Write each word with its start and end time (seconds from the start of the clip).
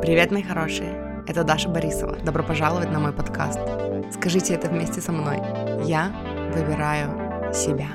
Привет, 0.00 0.30
мои 0.30 0.44
хорошие! 0.44 1.24
Это 1.26 1.42
Даша 1.42 1.68
Борисова. 1.68 2.16
Добро 2.18 2.44
пожаловать 2.44 2.88
на 2.92 3.00
мой 3.00 3.12
подкаст. 3.12 3.58
Скажите 4.14 4.54
это 4.54 4.68
вместе 4.68 5.00
со 5.00 5.10
мной. 5.10 5.38
Я 5.84 6.12
выбираю 6.54 7.52
себя. 7.52 7.88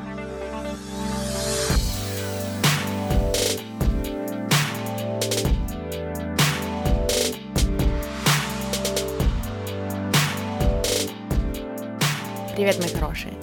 Привет, 12.54 12.80
мои 12.80 12.90
хорошие! 12.90 13.34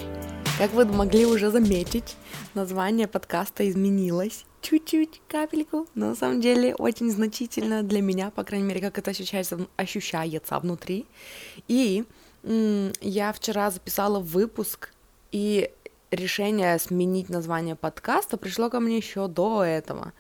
Как 0.59 0.73
вы 0.75 0.85
могли 0.85 1.25
уже 1.25 1.51
заметить, 1.51 2.15
название 2.53 3.09
подкаста 3.09 3.67
изменилось 3.67 4.45
чуть-чуть, 4.61 5.23
капельку, 5.29 5.87
но 5.95 6.11
на 6.11 6.15
самом 6.15 6.41
деле 6.41 6.75
очень 6.75 7.11
значительно 7.11 7.83
для 7.83 8.03
меня, 8.03 8.31
по 8.31 8.45
крайней 8.45 8.67
мере, 8.67 8.81
как 8.81 8.99
это 8.99 9.11
ощущается, 9.11 9.67
ощущается 9.77 10.59
внутри. 10.59 11.07
И 11.69 12.05
я 12.43 13.33
вчера 13.33 13.71
записала 13.71 14.19
выпуск, 14.21 14.93
и 15.33 15.71
решение 16.11 16.79
сменить 16.79 17.29
название 17.29 17.77
подкаста 17.77 18.37
пришло 18.37 18.71
ко 18.71 18.81
мне 18.81 18.97
еще 18.97 19.29
до 19.29 19.63
этого. 19.63 20.13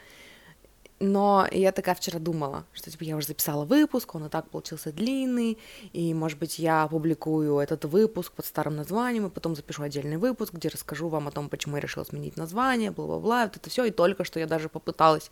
Но 1.02 1.48
я 1.50 1.72
такая 1.72 1.94
вчера 1.94 2.18
думала, 2.18 2.66
что 2.74 2.90
типа 2.90 3.04
я 3.04 3.16
уже 3.16 3.26
записала 3.26 3.64
выпуск, 3.64 4.14
он 4.14 4.26
и 4.26 4.28
так 4.28 4.50
получился 4.50 4.92
длинный, 4.92 5.56
и, 5.94 6.12
может 6.12 6.38
быть, 6.38 6.58
я 6.58 6.82
опубликую 6.82 7.58
этот 7.58 7.86
выпуск 7.86 8.32
под 8.34 8.44
старым 8.44 8.76
названием, 8.76 9.26
и 9.26 9.30
потом 9.30 9.56
запишу 9.56 9.82
отдельный 9.82 10.18
выпуск, 10.18 10.52
где 10.52 10.68
расскажу 10.68 11.08
вам 11.08 11.26
о 11.26 11.30
том, 11.30 11.48
почему 11.48 11.76
я 11.76 11.80
решила 11.80 12.04
сменить 12.04 12.36
название, 12.36 12.90
бла-бла-бла, 12.90 13.44
вот 13.44 13.56
это 13.56 13.70
все, 13.70 13.86
и 13.86 13.90
только 13.90 14.24
что 14.24 14.40
я 14.40 14.46
даже 14.46 14.68
попыталась 14.68 15.30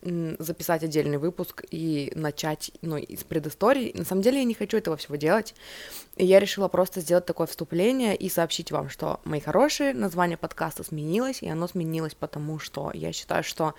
записать 0.00 0.82
отдельный 0.82 1.18
выпуск 1.18 1.62
и 1.70 2.10
начать, 2.16 2.72
ну, 2.80 2.96
из 2.96 3.22
предыстории. 3.22 3.96
На 3.96 4.04
самом 4.04 4.22
деле 4.22 4.38
я 4.38 4.44
не 4.44 4.54
хочу 4.54 4.76
этого 4.76 4.96
всего 4.96 5.14
делать. 5.14 5.54
И 6.16 6.26
я 6.26 6.40
решила 6.40 6.66
просто 6.66 7.00
сделать 7.00 7.24
такое 7.24 7.46
вступление 7.46 8.16
и 8.16 8.28
сообщить 8.28 8.72
вам, 8.72 8.88
что, 8.88 9.20
мои 9.24 9.38
хорошие, 9.38 9.94
название 9.94 10.36
подкаста 10.36 10.82
сменилось, 10.82 11.40
и 11.42 11.48
оно 11.48 11.68
сменилось 11.68 12.14
потому, 12.16 12.58
что 12.58 12.90
я 12.92 13.12
считаю, 13.12 13.44
что 13.44 13.74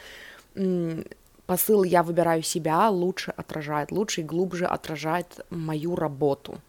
посыл 1.45 1.83
«я 1.83 2.03
выбираю 2.03 2.43
себя» 2.43 2.89
лучше 2.89 3.31
отражает, 3.31 3.91
лучше 3.91 4.21
и 4.21 4.23
глубже 4.23 4.65
отражает 4.65 5.45
мою 5.49 5.95
работу. 5.95 6.59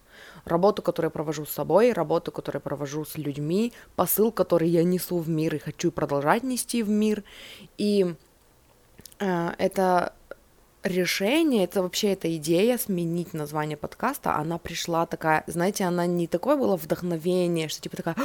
Работу, 0.45 0.81
которую 0.81 1.07
я 1.07 1.11
провожу 1.11 1.45
с 1.45 1.49
собой, 1.49 1.91
работу, 1.91 2.31
которую 2.31 2.59
я 2.59 2.63
провожу 2.63 3.03
с 3.03 3.17
людьми, 3.17 3.73
посыл, 3.95 4.31
который 4.31 4.69
я 4.69 4.83
несу 4.83 5.17
в 5.17 5.27
мир 5.27 5.55
и 5.55 5.59
хочу 5.59 5.91
продолжать 5.91 6.43
нести 6.43 6.83
в 6.83 6.89
мир. 6.89 7.23
И 7.77 8.15
э, 9.19 9.49
это 9.57 10.13
решение, 10.83 11.63
это 11.63 11.81
вообще 11.81 12.13
эта 12.13 12.33
идея 12.37 12.77
сменить 12.77 13.33
название 13.33 13.75
подкаста, 13.75 14.35
она 14.35 14.57
пришла 14.57 15.05
такая, 15.05 15.43
знаете, 15.47 15.83
она 15.85 16.05
не 16.05 16.27
такое 16.27 16.55
было 16.55 16.77
вдохновение, 16.77 17.67
что 17.67 17.81
типа 17.81 17.97
такая 17.97 18.15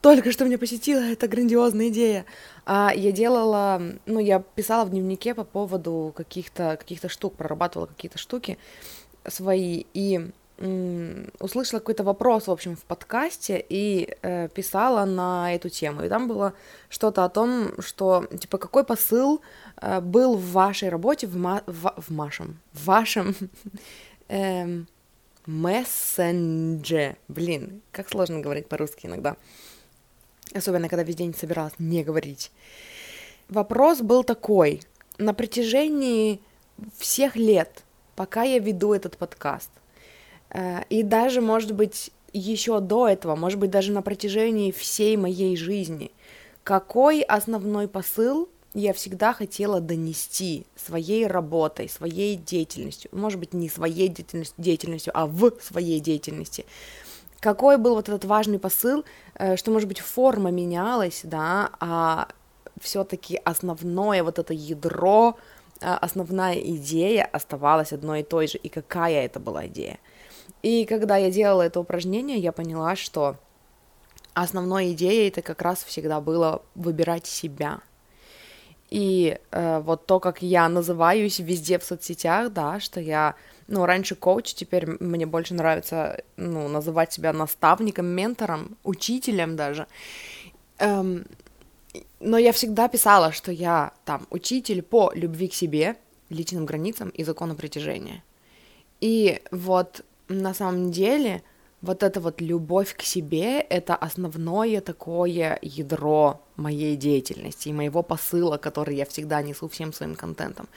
только 0.00 0.30
что 0.30 0.44
меня 0.44 0.58
посетила 0.58 1.00
эта 1.00 1.26
грандиозная 1.26 1.88
идея. 1.88 2.24
А 2.64 2.92
я 2.94 3.12
делала, 3.12 3.82
ну, 4.06 4.20
я 4.20 4.40
писала 4.40 4.84
в 4.84 4.90
дневнике 4.90 5.34
по 5.34 5.44
поводу 5.44 6.12
каких-то 6.16 6.76
каких 6.78 7.00
штук, 7.10 7.34
прорабатывала 7.34 7.86
какие-то 7.86 8.18
штуки 8.18 8.58
свои, 9.26 9.86
и 9.94 10.30
м- 10.58 11.30
услышала 11.40 11.80
какой-то 11.80 12.04
вопрос, 12.04 12.46
в 12.46 12.50
общем, 12.52 12.76
в 12.76 12.84
подкасте, 12.84 13.64
и 13.68 14.14
э, 14.22 14.48
писала 14.48 15.04
на 15.04 15.52
эту 15.54 15.68
тему. 15.68 16.04
И 16.04 16.08
там 16.08 16.28
было 16.28 16.52
что-то 16.88 17.24
о 17.24 17.28
том, 17.28 17.80
что, 17.80 18.24
типа, 18.38 18.58
какой 18.58 18.84
посыл 18.84 19.40
э, 19.80 20.00
был 20.00 20.36
в 20.36 20.52
вашей 20.52 20.90
работе, 20.90 21.26
в, 21.26 21.36
ма- 21.36 21.64
в, 21.66 21.94
в 21.96 22.14
вашем, 22.14 22.58
в 22.72 22.84
вашем... 22.86 23.34
Мессендже. 25.46 27.16
Блин, 27.28 27.80
как 27.90 28.10
сложно 28.10 28.40
говорить 28.40 28.68
по-русски 28.68 29.06
иногда 29.06 29.38
особенно 30.54 30.88
когда 30.88 31.02
весь 31.02 31.16
день 31.16 31.34
собиралась 31.34 31.74
не 31.78 32.02
говорить. 32.02 32.50
Вопрос 33.48 34.00
был 34.00 34.24
такой. 34.24 34.82
На 35.18 35.34
протяжении 35.34 36.40
всех 36.96 37.36
лет, 37.36 37.82
пока 38.14 38.42
я 38.42 38.58
веду 38.58 38.92
этот 38.92 39.16
подкаст, 39.16 39.70
э, 40.50 40.82
и 40.90 41.02
даже, 41.02 41.40
может 41.40 41.72
быть, 41.72 42.10
еще 42.32 42.80
до 42.80 43.08
этого, 43.08 43.36
может 43.36 43.58
быть, 43.58 43.70
даже 43.70 43.92
на 43.92 44.02
протяжении 44.02 44.70
всей 44.70 45.16
моей 45.16 45.56
жизни, 45.56 46.10
какой 46.62 47.22
основной 47.22 47.88
посыл 47.88 48.48
я 48.74 48.92
всегда 48.92 49.32
хотела 49.32 49.80
донести 49.80 50.66
своей 50.76 51.26
работой, 51.26 51.88
своей 51.88 52.36
деятельностью, 52.36 53.10
может 53.12 53.40
быть, 53.40 53.54
не 53.54 53.68
своей 53.68 54.08
деятельностью, 54.08 55.12
а 55.16 55.26
в 55.26 55.52
своей 55.60 56.00
деятельности 56.00 56.66
какой 57.40 57.76
был 57.76 57.94
вот 57.94 58.08
этот 58.08 58.24
важный 58.24 58.58
посыл, 58.58 59.04
э, 59.34 59.56
что, 59.56 59.70
может 59.70 59.88
быть, 59.88 60.00
форма 60.00 60.50
менялась, 60.50 61.20
да, 61.24 61.70
а 61.80 62.28
все-таки 62.80 63.40
основное 63.44 64.22
вот 64.22 64.38
это 64.38 64.54
ядро, 64.54 65.36
э, 65.80 65.86
основная 65.86 66.54
идея 66.54 67.24
оставалась 67.24 67.92
одной 67.92 68.20
и 68.20 68.24
той 68.24 68.48
же, 68.48 68.58
и 68.58 68.68
какая 68.68 69.24
это 69.24 69.40
была 69.40 69.66
идея. 69.66 69.98
И 70.62 70.84
когда 70.84 71.16
я 71.16 71.30
делала 71.30 71.62
это 71.62 71.80
упражнение, 71.80 72.38
я 72.38 72.52
поняла, 72.52 72.96
что 72.96 73.36
основной 74.34 74.92
идеей 74.92 75.28
это 75.28 75.42
как 75.42 75.62
раз 75.62 75.84
всегда 75.84 76.20
было 76.20 76.62
выбирать 76.74 77.26
себя. 77.26 77.80
И 78.90 79.38
э, 79.50 79.80
вот 79.80 80.06
то, 80.06 80.18
как 80.18 80.42
я 80.42 80.68
называюсь 80.68 81.38
везде 81.38 81.78
в 81.78 81.84
соцсетях, 81.84 82.52
да, 82.52 82.80
что 82.80 83.00
я 83.00 83.34
ну, 83.68 83.84
раньше 83.84 84.14
коуч, 84.14 84.54
теперь 84.54 84.86
мне 84.98 85.26
больше 85.26 85.54
нравится, 85.54 86.22
ну, 86.36 86.68
называть 86.68 87.12
себя 87.12 87.32
наставником, 87.32 88.06
ментором, 88.06 88.76
учителем 88.82 89.56
даже. 89.56 89.86
Эм, 90.78 91.26
но 92.18 92.38
я 92.38 92.52
всегда 92.52 92.88
писала, 92.88 93.30
что 93.30 93.52
я 93.52 93.92
там 94.04 94.26
учитель 94.30 94.82
по 94.82 95.12
любви 95.14 95.48
к 95.48 95.54
себе, 95.54 95.96
личным 96.30 96.66
границам 96.66 97.10
и 97.10 97.24
закону 97.24 97.54
притяжения. 97.54 98.24
И 99.00 99.40
вот 99.50 100.04
на 100.28 100.54
самом 100.54 100.90
деле 100.90 101.42
вот 101.80 102.02
эта 102.02 102.20
вот 102.20 102.40
любовь 102.40 102.94
к 102.96 103.02
себе— 103.02 103.60
это 103.70 103.94
основное 103.94 104.80
такое 104.80 105.58
ядро 105.62 106.40
моей 106.56 106.96
деятельности 106.96 107.68
и 107.68 107.72
моего 107.72 108.02
посыла, 108.02 108.56
который 108.56 108.96
я 108.96 109.04
всегда 109.04 109.42
несу 109.42 109.68
всем 109.68 109.92
своим 109.92 110.16
контентом. 110.16 110.68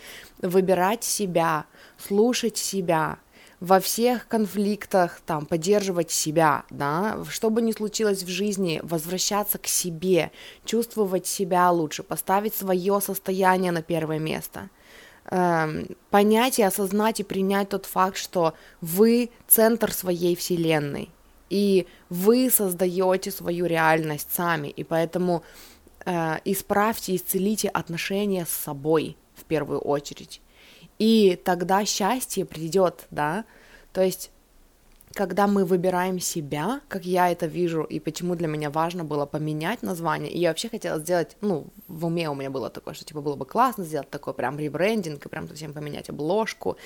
Выбирать 0.41 1.03
себя, 1.03 1.65
слушать 1.97 2.57
себя, 2.57 3.17
во 3.59 3.79
всех 3.79 4.27
конфликтах 4.27 5.21
там 5.25 5.45
поддерживать 5.45 6.09
себя, 6.09 6.65
да, 6.71 7.23
что 7.29 7.51
бы 7.51 7.61
ни 7.61 7.71
случилось 7.71 8.23
в 8.23 8.27
жизни, 8.27 8.79
возвращаться 8.83 9.59
к 9.59 9.67
себе, 9.67 10.31
чувствовать 10.65 11.27
себя 11.27 11.69
лучше, 11.69 12.01
поставить 12.01 12.55
свое 12.55 12.99
состояние 13.01 13.71
на 13.71 13.83
первое 13.83 14.19
место— 14.19 14.69
Эм, 15.33 15.87
понять 16.09 16.59
и 16.59 16.63
осознать 16.63 17.21
и 17.21 17.23
принять 17.23 17.69
тот 17.69 17.85
факт, 17.85 18.17
что 18.17 18.53
вы 18.81 19.29
центр 19.47 19.93
своей 19.93 20.35
вселенной, 20.35 21.09
и 21.49 21.87
вы 22.09 22.49
создаете 22.49 23.31
свою 23.31 23.65
реальность 23.65 24.27
сами, 24.33 24.67
и 24.67 24.83
поэтому 24.83 25.43
э, 26.05 26.39
исправьте, 26.43 27.15
исцелите 27.15 27.69
отношения 27.69 28.45
с 28.45 28.49
собой 28.49 29.15
в 29.35 29.45
первую 29.45 29.79
очередь, 29.79 30.41
и 30.99 31.39
тогда 31.41 31.85
счастье 31.85 32.43
придет, 32.43 33.07
да, 33.09 33.45
то 33.93 34.01
есть 34.01 34.31
когда 35.13 35.47
мы 35.47 35.65
выбираем 35.65 36.19
себя, 36.19 36.81
как 36.87 37.05
я 37.05 37.29
это 37.31 37.45
вижу, 37.45 37.83
и 37.83 37.99
почему 37.99 38.35
для 38.35 38.47
меня 38.47 38.69
важно 38.69 39.03
было 39.03 39.25
поменять 39.25 39.83
название, 39.83 40.31
и 40.31 40.39
я 40.39 40.49
вообще 40.49 40.69
хотела 40.69 40.99
сделать, 40.99 41.37
ну, 41.41 41.67
в 41.87 42.05
уме 42.05 42.29
у 42.29 42.35
меня 42.35 42.49
было 42.49 42.69
такое, 42.69 42.93
что, 42.93 43.05
типа, 43.05 43.21
было 43.21 43.35
бы 43.35 43.45
классно 43.45 43.83
сделать 43.83 44.09
такой 44.09 44.33
прям 44.33 44.59
ребрендинг, 44.59 45.25
и 45.25 45.29
прям 45.29 45.47
совсем 45.47 45.73
поменять 45.73 46.09
обложку, 46.09 46.77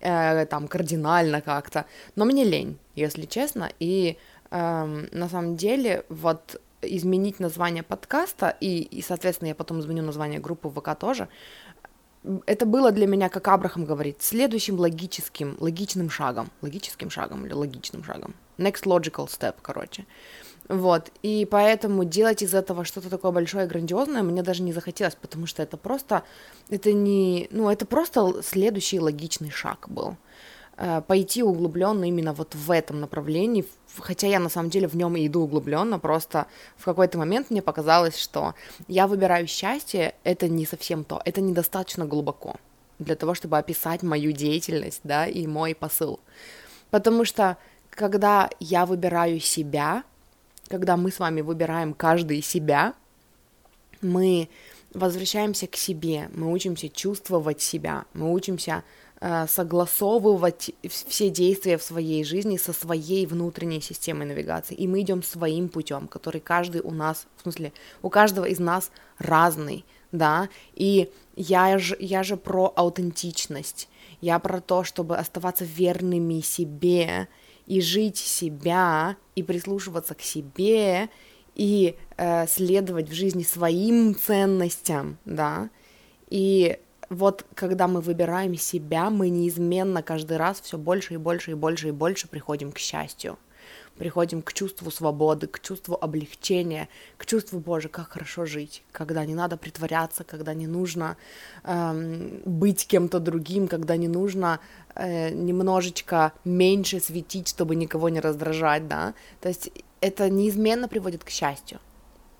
э, 0.00 0.46
там, 0.46 0.68
кардинально 0.68 1.40
как-то, 1.40 1.86
но 2.16 2.24
мне 2.24 2.44
лень, 2.44 2.78
если 2.94 3.26
честно, 3.26 3.70
и 3.78 4.16
э, 4.50 5.06
на 5.12 5.28
самом 5.28 5.56
деле, 5.56 6.04
вот, 6.08 6.60
изменить 6.86 7.40
название 7.40 7.82
подкаста, 7.82 8.56
и, 8.60 8.82
и, 8.82 9.02
соответственно, 9.02 9.48
я 9.48 9.54
потом 9.54 9.80
изменю 9.80 10.02
название 10.02 10.40
группы 10.40 10.68
ВК 10.68 10.98
тоже, 10.98 11.28
это 12.46 12.66
было 12.66 12.90
для 12.90 13.06
меня, 13.06 13.28
как 13.28 13.48
Абрахам 13.48 13.84
говорит, 13.84 14.22
следующим 14.22 14.78
логическим, 14.78 15.56
логичным 15.60 16.10
шагом, 16.10 16.50
логическим 16.62 17.10
шагом 17.10 17.44
или 17.46 17.52
логичным 17.52 18.02
шагом. 18.04 18.34
Next 18.58 18.84
logical 18.84 19.26
step, 19.26 19.56
короче. 19.62 20.06
Вот, 20.68 21.10
и 21.22 21.46
поэтому 21.50 22.04
делать 22.04 22.40
из 22.42 22.54
этого 22.54 22.84
что-то 22.84 23.10
такое 23.10 23.32
большое 23.32 23.66
и 23.66 23.68
грандиозное 23.68 24.22
мне 24.22 24.42
даже 24.42 24.62
не 24.62 24.72
захотелось, 24.72 25.14
потому 25.14 25.46
что 25.46 25.62
это 25.62 25.76
просто, 25.76 26.22
это 26.70 26.92
не, 26.92 27.48
ну, 27.50 27.68
это 27.68 27.84
просто 27.84 28.42
следующий 28.42 28.98
логичный 28.98 29.50
шаг 29.50 29.86
был. 29.88 30.16
Э, 30.76 31.02
пойти 31.06 31.42
углубленно 31.42 32.04
именно 32.06 32.32
вот 32.32 32.54
в 32.54 32.70
этом 32.70 33.00
направлении, 33.00 33.66
хотя 33.98 34.26
я 34.26 34.40
на 34.40 34.48
самом 34.48 34.70
деле 34.70 34.88
в 34.88 34.96
нем 34.96 35.16
и 35.16 35.26
иду 35.26 35.42
углубленно, 35.42 35.98
просто 35.98 36.46
в 36.76 36.84
какой-то 36.84 37.18
момент 37.18 37.50
мне 37.50 37.62
показалось, 37.62 38.18
что 38.18 38.54
я 38.88 39.06
выбираю 39.06 39.46
счастье, 39.46 40.14
это 40.24 40.48
не 40.48 40.66
совсем 40.66 41.04
то, 41.04 41.20
это 41.24 41.40
недостаточно 41.40 42.04
глубоко. 42.06 42.56
для 42.98 43.16
того, 43.16 43.34
чтобы 43.34 43.58
описать 43.58 44.02
мою 44.02 44.32
деятельность, 44.32 45.00
да, 45.04 45.26
и 45.26 45.46
мой 45.46 45.74
посыл. 45.74 46.20
Потому 46.90 47.24
что 47.24 47.56
когда 47.90 48.50
я 48.60 48.86
выбираю 48.86 49.40
себя, 49.40 50.04
когда 50.68 50.96
мы 50.96 51.10
с 51.10 51.18
вами 51.18 51.40
выбираем 51.40 51.94
каждый 51.94 52.42
себя, 52.42 52.94
мы 54.00 54.48
возвращаемся 54.94 55.66
к 55.66 55.76
себе, 55.76 56.30
мы 56.34 56.52
учимся 56.52 56.88
чувствовать 56.88 57.60
себя, 57.60 58.04
мы 58.14 58.32
учимся 58.32 58.84
э, 59.20 59.46
согласовывать 59.48 60.70
все 60.88 61.30
действия 61.30 61.76
в 61.76 61.82
своей 61.82 62.24
жизни 62.24 62.56
со 62.56 62.72
своей 62.72 63.26
внутренней 63.26 63.80
системой 63.80 64.26
навигации, 64.26 64.74
и 64.74 64.86
мы 64.86 65.00
идем 65.00 65.22
своим 65.22 65.68
путем, 65.68 66.08
который 66.08 66.40
каждый 66.40 66.80
у 66.80 66.90
нас, 66.90 67.26
в 67.36 67.42
смысле, 67.42 67.72
у 68.02 68.08
каждого 68.08 68.44
из 68.44 68.60
нас 68.60 68.90
разный, 69.18 69.84
да, 70.12 70.48
и 70.74 71.10
я 71.36 71.78
же, 71.78 71.96
я 71.98 72.22
же 72.22 72.36
про 72.36 72.72
аутентичность, 72.76 73.88
я 74.20 74.38
про 74.38 74.60
то, 74.60 74.84
чтобы 74.84 75.16
оставаться 75.16 75.64
верными 75.64 76.40
себе 76.40 77.28
и 77.66 77.80
жить 77.80 78.18
себя, 78.18 79.16
и 79.34 79.42
прислушиваться 79.42 80.14
к 80.14 80.22
себе, 80.22 81.08
и 81.54 81.96
э, 82.16 82.46
следовать 82.46 83.08
в 83.08 83.12
жизни 83.12 83.42
своим 83.42 84.14
ценностям, 84.14 85.18
да, 85.24 85.70
и 86.28 86.78
вот 87.10 87.44
когда 87.54 87.86
мы 87.86 88.00
выбираем 88.00 88.56
себя, 88.56 89.10
мы 89.10 89.28
неизменно 89.28 90.02
каждый 90.02 90.36
раз 90.36 90.60
все 90.60 90.78
больше 90.78 91.14
и 91.14 91.16
больше 91.16 91.52
и 91.52 91.54
больше 91.54 91.88
и 91.88 91.92
больше 91.92 92.28
приходим 92.28 92.72
к 92.72 92.78
счастью. 92.78 93.38
Приходим 93.96 94.42
к 94.42 94.52
чувству 94.52 94.90
свободы, 94.90 95.46
к 95.46 95.60
чувству 95.60 95.96
облегчения, 96.00 96.88
к 97.16 97.26
чувству, 97.26 97.60
Боже, 97.60 97.88
как 97.88 98.08
хорошо 98.08 98.44
жить, 98.44 98.82
когда 98.90 99.24
не 99.24 99.34
надо 99.34 99.56
притворяться, 99.56 100.24
когда 100.24 100.52
не 100.52 100.66
нужно 100.66 101.16
эм, 101.62 102.42
быть 102.44 102.88
кем-то 102.88 103.20
другим, 103.20 103.68
когда 103.68 103.96
не 103.96 104.08
нужно 104.08 104.58
э, 104.96 105.30
немножечко 105.30 106.32
меньше 106.44 106.98
светить, 106.98 107.48
чтобы 107.48 107.76
никого 107.76 108.08
не 108.08 108.18
раздражать, 108.18 108.88
да, 108.88 109.14
то 109.40 109.48
есть 109.48 109.70
это 110.04 110.28
неизменно 110.28 110.88
приводит 110.88 111.24
к 111.24 111.30
счастью. 111.30 111.78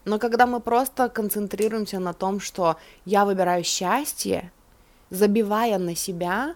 Но 0.04 0.18
когда 0.18 0.46
мы 0.46 0.60
просто 0.60 1.08
концентрируемся 1.08 1.98
на 1.98 2.12
том, 2.12 2.40
что 2.40 2.76
я 3.06 3.24
выбираю 3.24 3.64
счастье, 3.64 4.52
забивая 5.10 5.78
на 5.78 5.94
себя, 5.94 6.54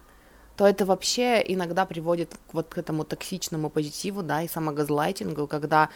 то 0.57 0.67
это 0.67 0.85
вообще 0.85 1.43
иногда 1.47 1.87
приводит 1.87 2.35
вот 2.53 2.69
к 2.69 2.79
этому 2.79 3.05
токсичному 3.05 3.71
позитиву, 3.71 4.23
да, 4.23 4.43
и 4.43 4.49
самогазлайтингу, 4.49 5.47
когда 5.47 5.89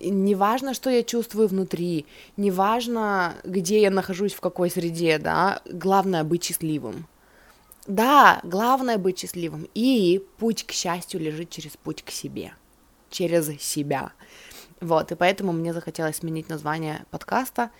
неважно, 0.00 0.74
что 0.74 0.90
я 0.90 1.02
чувствую 1.02 1.48
внутри, 1.48 2.06
неважно, 2.36 3.34
где 3.44 3.80
я 3.82 3.90
нахожусь, 3.90 4.34
в 4.34 4.40
какой 4.40 4.70
среде, 4.70 5.18
да, 5.18 5.60
главное 5.70 6.24
быть 6.24 6.44
счастливым. 6.44 7.06
Да, 7.86 8.40
главное 8.42 8.98
быть 8.98 9.20
счастливым. 9.20 9.68
И 9.74 10.24
путь 10.38 10.66
к 10.66 10.72
счастью 10.72 11.20
лежит 11.20 11.50
через 11.50 11.76
путь 11.76 12.02
к 12.02 12.10
себе, 12.10 12.52
через 13.10 13.60
себя. 13.62 14.12
Вот, 14.80 15.10
и 15.10 15.14
поэтому 15.14 15.52
мне 15.52 15.72
захотелось 15.72 16.16
сменить 16.16 16.50
название 16.50 17.06
подкаста. 17.10 17.70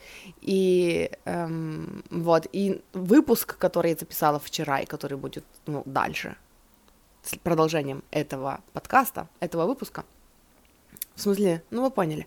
И 0.40 1.10
эм, 1.24 2.02
вот, 2.10 2.46
и 2.52 2.80
выпуск, 2.94 3.58
который 3.58 3.90
я 3.90 3.96
записала 3.96 4.38
вчера, 4.38 4.80
и 4.80 4.86
который 4.86 5.18
будет 5.18 5.44
ну, 5.66 5.82
дальше, 5.84 6.36
с 7.22 7.36
продолжением 7.36 8.02
этого 8.10 8.60
подкаста, 8.72 9.28
этого 9.40 9.66
выпуска, 9.66 10.04
в 11.14 11.20
смысле, 11.20 11.62
ну 11.70 11.82
вы 11.82 11.90
поняли, 11.90 12.26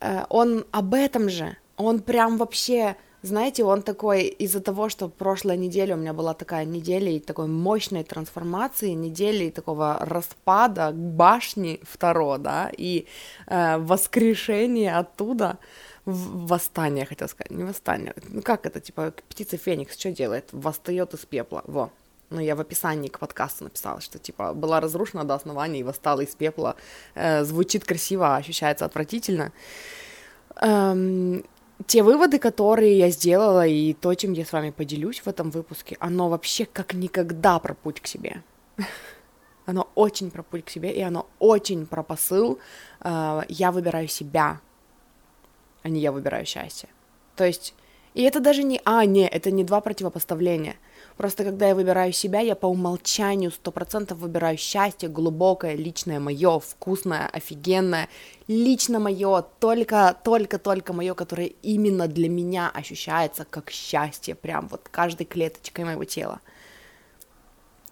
э, 0.00 0.24
он 0.28 0.64
об 0.70 0.94
этом 0.94 1.28
же, 1.28 1.56
он 1.76 2.00
прям 2.00 2.36
вообще 2.36 2.96
знаете, 3.22 3.64
он 3.64 3.82
такой, 3.82 4.24
из-за 4.24 4.60
того, 4.60 4.88
что 4.88 5.08
прошлая 5.08 5.56
неделя 5.56 5.94
у 5.94 5.98
меня 5.98 6.12
была 6.12 6.34
такая 6.34 6.64
неделя 6.64 7.10
и 7.10 7.20
такой 7.20 7.46
мощной 7.46 8.02
трансформации, 8.02 8.90
недели 8.90 9.50
такого 9.50 9.98
распада 10.00 10.90
башни 10.92 11.80
второго, 11.82 12.38
да, 12.38 12.70
и 12.76 13.06
э, 13.46 13.78
воскрешение 13.78 14.96
оттуда, 14.96 15.58
восстание, 16.04 17.06
хотел 17.06 17.28
сказать, 17.28 17.52
не 17.52 17.64
восстание, 17.64 18.14
ну 18.28 18.42
как 18.42 18.66
это, 18.66 18.80
типа, 18.80 19.14
птица 19.28 19.56
Феникс 19.56 19.96
что 19.98 20.10
делает? 20.10 20.48
Восстает 20.52 21.14
из 21.14 21.24
пепла, 21.24 21.62
во. 21.66 21.90
Ну, 22.30 22.40
я 22.40 22.56
в 22.56 22.60
описании 22.60 23.08
к 23.08 23.18
подкасту 23.18 23.64
написала, 23.64 24.00
что, 24.00 24.18
типа, 24.18 24.54
была 24.54 24.80
разрушена 24.80 25.24
до 25.24 25.34
основания 25.34 25.80
и 25.80 25.82
восстала 25.82 26.22
из 26.22 26.34
пепла. 26.34 26.76
Э, 27.14 27.44
звучит 27.44 27.84
красиво, 27.84 28.34
а 28.34 28.36
ощущается 28.38 28.86
отвратительно. 28.86 29.52
Эм, 30.56 31.44
те 31.86 32.02
выводы, 32.02 32.38
которые 32.38 32.98
я 32.98 33.10
сделала, 33.10 33.66
и 33.66 33.92
то, 33.94 34.14
чем 34.14 34.32
я 34.32 34.44
с 34.44 34.52
вами 34.52 34.70
поделюсь 34.70 35.20
в 35.20 35.26
этом 35.28 35.50
выпуске, 35.50 35.96
оно 36.00 36.28
вообще 36.28 36.66
как 36.66 36.94
никогда 36.94 37.58
про 37.58 37.74
путь 37.74 38.00
к 38.00 38.06
себе. 38.06 38.42
Оно 39.64 39.88
очень 39.94 40.32
про 40.32 40.42
путь 40.42 40.64
к 40.64 40.70
себе, 40.70 40.90
и 40.90 41.00
оно 41.00 41.28
очень 41.38 41.86
про 41.86 42.02
посыл. 42.02 42.58
Э, 43.00 43.42
я 43.48 43.70
выбираю 43.70 44.08
себя, 44.08 44.60
а 45.84 45.88
не 45.88 46.00
я 46.00 46.10
выбираю 46.10 46.44
счастье. 46.46 46.88
То 47.36 47.44
есть, 47.44 47.72
и 48.14 48.22
это 48.22 48.40
даже 48.40 48.64
не, 48.64 48.80
а, 48.84 49.04
не, 49.04 49.24
это 49.24 49.52
не 49.52 49.62
два 49.62 49.80
противопоставления– 49.80 50.74
Просто 51.16 51.44
когда 51.44 51.68
я 51.68 51.74
выбираю 51.74 52.12
себя, 52.12 52.40
я 52.40 52.56
по 52.56 52.66
умолчанию 52.66 53.50
сто 53.50 53.70
процентов 53.70 54.18
выбираю 54.18 54.56
счастье, 54.56 55.08
глубокое, 55.08 55.74
личное 55.74 56.20
мое, 56.20 56.58
вкусное, 56.58 57.28
офигенное, 57.28 58.08
лично 58.48 58.98
мое, 58.98 59.42
только, 59.60 60.16
только, 60.24 60.58
только 60.58 60.92
мое, 60.92 61.14
которое 61.14 61.52
именно 61.62 62.08
для 62.08 62.28
меня 62.28 62.70
ощущается 62.72 63.44
как 63.44 63.70
счастье, 63.70 64.34
прям 64.34 64.68
вот 64.68 64.88
каждой 64.90 65.24
клеточкой 65.24 65.84
моего 65.84 66.04
тела. 66.04 66.40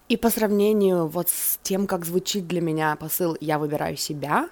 И 0.09 0.17
по 0.17 0.29
сравнению 0.29 1.07
вот 1.07 1.29
с 1.29 1.57
тем, 1.63 1.87
как 1.87 2.05
звучит 2.05 2.47
для 2.47 2.59
меня 2.59 2.95
посыл 2.95 3.37
«я 3.39 3.59
выбираю 3.59 3.95
себя», 3.95 4.49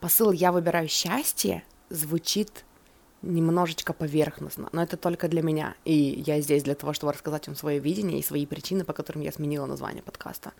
посыл 0.00 0.32
«я 0.32 0.52
выбираю 0.52 0.88
счастье» 0.88 1.62
звучит 1.90 2.64
немножечко 3.22 3.92
поверхностно, 3.92 4.68
но 4.72 4.82
это 4.82 4.96
только 4.96 5.28
для 5.28 5.42
меня, 5.42 5.74
и 5.84 5.92
я 6.26 6.40
здесь 6.40 6.62
для 6.62 6.74
того, 6.74 6.92
чтобы 6.92 7.12
рассказать 7.12 7.46
вам 7.46 7.56
свое 7.56 7.78
видение 7.78 8.20
и 8.20 8.22
свои 8.22 8.46
причины, 8.46 8.84
по 8.84 8.92
которым 8.92 9.22
я 9.22 9.32
сменила 9.32 9.66
название 9.66 10.02
подкаста. 10.02 10.52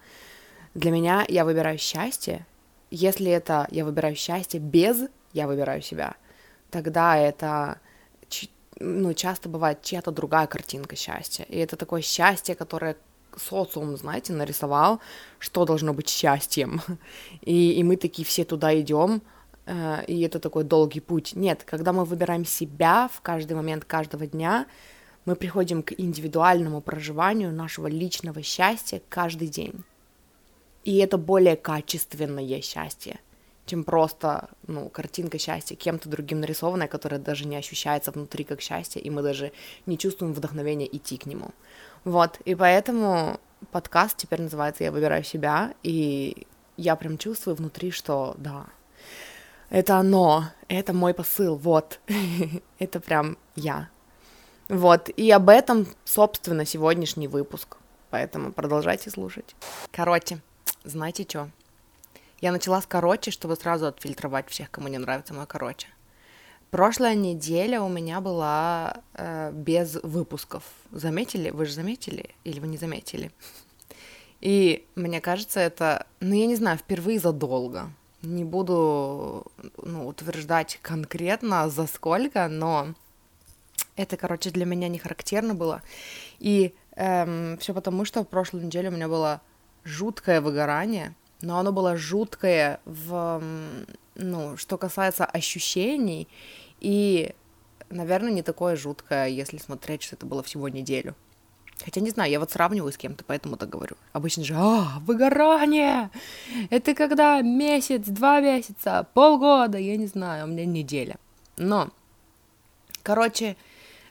Для 0.74 0.90
меня 0.90 1.24
я 1.28 1.44
выбираю 1.44 1.78
счастье, 1.78 2.46
если 2.90 3.30
это 3.30 3.68
я 3.70 3.84
выбираю 3.84 4.16
счастье 4.16 4.60
без 4.60 5.08
я 5.32 5.46
выбираю 5.46 5.82
себя, 5.82 6.16
тогда 6.70 7.16
это 7.16 7.80
ну, 8.80 9.12
часто 9.12 9.48
бывает 9.48 9.82
чья-то 9.82 10.10
другая 10.10 10.46
картинка 10.46 10.96
счастья. 10.96 11.44
И 11.44 11.58
это 11.58 11.76
такое 11.76 12.02
счастье, 12.02 12.54
которое 12.54 12.96
социум, 13.36 13.96
знаете, 13.96 14.32
нарисовал, 14.32 15.00
что 15.38 15.64
должно 15.64 15.92
быть 15.92 16.08
счастьем. 16.08 16.80
И, 17.42 17.72
и 17.72 17.82
мы 17.82 17.96
такие 17.96 18.26
все 18.26 18.44
туда 18.44 18.78
идем, 18.80 19.22
и 20.06 20.20
это 20.22 20.40
такой 20.40 20.64
долгий 20.64 21.00
путь. 21.00 21.34
Нет, 21.34 21.62
когда 21.64 21.92
мы 21.92 22.04
выбираем 22.04 22.44
себя 22.44 23.08
в 23.12 23.20
каждый 23.20 23.52
момент 23.52 23.84
каждого 23.84 24.26
дня, 24.26 24.66
мы 25.24 25.36
приходим 25.36 25.82
к 25.82 25.92
индивидуальному 25.92 26.80
проживанию 26.80 27.52
нашего 27.52 27.86
личного 27.86 28.42
счастья 28.42 29.02
каждый 29.10 29.48
день. 29.48 29.84
И 30.84 30.96
это 30.96 31.18
более 31.18 31.56
качественное 31.56 32.62
счастье, 32.62 33.18
чем 33.66 33.84
просто, 33.84 34.48
ну, 34.66 34.88
картинка 34.88 35.38
счастья 35.38 35.76
кем-то 35.76 36.08
другим 36.08 36.40
нарисованная, 36.40 36.88
которая 36.88 37.20
даже 37.20 37.46
не 37.46 37.56
ощущается 37.56 38.10
внутри 38.10 38.44
как 38.44 38.62
счастье, 38.62 39.02
и 39.02 39.10
мы 39.10 39.20
даже 39.20 39.52
не 39.84 39.98
чувствуем 39.98 40.32
вдохновения 40.32 40.88
идти 40.90 41.18
к 41.18 41.26
нему. 41.26 41.50
Вот, 42.04 42.40
и 42.46 42.54
поэтому 42.54 43.38
подкаст 43.70 44.16
теперь 44.16 44.40
называется 44.40 44.84
«Я 44.84 44.92
выбираю 44.92 45.24
себя», 45.24 45.74
и 45.82 46.46
я 46.78 46.96
прям 46.96 47.18
чувствую 47.18 47.56
внутри, 47.56 47.90
что 47.90 48.34
да, 48.38 48.66
это 49.70 49.96
оно, 49.96 50.44
это 50.68 50.92
мой 50.92 51.14
посыл, 51.14 51.56
вот, 51.56 52.00
это 52.78 53.00
прям 53.00 53.36
я. 53.56 53.88
Вот, 54.68 55.08
и 55.08 55.30
об 55.30 55.48
этом, 55.48 55.86
собственно, 56.04 56.64
сегодняшний 56.64 57.28
выпуск, 57.28 57.76
поэтому 58.10 58.52
продолжайте 58.52 59.10
слушать. 59.10 59.56
Короче, 59.90 60.40
знаете 60.84 61.24
что? 61.28 61.50
Я 62.40 62.52
начала 62.52 62.80
с 62.80 62.86
короче, 62.86 63.30
чтобы 63.30 63.56
сразу 63.56 63.86
отфильтровать 63.86 64.48
всех, 64.48 64.70
кому 64.70 64.88
не 64.88 64.98
нравится 64.98 65.34
мой 65.34 65.46
короче. 65.46 65.88
Прошлая 66.70 67.14
неделя 67.14 67.80
у 67.80 67.88
меня 67.88 68.20
была 68.20 69.02
э, 69.14 69.50
без 69.52 69.94
выпусков. 70.02 70.62
Заметили? 70.92 71.48
Вы 71.48 71.64
же 71.64 71.72
заметили? 71.72 72.34
Или 72.44 72.60
вы 72.60 72.68
не 72.68 72.76
заметили? 72.76 73.32
И 74.40 74.86
мне 74.94 75.20
кажется, 75.20 75.60
это, 75.60 76.06
ну 76.20 76.34
я 76.34 76.46
не 76.46 76.56
знаю, 76.56 76.76
впервые 76.76 77.18
за 77.18 77.32
долго. 77.32 77.90
Не 78.22 78.44
буду 78.44 79.46
ну, 79.82 80.06
утверждать 80.08 80.78
конкретно 80.82 81.68
за 81.70 81.86
сколько, 81.86 82.48
но 82.48 82.94
это, 83.96 84.16
короче, 84.16 84.50
для 84.50 84.64
меня 84.64 84.88
не 84.88 84.98
характерно 84.98 85.54
было. 85.54 85.82
И 86.38 86.74
эм, 86.96 87.58
все 87.58 87.74
потому, 87.74 88.04
что 88.04 88.22
в 88.24 88.28
прошлой 88.28 88.64
неделе 88.64 88.88
у 88.88 88.92
меня 88.92 89.08
было 89.08 89.40
жуткое 89.84 90.40
выгорание, 90.40 91.14
но 91.40 91.58
оно 91.58 91.72
было 91.72 91.96
жуткое 91.96 92.80
в, 92.84 93.42
ну, 94.14 94.56
что 94.56 94.78
касается 94.78 95.24
ощущений, 95.24 96.28
и, 96.80 97.34
наверное, 97.90 98.32
не 98.32 98.42
такое 98.42 98.76
жуткое, 98.76 99.28
если 99.28 99.58
смотреть, 99.58 100.02
что 100.02 100.16
это 100.16 100.26
было 100.26 100.42
всего 100.42 100.68
неделю. 100.68 101.14
Хотя 101.84 102.00
не 102.00 102.10
знаю, 102.10 102.30
я 102.30 102.40
вот 102.40 102.50
сравниваю 102.50 102.92
с 102.92 102.96
кем-то, 102.96 103.24
поэтому 103.24 103.56
так 103.56 103.68
говорю. 103.68 103.96
Обычно 104.12 104.44
же, 104.44 104.54
а, 104.56 104.98
выгорание! 105.06 106.10
Это 106.70 106.94
когда 106.94 107.40
месяц, 107.40 108.02
два 108.06 108.40
месяца, 108.40 109.06
полгода, 109.14 109.78
я 109.78 109.96
не 109.96 110.06
знаю, 110.06 110.44
у 110.44 110.48
меня 110.48 110.66
неделя. 110.66 111.16
Но, 111.56 111.90
короче, 113.02 113.56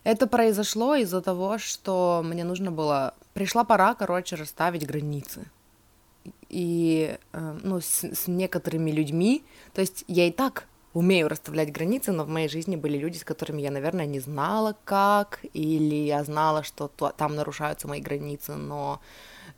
это 0.04 0.28
произошло 0.28 0.96
из-за 0.96 1.22
того, 1.22 1.58
что 1.58 2.22
мне 2.24 2.44
нужно 2.44 2.72
было... 2.72 3.14
Пришла 3.34 3.64
пора, 3.64 3.94
короче, 3.94 4.36
расставить 4.36 4.88
границы. 4.88 5.46
И, 6.50 7.18
э, 7.34 7.60
ну, 7.64 7.82
с, 7.82 8.04
с 8.04 8.28
некоторыми 8.28 8.92
людьми, 8.92 9.44
то 9.74 9.82
есть 9.82 10.06
я 10.08 10.28
и 10.28 10.32
так 10.32 10.66
умею 10.98 11.28
расставлять 11.30 11.72
границы, 11.72 12.12
но 12.12 12.24
в 12.24 12.30
моей 12.30 12.50
жизни 12.50 12.76
были 12.76 12.98
люди, 12.98 13.18
с 13.18 13.24
которыми 13.24 13.62
я, 13.62 13.70
наверное, 13.70 14.08
не 14.08 14.20
знала 14.20 14.76
как, 14.84 15.40
или 15.54 15.96
я 15.96 16.24
знала, 16.24 16.64
что 16.64 16.88
то, 16.88 17.14
там 17.16 17.36
нарушаются 17.36 17.88
мои 17.88 18.02
границы, 18.02 18.56
но 18.56 19.00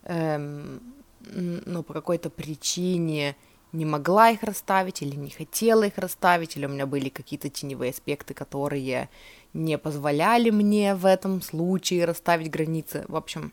эм, 0.04 0.80
ну, 1.20 1.82
по 1.82 1.94
какой-то 1.94 2.28
причине 2.28 3.36
не 3.72 3.86
могла 3.86 4.30
их 4.30 4.42
расставить, 4.42 5.00
или 5.00 5.16
не 5.16 5.30
хотела 5.30 5.84
их 5.84 5.96
расставить, 5.96 6.56
или 6.56 6.66
у 6.66 6.68
меня 6.68 6.86
были 6.86 7.08
какие-то 7.08 7.48
теневые 7.48 7.90
аспекты, 7.90 8.34
которые 8.34 9.08
не 9.54 9.78
позволяли 9.78 10.50
мне 10.50 10.94
в 10.94 11.06
этом 11.06 11.40
случае 11.40 12.04
расставить 12.04 12.50
границы. 12.50 13.04
В 13.08 13.16
общем, 13.16 13.52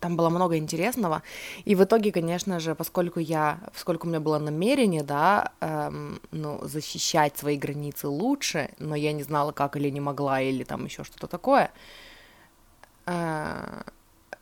там 0.00 0.16
было 0.16 0.30
много 0.30 0.56
интересного. 0.56 1.22
И 1.64 1.74
в 1.74 1.84
итоге, 1.84 2.10
конечно 2.10 2.58
же, 2.58 2.74
поскольку 2.74 3.20
я, 3.20 3.60
поскольку 3.72 4.06
у 4.06 4.10
меня 4.10 4.20
было 4.20 4.38
намерение, 4.38 5.02
да, 5.02 5.52
эм, 5.60 6.20
ну, 6.30 6.58
защищать 6.62 7.36
свои 7.36 7.56
границы 7.56 8.08
лучше, 8.08 8.70
но 8.78 8.96
я 8.96 9.12
не 9.12 9.22
знала, 9.22 9.52
как 9.52 9.76
или 9.76 9.90
не 9.90 10.00
могла, 10.00 10.40
или 10.40 10.64
там 10.64 10.86
еще 10.86 11.04
что-то 11.04 11.26
такое, 11.26 11.70
э, 13.06 13.82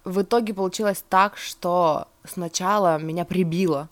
в 0.05 0.23
итоге 0.23 0.55
получилось 0.55 1.05
так, 1.09 1.37
что 1.37 2.07
сначала 2.25 2.99
меня 2.99 3.25
прибило, 3.25 3.89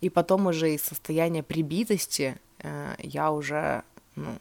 и 0.00 0.10
потом 0.10 0.46
уже 0.46 0.74
из 0.74 0.82
состояния 0.82 1.42
прибитости 1.42 2.38
э, 2.58 2.94
я 2.98 3.30
уже, 3.30 3.82
ну, 4.16 4.38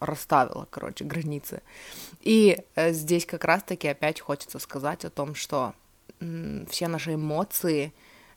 расставила, 0.00 0.66
короче, 0.70 1.04
границы. 1.04 1.62
И 2.22 2.64
э, 2.74 2.92
здесь 2.92 3.26
как 3.26 3.44
раз-таки 3.44 3.88
опять 3.88 4.20
хочется 4.20 4.58
сказать 4.58 5.04
о 5.04 5.10
том, 5.10 5.34
что 5.34 5.74
все 6.68 6.88
наши 6.88 7.14
эмоции, 7.14 7.92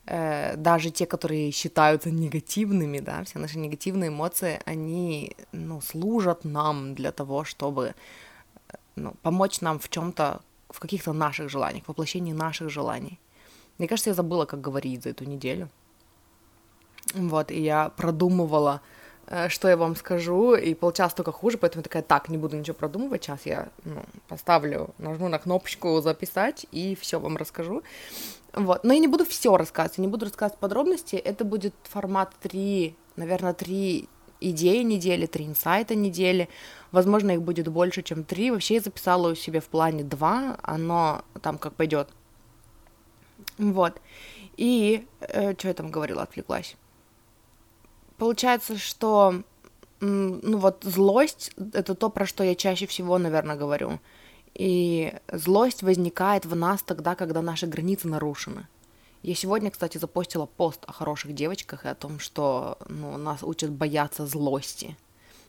э, 0.06 0.56
даже 0.58 0.92
те, 0.92 1.06
которые 1.06 1.52
считаются 1.52 2.12
негативными, 2.12 3.00
да, 3.00 3.24
все 3.24 3.40
наши 3.40 3.58
негативные 3.58 4.10
эмоции, 4.10 4.60
они, 4.66 5.36
ну, 5.52 5.82
служат 5.82 6.46
нам 6.46 6.96
для 6.96 7.12
того, 7.12 7.44
чтобы, 7.44 7.94
э, 8.70 8.74
ну, 8.96 9.14
помочь 9.22 9.62
нам 9.62 9.80
в 9.80 9.90
чем-то, 9.90 10.42
в 10.70 10.80
каких-то 10.80 11.14
наших 11.14 11.50
желаниях, 11.50 11.88
воплощении 11.88 12.34
наших 12.34 12.70
желаний. 12.70 13.20
Мне 13.78 13.88
кажется, 13.88 14.10
я 14.10 14.14
забыла, 14.14 14.46
как 14.46 14.62
говорить 14.62 15.04
за 15.04 15.10
эту 15.10 15.26
неделю. 15.26 15.70
Вот, 17.14 17.52
и 17.52 17.62
я 17.62 17.90
продумывала, 17.90 18.82
что 19.50 19.68
я 19.68 19.78
вам 19.78 19.96
скажу, 19.96 20.56
и 20.56 20.74
получалось 20.74 21.14
только 21.14 21.32
хуже, 21.32 21.58
поэтому 21.58 21.80
я 21.80 21.84
такая, 21.84 22.04
так, 22.04 22.30
не 22.30 22.38
буду 22.38 22.58
ничего 22.58 22.76
продумывать, 22.76 23.24
сейчас 23.24 23.46
я 23.46 23.70
ну, 23.86 24.04
поставлю, 24.28 24.94
нажму 24.98 25.30
на 25.30 25.40
кнопочку 25.40 26.02
записать, 26.02 26.66
и 26.72 26.96
все 27.00 27.20
вам 27.20 27.38
расскажу. 27.38 27.84
Вот, 28.54 28.84
но 28.84 28.94
я 28.94 29.00
не 29.00 29.08
буду 29.08 29.26
все 29.26 29.56
рассказывать, 29.58 29.98
я 29.98 30.04
не 30.04 30.08
буду 30.10 30.26
рассказывать 30.26 30.60
подробности, 30.60 31.16
это 31.16 31.46
будет 31.46 31.74
формат 31.84 32.34
3, 32.42 32.96
наверное, 33.16 33.54
3 33.54 34.08
идеи 34.42 34.84
недели, 34.84 35.26
3 35.26 35.46
инсайта 35.46 35.96
недели, 35.96 36.50
возможно, 36.92 37.32
их 37.32 37.42
будет 37.42 37.68
больше, 37.70 38.04
чем 38.04 38.24
3, 38.24 38.52
вообще 38.52 38.76
я 38.76 38.82
записала 38.82 39.32
у 39.32 39.36
себя 39.36 39.62
в 39.62 39.66
плане 39.66 40.04
2, 40.04 40.58
оно 40.62 41.24
там 41.42 41.58
как 41.58 41.74
пойдет. 41.74 42.10
Вот, 43.58 44.00
и, 44.58 45.08
э, 45.22 45.54
что 45.58 45.68
я 45.70 45.74
там 45.74 45.90
говорила, 45.90 46.24
отвлеклась 46.24 46.76
получается, 48.24 48.78
что 48.78 49.44
ну 50.00 50.58
вот 50.58 50.84
злость— 50.84 51.52
это 51.74 51.94
то, 51.94 52.10
про 52.10 52.26
что 52.26 52.44
я 52.44 52.56
чаще 52.56 52.86
всего, 52.86 53.18
наверное, 53.18 53.58
говорю. 53.58 54.00
И 54.54 55.14
злость 55.34 55.84
возникает 55.84 56.46
в 56.46 56.56
нас 56.56 56.82
тогда, 56.84 57.16
когда 57.16 57.42
наши 57.42 57.68
границы 57.68 58.08
нарушены. 58.08 58.66
Я 59.24 59.36
сегодня, 59.36 59.72
кстати, 59.72 59.98
запостила 59.98 60.46
пост 60.46 60.86
о 60.88 60.94
хороших 60.94 61.36
девочках 61.36 61.86
и 61.86 61.90
о 61.90 61.96
том, 61.96 62.20
что 62.20 62.78
ну, 62.88 63.18
нас 63.18 63.44
учат 63.44 63.72
бояться 63.72 64.26
злости. 64.26 64.96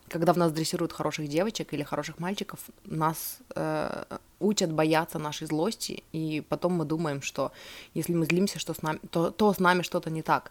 Когда 0.09 0.33
в 0.33 0.37
нас 0.37 0.51
дрессируют 0.53 0.93
хороших 0.93 1.29
девочек 1.29 1.75
или 1.75 1.85
хороших 1.85 2.19
мальчиков, 2.19 2.59
нас 2.85 3.39
э, 3.55 4.05
учат 4.41 4.73
бояться 4.73 5.19
нашей 5.21 5.47
злости, 5.47 6.03
и 6.13 6.43
потом 6.49 6.73
мы 6.73 6.85
думаем, 6.85 7.23
что 7.23 7.53
если 7.95 8.15
мы 8.15 8.27
злимся, 8.27 8.59
что 8.59 8.75
с 8.75 8.83
нами, 8.83 8.99
то, 9.11 9.31
то 9.31 9.53
с 9.53 9.61
нами 9.61 9.83
что-то 9.83 10.11
не 10.11 10.23
так. 10.23 10.51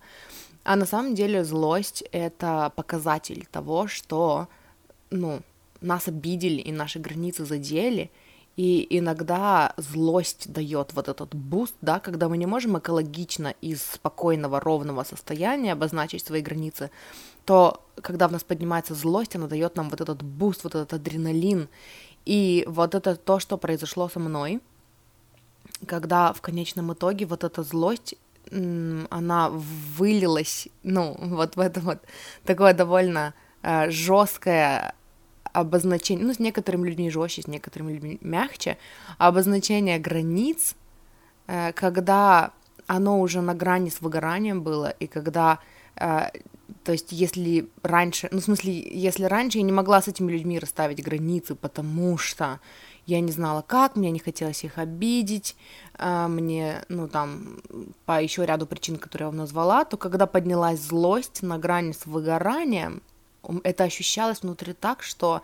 А 0.63 0.75
на 0.75 0.85
самом 0.85 1.13
деле 1.13 1.43
злость— 1.43 2.03
это 2.11 2.71
показатель 2.75 3.47
того, 3.51 3.87
что, 3.87 4.47
ну, 5.09 5.41
нас 5.81 6.07
обидели 6.07 6.61
и 6.61 6.71
наши 6.71 6.99
границы 6.99 7.45
задели, 7.45 8.11
и 8.55 8.85
иногда 8.97 9.73
злость 9.77 10.51
дает 10.51 10.93
вот 10.93 11.09
этот 11.09 11.33
boost, 11.33 11.75
да, 11.81 11.99
когда 11.99 12.29
мы 12.29 12.37
не 12.37 12.45
можем 12.45 12.77
экологично 12.77 13.55
из 13.61 13.83
спокойного, 13.83 14.59
ровного 14.59 15.03
состояния 15.03 15.73
обозначить 15.73 16.23
свои 16.23 16.41
границы, 16.41 16.91
то 17.45 17.83
когда 18.01 18.27
в 18.27 18.31
нас 18.31 18.43
поднимается 18.43 18.93
злость, 18.93 19.35
она 19.35 19.47
дает 19.47 19.75
нам 19.75 19.89
вот 19.89 20.01
этот 20.01 20.21
boost, 20.21 20.63
вот 20.63 20.75
этот 20.75 20.93
адреналин. 20.93 21.67
И 22.25 22.63
вот 22.67 22.95
это 22.95 23.15
то, 23.15 23.39
что 23.39 23.57
произошло 23.57 24.07
со 24.07 24.19
мной, 24.19 24.61
когда 25.87 26.31
в 26.31 26.41
конечном 26.41 26.93
итоге 26.93 27.25
вот 27.25 27.43
эта 27.43 27.63
злость 27.63 28.15
она 29.09 29.49
вылилась, 29.49 30.67
ну, 30.83 31.15
вот 31.19 31.55
в 31.55 31.59
это 31.59 31.79
вот 31.79 31.99
такое 32.45 32.73
довольно 32.73 33.33
э, 33.61 33.89
жесткое 33.89 34.93
обозначение, 35.53 36.25
ну, 36.25 36.33
с 36.33 36.39
некоторыми 36.39 36.87
людьми 36.89 37.09
жестче, 37.09 37.41
с 37.41 37.47
некоторыми 37.47 37.93
людьми 37.93 38.17
мягче, 38.21 38.77
обозначение 39.17 39.99
границ, 39.99 40.75
э, 41.47 41.71
когда 41.73 42.51
оно 42.87 43.21
уже 43.21 43.41
на 43.41 43.53
грани 43.53 43.89
с 43.89 44.01
выгоранием 44.01 44.61
было, 44.61 44.89
и 44.89 45.07
когда, 45.07 45.59
э, 45.95 46.29
то 46.83 46.91
есть, 46.91 47.11
если 47.11 47.69
раньше, 47.81 48.27
ну, 48.31 48.39
в 48.39 48.43
смысле, 48.43 48.73
если 48.73 49.23
раньше 49.25 49.59
я 49.59 49.63
не 49.63 49.71
могла 49.71 50.01
с 50.01 50.07
этими 50.07 50.31
людьми 50.31 50.59
расставить 50.59 51.03
границы, 51.03 51.55
потому 51.55 52.17
что 52.17 52.59
я 53.05 53.19
не 53.19 53.31
знала 53.31 53.61
как, 53.61 53.95
мне 53.95 54.11
не 54.11 54.19
хотелось 54.19 54.63
их 54.63 54.77
обидеть, 54.77 55.55
а, 55.95 56.27
мне, 56.27 56.83
ну, 56.89 57.07
там, 57.07 57.61
по 58.05 58.21
еще 58.21 58.45
ряду 58.45 58.65
причин, 58.65 58.97
которые 58.97 59.25
я 59.25 59.29
вам 59.29 59.37
назвала, 59.37 59.85
то 59.85 59.97
когда 59.97 60.25
поднялась 60.25 60.79
злость 60.79 61.41
на 61.41 61.57
грани 61.57 61.91
с 61.91 62.05
выгоранием, 62.05 63.01
это 63.63 63.83
ощущалось 63.83 64.41
внутри 64.41 64.73
так, 64.73 65.03
что 65.03 65.41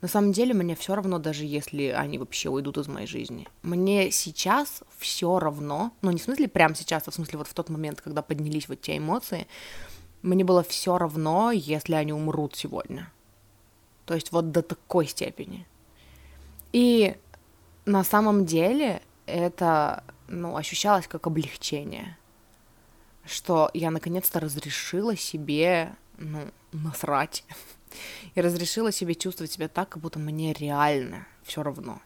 на 0.00 0.08
самом 0.08 0.32
деле 0.32 0.54
мне 0.54 0.74
все 0.74 0.94
равно, 0.94 1.18
даже 1.18 1.44
если 1.44 1.86
они 1.88 2.18
вообще 2.18 2.48
уйдут 2.48 2.78
из 2.78 2.88
моей 2.88 3.06
жизни. 3.06 3.46
Мне 3.62 4.10
сейчас 4.10 4.82
все 4.98 5.38
равно, 5.38 5.92
ну 6.00 6.10
не 6.10 6.18
в 6.18 6.22
смысле 6.22 6.48
прямо 6.48 6.74
сейчас, 6.74 7.06
а 7.06 7.10
в 7.10 7.14
смысле 7.14 7.38
вот 7.38 7.48
в 7.48 7.54
тот 7.54 7.68
момент, 7.68 8.00
когда 8.00 8.22
поднялись 8.22 8.68
вот 8.68 8.80
те 8.80 8.96
эмоции, 8.96 9.46
мне 10.22 10.44
было 10.44 10.62
все 10.62 10.96
равно, 10.96 11.50
если 11.50 11.94
они 11.94 12.12
умрут 12.12 12.56
сегодня. 12.56 13.12
То 14.06 14.14
есть 14.14 14.32
вот 14.32 14.52
до 14.52 14.62
такой 14.62 15.06
степени. 15.06 15.66
И 16.72 17.16
на 17.84 18.04
самом 18.04 18.46
деле 18.46 19.02
это 19.26 20.04
ну, 20.28 20.56
ощущалось 20.56 21.06
как 21.06 21.26
облегчение, 21.26 22.16
что 23.24 23.70
я 23.74 23.90
наконец-то 23.90 24.40
разрешила 24.40 25.16
себе 25.16 25.94
ну, 26.18 26.40
насрать. 26.72 27.44
И 28.36 28.40
разрешила 28.40 28.92
себе 28.92 29.16
чувствовать 29.16 29.50
себя 29.50 29.66
так, 29.66 29.88
как 29.88 30.02
будто 30.02 30.20
мне 30.20 30.52
реально 30.52 31.26
все 31.42 31.64
равно, 31.64 32.00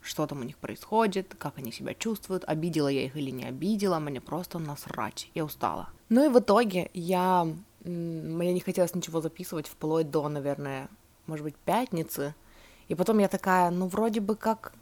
что 0.00 0.26
там 0.26 0.40
у 0.40 0.44
них 0.44 0.56
происходит, 0.56 1.34
как 1.38 1.58
они 1.58 1.72
себя 1.72 1.92
чувствуют, 1.92 2.44
обидела 2.46 2.88
я 2.88 3.04
их 3.04 3.16
или 3.16 3.30
не 3.30 3.44
обидела, 3.44 3.98
мне 3.98 4.22
просто 4.22 4.58
насрать, 4.58 5.30
я 5.34 5.44
устала. 5.44 5.90
Ну 6.08 6.24
и 6.24 6.32
в 6.32 6.38
итоге 6.38 6.90
я... 6.94 7.46
Мне 7.84 8.52
не 8.52 8.60
хотелось 8.60 8.94
ничего 8.94 9.20
записывать 9.20 9.68
вплоть 9.68 10.10
до, 10.10 10.28
наверное, 10.28 10.88
может 11.26 11.44
быть, 11.44 11.54
пятницы, 11.54 12.34
и 12.88 12.94
потом 12.94 13.18
я 13.18 13.28
такая, 13.28 13.70
ну, 13.70 13.86
вроде 13.86 14.20
бы 14.20 14.36
как 14.36 14.72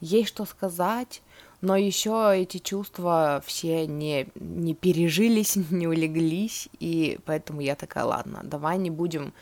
есть 0.00 0.28
что 0.28 0.44
сказать, 0.44 1.22
но 1.60 1.76
еще 1.76 2.32
эти 2.34 2.58
чувства 2.58 3.42
все 3.46 3.86
не, 3.86 4.28
не 4.34 4.74
пережились, 4.74 5.56
не 5.70 5.86
улеглись, 5.86 6.68
и 6.78 7.18
поэтому 7.24 7.60
я 7.60 7.74
такая, 7.74 8.04
ладно, 8.04 8.40
давай 8.42 8.78
не 8.78 8.90
будем 8.90 9.32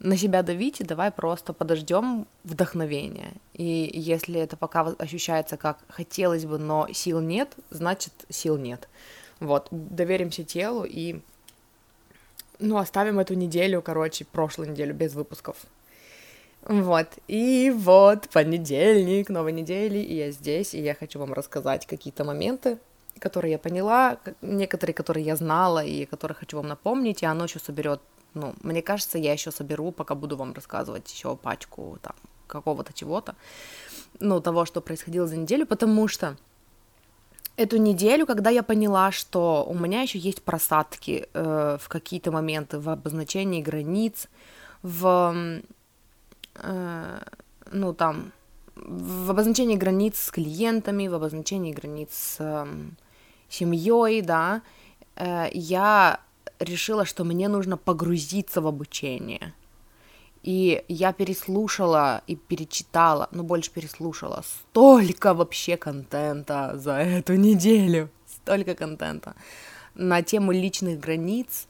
на 0.00 0.16
себя 0.16 0.42
давить, 0.42 0.80
и 0.80 0.84
давай 0.84 1.10
просто 1.10 1.52
подождем 1.52 2.26
вдохновения. 2.42 3.32
И 3.54 3.90
если 3.94 4.40
это 4.40 4.56
пока 4.56 4.82
ощущается 4.98 5.56
как 5.56 5.78
хотелось 5.88 6.44
бы, 6.44 6.58
но 6.58 6.88
сил 6.92 7.20
нет, 7.20 7.54
значит 7.70 8.12
сил 8.28 8.56
нет. 8.56 8.88
Вот, 9.40 9.68
доверимся 9.70 10.44
телу 10.44 10.84
и, 10.84 11.20
ну, 12.58 12.76
оставим 12.76 13.18
эту 13.18 13.34
неделю, 13.34 13.82
короче, 13.82 14.24
прошлую 14.24 14.70
неделю 14.70 14.94
без 14.94 15.14
выпусков. 15.14 15.56
Вот, 16.66 17.08
и 17.28 17.70
вот 17.76 18.28
понедельник, 18.30 19.28
новой 19.28 19.52
недели, 19.52 19.98
и 19.98 20.16
я 20.16 20.30
здесь, 20.30 20.74
и 20.74 20.80
я 20.80 20.94
хочу 20.94 21.18
вам 21.18 21.34
рассказать 21.34 21.86
какие-то 21.86 22.24
моменты, 22.24 22.78
которые 23.18 23.52
я 23.52 23.58
поняла, 23.58 24.18
некоторые, 24.40 24.94
которые 24.94 25.26
я 25.26 25.36
знала, 25.36 25.84
и 25.84 26.06
которые 26.06 26.34
хочу 26.34 26.56
вам 26.56 26.68
напомнить, 26.68 27.22
и 27.22 27.26
оно 27.26 27.44
еще 27.44 27.58
соберет, 27.58 28.00
ну, 28.32 28.54
мне 28.62 28.80
кажется, 28.80 29.18
я 29.18 29.32
еще 29.32 29.50
соберу, 29.50 29.92
пока 29.92 30.14
буду 30.14 30.38
вам 30.38 30.54
рассказывать 30.54 31.12
еще 31.12 31.36
пачку 31.36 31.98
там 32.00 32.14
какого-то 32.46 32.94
чего-то, 32.94 33.34
ну, 34.20 34.40
того, 34.40 34.64
что 34.64 34.80
происходило 34.80 35.26
за 35.26 35.36
неделю, 35.36 35.66
потому 35.66 36.08
что 36.08 36.36
эту 37.56 37.76
неделю, 37.76 38.26
когда 38.26 38.48
я 38.48 38.62
поняла, 38.62 39.12
что 39.12 39.66
у 39.68 39.74
меня 39.74 40.00
еще 40.00 40.18
есть 40.18 40.42
просадки 40.42 41.28
э, 41.34 41.78
в 41.78 41.88
какие-то 41.88 42.32
моменты 42.32 42.78
в 42.78 42.88
обозначении 42.88 43.62
границ, 43.62 44.28
в, 44.82 45.60
ну, 46.62 47.94
там, 47.94 48.32
в 48.76 49.30
обозначении 49.30 49.76
границ 49.76 50.18
с 50.18 50.30
клиентами, 50.30 51.08
в 51.08 51.14
обозначении 51.14 51.72
границ 51.72 52.10
с 52.12 52.36
э, 52.40 52.66
семьей, 53.48 54.22
да, 54.22 54.62
э, 55.16 55.48
я 55.52 56.20
решила, 56.58 57.04
что 57.04 57.24
мне 57.24 57.48
нужно 57.48 57.76
погрузиться 57.76 58.60
в 58.60 58.66
обучение. 58.66 59.54
И 60.42 60.84
я 60.88 61.12
переслушала 61.12 62.22
и 62.26 62.36
перечитала, 62.36 63.28
ну 63.30 63.44
больше 63.44 63.70
переслушала, 63.70 64.42
столько 64.42 65.32
вообще 65.32 65.76
контента 65.76 66.72
за 66.74 66.96
эту 66.96 67.34
неделю, 67.34 68.10
столько 68.26 68.74
контента 68.74 69.34
на 69.94 70.22
тему 70.22 70.52
личных 70.52 71.00
границ 71.00 71.66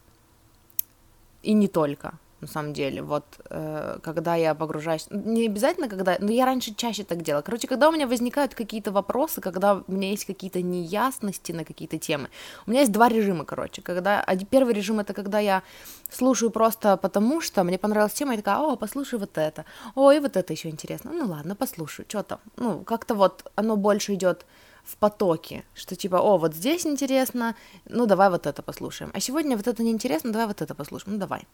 и 1.42 1.52
не 1.52 1.68
только 1.68 2.18
на 2.44 2.48
самом 2.48 2.72
деле. 2.72 3.02
Вот 3.02 3.24
э, 3.50 3.98
когда 4.02 4.34
я 4.36 4.54
погружаюсь, 4.54 5.06
не 5.10 5.46
обязательно 5.46 5.88
когда, 5.88 6.16
но 6.20 6.30
я 6.30 6.44
раньше 6.44 6.74
чаще 6.74 7.04
так 7.04 7.22
делала. 7.22 7.42
Короче, 7.42 7.66
когда 7.66 7.88
у 7.88 7.92
меня 7.92 8.06
возникают 8.06 8.54
какие-то 8.54 8.92
вопросы, 8.92 9.40
когда 9.40 9.82
у 9.86 9.92
меня 9.92 10.10
есть 10.10 10.24
какие-то 10.24 10.62
неясности 10.62 11.52
на 11.52 11.64
какие-то 11.64 11.98
темы, 11.98 12.28
у 12.66 12.70
меня 12.70 12.80
есть 12.80 12.92
два 12.92 13.08
режима, 13.08 13.44
короче. 13.44 13.82
Когда 13.82 14.24
первый 14.50 14.74
режим 14.74 15.00
это 15.00 15.14
когда 15.14 15.38
я 15.40 15.62
слушаю 16.10 16.50
просто 16.50 16.96
потому, 16.96 17.40
что 17.40 17.64
мне 17.64 17.78
понравилась 17.78 18.12
тема, 18.12 18.32
я 18.32 18.38
такая, 18.38 18.58
о, 18.58 18.76
послушай 18.76 19.18
вот 19.18 19.38
это, 19.38 19.64
ой, 19.94 20.20
вот 20.20 20.36
это 20.36 20.52
еще 20.52 20.68
интересно, 20.68 21.12
ну 21.12 21.26
ладно, 21.26 21.56
послушаю, 21.56 22.06
что 22.08 22.22
там, 22.22 22.38
ну 22.56 22.84
как-то 22.84 23.14
вот 23.14 23.50
оно 23.56 23.76
больше 23.76 24.14
идет 24.14 24.46
в 24.84 24.96
потоке, 24.96 25.64
что 25.74 25.96
типа, 25.96 26.16
о, 26.16 26.38
вот 26.38 26.54
здесь 26.54 26.86
интересно, 26.86 27.56
ну 27.88 28.06
давай 28.06 28.30
вот 28.30 28.46
это 28.46 28.62
послушаем, 28.62 29.10
а 29.14 29.20
сегодня 29.20 29.56
вот 29.56 29.66
это 29.66 29.82
неинтересно, 29.82 30.32
давай 30.32 30.46
вот 30.46 30.62
это 30.62 30.74
послушаем, 30.74 31.14
ну 31.14 31.20
давай. 31.20 31.46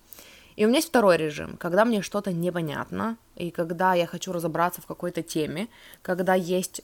И 0.57 0.65
у 0.65 0.69
меня 0.69 0.79
есть 0.79 0.89
второй 0.89 1.17
режим, 1.17 1.57
когда 1.57 1.85
мне 1.85 2.03
что-то 2.03 2.33
непонятно, 2.33 3.17
и 3.37 3.51
когда 3.51 3.95
я 3.95 4.07
хочу 4.07 4.33
разобраться 4.33 4.81
в 4.81 4.87
какой-то 4.87 5.23
теме, 5.23 5.69
когда 6.03 6.35
есть 6.35 6.83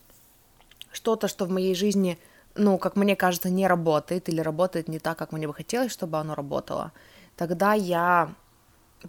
что-то, 0.93 1.29
что 1.29 1.45
в 1.45 1.51
моей 1.51 1.75
жизни, 1.75 2.19
ну, 2.55 2.79
как 2.79 2.97
мне 2.97 3.17
кажется, 3.17 3.51
не 3.51 3.67
работает 3.67 4.29
или 4.29 4.41
работает 4.41 4.89
не 4.89 4.99
так, 4.99 5.19
как 5.19 5.33
мне 5.33 5.47
бы 5.47 5.55
хотелось, 5.55 5.93
чтобы 5.93 6.19
оно 6.19 6.35
работало, 6.35 6.93
тогда 7.37 7.75
я 7.75 8.33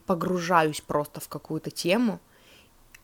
погружаюсь 0.05 0.81
просто 0.81 1.19
в 1.19 1.29
какую-то 1.29 1.71
тему 1.71 2.19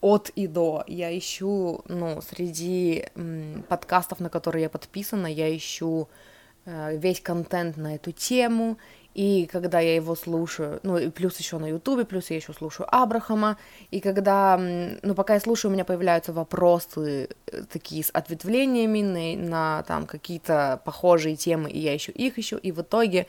от 0.02 0.30
и 0.36 0.48
до. 0.48 0.84
Я 0.88 1.18
ищу, 1.18 1.82
ну, 1.88 2.22
среди 2.22 3.08
м, 3.16 3.64
подкастов, 3.70 4.20
на 4.20 4.30
которые 4.30 4.64
я 4.64 4.70
подписана, 4.70 5.28
я 5.28 5.56
ищу 5.56 6.10
э, 6.66 6.98
весь 6.98 7.22
контент 7.22 7.78
на 7.78 7.96
эту 7.96 8.12
тему, 8.12 8.78
и 9.14 9.46
когда 9.46 9.80
я 9.80 9.96
его 9.96 10.16
слушаю, 10.16 10.80
ну, 10.84 10.98
и 10.98 11.10
плюс 11.10 11.38
еще 11.38 11.60
на 11.60 11.68
Ютубе, 11.68 12.04
плюс 12.04 12.32
я 12.32 12.38
еще 12.38 12.52
слушаю 12.54 12.88
Абрахама, 12.92 13.58
и 13.92 14.00
когда, 14.00 14.58
ну, 14.58 15.14
пока 15.14 15.36
я 15.36 15.40
слушаю, 15.40 15.70
у 15.70 15.74
меня 15.74 15.86
появляются 15.86 16.34
вопросы 16.34 17.30
э, 17.46 17.64
такие 17.72 18.04
с 18.04 18.10
ответвлениями 18.10 19.02
на, 19.02 19.50
на 19.50 19.84
там 19.84 20.08
какие-то 20.08 20.82
похожие 20.84 21.36
темы, 21.36 21.70
и 21.70 21.80
я 21.80 21.96
ищу 21.96 22.12
их 22.12 22.40
еще, 22.40 22.58
и 22.58 22.72
в 22.72 22.82
итоге 22.82 23.28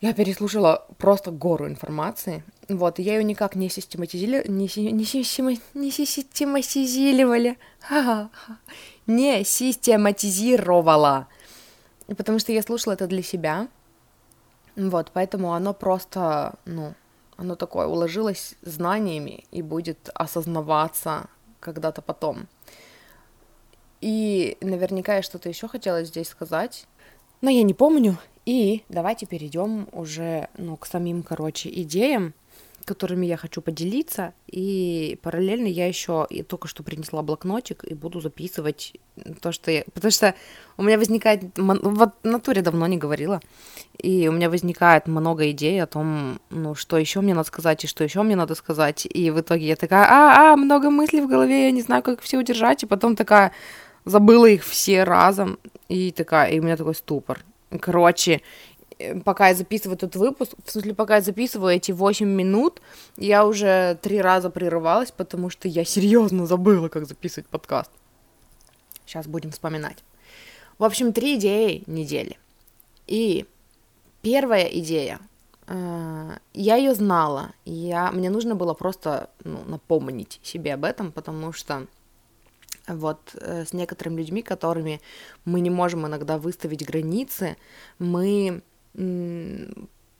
я 0.00 0.12
переслушала 0.12 0.84
просто 0.98 1.30
гору 1.30 1.68
информации, 1.68 2.42
вот, 2.68 2.98
и 2.98 3.02
я 3.02 3.14
ее 3.16 3.24
никак 3.24 3.54
не 3.54 3.70
систематизировали, 3.70 4.48
не, 4.48 4.68
не, 4.90 5.04
система, 5.04 5.52
не 5.72 5.90
систематизировали, 5.92 7.58
не 9.06 9.44
систематизировала, 9.44 11.28
потому 12.08 12.40
что 12.40 12.50
я 12.50 12.62
слушала 12.62 12.94
это 12.94 13.06
для 13.06 13.22
себя, 13.22 13.68
вот, 14.76 15.10
поэтому 15.12 15.52
оно 15.52 15.72
просто, 15.72 16.54
ну, 16.64 16.94
оно 17.36 17.54
такое 17.56 17.86
уложилось 17.86 18.54
знаниями 18.62 19.44
и 19.50 19.62
будет 19.62 20.10
осознаваться 20.14 21.26
когда-то 21.60 22.02
потом. 22.02 22.48
И 24.00 24.58
наверняка 24.60 25.16
я 25.16 25.22
что-то 25.22 25.48
еще 25.48 25.68
хотела 25.68 26.04
здесь 26.04 26.28
сказать, 26.28 26.86
но 27.40 27.50
я 27.50 27.62
не 27.62 27.74
помню. 27.74 28.18
И 28.44 28.84
давайте 28.88 29.26
перейдем 29.26 29.88
уже, 29.92 30.48
ну, 30.58 30.76
к 30.76 30.86
самим, 30.86 31.22
короче, 31.22 31.70
идеям 31.70 32.34
которыми 32.84 33.26
я 33.26 33.36
хочу 33.36 33.62
поделиться, 33.62 34.34
и 34.46 35.18
параллельно 35.22 35.66
я 35.66 35.86
еще 35.86 36.26
и 36.28 36.42
только 36.42 36.68
что 36.68 36.82
принесла 36.82 37.22
блокнотик 37.22 37.84
и 37.84 37.94
буду 37.94 38.20
записывать 38.20 38.94
то, 39.40 39.52
что 39.52 39.70
я... 39.70 39.84
Потому 39.92 40.10
что 40.10 40.34
у 40.76 40.82
меня 40.82 40.98
возникает... 40.98 41.42
Вот 41.56 42.14
натуре 42.22 42.62
давно 42.62 42.86
не 42.86 42.96
говорила, 42.96 43.40
и 43.98 44.28
у 44.28 44.32
меня 44.32 44.50
возникает 44.50 45.06
много 45.06 45.50
идей 45.50 45.82
о 45.82 45.86
том, 45.86 46.40
ну, 46.50 46.74
что 46.74 46.98
еще 46.98 47.20
мне 47.20 47.34
надо 47.34 47.46
сказать, 47.46 47.84
и 47.84 47.86
что 47.86 48.04
еще 48.04 48.22
мне 48.22 48.36
надо 48.36 48.54
сказать, 48.54 49.06
и 49.06 49.30
в 49.30 49.40
итоге 49.40 49.66
я 49.66 49.76
такая, 49.76 50.06
а, 50.08 50.52
а, 50.52 50.56
много 50.56 50.90
мыслей 50.90 51.20
в 51.20 51.28
голове, 51.28 51.66
я 51.66 51.70
не 51.70 51.82
знаю, 51.82 52.02
как 52.02 52.20
все 52.20 52.38
удержать, 52.38 52.82
и 52.82 52.86
потом 52.86 53.16
такая 53.16 53.52
забыла 54.04 54.46
их 54.46 54.64
все 54.64 55.04
разом, 55.04 55.58
и 55.88 56.10
такая, 56.12 56.50
и 56.50 56.60
у 56.60 56.62
меня 56.62 56.76
такой 56.76 56.94
ступор. 56.94 57.40
Короче, 57.80 58.40
пока 59.24 59.48
я 59.48 59.54
записываю 59.54 59.96
этот 59.96 60.16
выпуск, 60.16 60.52
в 60.64 60.70
смысле, 60.70 60.94
пока 60.94 61.16
я 61.16 61.22
записываю 61.22 61.74
эти 61.74 61.92
8 61.92 62.26
минут, 62.26 62.80
я 63.16 63.46
уже 63.46 63.98
три 64.02 64.20
раза 64.20 64.50
прерывалась, 64.50 65.10
потому 65.10 65.50
что 65.50 65.68
я 65.68 65.84
серьезно 65.84 66.46
забыла, 66.46 66.88
как 66.88 67.06
записывать 67.06 67.48
подкаст. 67.48 67.90
Сейчас 69.06 69.26
будем 69.26 69.50
вспоминать. 69.50 69.98
В 70.78 70.84
общем, 70.84 71.12
три 71.12 71.36
идеи 71.36 71.84
недели. 71.86 72.38
И 73.06 73.46
первая 74.22 74.64
идея, 74.64 75.20
э, 75.66 76.36
я 76.52 76.76
ее 76.76 76.94
знала, 76.94 77.52
я, 77.64 78.10
мне 78.10 78.30
нужно 78.30 78.54
было 78.54 78.74
просто 78.74 79.30
ну, 79.44 79.62
напомнить 79.66 80.40
себе 80.42 80.74
об 80.74 80.84
этом, 80.84 81.12
потому 81.12 81.52
что 81.52 81.86
вот 82.86 83.34
э, 83.34 83.64
с 83.64 83.72
некоторыми 83.72 84.18
людьми, 84.18 84.42
которыми 84.42 85.00
мы 85.44 85.60
не 85.60 85.70
можем 85.70 86.06
иногда 86.06 86.38
выставить 86.38 86.84
границы, 86.84 87.56
мы 87.98 88.62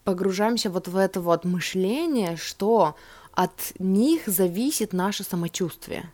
погружаемся 0.04 0.70
вот 0.70 0.88
в 0.88 0.96
это 0.96 1.20
вот 1.20 1.44
мышление, 1.44 2.36
что 2.36 2.94
от 3.32 3.72
них 3.78 4.26
зависит 4.26 4.92
наше 4.92 5.24
самочувствие. 5.24 6.10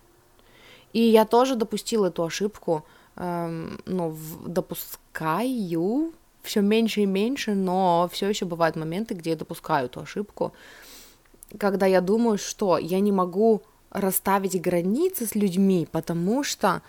И 0.93 1.01
я 1.01 1.25
тоже 1.25 1.55
допустила 1.55 2.07
эту 2.07 2.23
ошибку, 2.23 2.83
эм, 3.15 3.79
ну, 3.85 4.17
допускаю 4.45 6.13
все 6.41 6.61
меньше 6.61 7.01
и 7.01 7.05
меньше, 7.05 7.53
но 7.53 8.09
все 8.11 8.27
еще 8.29 8.45
бывают 8.45 8.75
моменты, 8.75 9.13
где 9.13 9.31
я 9.31 9.35
допускаю 9.35 9.85
эту 9.85 10.01
ошибку, 10.01 10.53
когда 11.57 11.85
я 11.85 12.01
думаю, 12.01 12.37
что 12.37 12.77
я 12.77 12.99
не 12.99 13.11
могу 13.11 13.61
расставить 13.89 14.59
границы 14.59 15.25
с 15.25 15.35
людьми, 15.35 15.87
потому 15.91 16.43
что 16.43 16.81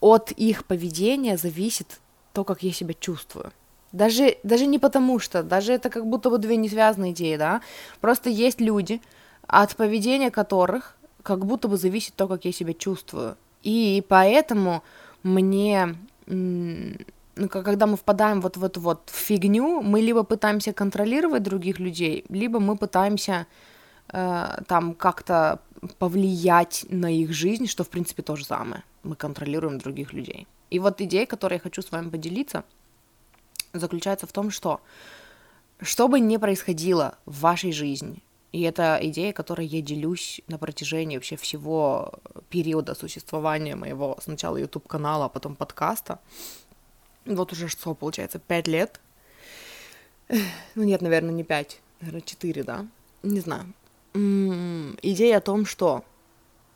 от 0.00 0.32
их 0.32 0.64
поведения 0.64 1.36
зависит 1.36 2.00
то, 2.32 2.44
как 2.44 2.62
я 2.62 2.72
себя 2.72 2.94
чувствую. 2.94 3.52
Даже, 3.92 4.36
даже 4.42 4.66
не 4.66 4.78
потому 4.78 5.18
что, 5.18 5.42
даже 5.42 5.72
это 5.72 5.88
как 5.88 6.06
будто 6.06 6.30
бы 6.30 6.38
две 6.38 6.56
несвязанные 6.56 7.12
идеи, 7.12 7.36
да. 7.36 7.62
Просто 8.00 8.28
есть 8.28 8.60
люди, 8.60 9.00
от 9.46 9.76
поведения 9.76 10.30
которых 10.30 10.96
как 11.22 11.44
будто 11.46 11.68
бы 11.68 11.76
зависит 11.76 12.14
то, 12.14 12.28
как 12.28 12.44
я 12.44 12.52
себя 12.52 12.74
чувствую. 12.74 13.36
И 13.62 14.04
поэтому 14.08 14.82
мне, 15.22 15.96
ну, 16.26 17.48
когда 17.48 17.86
мы 17.86 17.96
впадаем 17.96 18.40
вот 18.40 18.56
в 18.56 18.64
эту 18.64 18.80
вот 18.80 19.10
фигню, 19.12 19.80
мы 19.80 20.00
либо 20.00 20.22
пытаемся 20.22 20.72
контролировать 20.72 21.42
других 21.42 21.78
людей, 21.78 22.24
либо 22.28 22.60
мы 22.60 22.76
пытаемся 22.76 23.46
э, 24.12 24.62
там 24.66 24.94
как-то 24.94 25.60
повлиять 25.98 26.84
на 26.90 27.12
их 27.14 27.32
жизнь, 27.32 27.66
что 27.66 27.84
в 27.84 27.88
принципе 27.88 28.22
то 28.22 28.36
же 28.36 28.44
самое. 28.44 28.82
Мы 29.02 29.16
контролируем 29.16 29.78
других 29.78 30.12
людей. 30.12 30.46
И 30.70 30.78
вот 30.78 31.00
идея, 31.00 31.24
которой 31.24 31.54
я 31.54 31.60
хочу 31.60 31.80
с 31.80 31.90
вами 31.90 32.10
поделиться– 32.10 32.64
заключается 33.72 34.26
в 34.26 34.32
том, 34.32 34.50
что 34.50 34.80
что 35.80 36.08
бы 36.08 36.20
ни 36.20 36.36
происходило 36.36 37.16
в 37.24 37.40
вашей 37.40 37.72
жизни, 37.72 38.22
и 38.52 38.62
это 38.62 38.98
идея, 39.02 39.32
которой 39.32 39.66
я 39.66 39.82
делюсь 39.82 40.40
на 40.48 40.58
протяжении 40.58 41.16
вообще 41.16 41.36
всего 41.36 42.12
периода 42.48 42.94
существования 42.94 43.76
моего 43.76 44.16
сначала 44.22 44.56
YouTube-канала, 44.56 45.26
а 45.26 45.28
потом 45.28 45.54
подкаста. 45.54 46.18
Вот 47.26 47.52
уже 47.52 47.68
что, 47.68 47.94
получается, 47.94 48.38
пять 48.38 48.66
лет. 48.66 49.00
Ну 50.74 50.84
нет, 50.84 51.02
наверное, 51.02 51.32
не 51.32 51.44
пять, 51.44 51.80
наверное, 52.00 52.22
четыре, 52.22 52.62
да? 52.62 52.86
Не 53.22 53.40
знаю. 53.40 53.72
М-м, 54.14 54.98
идея 55.02 55.38
о 55.38 55.40
том, 55.40 55.66
что 55.66 56.04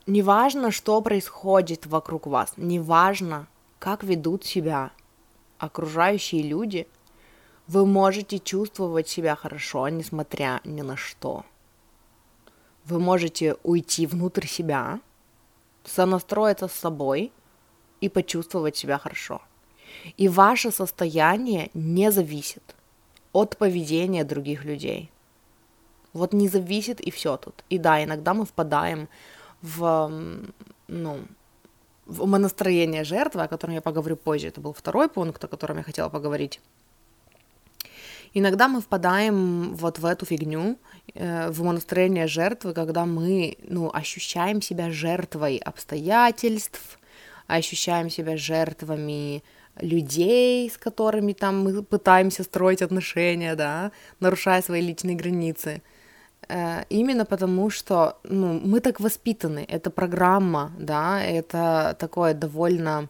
неважно, 0.06 0.70
что 0.70 1.00
происходит 1.00 1.86
вокруг 1.86 2.26
вас, 2.26 2.54
неважно, 2.56 3.46
как 3.78 4.04
ведут 4.04 4.44
себя 4.44 4.90
окружающие 5.62 6.42
люди, 6.42 6.88
вы 7.68 7.86
можете 7.86 8.40
чувствовать 8.40 9.08
себя 9.08 9.36
хорошо, 9.36 9.88
несмотря 9.88 10.60
ни 10.64 10.82
на 10.82 10.96
что. 10.96 11.44
Вы 12.84 12.98
можете 12.98 13.56
уйти 13.62 14.06
внутрь 14.06 14.46
себя, 14.46 15.00
сонастроиться 15.84 16.66
с 16.66 16.72
собой 16.72 17.30
и 18.00 18.08
почувствовать 18.08 18.76
себя 18.76 18.98
хорошо. 18.98 19.40
И 20.16 20.28
ваше 20.28 20.72
состояние 20.72 21.70
не 21.74 22.10
зависит 22.10 22.74
от 23.32 23.56
поведения 23.56 24.24
других 24.24 24.64
людей. 24.64 25.10
Вот 26.12 26.32
не 26.32 26.48
зависит 26.48 27.00
и 27.00 27.12
все 27.12 27.36
тут. 27.36 27.64
И 27.70 27.78
да, 27.78 28.02
иногда 28.02 28.34
мы 28.34 28.44
впадаем 28.44 29.08
в, 29.62 30.10
ну, 30.88 31.20
умонастроение 32.06 33.04
жертвы, 33.04 33.42
о 33.42 33.48
котором 33.48 33.74
я 33.74 33.80
поговорю 33.80 34.16
позже. 34.16 34.48
Это 34.48 34.60
был 34.60 34.72
второй 34.72 35.08
пункт, 35.08 35.44
о 35.44 35.48
котором 35.48 35.78
я 35.78 35.82
хотела 35.82 36.08
поговорить. 36.08 36.60
Иногда 38.34 38.66
мы 38.66 38.80
впадаем 38.80 39.74
вот 39.74 39.98
в 39.98 40.06
эту 40.06 40.24
фигню, 40.24 40.78
э, 41.14 41.50
в 41.50 41.60
умонастроение 41.60 42.26
жертвы, 42.26 42.72
когда 42.72 43.04
мы, 43.04 43.58
ну, 43.62 43.90
ощущаем 43.92 44.62
себя 44.62 44.90
жертвой 44.90 45.58
обстоятельств, 45.58 46.98
ощущаем 47.46 48.08
себя 48.08 48.38
жертвами 48.38 49.42
людей, 49.80 50.70
с 50.70 50.78
которыми 50.78 51.34
там 51.34 51.62
мы 51.62 51.82
пытаемся 51.82 52.42
строить 52.42 52.82
отношения, 52.82 53.54
да, 53.54 53.92
нарушая 54.20 54.62
свои 54.62 54.80
личные 54.80 55.16
границы. 55.16 55.82
Э, 56.48 56.84
именно 56.90 57.24
потому, 57.24 57.70
что 57.70 58.16
ну, 58.24 58.60
мы 58.64 58.80
так 58.80 59.00
воспитаны, 59.00 59.64
это 59.68 59.90
программа, 59.90 60.72
да, 60.78 61.22
это 61.22 61.96
такое 61.98 62.34
довольно 62.34 63.08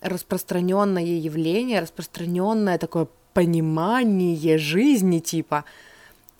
распространенное 0.00 1.02
явление, 1.02 1.80
распространенное 1.80 2.78
такое 2.78 3.06
понимание 3.34 4.58
жизни, 4.58 5.18
типа, 5.18 5.64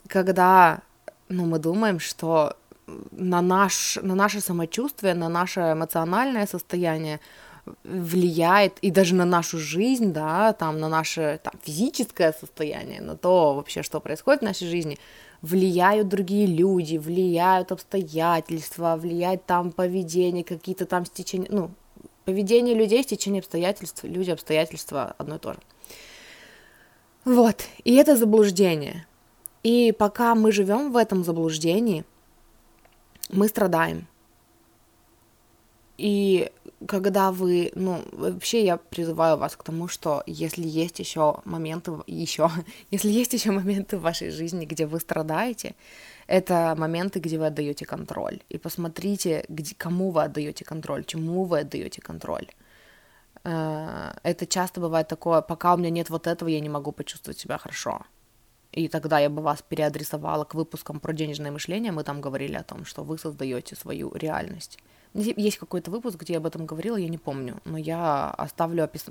когда 0.07 0.81
ну, 1.29 1.47
мы 1.47 1.59
думаем, 1.59 2.01
что 2.01 2.57
на, 3.13 3.43
наш, 3.43 3.99
на 4.03 4.15
наше 4.15 4.41
самочувствие, 4.41 5.15
на 5.15 5.29
наше 5.29 5.61
эмоциональное 5.61 6.47
состояние 6.47 7.21
влияет 7.85 8.79
и 8.79 8.91
даже 8.91 9.15
на 9.15 9.25
нашу 9.25 9.59
жизнь, 9.59 10.13
да, 10.13 10.53
там, 10.53 10.81
на 10.81 10.89
наше 10.89 11.39
там, 11.43 11.53
физическое 11.63 12.33
состояние, 12.33 13.03
на 13.03 13.17
то 13.17 13.55
вообще, 13.55 13.83
что 13.83 14.01
происходит 14.01 14.41
в 14.41 14.45
нашей 14.45 14.69
жизни, 14.69 14.99
влияют 15.43 16.09
другие 16.09 16.47
люди, 16.47 16.97
влияют 16.97 17.73
обстоятельства, 17.73 18.97
влияет 18.97 19.47
там 19.47 19.73
поведение, 19.73 20.45
какие-то 20.45 20.87
там 20.87 21.05
стечения, 21.07 21.49
ну, 21.51 21.71
поведение 22.25 22.75
людей, 22.75 23.03
стечение 23.03 23.41
обстоятельств, 23.41 24.05
люди, 24.05 24.31
обстоятельства 24.31 25.15
одно 25.19 25.37
и 25.37 25.39
то 25.39 25.55
же. 25.55 25.61
Вот, 27.25 27.65
и 27.85 27.95
это 27.95 28.17
заблуждение. 28.17 29.07
И 29.63 29.93
пока 29.93 30.35
мы 30.35 30.53
живем 30.53 30.93
в 30.93 30.97
этом 30.97 31.25
заблуждении, 31.25 32.05
мы 33.31 33.49
страдаем. 33.49 34.07
И 35.99 36.51
когда 36.87 37.33
вы, 37.33 37.73
ну, 37.75 38.03
вообще 38.13 38.65
я 38.65 38.77
призываю 38.77 39.37
вас 39.37 39.57
к 39.57 39.63
тому, 39.65 39.89
что 39.89 40.23
если 40.27 40.67
есть 40.67 40.99
еще 40.99 41.41
моменты, 41.45 41.93
еще, 42.07 42.51
если 42.91 43.11
есть 43.11 43.33
еще 43.33 43.51
моменты 43.51 43.97
в 43.97 44.03
вашей 44.03 44.31
жизни, 44.31 44.65
где 44.65 44.87
вы 44.87 45.01
страдаете, 45.01 45.75
это 46.27 46.75
моменты, 46.79 47.21
где 47.21 47.39
вы 47.39 47.47
отдаете 47.47 47.85
контроль. 47.87 48.41
И 48.49 48.59
посмотрите, 48.59 49.45
где, 49.49 49.75
кому 49.75 50.11
вы 50.11 50.23
отдаете 50.23 50.65
контроль, 50.65 51.05
чему 51.05 51.45
вы 51.45 51.61
отдаете 51.61 52.01
контроль. 52.01 52.47
Э, 53.45 54.13
это 54.23 54.47
часто 54.47 54.81
бывает 54.81 55.09
такое, 55.09 55.41
пока 55.41 55.75
у 55.75 55.79
меня 55.79 55.91
нет 55.91 56.11
вот 56.11 56.27
этого, 56.27 56.49
я 56.49 56.61
не 56.61 56.69
могу 56.69 56.93
почувствовать 56.93 57.39
себя 57.39 57.59
хорошо. 57.59 58.03
И 58.73 58.89
тогда 58.89 59.19
я 59.19 59.31
бы 59.31 59.43
вас 59.43 59.63
переадресовала 59.63 60.45
к 60.45 60.55
выпускам 60.55 61.01
про 61.01 61.13
денежное 61.13 61.51
мышление. 61.51 61.91
Мы 61.91 62.05
там 62.05 62.21
говорили 62.21 62.55
о 62.55 62.63
том, 62.63 62.85
что 62.85 63.03
вы 63.03 63.19
создаете 63.19 63.75
свою 63.75 64.13
реальность. 64.15 64.79
Есть 65.15 65.59
какой-то 65.59 65.91
выпуск, 65.91 66.21
где 66.21 66.35
я 66.35 66.39
об 66.39 66.47
этом 66.47 66.67
говорила, 66.67 66.97
я 66.97 67.09
не 67.09 67.19
помню, 67.19 67.61
но 67.65 67.79
я 67.79 68.31
оставлю 68.31 68.85
опис... 68.85 69.07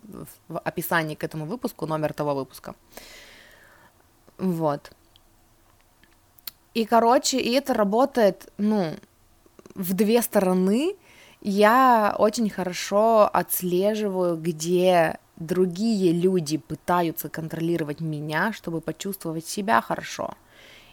в 0.48 0.60
описании 0.60 1.16
к 1.16 1.24
этому 1.24 1.46
выпуску 1.46 1.86
номер 1.86 2.14
того 2.14 2.36
выпуска. 2.36 2.76
Вот. 4.38 4.92
И, 6.74 6.86
короче, 6.86 7.40
и 7.40 7.52
это 7.54 7.74
работает, 7.74 8.52
ну, 8.58 8.94
в 9.76 9.94
две 9.94 10.22
стороны. 10.22 10.96
Я 11.42 12.16
очень 12.18 12.50
хорошо 12.50 13.30
отслеживаю, 13.32 14.38
где 14.38 15.20
другие 15.36 16.12
люди 16.12 16.58
пытаются 16.58 17.30
контролировать 17.30 18.02
меня, 18.02 18.54
чтобы 18.54 18.82
почувствовать 18.82 19.46
себя 19.46 19.82
хорошо. 19.82 20.34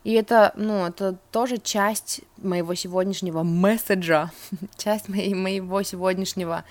И 0.05 0.13
это, 0.13 0.53
ну, 0.55 0.87
это 0.87 1.17
тоже 1.33 1.57
часть 1.57 2.21
моего 2.37 2.75
сегодняшнего 2.75 3.43
месседжа, 3.43 4.31
часть 4.77 5.09
моей, 5.09 5.35
моего 5.35 5.83
сегодняшнего, 5.83 6.65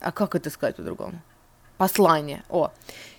а 0.00 0.12
как 0.12 0.34
это 0.34 0.50
сказать 0.50 0.76
по-другому? 0.76 1.20
Послание, 1.78 2.44
о, 2.50 2.70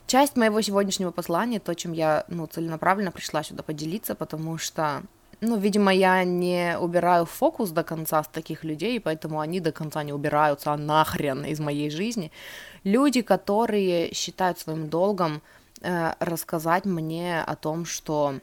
часть 0.05 0.35
моего 0.35 0.61
сегодняшнего 0.61 1.09
послания, 1.09 1.59
то, 1.59 1.73
чем 1.73 1.93
я, 1.93 2.23
ну, 2.27 2.45
целенаправленно 2.45 3.11
пришла 3.11 3.41
сюда 3.41 3.63
поделиться, 3.63 4.13
потому 4.13 4.59
что, 4.59 5.01
ну, 5.41 5.57
видимо, 5.57 5.91
я 5.91 6.23
не 6.23 6.77
убираю 6.77 7.25
фокус 7.25 7.71
до 7.71 7.83
конца 7.83 8.23
с 8.23 8.27
таких 8.27 8.63
людей, 8.63 8.99
поэтому 8.99 9.39
они 9.39 9.59
до 9.59 9.71
конца 9.71 10.03
не 10.03 10.13
убираются 10.13 10.71
а 10.71 10.77
нахрен 10.77 11.45
из 11.45 11.59
моей 11.59 11.89
жизни. 11.89 12.31
Люди, 12.83 13.21
которые 13.21 14.13
считают 14.13 14.59
своим 14.59 14.87
долгом 14.87 15.41
э, 15.81 16.13
рассказать 16.19 16.85
мне 16.85 17.41
о 17.41 17.55
том, 17.55 17.85
что 17.85 18.35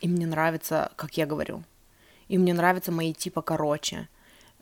и 0.00 0.08
мне 0.08 0.26
нравится, 0.26 0.92
как 0.96 1.16
я 1.16 1.26
говорю, 1.26 1.62
и 2.28 2.38
мне 2.38 2.54
нравятся 2.54 2.92
мои 2.92 3.12
типа 3.12 3.42
короче. 3.42 4.08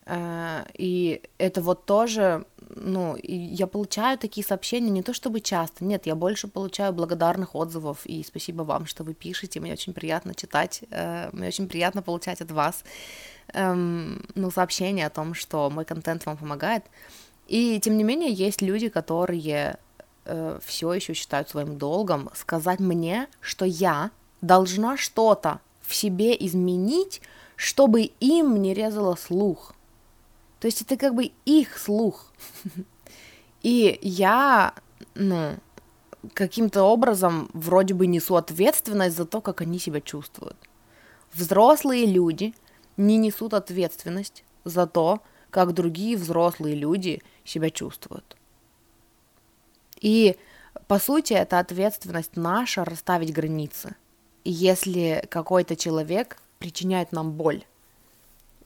Э, 0.08 0.64
и 0.72 1.22
это 1.36 1.60
вот 1.60 1.84
тоже, 1.84 2.46
ну, 2.74 3.16
я 3.22 3.66
получаю 3.66 4.16
такие 4.18 4.44
сообщения 4.44 4.90
не 4.90 5.02
то 5.02 5.12
чтобы 5.12 5.40
часто, 5.40 5.84
нет, 5.84 6.06
я 6.06 6.14
больше 6.14 6.48
получаю 6.48 6.92
благодарных 6.94 7.54
отзывов, 7.54 8.06
и 8.06 8.24
спасибо 8.24 8.62
вам, 8.62 8.86
что 8.86 9.04
вы 9.04 9.12
пишете, 9.12 9.60
мне 9.60 9.72
очень 9.72 9.92
приятно 9.92 10.34
читать, 10.34 10.82
э, 10.90 11.28
мне 11.32 11.48
очень 11.48 11.68
приятно 11.68 12.00
получать 12.00 12.40
от 12.40 12.50
вас, 12.50 12.84
эм, 13.52 14.24
ну, 14.34 14.50
сообщения 14.50 15.06
о 15.06 15.10
том, 15.10 15.34
что 15.34 15.68
мой 15.68 15.84
контент 15.84 16.24
вам 16.24 16.38
помогает. 16.38 16.84
И 17.46 17.78
тем 17.80 17.96
не 17.96 18.04
менее 18.04 18.32
есть 18.32 18.62
люди, 18.62 18.88
которые 18.88 19.78
э, 20.24 20.58
все 20.64 20.92
еще 20.94 21.14
считают 21.14 21.48
своим 21.50 21.78
долгом 21.78 22.30
сказать 22.34 22.80
мне, 22.80 23.28
что 23.40 23.64
я 23.64 24.10
должна 24.40 24.96
что-то 24.96 25.60
в 25.82 25.94
себе 25.94 26.36
изменить, 26.38 27.20
чтобы 27.56 28.02
им 28.20 28.60
не 28.60 28.74
резало 28.74 29.16
слух. 29.16 29.74
То 30.60 30.66
есть 30.66 30.82
это 30.82 30.96
как 30.96 31.14
бы 31.14 31.32
их 31.44 31.78
слух. 31.78 32.32
И 33.62 33.98
я, 34.02 34.74
ну, 35.14 35.54
каким-то 36.34 36.82
образом 36.84 37.48
вроде 37.52 37.94
бы 37.94 38.06
несу 38.06 38.36
ответственность 38.36 39.16
за 39.16 39.24
то, 39.24 39.40
как 39.40 39.60
они 39.60 39.78
себя 39.78 40.00
чувствуют. 40.00 40.56
Взрослые 41.32 42.06
люди 42.06 42.54
не 42.96 43.16
несут 43.16 43.54
ответственность 43.54 44.44
за 44.64 44.86
то, 44.86 45.20
как 45.50 45.72
другие 45.72 46.16
взрослые 46.16 46.74
люди 46.74 47.22
себя 47.44 47.70
чувствуют. 47.70 48.36
И, 50.00 50.36
по 50.86 50.98
сути, 50.98 51.32
это 51.32 51.58
ответственность 51.58 52.36
наша 52.36 52.84
расставить 52.84 53.32
границы– 53.32 53.96
если 54.50 55.24
какой-то 55.28 55.76
человек 55.76 56.38
причиняет 56.58 57.12
нам 57.12 57.32
боль. 57.32 57.64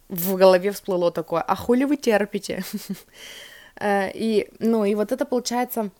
В 0.09 0.37
голове 0.37 0.73
всплыло 0.73 1.11
такое, 1.11 1.41
а 1.41 1.57
хули 1.57 1.85
вы 1.85 1.97
терпите? 1.97 2.63
Э, 3.81 4.11
и, 4.13 4.51
ну, 4.59 4.85
и 4.85 4.95
вот 4.95 5.13
это 5.13 5.25
получается... 5.25 5.91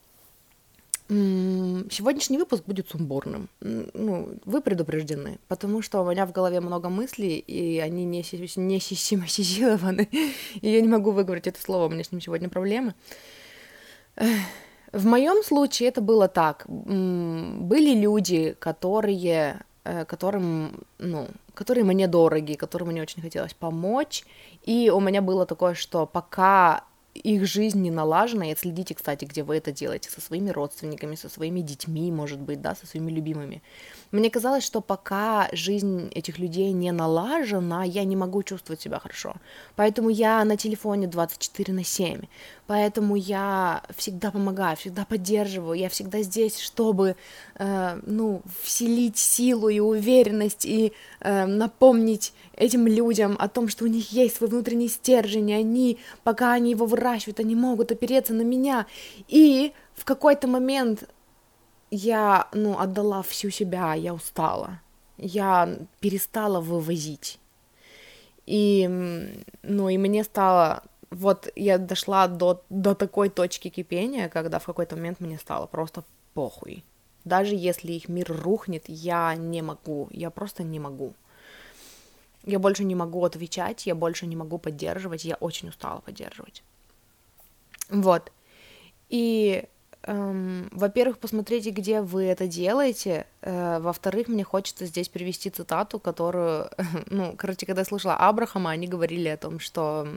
Сегодняшний 1.09 2.39
выпуск 2.39 2.65
будет 2.67 2.91
сумбурным. 2.91 3.49
Ну, 3.61 4.35
вы 4.45 4.61
предупреждены, 4.61 5.39
потому 5.49 5.83
что 5.83 6.03
у 6.03 6.11
меня 6.11 6.27
в 6.27 6.33
голове 6.33 6.61
много 6.61 6.91
мыслей, 6.91 7.39
и 7.39 7.79
они 7.79 8.05
не, 8.05 8.25
не 8.57 8.81
систематизированы, 8.81 10.09
и 10.61 10.71
я 10.71 10.81
не 10.83 10.89
могу 10.89 11.11
выговорить 11.13 11.47
это 11.47 11.61
слово, 11.61 11.87
у 11.87 11.89
меня 11.89 12.05
с 12.05 12.13
ним 12.13 12.21
сегодня 12.21 12.51
проблемы. 12.51 12.95
В 14.93 15.07
моем 15.07 15.43
случае 15.43 15.89
это 15.89 16.03
было 16.03 16.29
так. 16.29 16.65
Были 16.69 17.95
люди, 17.95 18.55
которые 18.59 19.65
которым, 19.83 20.81
ну, 20.99 21.29
которые 21.55 21.85
мне 21.85 22.07
дороги, 22.07 22.55
которым 22.55 22.89
мне 22.89 23.03
очень 23.03 23.23
хотелось 23.23 23.55
помочь. 23.55 24.25
И 24.65 24.91
у 24.91 25.01
меня 25.01 25.23
было 25.23 25.47
такое, 25.47 25.75
что 25.75 26.07
пока 26.07 26.85
их 27.15 27.47
жизнь 27.47 27.81
не 27.81 27.91
налажена, 27.91 28.47
и 28.47 28.53
отследите, 28.53 28.95
кстати, 28.95 29.25
где 29.25 29.43
вы 29.43 29.57
это 29.57 29.73
делаете, 29.73 30.11
со 30.11 30.21
своими 30.21 30.51
родственниками, 30.51 31.15
со 31.15 31.29
своими 31.29 31.61
детьми, 31.61 32.11
может 32.11 32.41
быть, 32.41 32.61
да, 32.63 32.75
со 32.75 32.87
своими 32.87 33.11
любимыми. 33.11 33.63
Мне 34.13 34.29
казалось, 34.29 34.63
что 34.63 34.83
пока 34.83 35.49
жизнь 35.53 36.11
этих 36.15 36.39
людей 36.39 36.73
не 36.73 36.93
налажена, 36.93 37.83
я 37.83 38.05
не 38.05 38.15
могу 38.15 38.43
чувствовать 38.43 38.83
себя 38.83 38.99
хорошо. 38.99 39.37
Поэтому 39.75 40.11
я 40.11 40.45
на 40.45 40.59
телефоне 40.59 41.07
24 41.07 41.73
на 41.73 41.83
7. 41.83 42.21
Поэтому 42.67 43.17
я 43.17 43.83
всегда 43.97 44.31
помогаю, 44.31 44.77
всегда 44.77 45.07
поддерживаю, 45.07 45.79
я 45.79 45.89
всегда 45.89 46.21
здесь, 46.21 46.59
чтобы, 46.59 47.17
э, 47.55 48.01
ну, 48.05 48.43
вселить 48.63 49.17
силу 49.17 49.71
и 49.71 49.81
уверенность 49.81 50.67
и 50.67 50.93
э, 51.21 51.47
напомнить 51.47 52.35
этим 52.55 52.87
людям 52.87 53.37
о 53.39 53.49
том, 53.49 53.69
что 53.69 53.85
у 53.85 53.89
них 53.89 54.13
есть 54.13 54.37
свой 54.37 54.51
внутренний 54.51 54.89
стержень, 54.89 55.49
и 55.49 55.55
они, 55.55 55.99
пока 56.23 56.53
они 56.53 56.73
его 56.73 56.85
выращивают, 56.85 57.41
они 57.41 57.57
могут 57.57 57.91
опереться 57.91 58.35
на 58.35 58.43
меня. 58.43 58.85
И 59.29 59.73
в 59.95 60.05
какой-то 60.05 60.49
момент 60.49 61.09
я, 61.93 62.49
ну, 62.53 62.79
отдала 62.79 63.23
всю 63.23 63.51
себя, 63.51 63.93
я 63.95 64.15
устала. 64.15 64.81
Я 65.19 65.77
перестала 66.01 66.59
вывозить. 66.61 67.39
И, 68.47 68.89
ну, 69.63 69.89
и 69.91 69.99
мне 69.99 70.25
стало... 70.25 70.83
Вот 71.11 71.53
я 71.55 71.77
дошла 71.77 72.29
до, 72.29 72.63
до 72.71 72.95
такой 72.95 73.29
точки 73.29 73.69
кипения, 73.69 74.31
когда 74.31 74.59
в 74.59 74.65
какой-то 74.65 74.97
момент 74.97 75.21
мне 75.21 75.39
стало 75.39 75.67
просто 75.67 76.03
похуй. 76.33 76.83
Даже 77.25 77.55
если 77.55 77.93
их 77.93 78.09
мир 78.09 78.33
рухнет, 78.33 78.85
я 78.89 79.35
не 79.37 79.61
могу, 79.61 80.09
я 80.11 80.31
просто 80.31 80.63
не 80.63 80.81
могу. 80.81 81.13
Я 82.45 82.59
больше 82.59 82.85
не 82.85 82.95
могу 82.95 83.23
отвечать, 83.23 83.87
я 83.87 83.95
больше 83.95 84.27
не 84.27 84.35
могу 84.35 84.57
поддерживать, 84.57 85.27
я 85.27 85.35
очень 85.35 85.69
устала 85.69 86.01
поддерживать. 86.01 86.63
Вот. 87.91 88.33
И 89.11 89.69
Эм, 90.05 90.69
во-первых, 90.73 91.19
посмотрите, 91.19 91.71
где 91.71 92.01
вы 92.01 92.25
это 92.25 92.49
делаете. 92.49 93.27
Э, 93.41 93.79
во-вторых, 93.81 94.29
мне 94.29 94.43
хочется 94.43 94.87
здесь 94.87 95.09
привести 95.09 95.51
цитату, 95.51 96.01
которую, 96.01 96.71
ну, 97.07 97.35
короче, 97.37 97.67
когда 97.67 97.83
я 97.83 97.87
слушала 97.87 98.17
Абрахама, 98.17 98.71
они 98.71 98.89
говорили 98.89 99.29
о 99.29 99.37
том, 99.37 99.61
что 99.61 100.09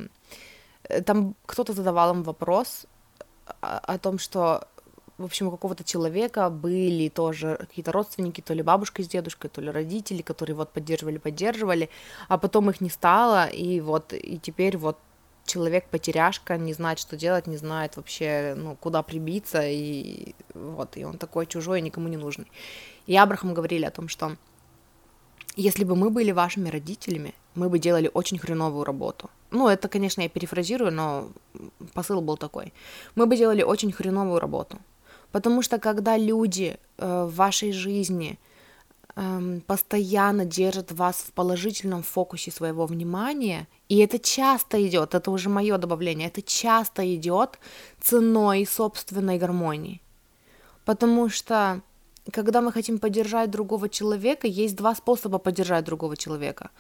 э, 0.84 1.02
там 1.02 1.36
кто-то 1.46 1.74
задавал 1.74 2.16
им 2.16 2.24
вопрос 2.24 2.88
о, 3.62 3.78
о 3.78 3.98
том, 4.00 4.18
что 4.18 4.68
в 5.18 5.24
общем, 5.24 5.48
у 5.48 5.52
какого-то 5.52 5.84
человека 5.84 6.50
были 6.50 7.08
тоже 7.08 7.58
какие-то 7.58 7.92
родственники, 7.92 8.42
то 8.42 8.54
ли 8.54 8.62
бабушка 8.62 9.02
с 9.02 9.08
дедушкой, 9.08 9.50
то 9.50 9.62
ли 9.62 9.70
родители, 9.70 10.22
которые 10.22 10.56
вот 10.56 10.72
поддерживали, 10.74 11.20
поддерживали, 11.20 11.90
а 12.28 12.38
потом 12.38 12.70
их 12.70 12.82
не 12.82 12.90
стало, 12.90 13.48
и 13.48 13.80
вот, 13.80 14.12
и 14.12 14.38
теперь 14.40 14.78
вот 14.78 14.98
человек-потеряшка, 15.46 16.58
не 16.58 16.74
знает, 16.74 17.00
что 17.00 17.16
делать, 17.16 17.48
не 17.48 17.58
знает 17.58 17.98
вообще, 17.98 18.56
ну, 18.58 18.76
куда 18.76 19.04
прибиться, 19.04 19.62
и 19.64 20.34
вот, 20.54 20.98
и 20.98 21.06
он 21.06 21.18
такой 21.18 21.46
чужой, 21.46 21.82
никому 21.82 22.08
не 22.08 22.18
нужный. 22.18 22.48
И 23.08 23.16
Абрахам 23.16 23.54
говорили 23.54 23.86
о 23.86 23.92
том, 23.92 24.08
что 24.08 24.36
если 25.56 25.86
бы 25.86 25.96
мы 25.96 26.10
были 26.10 26.32
вашими 26.32 26.70
родителями, 26.70 27.34
мы 27.54 27.70
бы 27.70 27.80
делали 27.80 28.10
очень 28.14 28.38
хреновую 28.38 28.84
работу. 28.84 29.30
Ну, 29.52 29.70
это, 29.70 29.88
конечно, 29.88 30.22
я 30.22 30.30
перефразирую, 30.30 30.92
но 30.92 31.30
посыл 31.94 32.22
был 32.22 32.38
такой. 32.38 32.74
Мы 33.16 33.26
бы 33.26 33.38
делали 33.38 33.64
очень 33.64 33.92
хреновую 33.92 34.40
работу. 34.40 34.80
Потому 35.32 35.62
что 35.62 35.80
когда 35.80 36.18
люди 36.18 36.78
э, 36.98 37.26
в 37.26 37.36
вашей 37.36 37.72
жизни 37.72 38.38
постоянно 39.68 40.44
держат 40.44 40.92
вас 40.92 41.16
в 41.18 41.32
положительном 41.32 42.04
фокусе 42.04 42.52
своего 42.52 42.86
внимания, 42.86 43.68
и 43.88 44.00
это 44.00 44.20
часто 44.20 44.86
идет, 44.86 45.16
это 45.16 45.32
уже 45.32 45.50
мое 45.50 45.78
добавление, 45.78 46.28
это 46.28 46.42
часто 46.42 47.16
идет 47.16 47.60
ценой 48.02 48.66
собственной 48.66 49.38
гармонии. 49.38 50.02
Потому 50.84 51.30
что 51.30 51.82
когда 52.32 52.62
мы 52.62 52.72
хотим 52.72 52.98
поддержать 52.98 53.52
другого 53.52 53.88
человека, 53.88 54.48
есть 54.48 54.76
два 54.76 54.96
способа 54.96 55.38
поддержать 55.38 55.86
другого 55.86 56.18
человека. 56.18 56.72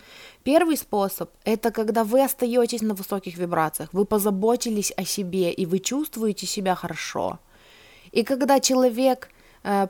Первый 0.43 0.75
способ– 0.75 1.29
это 1.45 1.71
когда 1.71 2.03
вы 2.03 2.23
остаетесь 2.23 2.81
на 2.81 2.95
высоких 2.95 3.37
вибрациях, 3.37 3.93
вы 3.93 4.05
позаботились 4.05 4.91
о 4.97 5.05
себе, 5.05 5.53
и 5.53 5.65
вы 5.65 5.79
чувствуете 5.79 6.47
себя 6.47 6.75
хорошо. 6.75 7.39
И 8.11 8.23
когда 8.23 8.59
человек 8.59 9.29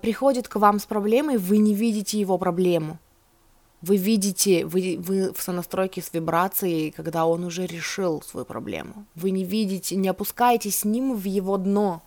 приходит 0.02 0.48
к 0.48 0.56
вам 0.56 0.80
с 0.80 0.86
проблемой, 0.86 1.38
вы 1.38 1.58
не 1.58 1.74
видите 1.74 2.20
его 2.20 2.38
проблему. 2.38 2.98
Вы 3.82 3.98
видите, 3.98 4.66
вы, 4.66 4.98
вы 5.00 5.32
в 5.32 5.42
сонастройке 5.42 6.02
с 6.02 6.12
вибрацией, 6.14 6.92
когда 6.92 7.26
он 7.26 7.44
уже 7.44 7.68
решил 7.68 8.22
свою 8.22 8.46
проблему. 8.46 9.06
Вы 9.16 9.32
не 9.32 9.44
видите, 9.44 9.96
не 9.96 10.10
опускаетесь 10.10 10.80
с 10.80 10.86
ним 10.86 11.16
в 11.16 11.24
его 11.26 11.58
дно. 11.58 12.02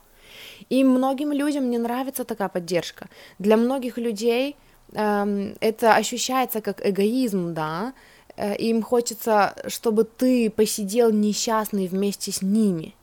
И 0.70 0.82
многим 0.82 1.30
людям 1.30 1.70
не 1.70 1.78
нравится 1.78 2.24
такая 2.24 2.48
поддержка. 2.48 3.08
Для 3.38 3.56
многих 3.56 3.96
людей 3.98 4.56
эм, 4.92 5.54
это 5.60 5.94
ощущается 5.94 6.60
как 6.60 6.84
эгоизм, 6.84 7.54
да, 7.54 7.92
э, 8.36 8.56
им 8.56 8.82
хочется, 8.82 9.54
чтобы 9.68 10.02
ты 10.02 10.50
посидел 10.50 11.12
несчастный 11.12 11.86
вместе 11.86 12.32
с 12.32 12.42
ними. 12.42 12.94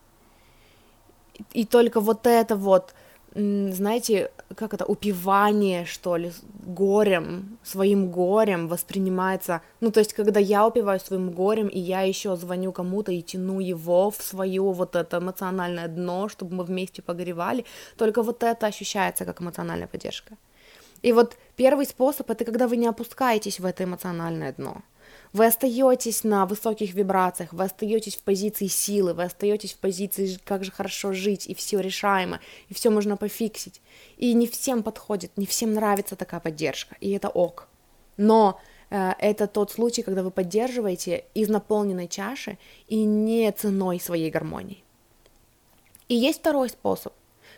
И 1.53 1.65
только 1.65 2.01
вот 2.01 2.27
это 2.27 2.55
вот 2.55 2.93
знаете, 3.35 4.31
как 4.53 4.73
это, 4.73 4.85
упивание, 4.85 5.85
что 5.85 6.17
ли, 6.17 6.31
горем, 6.65 7.57
своим 7.63 8.11
горем 8.11 8.67
воспринимается, 8.67 9.61
ну, 9.81 9.91
то 9.91 9.99
есть, 9.99 10.13
когда 10.13 10.39
я 10.39 10.67
упиваюсь 10.67 11.01
своим 11.01 11.31
горем, 11.31 11.67
и 11.67 11.79
я 11.79 12.01
еще 12.01 12.35
звоню 12.35 12.71
кому-то 12.71 13.11
и 13.11 13.21
тяну 13.21 13.59
его 13.59 14.11
в 14.11 14.21
свое 14.21 14.61
вот 14.61 14.95
это 14.95 15.17
эмоциональное 15.17 15.87
дно, 15.87 16.29
чтобы 16.29 16.55
мы 16.55 16.63
вместе 16.63 17.01
погревали, 17.01 17.65
только 17.97 18.21
вот 18.21 18.43
это 18.43 18.67
ощущается 18.67 19.25
как 19.25 19.41
эмоциональная 19.41 19.87
поддержка. 19.87 20.37
И 21.01 21.11
вот 21.11 21.37
первый 21.55 21.85
способ— 21.85 22.29
это 22.31 22.45
когда 22.45 22.67
вы 22.67 22.77
не 22.77 22.87
опускаетесь 22.87 23.59
в 23.59 23.65
это 23.65 23.83
эмоциональное 23.83 24.53
дно— 24.53 24.81
вы 25.35 25.47
остаетесь 25.47 26.23
на 26.23 26.45
высоких 26.45 26.93
вибрациях, 26.93 27.51
вы 27.51 27.65
остаетесь 27.65 28.15
в 28.15 28.23
позиции 28.23 28.67
силы, 28.67 29.13
вы 29.13 29.23
остаетесь 29.23 29.73
в 29.73 29.79
позиции, 29.79 30.39
как 30.45 30.63
же 30.63 30.71
хорошо 30.71 31.11
жить, 31.11 31.45
и 31.45 31.53
все 31.53 31.81
решаемо, 31.81 32.39
и 32.69 32.73
все 32.73 32.89
можно 32.89 33.17
пофиксить. 33.17 33.81
И 34.15 34.33
не 34.33 34.47
всем 34.47 34.81
подходит, 34.81 35.31
не 35.35 35.45
всем 35.45 35.73
нравится 35.73 36.15
такая 36.15 36.39
поддержка, 36.39 36.95
и 37.01 37.11
это 37.11 37.27
ок. 37.27 37.67
Но 38.15 38.61
э, 38.89 39.11
это 39.19 39.47
тот 39.47 39.71
случай, 39.71 40.03
когда 40.03 40.23
вы 40.23 40.31
поддерживаете 40.31 41.25
из 41.33 41.49
наполненной 41.49 42.07
чаши 42.07 42.57
и 42.87 43.03
не 43.03 43.51
ценой 43.51 43.99
своей 43.99 44.31
гармонии. 44.31 44.85
И 46.07 46.15
есть 46.15 46.39
второй 46.39 46.69
способ, 46.69 47.11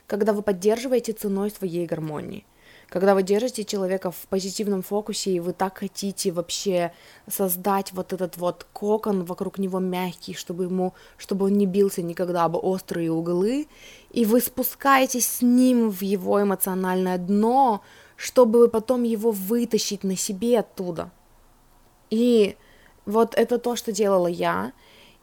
когда 0.08 0.34
вы 0.34 0.42
поддерживаете 0.42 1.14
ценой 1.14 1.52
своей 1.52 1.86
гармонии– 1.86 2.44
когда 2.90 3.16
вы 3.16 3.24
держите 3.24 3.66
человека 3.66 4.12
в 4.12 4.28
позитивном 4.30 4.82
фокусе, 4.82 5.32
и 5.32 5.40
вы 5.40 5.54
так 5.54 5.80
хотите 5.80 6.32
вообще 6.32 6.94
создать 7.30 7.92
вот 7.92 8.14
этот 8.14 8.38
вот 8.38 8.66
кокон 8.72 9.26
вокруг 9.26 9.58
него 9.58 9.80
мягкий, 9.80 10.34
чтобы 10.34 10.64
ему, 10.66 10.94
чтобы 11.18 11.48
он 11.48 11.54
не 11.54 11.66
бился 11.66 12.02
никогда 12.02 12.46
об 12.46 12.56
острые 12.56 13.12
углы, 13.12 13.68
и 14.12 14.26
вы 14.26 14.40
спускаетесь 14.40 15.28
с 15.28 15.42
ним 15.42 15.90
в 15.90 16.02
его 16.02 16.42
эмоциональное 16.42 17.18
дно, 17.18 17.82
чтобы 18.16 18.70
потом 18.70 19.04
его 19.04 19.32
вытащить 19.32 20.04
на 20.04 20.16
себе 20.16 20.60
оттуда. 20.60 21.12
И 22.10 22.56
вот 23.06 23.36
это 23.36 23.58
то, 23.58 23.76
что 23.76 23.92
делала 23.92 24.28
я, 24.28 24.72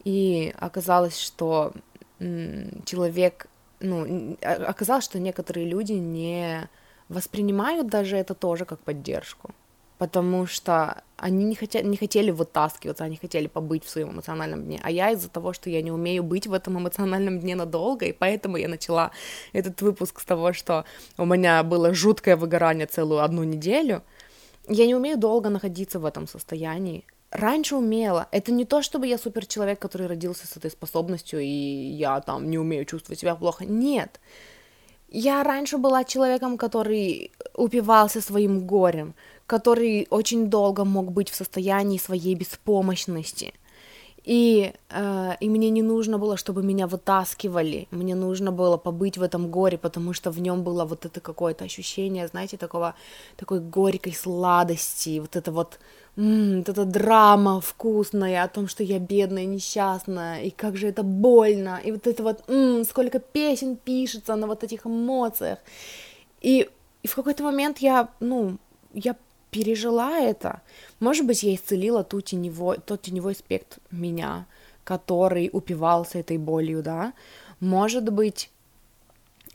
и 0.05 0.55
оказалось, 0.59 1.19
что 1.19 1.73
человек, 2.19 3.47
ну, 3.81 4.37
оказалось, 4.43 5.05
что 5.05 5.19
некоторые 5.19 5.67
люди 5.67 5.93
не 5.93 6.69
воспринимают 7.09 7.89
даже 7.89 8.17
это 8.17 8.35
тоже 8.35 8.65
как 8.65 8.81
поддержку, 8.81 9.51
потому 9.99 10.47
что 10.47 11.03
они 11.17 11.45
не, 11.45 11.55
хотя, 11.55 11.83
не 11.83 11.97
хотели 11.97 12.31
вытаскиваться, 12.31 13.05
они 13.05 13.17
хотели 13.17 13.47
побыть 13.47 13.85
в 13.85 13.91
своем 13.91 14.11
эмоциональном 14.11 14.65
дне, 14.65 14.81
а 14.83 14.91
я 14.91 15.11
из-за 15.11 15.29
того, 15.29 15.53
что 15.53 15.71
я 15.71 15.83
не 15.83 15.93
умею 15.93 16.23
быть 16.23 16.47
в 16.47 16.53
этом 16.53 16.79
эмоциональном 16.79 17.41
дне 17.41 17.55
надолго, 17.55 18.07
и 18.07 18.13
поэтому 18.13 18.57
я 18.57 18.69
начала 18.69 19.11
этот 19.53 19.81
выпуск 19.83 20.21
с 20.21 20.25
того, 20.25 20.53
что 20.53 20.85
у 21.17 21.25
меня 21.25 21.63
было 21.63 21.95
жуткое 21.95 22.37
выгорание 22.37 22.87
целую 22.87 23.23
одну 23.23 23.45
неделю, 23.45 24.03
я 24.69 24.87
не 24.87 24.95
умею 24.95 25.19
долго 25.19 25.51
находиться 25.51 25.99
в 25.99 26.07
этом 26.07 26.27
состоянии, 26.27 27.05
раньше 27.35 27.77
умела. 27.77 28.29
Это 28.31 28.53
не 28.53 28.65
то, 28.65 28.81
чтобы 28.81 29.07
я 29.07 29.19
супер 29.19 29.45
человек, 29.45 29.79
который 29.79 30.07
родился 30.07 30.47
с 30.47 30.57
этой 30.57 30.71
способностью, 30.71 31.41
и 31.41 31.47
я 31.47 32.21
там 32.21 32.49
не 32.49 32.59
умею 32.59 32.85
чувствовать 32.87 33.19
себя 33.19 33.35
плохо. 33.35 33.65
Нет. 33.67 34.21
Я 35.17 35.45
раньше 35.45 35.79
была 35.79 36.03
человеком, 36.03 36.59
который 36.59 37.31
упивался 37.55 38.21
своим 38.21 38.67
горем, 38.67 39.15
который 39.47 40.09
очень 40.11 40.51
долго 40.51 40.85
мог 40.85 41.13
быть 41.13 41.31
в 41.31 41.37
состоянии 41.37 41.99
своей 41.99 42.35
беспомощности. 42.35 43.55
И, 44.25 44.73
э, 44.91 45.33
и 45.39 45.49
мне 45.49 45.71
не 45.71 45.83
нужно 45.83 46.19
было, 46.19 46.37
чтобы 46.37 46.65
меня 46.65 46.87
вытаскивали, 46.87 47.87
мне 47.93 48.17
нужно 48.17 48.51
было 48.51 48.77
побыть 48.77 49.17
в 49.17 49.23
этом 49.23 49.51
горе, 49.51 49.79
потому 49.79 50.15
что 50.15 50.33
в 50.33 50.41
нем 50.41 50.65
было 50.65 50.85
вот 50.85 51.07
это 51.07 51.21
какое-то 51.21 51.65
ощущение, 51.65 52.27
знаете, 52.27 52.57
такого, 52.57 52.95
такой 53.37 53.61
горькой 53.61 54.15
сладости, 54.15 55.21
вот 55.21 55.37
это 55.37 55.53
вот, 55.53 55.79
м-м, 56.17 56.59
вот 56.59 56.69
эта 56.69 56.85
драма 56.85 57.61
вкусная 57.61 58.45
о 58.45 58.49
том, 58.49 58.69
что 58.69 58.83
я 58.83 58.99
бедная, 58.99 59.45
несчастная, 59.45 60.43
и 60.43 60.51
как 60.51 60.77
же 60.77 60.89
это 60.89 61.03
больно, 61.03 61.81
и 61.85 61.93
вот 61.93 62.07
это 62.07 62.23
вот, 62.23 62.45
м-м, 62.49 62.85
сколько 62.85 63.19
песен 63.19 63.77
пишется 63.77 64.37
на 64.37 64.47
вот 64.47 64.65
этих 64.65 64.87
эмоциях. 64.87 65.59
И, 66.41 66.69
и 67.03 67.09
в 67.09 67.15
какой-то 67.15 67.43
момент 67.43 67.79
я, 67.79 68.09
ну, 68.21 68.59
я 68.93 69.17
пережила 69.51 70.19
это. 70.19 70.63
Может 71.01 71.27
быть, 71.27 71.43
я 71.43 71.55
исцелила 71.55 72.03
ту 72.03 72.21
теневой, 72.21 72.79
тот 72.79 73.03
теневой 73.03 73.33
аспект 73.33 73.79
меня, 73.91 74.47
который 74.83 75.49
упивался 75.53 76.19
этой 76.19 76.39
болью, 76.39 76.83
да. 76.83 77.13
Может 77.61 78.13
быть, 78.13 78.51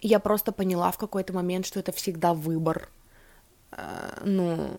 я 0.02 0.20
просто 0.20 0.52
поняла 0.52 0.92
в 0.92 0.98
какой-то 0.98 1.34
момент, 1.34 1.66
что 1.66 1.80
это 1.80 1.92
всегда 1.92 2.34
выбор. 2.34 2.90
Э, 3.72 4.22
ну, 4.24 4.70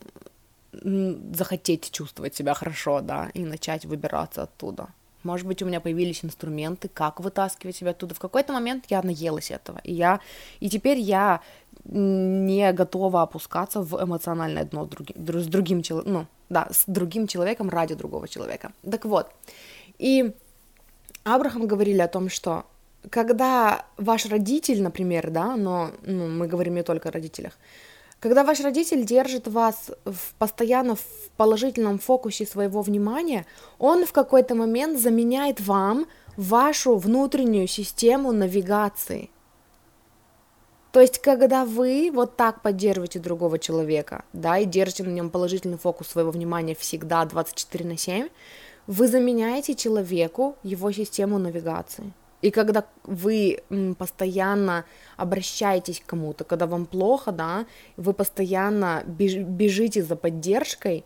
захотеть 0.72 1.90
чувствовать 1.90 2.34
себя 2.34 2.54
хорошо, 2.54 3.00
да, 3.00 3.30
и 3.34 3.44
начать 3.44 3.84
выбираться 3.84 4.42
оттуда. 4.42 4.88
Может 5.22 5.46
быть, 5.46 5.62
у 5.62 5.66
меня 5.66 5.80
появились 5.80 6.24
инструменты, 6.24 6.88
как 6.88 7.20
вытаскивать 7.20 7.76
себя 7.76 7.90
оттуда. 7.90 8.14
В 8.14 8.18
какой-то 8.18 8.52
момент 8.52 8.84
я 8.88 9.02
наелась 9.02 9.50
этого. 9.50 9.78
И 9.84 9.92
я, 9.92 10.20
и 10.60 10.70
теперь 10.70 10.98
я 10.98 11.40
не 11.84 12.72
готова 12.72 13.22
опускаться 13.22 13.82
в 13.82 14.02
эмоциональное 14.02 14.64
дно 14.64 14.86
с 14.86 14.88
другим, 14.88 15.16
с 15.16 15.46
другим 15.46 15.82
человеком, 15.82 16.12
ну, 16.12 16.26
да, 16.48 16.68
с 16.70 16.84
другим 16.86 17.26
человеком 17.26 17.68
ради 17.68 17.94
другого 17.94 18.28
человека. 18.28 18.72
Так 18.90 19.04
вот, 19.04 19.30
и 19.98 20.32
Абрахам 21.24 21.66
говорили 21.66 22.00
о 22.00 22.08
том, 22.08 22.30
что 22.30 22.64
когда 23.10 23.84
ваш 23.96 24.26
родитель, 24.26 24.82
например, 24.82 25.30
да, 25.30 25.56
но 25.56 25.90
ну, 26.02 26.28
мы 26.28 26.46
говорим 26.46 26.74
не 26.74 26.82
только 26.82 27.08
о 27.08 27.12
родителях, 27.12 27.52
когда 28.20 28.44
ваш 28.44 28.60
родитель 28.60 29.04
держит 29.04 29.48
вас 29.48 29.90
в, 30.04 30.34
постоянно 30.38 30.94
в 30.94 31.04
положительном 31.36 31.98
фокусе 31.98 32.46
своего 32.46 32.82
внимания, 32.82 33.46
он 33.78 34.06
в 34.06 34.12
какой-то 34.12 34.54
момент 34.54 35.00
заменяет 35.00 35.60
вам 35.60 36.06
вашу 36.36 36.96
внутреннюю 36.96 37.66
систему 37.66 38.32
навигации– 38.32 39.30
то 40.92 41.00
есть, 41.00 41.20
когда 41.20 41.64
вы 41.64 42.10
вот 42.12 42.36
так 42.36 42.62
поддерживаете 42.62 43.20
другого 43.20 43.58
человека, 43.58 44.24
да, 44.32 44.58
и 44.58 44.64
держите 44.64 45.04
на 45.04 45.10
нем 45.10 45.30
положительный 45.30 45.78
фокус 45.78 46.08
своего 46.08 46.32
внимания 46.32 46.74
всегда 46.74 47.24
24 47.24 47.84
на 47.84 47.96
7, 47.96 48.28
вы 48.86 49.06
заменяете 49.06 49.76
человеку 49.76 50.56
его 50.64 50.90
систему 50.90 51.38
навигации. 51.38 52.12
И 52.42 52.50
когда 52.50 52.86
вы 53.04 53.58
постоянно 53.98 54.84
обращаетесь 55.16 56.00
к 56.00 56.06
кому-то, 56.06 56.44
когда 56.44 56.66
вам 56.66 56.86
плохо, 56.86 57.32
да, 57.32 57.66
вы 57.96 58.14
постоянно 58.14 59.02
бежите 59.06 60.02
за 60.02 60.16
поддержкой, 60.16 61.04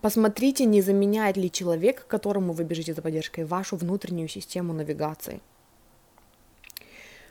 посмотрите, 0.00 0.64
не 0.64 0.80
заменяет 0.80 1.36
ли 1.36 1.50
человек, 1.50 2.04
к 2.04 2.06
которому 2.06 2.52
вы 2.52 2.64
бежите 2.64 2.94
за 2.94 3.02
поддержкой, 3.02 3.44
вашу 3.44 3.76
внутреннюю 3.76 4.28
систему 4.28 4.72
навигации. 4.72 5.40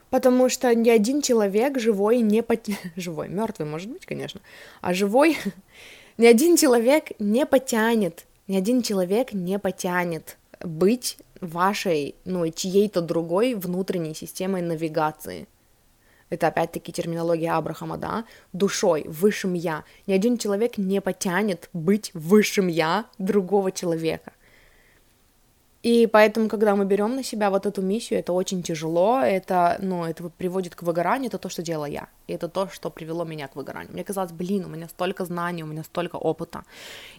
Потому 0.10 0.50
что 0.50 0.74
ни 0.74 0.90
один 0.90 1.22
человек 1.22 1.80
живой 1.80 2.20
не 2.20 2.42
потянет... 2.44 2.80
Живой, 2.96 3.28
мертвый, 3.28 3.68
может 3.68 3.90
быть, 3.90 4.06
конечно. 4.06 4.40
А 4.82 4.94
живой... 4.94 5.38
ни 6.18 6.28
один 6.28 6.56
человек 6.56 7.12
не 7.20 7.46
потянет, 7.46 8.26
ни 8.48 8.56
один 8.56 8.82
человек 8.84 9.34
не 9.34 9.60
потянет 9.60 10.38
быть 10.62 11.18
вашей, 11.42 12.16
ну, 12.26 12.50
чьей-то 12.50 13.02
другой 13.02 13.54
внутренней 13.54 14.14
системой 14.14 14.62
навигации. 14.62 15.48
Это 16.30 16.48
опять-таки 16.48 16.92
терминология 16.92 17.52
Абрахама, 17.52 17.98
да? 17.98 18.26
Душой, 18.52 19.06
высшим 19.08 19.54
я. 19.54 19.86
Ни 20.08 20.14
один 20.14 20.38
человек 20.38 20.78
не 20.78 21.00
потянет 21.00 21.70
быть 21.74 22.12
высшим 22.14 22.68
я 22.68 23.06
другого 23.18 23.72
человека. 23.72 24.34
И 25.84 26.08
поэтому, 26.08 26.50
когда 26.50 26.76
мы 26.76 26.86
берем 26.86 27.16
на 27.16 27.24
себя 27.24 27.50
вот 27.50 27.66
эту 27.66 27.82
миссию, 27.84 28.20
это 28.20 28.34
очень 28.34 28.64
тяжело, 28.64 29.22
это, 29.22 29.78
ну, 29.80 30.06
это 30.06 30.30
приводит 30.30 30.76
к 30.76 30.82
выгоранию, 30.82 31.28
это 31.28 31.38
то, 31.38 31.50
что 31.50 31.62
делала 31.62 31.86
я, 31.86 32.08
и 32.26 32.34
это 32.34 32.50
то, 32.50 32.68
что 32.68 32.90
привело 32.90 33.26
меня 33.26 33.48
к 33.48 33.56
выгоранию. 33.56 33.94
Мне 33.94 34.04
казалось, 34.04 34.32
блин, 34.32 34.66
у 34.66 34.70
меня 34.70 34.88
столько 34.88 35.24
знаний, 35.26 35.64
у 35.64 35.68
меня 35.68 35.84
столько 35.84 36.16
опыта, 36.16 36.64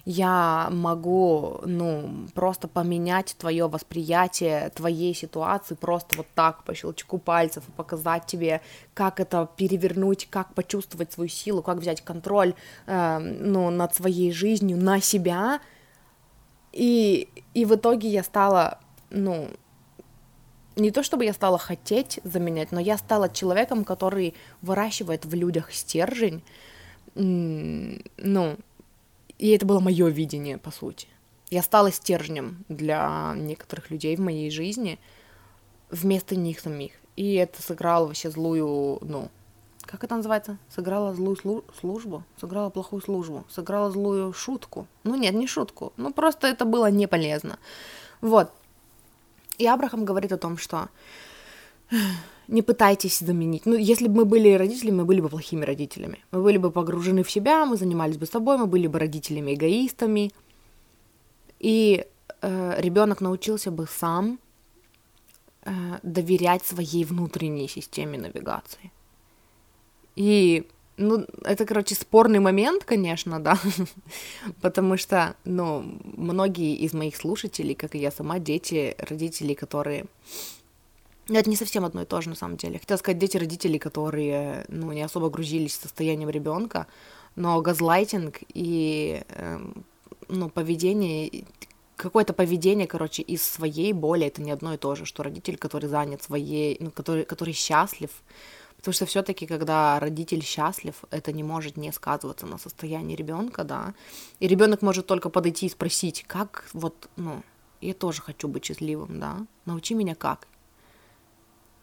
я 0.05 0.68
могу, 0.73 1.61
ну, 1.64 2.27
просто 2.35 2.66
поменять 2.66 3.37
твое 3.38 3.68
восприятие 3.68 4.71
твоей 4.71 5.14
ситуации 5.14 5.77
просто 5.77 6.16
вот 6.16 6.27
так, 6.35 6.64
по 6.64 6.75
щелчку 6.75 7.18
пальцев, 7.18 7.62
и 7.68 7.73
показать 7.73 8.27
тебе, 8.27 8.61
как 8.92 9.21
это 9.21 9.49
перевернуть, 9.57 10.27
как 10.31 10.53
почувствовать 10.55 11.12
свою 11.12 11.29
силу, 11.29 11.62
как 11.62 11.79
взять 11.79 12.01
контроль, 12.01 12.55
э, 12.87 13.18
ну, 13.18 13.71
над 13.71 13.94
своей 13.94 14.33
жизнью, 14.33 14.79
на 14.79 15.01
себя, 15.01 15.61
и, 16.72 17.28
и 17.54 17.64
в 17.64 17.74
итоге 17.74 18.09
я 18.09 18.22
стала, 18.22 18.81
ну, 19.11 19.48
не 20.76 20.90
то 20.90 21.02
чтобы 21.02 21.24
я 21.24 21.33
стала 21.33 21.59
хотеть 21.59 22.20
заменять, 22.24 22.72
но 22.72 22.81
я 22.81 22.98
стала 22.98 23.28
человеком, 23.28 23.85
который 23.85 24.35
выращивает 24.62 25.24
в 25.24 25.35
людях 25.35 25.72
стержень, 25.72 26.42
ну, 27.14 28.57
и 29.38 29.48
это 29.50 29.66
было 29.66 29.81
мое 29.81 30.09
видение, 30.09 30.59
по 30.59 30.70
сути. 30.70 31.09
Я 31.50 31.62
стала 31.62 31.90
стержнем 31.90 32.64
для 32.68 33.33
некоторых 33.37 33.90
людей 33.90 34.14
в 34.16 34.20
моей 34.20 34.50
жизни 34.50 34.98
вместо 35.90 36.37
них 36.37 36.61
самих. 36.61 36.92
И 37.16 37.35
это 37.35 37.62
сыграло 37.62 38.07
вообще 38.07 38.31
злую, 38.31 38.98
ну, 39.00 39.31
как 39.90 40.05
это 40.05 40.16
называется? 40.16 40.59
Сыграла 40.68 41.14
злую 41.14 41.37
слу- 41.37 41.64
службу? 41.81 42.22
Сыграла 42.40 42.68
плохую 42.68 43.01
службу? 43.01 43.44
Сыграла 43.48 43.90
злую 43.90 44.33
шутку? 44.35 44.87
Ну 45.05 45.16
нет, 45.16 45.35
не 45.35 45.46
шутку. 45.46 45.92
Ну 45.96 46.12
просто 46.12 46.46
это 46.46 46.66
было 46.66 46.90
не 46.90 47.09
полезно. 47.09 47.59
Вот. 48.20 48.53
И 49.57 49.66
Абрахам 49.66 50.05
говорит 50.05 50.33
о 50.33 50.37
том, 50.37 50.59
что 50.59 50.88
не 52.48 52.62
пытайтесь 52.62 53.18
заменить. 53.18 53.66
Ну, 53.66 53.77
если 53.77 54.09
бы 54.09 54.16
мы 54.16 54.24
были 54.24 54.53
родителями, 54.57 54.96
мы 54.96 55.05
были 55.05 55.20
бы 55.20 55.29
плохими 55.31 55.64
родителями. 55.64 56.18
Мы 56.33 56.42
были 56.42 56.59
бы 56.59 56.70
погружены 56.70 57.22
в 57.22 57.31
себя, 57.31 57.64
мы 57.64 57.77
занимались 57.77 58.18
бы 58.18 58.27
собой, 58.27 58.59
мы 58.59 58.66
были 58.66 58.88
бы 58.88 58.98
родителями-эгоистами. 58.98 60.33
И 61.61 62.07
э, 62.42 62.81
ребенок 62.81 63.22
научился 63.22 63.70
бы 63.70 63.87
сам 63.87 64.38
э, 65.64 65.70
доверять 66.03 66.66
своей 66.66 67.05
внутренней 67.05 67.68
системе 67.68 68.18
навигации. 68.18 68.92
И, 70.18 70.66
ну, 70.96 71.24
это, 71.44 71.64
короче, 71.64 71.94
спорный 71.94 72.40
момент, 72.40 72.83
конечно, 72.83 73.38
да, 73.38 73.57
потому 74.61 74.96
что, 74.96 75.37
ну, 75.44 75.96
многие 76.02 76.74
из 76.74 76.92
моих 76.92 77.14
слушателей, 77.14 77.76
как 77.76 77.94
и 77.94 77.98
я 77.98 78.11
сама, 78.11 78.40
дети 78.40 78.96
родителей, 78.98 79.54
которые... 79.54 80.07
Ну, 81.28 81.38
это 81.38 81.48
не 81.48 81.54
совсем 81.54 81.85
одно 81.85 82.02
и 82.02 82.04
то 82.04 82.20
же, 82.20 82.31
на 82.31 82.35
самом 82.35 82.57
деле. 82.57 82.81
Хотела 82.81 82.98
сказать, 82.98 83.18
дети 83.20 83.37
родителей, 83.37 83.78
которые, 83.78 84.64
ну, 84.66 84.90
не 84.90 85.02
особо 85.02 85.31
грузились 85.31 85.76
состоянием 85.76 86.31
ребенка, 86.31 86.88
но 87.37 87.61
газлайтинг 87.61 88.38
и, 88.52 89.22
э, 89.28 89.59
ну, 90.28 90.48
поведение 90.50 91.44
какое-то 91.94 92.33
поведение, 92.33 92.88
короче, 92.88 93.22
из 93.22 93.42
своей 93.42 93.92
боли, 93.92 94.26
это 94.26 94.42
не 94.42 94.50
одно 94.50 94.74
и 94.74 94.78
то 94.78 94.96
же, 94.96 95.04
что 95.04 95.22
родитель, 95.22 95.59
который 95.59 95.88
занят 95.88 96.22
своей, 96.24 96.76
ну, 96.81 96.90
который, 96.90 97.24
который 97.24 97.54
счастлив, 97.54 98.11
Потому 98.78 98.94
что 98.94 99.06
все-таки, 99.06 99.46
когда 99.46 99.98
родитель 99.98 100.42
счастлив, 100.42 101.04
это 101.10 101.32
не 101.32 101.42
может 101.42 101.76
не 101.76 101.92
сказываться 101.92 102.46
на 102.46 102.58
состоянии 102.58 103.16
ребенка, 103.16 103.64
да. 103.64 103.92
И 104.38 104.46
ребенок 104.46 104.82
может 104.82 105.06
только 105.06 105.30
подойти 105.30 105.66
и 105.66 105.70
спросить, 105.70 106.24
как 106.28 106.64
вот, 106.72 107.10
ну, 107.16 107.42
я 107.80 107.92
тоже 107.92 108.22
хочу 108.22 108.46
быть 108.46 108.64
счастливым, 108.64 109.18
да. 109.18 109.46
Научи 109.64 109.94
меня 109.94 110.14
как. 110.14 110.46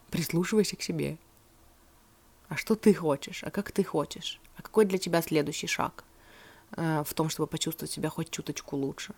Прислушивайся 0.09 0.77
к 0.77 0.81
себе. 0.81 1.17
А 2.47 2.55
что 2.55 2.75
ты 2.75 2.93
хочешь? 2.93 3.43
А 3.43 3.51
как 3.51 3.71
ты 3.71 3.83
хочешь? 3.83 4.39
А 4.55 4.61
какой 4.61 4.85
для 4.85 4.97
тебя 4.97 5.21
следующий 5.21 5.67
шаг 5.67 6.05
э, 6.77 7.03
в 7.05 7.13
том, 7.13 7.29
чтобы 7.29 7.47
почувствовать 7.47 7.91
себя 7.91 8.09
хоть 8.09 8.29
чуточку 8.29 8.77
лучше? 8.77 9.13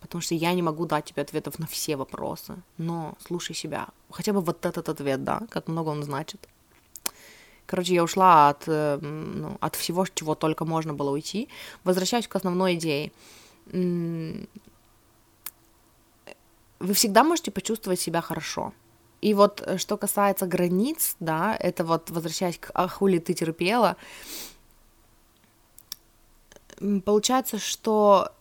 Потому 0.00 0.22
что 0.22 0.34
я 0.34 0.54
не 0.54 0.62
могу 0.62 0.86
дать 0.86 1.04
тебе 1.04 1.22
ответов 1.22 1.58
на 1.58 1.66
все 1.66 1.96
вопросы, 1.96 2.62
но 2.78 3.18
слушай 3.20 3.54
себя. 3.54 3.88
Хотя 4.10 4.32
бы 4.32 4.40
вот 4.40 4.64
этот 4.64 4.88
ответ, 4.88 5.24
да, 5.24 5.42
как 5.50 5.68
много 5.68 5.90
он 5.90 6.02
значит. 6.02 6.48
Короче, 7.70 7.94
я 7.94 8.02
ушла 8.02 8.48
от, 8.48 8.64
э, 8.66 8.98
ну, 9.00 9.56
от 9.60 9.76
всего, 9.76 10.04
чего 10.12 10.34
только 10.34 10.64
можно 10.64 10.92
было 10.92 11.10
уйти. 11.10 11.48
Возвращаюсь 11.84 12.26
к 12.26 12.34
основной 12.34 12.74
идее. 12.74 13.12
Вы 16.80 16.94
всегда 16.94 17.22
можете 17.22 17.52
почувствовать 17.52 18.00
себя 18.00 18.22
хорошо. 18.22 18.72
И 19.20 19.34
вот 19.34 19.62
э, 19.64 19.78
что 19.78 19.96
касается 19.96 20.46
границ, 20.46 21.14
да, 21.20 21.56
это 21.60 21.84
вот, 21.84 22.10
возвращаясь 22.10 22.58
к 22.58 22.72
«А 22.74 22.88
хули 22.88 23.18
ты 23.20 23.34
терпела», 23.34 23.96
получается, 27.04 27.58
что 27.58 28.32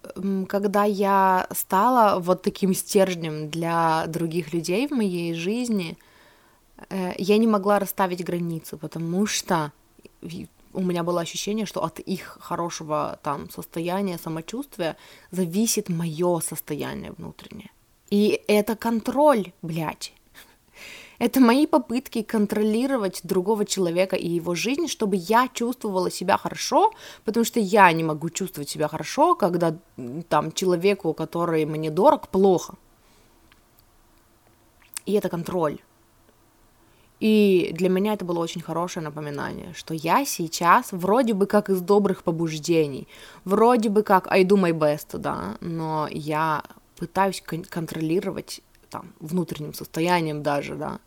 когда 0.47 0.85
я 0.85 1.47
стала 1.51 2.19
вот 2.19 2.41
таким 2.41 2.73
стержнем 2.73 3.51
для 3.51 4.07
других 4.07 4.53
людей 4.53 4.87
в 4.87 4.91
моей 4.91 5.35
жизни, 5.35 5.99
я 6.89 7.37
не 7.37 7.47
могла 7.47 7.79
расставить 7.79 8.23
границы, 8.23 8.77
потому 8.77 9.25
что 9.25 9.71
у 10.73 10.81
меня 10.81 11.03
было 11.03 11.21
ощущение, 11.21 11.65
что 11.65 11.83
от 11.83 11.99
их 11.99 12.37
хорошего 12.41 13.19
там 13.23 13.49
состояния, 13.49 14.17
самочувствия 14.17 14.97
зависит 15.31 15.89
мое 15.89 16.39
состояние 16.39 17.11
внутреннее. 17.11 17.71
И 18.09 18.41
это 18.47 18.75
контроль, 18.75 19.51
блядь. 19.61 20.13
Это 21.17 21.41
мои 21.41 21.67
попытки 21.67 22.21
контролировать 22.21 23.19
другого 23.23 23.65
человека 23.65 24.15
и 24.15 24.29
его 24.29 24.55
жизнь, 24.55 24.87
чтобы 24.87 25.17
я 25.17 25.49
чувствовала 25.53 26.09
себя 26.09 26.37
хорошо, 26.37 26.93
потому 27.25 27.43
что 27.43 27.59
я 27.59 27.91
не 27.91 28.05
могу 28.05 28.29
чувствовать 28.29 28.69
себя 28.69 28.87
хорошо, 28.87 29.35
когда 29.35 29.75
там 30.29 30.51
человеку, 30.53 31.13
который 31.13 31.65
мне 31.65 31.91
дорог, 31.91 32.29
плохо. 32.29 32.75
И 35.05 35.11
это 35.11 35.27
контроль. 35.27 35.79
И 37.19 37.71
для 37.73 37.89
меня 37.89 38.13
это 38.13 38.23
было 38.23 38.39
очень 38.39 38.61
хорошее 38.61 39.03
напоминание, 39.03 39.73
что 39.73 39.93
я 39.93 40.25
сейчас 40.25 40.91
вроде 40.91 41.33
бы 41.33 41.47
как 41.47 41.69
из 41.69 41.81
добрых 41.81 42.23
побуждений, 42.23 43.07
вроде 43.43 43.89
бы 43.89 44.03
как 44.03 44.27
I 44.31 44.43
do 44.43 44.55
my 44.55 44.71
best, 44.71 45.17
да, 45.17 45.57
но 45.59 46.07
я 46.11 46.63
пытаюсь 46.95 47.41
кон- 47.41 47.65
контролировать 47.65 48.61
там 48.89 49.13
внутренним 49.19 49.73
состоянием 49.73 50.43
даже, 50.43 50.75
да, 50.75 50.99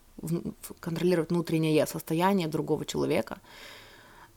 контролировать 0.81 1.31
внутреннее 1.31 1.87
состояние 1.87 2.49
другого 2.49 2.85
человека 2.85 3.39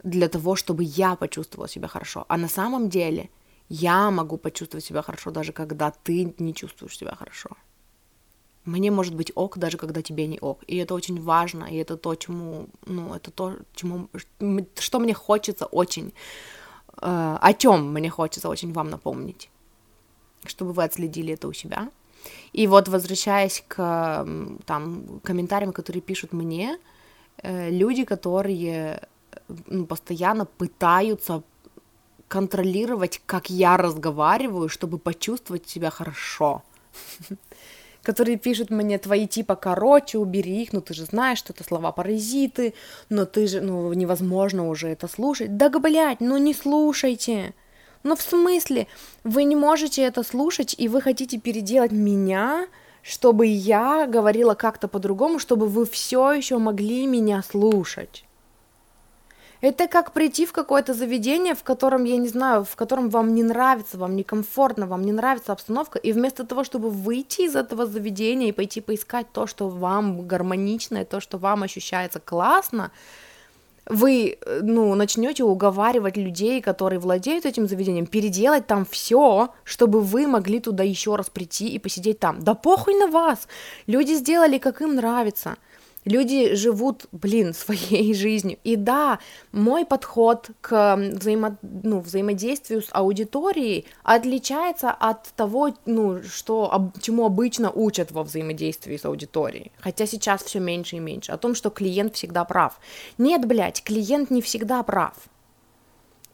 для 0.03 0.29
того, 0.29 0.55
чтобы 0.55 0.83
я 0.83 1.15
почувствовала 1.15 1.67
себя 1.67 1.87
хорошо. 1.87 2.25
А 2.27 2.37
на 2.37 2.47
самом 2.47 2.89
деле 2.89 3.29
я 3.69 4.11
могу 4.11 4.37
почувствовать 4.37 4.85
себя 4.85 5.01
хорошо, 5.01 5.31
даже 5.31 5.51
когда 5.51 5.91
ты 5.91 6.33
не 6.39 6.53
чувствуешь 6.53 6.97
себя 6.97 7.15
хорошо. 7.15 7.49
Мне 8.65 8.91
может 8.91 9.15
быть 9.15 9.31
ок, 9.35 9.57
даже 9.57 9.77
когда 9.77 10.01
тебе 10.01 10.27
не 10.27 10.39
ок. 10.39 10.63
И 10.67 10.77
это 10.77 10.93
очень 10.93 11.21
важно, 11.21 11.65
и 11.65 11.75
это 11.75 11.97
то, 11.97 12.15
чему, 12.15 12.67
ну, 12.85 13.13
это 13.13 13.31
то, 13.31 13.55
чему, 13.73 14.09
что 14.79 14.99
мне 14.99 15.13
хочется 15.13 15.65
очень, 15.65 16.13
э, 17.01 17.37
о 17.41 17.53
чем 17.53 17.93
мне 17.93 18.09
хочется 18.09 18.49
очень 18.49 18.73
вам 18.73 18.89
напомнить, 18.89 19.49
чтобы 20.45 20.73
вы 20.73 20.83
отследили 20.83 21.33
это 21.33 21.47
у 21.47 21.53
себя, 21.53 21.89
и 22.53 22.67
вот 22.67 22.87
возвращаясь 22.87 23.63
к 23.67 24.25
там, 24.65 25.19
комментариям, 25.23 25.73
которые 25.73 26.01
пишут 26.01 26.33
мне, 26.33 26.79
э, 27.43 27.69
люди, 27.69 28.03
которые 28.03 29.07
ну, 29.67 29.85
постоянно 29.85 30.45
пытаются 30.45 31.43
контролировать, 32.27 33.21
как 33.25 33.49
я 33.49 33.77
разговариваю, 33.77 34.69
чтобы 34.69 34.97
почувствовать 34.97 35.67
себя 35.69 35.89
хорошо. 35.89 36.63
Которые 38.05 38.37
пишут 38.37 38.69
мне 38.69 38.99
твои 38.99 39.25
типа 39.25 39.55
короче, 39.55 40.19
убери 40.19 40.61
их, 40.61 40.73
ну 40.73 40.81
ты 40.81 40.93
же 40.93 41.05
знаешь, 41.05 41.39
что 41.39 41.53
это 41.53 41.63
слова 41.63 41.91
паразиты, 41.91 42.75
но 43.09 43.25
ты 43.25 43.47
же, 43.47 43.61
ну 43.61 43.91
невозможно 43.93 44.69
уже 44.69 44.89
это 44.89 45.07
слушать. 45.07 45.57
Да, 45.57 45.69
блядь, 45.69 46.21
ну 46.21 46.37
не 46.37 46.53
слушайте. 46.53 47.55
Но 48.03 48.15
в 48.15 48.21
смысле, 48.21 48.85
вы 49.23 49.43
не 49.43 49.55
можете 49.55 50.03
это 50.03 50.21
слушать, 50.21 50.75
и 50.77 50.87
вы 50.87 51.01
хотите 51.01 51.39
переделать 51.39 51.91
меня, 51.91 52.67
чтобы 53.01 53.47
я 53.47 54.05
говорила 54.05 54.53
как-то 54.53 54.87
по-другому, 54.87 55.39
чтобы 55.39 55.67
вы 55.67 55.87
все 55.87 56.31
еще 56.31 56.59
могли 56.59 57.07
меня 57.07 57.41
слушать. 57.41 58.23
Это 59.61 59.87
как 59.87 60.11
прийти 60.11 60.45
в 60.45 60.51
какое-то 60.51 60.93
заведение, 60.93 61.55
в 61.55 61.63
котором, 61.63 62.03
я 62.03 62.17
не 62.17 62.27
знаю, 62.27 62.65
в 62.65 62.75
котором 62.75 63.09
вам 63.09 63.33
не 63.33 63.43
нравится, 63.43 63.97
вам 63.97 64.15
некомфортно, 64.15 64.85
вам 64.85 65.03
не 65.03 65.11
нравится 65.11 65.53
обстановка, 65.53 65.97
и 65.97 66.11
вместо 66.11 66.45
того, 66.45 66.63
чтобы 66.63 66.89
выйти 66.89 67.41
из 67.41 67.55
этого 67.55 67.85
заведения 67.85 68.49
и 68.49 68.51
пойти 68.51 68.81
поискать 68.81 69.27
то, 69.31 69.47
что 69.47 69.69
вам 69.69 70.27
гармонично, 70.27 70.99
и 70.99 71.05
то, 71.05 71.19
что 71.19 71.37
вам 71.37 71.63
ощущается 71.63 72.19
классно, 72.19 72.91
вы, 73.87 74.37
э, 74.41 74.59
ну, 74.63 74.95
начнете 74.95 75.43
уговаривать 75.43 76.17
людей, 76.17 76.61
которые 76.61 76.99
владеют 76.99 77.45
этим 77.45 77.67
заведением, 77.67 78.07
переделать 78.07 78.67
там 78.67 78.85
все, 78.85 79.49
чтобы 79.63 80.01
вы 80.01 80.27
могли 80.27 80.59
туда 80.59 80.83
еще 80.83 81.15
раз 81.15 81.29
прийти 81.29 81.67
и 81.67 81.79
посидеть 81.79 82.19
там. 82.19 82.43
Да 82.43 82.55
похуй 82.55 82.95
на 82.95 83.07
вас! 83.07 83.47
Люди 83.87 84.13
сделали, 84.13 84.57
как 84.57 84.81
им 84.81 84.95
нравится. 84.95 85.57
Люди 86.05 86.53
живут, 86.55 87.07
блин, 87.11 87.53
своей 87.53 88.13
жизнью. 88.15 88.57
И 88.63 88.75
да, 88.75 89.19
мой 89.51 89.85
подход 89.85 90.51
к 90.61 90.95
взаимо, 90.95 91.57
ну, 91.61 91.99
взаимодействию 91.99 92.81
с 92.81 92.89
аудиторией 92.91 93.85
отличается 94.03 94.91
от 94.91 95.33
того, 95.35 95.73
ну, 95.85 96.21
что, 96.23 96.91
чему 97.01 97.25
обычно 97.25 97.71
учат 97.71 98.11
во 98.11 98.23
взаимодействии 98.23 98.97
с 98.97 99.05
аудиторией. 99.05 99.71
Хотя 99.79 100.05
сейчас 100.05 100.43
все 100.43 100.59
меньше 100.59 100.97
и 100.97 100.99
меньше. 100.99 101.31
О 101.31 101.37
том, 101.37 101.55
что 101.55 101.69
клиент 101.69 102.15
всегда 102.15 102.45
прав. 102.45 102.79
Нет, 103.17 103.45
блядь, 103.45 103.83
клиент 103.83 104.29
не 104.29 104.41
всегда 104.41 104.83
прав. 104.83 105.13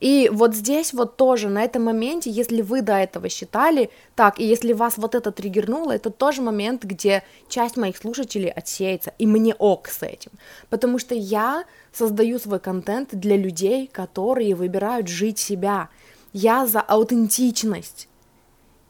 И 0.02 0.28
вот 0.32 0.56
здесь 0.56 0.92
вот 0.92 1.16
тоже, 1.16 1.48
на 1.48 1.62
этом 1.62 1.84
моменте, 1.84 2.28
если 2.28 2.60
вы 2.60 2.82
до 2.82 2.94
этого 2.94 3.28
считали 3.28 3.88
так, 4.16 4.40
и 4.40 4.44
если 4.44 4.72
вас 4.72 4.94
вот 4.96 5.14
это 5.14 5.30
триггернуло, 5.30 5.92
это 5.92 6.10
тоже 6.10 6.42
момент, 6.42 6.82
где 6.82 7.22
часть 7.48 7.76
моих 7.76 7.96
слушателей 7.96 8.50
отсеется, 8.50 9.12
и 9.18 9.28
мне 9.28 9.54
ок 9.54 9.86
с 9.86 10.02
этим, 10.02 10.32
потому 10.70 10.98
что 10.98 11.14
я 11.14 11.66
создаю 11.92 12.40
свой 12.40 12.58
контент 12.58 13.10
для 13.12 13.36
людей, 13.36 13.86
которые 13.86 14.56
выбирают 14.56 15.06
жить 15.06 15.38
себя, 15.38 15.88
я 16.32 16.66
за 16.66 16.80
аутентичность, 16.80 18.08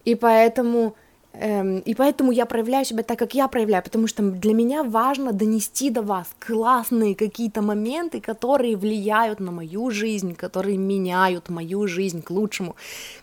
и 0.06 0.14
поэтому 0.14 0.96
и 1.34 1.94
поэтому 1.96 2.30
я 2.30 2.44
проявляю 2.44 2.84
себя 2.84 3.02
так, 3.02 3.18
как 3.18 3.34
я 3.34 3.48
проявляю, 3.48 3.82
потому 3.82 4.06
что 4.06 4.22
для 4.22 4.52
меня 4.52 4.84
важно 4.84 5.32
донести 5.32 5.88
до 5.88 6.02
вас 6.02 6.28
классные 6.38 7.14
какие-то 7.14 7.62
моменты, 7.62 8.20
которые 8.20 8.76
влияют 8.76 9.40
на 9.40 9.50
мою 9.50 9.90
жизнь, 9.90 10.34
которые 10.34 10.76
меняют 10.76 11.48
мою 11.48 11.86
жизнь 11.86 12.20
к 12.20 12.30
лучшему, 12.30 12.76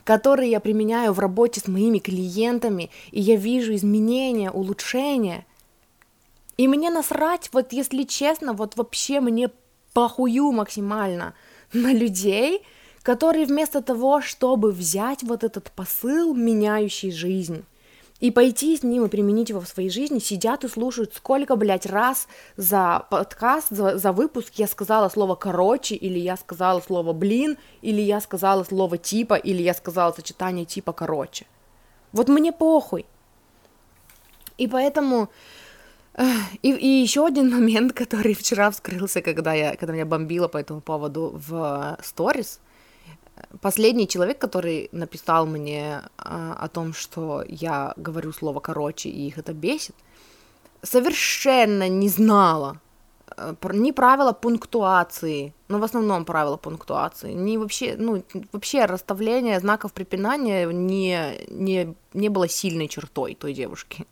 которые 0.03 0.49
я 0.49 0.59
применяю 0.59 1.13
в 1.13 1.19
работе 1.19 1.61
с 1.61 1.67
моими 1.67 1.99
клиентами, 1.99 2.89
и 3.11 3.21
я 3.21 3.35
вижу 3.35 3.75
изменения, 3.75 4.49
улучшения. 4.49 5.45
И 6.57 6.67
мне 6.67 6.89
насрать, 6.89 7.49
вот 7.53 7.73
если 7.73 8.03
честно, 8.03 8.53
вот 8.53 8.75
вообще 8.75 9.19
мне 9.19 9.51
похую 9.93 10.51
максимально 10.51 11.35
на 11.73 11.93
людей, 11.93 12.63
которые 13.03 13.45
вместо 13.45 13.83
того, 13.83 14.19
чтобы 14.21 14.71
взять 14.71 15.21
вот 15.21 15.43
этот 15.43 15.71
посыл, 15.71 16.33
меняющий 16.33 17.11
жизнь, 17.11 17.63
и 18.19 18.31
пойти 18.31 18.75
с 18.75 18.83
ним 18.83 19.05
и 19.05 19.09
применить 19.09 19.49
его 19.49 19.61
в 19.61 19.67
своей 19.67 19.89
жизни, 19.89 20.19
сидят 20.19 20.63
и 20.63 20.67
слушают, 20.67 21.13
сколько, 21.15 21.55
блядь, 21.55 21.85
раз 21.85 22.27
за 22.57 23.05
подкаст, 23.09 23.67
за, 23.69 23.97
за 23.97 24.11
выпуск 24.11 24.53
я 24.55 24.67
сказала 24.67 25.09
слово 25.09 25.35
«короче», 25.35 25.95
или 25.95 26.19
я 26.19 26.35
сказала 26.35 26.81
слово 26.81 27.13
«блин», 27.13 27.57
или 27.81 28.01
я 28.01 28.19
сказала 28.19 28.63
слово 28.63 28.97
«типа», 28.97 29.35
или 29.35 29.61
я 29.61 29.73
сказала 29.73 30.11
сочетание 30.11 30.65
«типа 30.65 30.91
короче». 30.91 31.45
Вот 32.11 32.27
мне 32.27 32.51
похуй. 32.51 33.05
И 34.57 34.67
поэтому... 34.67 35.29
И, 36.61 36.71
и 36.71 36.87
еще 37.01 37.25
один 37.25 37.49
момент, 37.49 37.93
который 38.03 38.33
вчера 38.33 38.69
вскрылся, 38.71 39.21
когда 39.21 39.53
я, 39.53 39.77
когда 39.77 39.93
меня 39.93 40.05
бомбило 40.05 40.49
по 40.49 40.57
этому 40.57 40.81
поводу 40.81 41.39
в 41.47 41.97
сторис, 42.03 42.59
последний 43.61 44.07
человек, 44.07 44.39
который 44.39 44.89
написал 44.91 45.45
мне 45.45 46.01
а, 46.17 46.53
о 46.53 46.67
том, 46.67 46.93
что 46.93 47.43
я 47.47 47.93
говорю 47.97 48.31
слово 48.33 48.59
короче 48.59 49.09
и 49.09 49.27
их 49.27 49.37
это 49.37 49.53
бесит, 49.53 49.95
совершенно 50.81 51.89
не 51.89 52.09
знала 52.09 52.79
э, 53.35 53.53
ни 53.73 53.91
правила 53.91 54.33
пунктуации, 54.33 55.53
ну, 55.67 55.79
в 55.79 55.83
основном 55.83 56.25
правила 56.25 56.57
пунктуации, 56.57 57.33
ни 57.33 57.57
вообще, 57.57 57.95
ну, 57.97 58.23
вообще 58.51 58.85
расставление 58.85 59.59
знаков 59.59 59.93
препинания 59.93 60.65
не, 60.65 61.45
не, 61.49 61.95
не 62.13 62.29
было 62.29 62.47
сильной 62.47 62.87
чертой 62.87 63.35
той 63.35 63.53
девушки. 63.53 64.05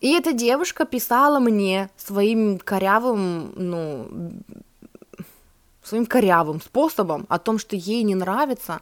И 0.00 0.12
эта 0.12 0.32
девушка 0.32 0.84
писала 0.84 1.38
мне 1.38 1.90
своим 1.96 2.58
корявым, 2.58 3.52
ну, 3.56 4.08
своим 5.86 6.06
корявым 6.06 6.60
способом 6.60 7.26
о 7.28 7.38
том, 7.38 7.58
что 7.58 7.76
ей 7.76 8.02
не 8.02 8.14
нравится 8.14 8.80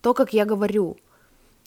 то, 0.00 0.14
как 0.14 0.32
я 0.32 0.44
говорю. 0.44 0.96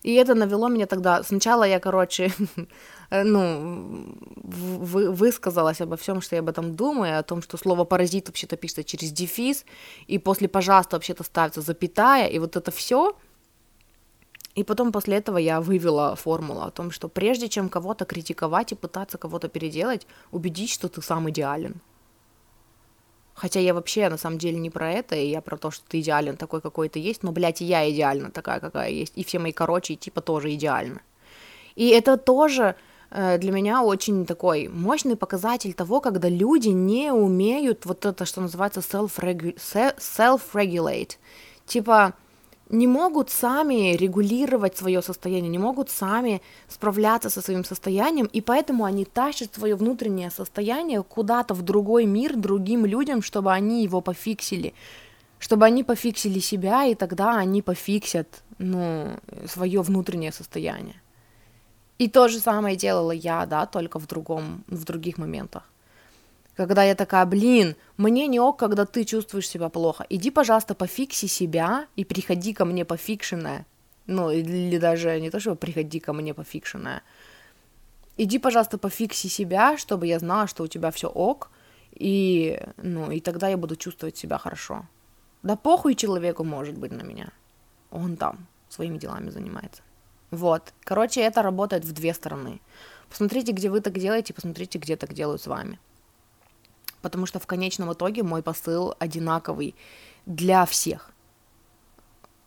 И 0.03 0.13
это 0.13 0.35
навело 0.35 0.67
меня 0.67 0.85
тогда. 0.85 1.23
Сначала 1.23 1.63
я, 1.63 1.79
короче, 1.79 2.31
ну, 3.11 4.15
вы, 4.35 5.09
высказалась 5.09 5.81
обо 5.81 5.95
всем, 5.95 6.21
что 6.21 6.35
я 6.35 6.41
об 6.41 6.49
этом 6.49 6.75
думаю, 6.75 7.17
о 7.17 7.23
том, 7.23 7.41
что 7.41 7.57
слово 7.57 7.85
паразит 7.85 8.27
вообще-то 8.27 8.55
пишется 8.55 8.83
через 8.83 9.11
дефис, 9.11 9.65
и 10.05 10.19
после 10.19 10.47
пожалуйста 10.47 10.95
вообще-то 10.95 11.23
ставится 11.23 11.61
запятая, 11.61 12.27
и 12.27 12.37
вот 12.37 12.55
это 12.55 12.69
все. 12.69 13.17
И 14.53 14.63
потом 14.63 14.91
после 14.91 15.17
этого 15.17 15.39
я 15.39 15.59
вывела 15.59 16.15
формулу 16.15 16.61
о 16.61 16.69
том, 16.71 16.91
что 16.91 17.09
прежде 17.09 17.49
чем 17.49 17.67
кого-то 17.67 18.05
критиковать 18.05 18.73
и 18.73 18.75
пытаться 18.75 19.17
кого-то 19.17 19.49
переделать, 19.49 20.05
убедись, 20.31 20.71
что 20.73 20.87
ты 20.87 21.01
сам 21.01 21.29
идеален. 21.31 21.81
Хотя 23.35 23.59
я 23.59 23.73
вообще 23.73 24.09
на 24.09 24.17
самом 24.17 24.37
деле 24.37 24.57
не 24.57 24.69
про 24.69 24.93
это, 24.93 25.15
и 25.15 25.27
я 25.27 25.41
про 25.41 25.57
то, 25.57 25.69
что 25.69 25.83
ты 25.87 25.99
идеален 25.99 26.37
такой, 26.37 26.61
какой 26.61 26.87
ты 26.87 26.99
есть, 26.99 27.21
но, 27.21 27.33
блядь, 27.33 27.61
и 27.61 27.65
я 27.65 27.91
идеальна 27.91 28.31
такая, 28.31 28.61
какая 28.61 28.89
есть, 28.89 29.11
и 29.17 29.25
все 29.25 29.39
мои 29.39 29.51
короче, 29.51 29.93
и 29.93 29.97
типа 29.97 30.21
тоже 30.21 30.53
идеальны. 30.53 31.01
И 31.75 31.89
это 31.89 32.15
тоже 32.15 32.75
э, 33.11 33.37
для 33.37 33.51
меня 33.51 33.83
очень 33.83 34.25
такой 34.25 34.69
мощный 34.69 35.17
показатель 35.17 35.73
того, 35.73 35.99
когда 35.99 36.29
люди 36.29 36.69
не 36.69 37.11
умеют 37.11 37.85
вот 37.85 38.05
это, 38.05 38.25
что 38.25 38.39
называется 38.39 38.79
self-regulate. 38.79 41.17
Типа, 41.65 42.13
не 42.69 42.87
могут 42.87 43.29
сами 43.29 43.95
регулировать 43.95 44.77
свое 44.77 45.01
состояние, 45.01 45.49
не 45.49 45.59
могут 45.59 45.89
сами 45.89 46.41
справляться 46.67 47.29
со 47.29 47.41
своим 47.41 47.63
состоянием, 47.63 48.25
и 48.25 48.41
поэтому 48.41 48.85
они 48.85 49.05
тащат 49.05 49.53
свое 49.53 49.75
внутреннее 49.75 50.31
состояние 50.31 51.03
куда-то 51.03 51.53
в 51.53 51.61
другой 51.61 52.05
мир, 52.05 52.35
другим 52.35 52.85
людям, 52.85 53.21
чтобы 53.21 53.51
они 53.53 53.83
его 53.83 54.01
пофиксили, 54.01 54.73
чтобы 55.39 55.65
они 55.65 55.83
пофиксили 55.83 56.39
себя, 56.39 56.85
и 56.85 56.95
тогда 56.95 57.37
они 57.37 57.61
пофиксят, 57.61 58.43
ну, 58.57 59.11
свое 59.47 59.81
внутреннее 59.81 60.31
состояние. 60.31 61.01
И 61.97 62.09
то 62.09 62.27
же 62.27 62.39
самое 62.39 62.75
делала 62.75 63.11
я, 63.11 63.45
да, 63.45 63.65
только 63.65 63.99
в 63.99 64.07
другом, 64.07 64.63
в 64.67 64.83
других 64.83 65.17
моментах. 65.17 65.63
Когда 66.55 66.83
я 66.83 66.95
такая, 66.95 67.25
блин, 67.25 67.75
мне 67.97 68.27
не 68.27 68.39
ок, 68.39 68.57
когда 68.59 68.85
ты 68.85 69.03
чувствуешь 69.03 69.49
себя 69.49 69.69
плохо. 69.69 70.05
Иди, 70.09 70.31
пожалуйста, 70.31 70.73
пофикси 70.73 71.27
себя 71.27 71.87
и 71.97 72.05
приходи 72.05 72.53
ко 72.53 72.63
мне 72.63 72.85
пофикшенная. 72.85 73.65
Ну, 74.07 74.31
или 74.31 74.77
даже 74.77 75.19
не 75.19 75.29
то, 75.29 75.39
чтобы 75.39 75.57
приходи 75.57 75.99
ко 75.99 76.13
мне 76.13 76.33
пофикшенная. 76.33 77.01
Иди, 78.17 78.39
пожалуйста, 78.39 78.77
пофикси 78.77 79.27
себя, 79.27 79.77
чтобы 79.77 80.07
я 80.07 80.19
знала, 80.19 80.47
что 80.47 80.63
у 80.63 80.67
тебя 80.67 80.91
все 80.91 81.09
ок, 81.09 81.49
и, 81.93 82.61
ну, 82.77 83.11
и 83.11 83.19
тогда 83.19 83.49
я 83.49 83.57
буду 83.57 83.75
чувствовать 83.75 84.15
себя 84.15 84.37
хорошо. 84.37 84.85
Да 85.43 85.57
похуй 85.57 85.95
человеку 85.95 86.45
может 86.45 86.77
быть 86.77 86.91
на 86.91 87.01
меня. 87.01 87.33
Он 87.91 88.15
там 88.15 88.47
своими 88.69 88.97
делами 88.97 89.29
занимается. 89.29 89.81
Вот. 90.31 90.73
Короче, 90.83 91.21
это 91.21 91.41
работает 91.41 91.83
в 91.83 91.91
две 91.91 92.13
стороны. 92.13 92.61
Посмотрите, 93.09 93.51
где 93.51 93.69
вы 93.69 93.81
так 93.81 93.97
делаете, 93.99 94.33
посмотрите, 94.33 94.79
где 94.79 94.95
так 94.95 95.13
делают 95.13 95.41
с 95.41 95.47
вами 95.47 95.77
потому 97.05 97.27
что 97.27 97.39
в 97.39 97.45
конечном 97.45 97.93
итоге 97.93 98.23
мой 98.23 98.41
посыл 98.41 98.95
одинаковый 98.97 99.75
для 100.25 100.65
всех. 100.65 101.11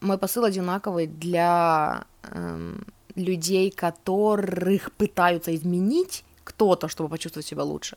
Мой 0.00 0.18
посыл 0.18 0.42
одинаковый 0.42 1.06
для 1.06 2.04
эм, 2.24 2.84
людей, 3.14 3.70
которых 3.70 4.90
пытаются 4.90 5.54
изменить 5.54 6.24
кто-то, 6.42 6.88
чтобы 6.88 7.09
почувствовать 7.09 7.46
себя 7.46 7.62
лучше. 7.62 7.96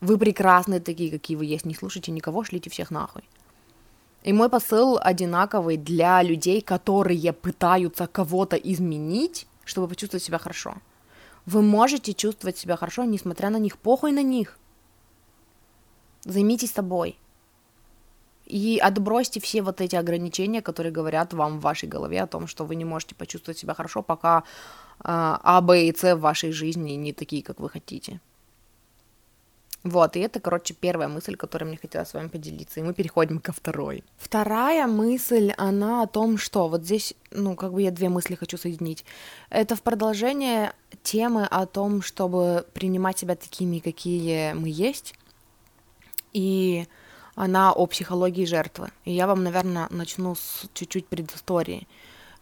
Вы 0.00 0.18
прекрасные 0.18 0.80
такие, 0.80 1.12
какие 1.12 1.36
вы 1.36 1.44
есть, 1.44 1.64
не 1.64 1.74
слушайте 1.74 2.10
никого, 2.10 2.42
шлите 2.42 2.68
всех 2.68 2.90
нахуй. 2.90 3.22
И 4.24 4.32
мой 4.32 4.48
посыл 4.48 4.98
одинаковый 5.00 5.76
для 5.76 6.24
людей, 6.24 6.60
которые 6.60 7.32
пытаются 7.32 8.08
кого-то 8.08 8.56
изменить, 8.56 9.46
чтобы 9.64 9.86
почувствовать 9.86 10.24
себя 10.24 10.38
хорошо. 10.38 10.74
Вы 11.46 11.62
можете 11.62 12.14
чувствовать 12.14 12.58
себя 12.58 12.76
хорошо, 12.76 13.04
несмотря 13.04 13.48
на 13.50 13.58
них, 13.58 13.78
похуй 13.78 14.10
на 14.10 14.24
них. 14.24 14.58
Займитесь 16.24 16.72
собой. 16.72 17.18
И 18.46 18.78
отбросьте 18.82 19.40
все 19.40 19.62
вот 19.62 19.80
эти 19.80 19.96
ограничения, 19.96 20.62
которые 20.62 20.92
говорят 20.92 21.32
вам 21.32 21.58
в 21.58 21.62
вашей 21.62 21.88
голове 21.88 22.22
о 22.22 22.26
том, 22.26 22.46
что 22.46 22.64
вы 22.64 22.74
не 22.74 22.84
можете 22.84 23.14
почувствовать 23.14 23.58
себя 23.58 23.74
хорошо, 23.74 24.02
пока 24.02 24.38
э, 24.38 24.42
А, 25.04 25.60
Б 25.60 25.86
и 25.86 25.94
С 25.96 26.14
в 26.14 26.20
вашей 26.20 26.52
жизни 26.52 26.92
не 26.92 27.12
такие, 27.12 27.42
как 27.42 27.60
вы 27.60 27.68
хотите. 27.68 28.20
Вот, 29.84 30.16
и 30.16 30.20
это, 30.20 30.38
короче, 30.38 30.74
первая 30.74 31.08
мысль, 31.08 31.34
которой 31.34 31.64
мне 31.64 31.76
хотелось 31.76 32.08
с 32.08 32.14
вами 32.14 32.28
поделиться, 32.28 32.78
и 32.78 32.84
мы 32.84 32.94
переходим 32.94 33.40
ко 33.40 33.52
второй. 33.52 34.04
Вторая 34.16 34.86
мысль, 34.86 35.52
она 35.56 36.02
о 36.02 36.06
том, 36.06 36.38
что 36.38 36.68
вот 36.68 36.84
здесь, 36.84 37.14
ну, 37.32 37.56
как 37.56 37.72
бы 37.72 37.82
я 37.82 37.90
две 37.90 38.08
мысли 38.08 38.36
хочу 38.36 38.56
соединить. 38.56 39.04
Это 39.50 39.74
в 39.74 39.82
продолжение 39.82 40.72
темы 41.02 41.46
о 41.46 41.66
том, 41.66 42.00
чтобы 42.00 42.64
принимать 42.74 43.18
себя 43.18 43.34
такими, 43.34 43.80
какие 43.80 44.52
мы 44.52 44.68
есть, 44.68 45.14
и 46.32 46.86
она 47.34 47.72
о 47.72 47.86
психологии 47.86 48.44
жертвы. 48.44 48.90
И 49.04 49.12
я 49.12 49.26
вам, 49.26 49.42
наверное, 49.42 49.86
начну 49.90 50.34
с 50.34 50.64
чуть-чуть 50.74 51.06
предыстории. 51.06 51.86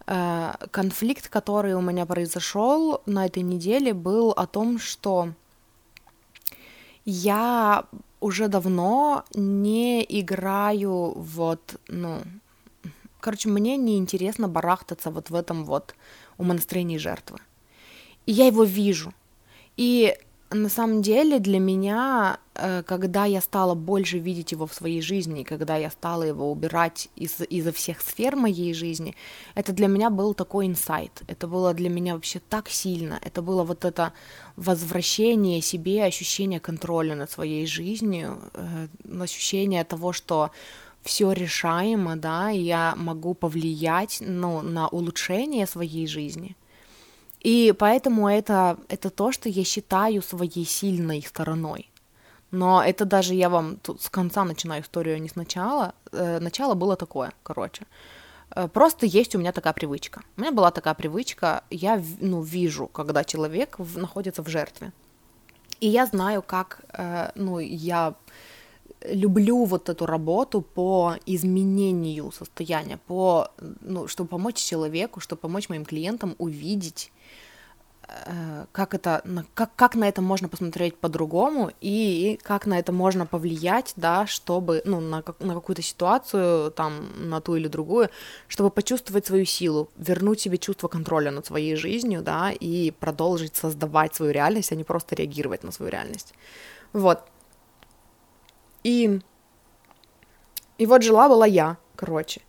Э, 0.07 0.55
конфликт, 0.71 1.29
который 1.29 1.75
у 1.75 1.81
меня 1.81 2.07
произошел 2.07 3.03
на 3.07 3.27
этой 3.27 3.43
неделе, 3.43 3.95
был 3.95 4.31
о 4.31 4.47
том, 4.47 4.79
что 4.79 5.33
я 7.05 7.85
уже 8.21 8.49
давно 8.49 9.25
не 9.35 10.05
играю 10.09 11.13
вот, 11.17 11.81
ну, 11.89 12.23
короче, 13.21 13.49
мне 13.49 13.77
неинтересно 13.77 14.49
барахтаться 14.49 15.11
вот 15.11 15.31
в 15.31 15.35
этом 15.35 15.65
вот 15.65 15.95
умонастроении 16.39 16.99
жертвы. 16.99 17.39
И 18.27 18.33
я 18.33 18.47
его 18.47 18.65
вижу. 18.65 19.15
И 19.77 20.17
на 20.51 20.69
самом 20.69 21.03
деле 21.03 21.39
для 21.39 21.59
меня, 21.59 22.39
когда 22.87 23.25
я 23.25 23.41
стала 23.41 23.75
больше 23.75 24.19
видеть 24.19 24.53
его 24.53 24.67
в 24.67 24.75
своей 24.75 25.01
жизни, 25.01 25.45
когда 25.45 25.77
я 25.77 25.91
стала 25.91 26.23
его 26.23 26.51
убирать 26.51 27.09
из, 27.17 27.41
изо 27.49 27.73
всех 27.73 28.01
сфер 28.01 28.37
моей 28.37 28.75
жизни, 28.75 29.15
это 29.55 29.73
для 29.73 29.89
меня 29.89 30.11
был 30.11 30.35
такой 30.35 30.67
инсайт. 30.67 31.23
Это 31.29 31.47
было 31.47 31.75
для 31.75 31.89
меня 31.89 32.15
вообще 32.15 32.41
так 32.49 32.69
сильно. 32.69 33.19
Это 33.23 33.43
было 33.43 33.65
вот 33.65 33.85
это 33.85 34.13
возвращение 34.57 35.63
себе, 35.63 36.05
ощущение 36.05 36.61
контроля 36.61 37.15
над 37.15 37.31
своей 37.31 37.67
жизнью, 37.67 38.39
э, 38.55 38.89
ощущение 39.21 39.85
того, 39.85 40.13
что 40.13 40.51
все 41.03 41.33
решаемо, 41.33 42.17
да, 42.17 42.51
и 42.51 42.61
я 42.61 42.95
могу 42.97 43.35
повлиять 43.35 44.19
ну, 44.21 44.61
на 44.63 44.89
улучшение 44.89 45.67
своей 45.67 46.07
жизни. 46.07 46.57
И 47.41 47.75
поэтому 47.79 48.29
это, 48.29 48.77
это 48.89 49.09
то, 49.09 49.33
что 49.33 49.49
я 49.49 49.65
считаю 49.65 50.23
своей 50.23 50.67
сильной 50.67 51.23
стороной. 51.23 51.90
Но 52.51 52.83
это 52.83 53.05
даже 53.05 53.35
я 53.35 53.49
вам 53.49 53.77
тут 53.77 54.03
с 54.03 54.11
конца 54.11 54.45
начинаю 54.45 54.83
историю, 54.83 55.21
не 55.23 55.29
сначала. 55.29 55.95
Э, 56.13 56.41
начало 56.41 56.75
было 56.75 56.97
такое, 56.97 57.33
короче. 57.43 57.87
Э, 58.57 58.69
просто 58.69 59.07
есть 59.07 59.35
у 59.35 59.39
меня 59.39 59.53
такая 59.53 59.73
привычка. 59.73 60.23
У 60.37 60.41
меня 60.41 60.53
была 60.53 60.71
такая 60.71 60.95
привычка, 60.95 61.63
я 61.71 62.03
ну, 62.21 62.43
вижу, 62.43 62.87
когда 62.87 63.25
человек 63.25 63.79
находится 63.97 64.43
в 64.43 64.49
жертве. 64.49 64.93
И 65.81 65.89
я 65.89 66.07
знаю, 66.07 66.43
как, 66.43 66.81
э, 66.93 67.31
ну, 67.35 67.61
я 67.61 68.15
люблю 69.09 69.65
вот 69.65 69.89
эту 69.89 70.07
работу 70.07 70.61
по 70.61 71.15
изменению 71.27 72.33
состояния, 72.33 72.99
по, 73.07 73.49
ну, 73.81 74.09
чтобы 74.09 74.29
помочь 74.29 74.57
человеку, 74.57 75.21
чтобы 75.21 75.41
помочь 75.41 75.69
моим 75.69 75.85
клиентам 75.85 76.35
увидеть 76.39 77.13
как 78.73 78.95
это, 78.95 79.23
как, 79.55 79.75
как 79.77 79.95
на 79.95 80.09
это 80.09 80.23
можно 80.23 80.49
посмотреть 80.49 80.97
по-другому 80.97 81.71
и 81.81 82.39
как 82.43 82.67
на 82.67 82.79
это 82.79 82.93
можно 82.93 83.27
повлиять, 83.27 83.93
да, 83.97 84.27
чтобы, 84.27 84.83
ну, 84.85 85.01
на, 85.01 85.23
на 85.41 85.55
какую-то 85.55 85.83
ситуацию, 85.83 86.71
там, 86.71 87.29
на 87.29 87.41
ту 87.41 87.57
или 87.57 87.69
другую, 87.69 88.11
чтобы 88.49 88.71
почувствовать 88.71 89.27
свою 89.27 89.45
силу, 89.45 89.89
вернуть 89.97 90.41
себе 90.41 90.59
чувство 90.59 90.89
контроля 90.89 91.31
над 91.31 91.47
своей 91.47 91.77
жизнью, 91.77 92.23
да, 92.23 92.51
и 92.53 92.91
продолжить 92.91 93.57
создавать 93.57 94.15
свою 94.15 94.33
реальность, 94.33 94.73
а 94.73 94.77
не 94.77 94.85
просто 94.85 95.15
реагировать 95.15 95.65
на 95.65 95.73
свою 95.73 95.91
реальность. 95.91 96.35
Вот. 96.93 97.21
И, 98.85 99.21
и 100.79 100.87
вот 100.87 101.03
жила 101.03 101.29
была 101.29 101.47
я, 101.47 101.77
короче. 101.97 102.41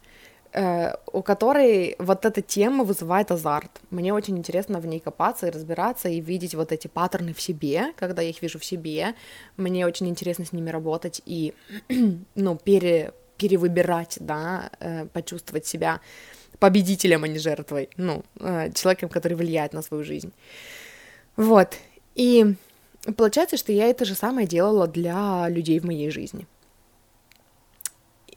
Э, 0.54 0.96
у 1.14 1.22
которой 1.22 1.96
вот 1.98 2.26
эта 2.26 2.42
тема 2.42 2.84
вызывает 2.84 3.32
азарт. 3.32 3.72
Мне 3.90 4.14
очень 4.14 4.38
интересно 4.38 4.80
в 4.80 4.86
ней 4.86 5.00
копаться 5.00 5.48
и 5.48 5.50
разбираться, 5.50 6.10
и 6.10 6.20
видеть 6.20 6.56
вот 6.56 6.74
эти 6.74 6.88
паттерны 6.88 7.34
в 7.34 7.42
себе, 7.42 7.94
когда 7.96 8.22
я 8.22 8.30
их 8.30 8.42
вижу 8.42 8.60
в 8.60 8.66
себе. 8.66 9.14
Мне 9.56 9.86
очень 9.86 10.10
интересно 10.10 10.44
с 10.44 10.52
ними 10.52 10.70
работать 10.70 11.22
и, 11.26 11.54
ну, 12.36 12.58
пере, 12.58 13.14
перевыбирать, 13.38 14.18
да, 14.20 14.72
э, 14.82 15.06
почувствовать 15.06 15.66
себя 15.66 16.02
победителем, 16.60 17.24
а 17.24 17.30
не 17.30 17.40
жертвой, 17.40 17.90
ну, 17.96 18.24
э, 18.42 18.72
человеком, 18.74 19.08
который 19.08 19.38
влияет 19.38 19.72
на 19.72 19.82
свою 19.82 20.04
жизнь. 20.04 20.34
Вот. 21.38 21.78
И 22.16 22.56
получается, 23.16 23.56
что 23.56 23.72
я 23.72 23.88
это 23.88 24.04
же 24.04 24.16
самое 24.16 24.48
делала 24.48 24.86
для 24.86 25.48
людей 25.48 25.80
в 25.80 25.86
моей 25.86 26.10
жизни. 26.12 26.46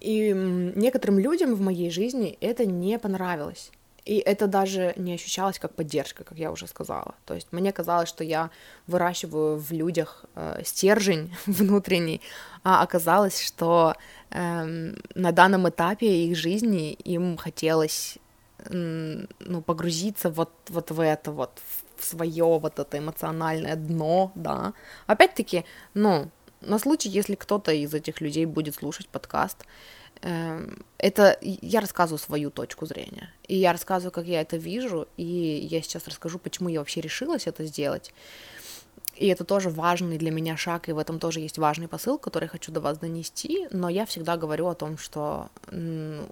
И 0.05 0.33
некоторым 0.77 1.19
людям 1.19 1.55
в 1.55 1.63
моей 1.63 1.91
жизни 1.91 2.37
это 2.43 2.67
не 2.67 2.99
понравилось. 2.99 3.71
И 4.05 4.19
это 4.19 4.47
даже 4.47 4.93
не 4.97 5.15
ощущалось 5.15 5.59
как 5.59 5.75
поддержка, 5.75 6.25
как 6.25 6.37
я 6.37 6.53
уже 6.53 6.67
сказала. 6.67 7.15
То 7.25 7.33
есть 7.33 7.49
мне 7.53 7.73
казалось, 7.73 8.11
что 8.11 8.23
я 8.23 8.51
выращиваю 8.87 9.57
в 9.57 9.73
людях 9.73 10.27
э, 10.35 10.61
стержень 10.63 11.35
внутренний, 11.47 12.21
а 12.63 12.83
оказалось, 12.83 13.41
что 13.41 13.95
э, 14.31 14.93
на 15.15 15.33
данном 15.33 15.67
этапе 15.71 16.27
их 16.27 16.37
жизни 16.37 16.93
им 16.93 17.39
хотелось 17.39 18.19
э, 18.59 19.25
ну, 19.39 19.63
погрузиться 19.63 20.29
вот, 20.29 20.53
вот 20.69 20.91
в 20.91 21.01
это 21.01 21.33
вот, 21.33 21.63
в 21.97 22.05
свое 22.05 22.59
вот 22.59 22.79
это 22.79 22.99
эмоциональное 22.99 23.77
дно, 23.77 24.33
да. 24.35 24.75
Опять-таки, 25.07 25.65
ну, 25.95 26.29
На 26.61 26.79
случай, 26.79 27.11
если 27.11 27.37
кто-то 27.37 27.73
из 27.73 27.95
этих 27.95 28.21
людей 28.21 28.47
будет 28.47 28.75
слушать 28.75 29.09
подкаст, 29.09 29.65
это 30.99 31.39
я 31.43 31.81
рассказываю 31.81 32.19
свою 32.19 32.51
точку 32.51 32.87
зрения. 32.87 33.31
И 33.47 33.57
я 33.57 33.73
рассказываю, 33.73 34.11
как 34.11 34.25
я 34.25 34.41
это 34.41 34.57
вижу, 34.57 35.07
и 35.19 35.69
я 35.71 35.83
сейчас 35.83 36.09
расскажу, 36.09 36.39
почему 36.39 36.71
я 36.71 36.79
вообще 36.79 37.03
решилась 37.03 37.47
это 37.47 37.67
сделать. 37.67 38.13
И 39.17 39.29
это 39.29 39.45
тоже 39.45 39.71
важный 39.71 40.19
для 40.19 40.31
меня 40.31 40.57
шаг, 40.57 40.89
и 40.89 40.93
в 40.93 40.99
этом 40.99 41.19
тоже 41.19 41.41
есть 41.41 41.59
важный 41.59 41.89
посыл, 41.89 42.19
который 42.19 42.45
я 42.45 42.49
хочу 42.49 42.73
до 42.73 42.81
вас 42.81 42.99
донести. 42.99 43.69
Но 43.71 43.89
я 43.89 44.07
всегда 44.07 44.37
говорю 44.37 44.67
о 44.67 44.75
том, 44.75 44.99
что 44.99 45.51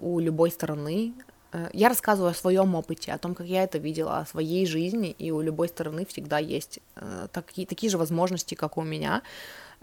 у 0.01 0.19
любой 0.19 0.51
стороны 0.51 1.13
э, 1.53 1.69
я 1.73 1.87
рассказываю 1.87 2.31
о 2.31 2.33
своем 2.33 2.75
опыте, 2.75 3.13
о 3.13 3.17
том, 3.17 3.35
как 3.35 3.47
я 3.47 3.63
это 3.63 3.77
видела, 3.77 4.19
о 4.19 4.25
своей 4.25 4.65
жизни, 4.65 5.15
и 5.17 5.31
у 5.31 5.39
любой 5.41 5.69
стороны 5.69 6.05
всегда 6.05 6.39
есть 6.39 6.79
э, 6.95 7.27
такие, 7.31 7.65
такие 7.65 7.89
же 7.89 7.97
возможности, 7.97 8.55
как 8.55 8.77
у 8.77 8.81
меня, 8.81 9.21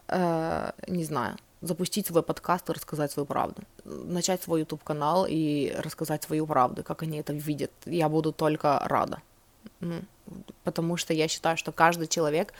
э, 0.08 0.72
не 0.86 1.04
знаю, 1.04 1.36
запустить 1.60 2.06
свой 2.06 2.22
подкаст 2.22 2.68
и 2.68 2.72
рассказать 2.72 3.12
свою 3.12 3.26
правду, 3.26 3.62
начать 3.84 4.42
свой 4.42 4.60
YouTube 4.60 4.82
канал 4.82 5.26
и 5.28 5.72
рассказать 5.76 6.22
свою 6.22 6.46
правду, 6.46 6.82
как 6.82 7.02
они 7.02 7.18
это 7.18 7.32
видят. 7.32 7.70
Я 7.84 8.08
буду 8.08 8.32
только 8.32 8.80
рада, 8.84 9.20
ну, 9.80 10.02
потому 10.64 10.96
что 10.96 11.12
я 11.12 11.28
считаю, 11.28 11.56
что 11.56 11.72
каждый 11.72 12.06
человек 12.06 12.54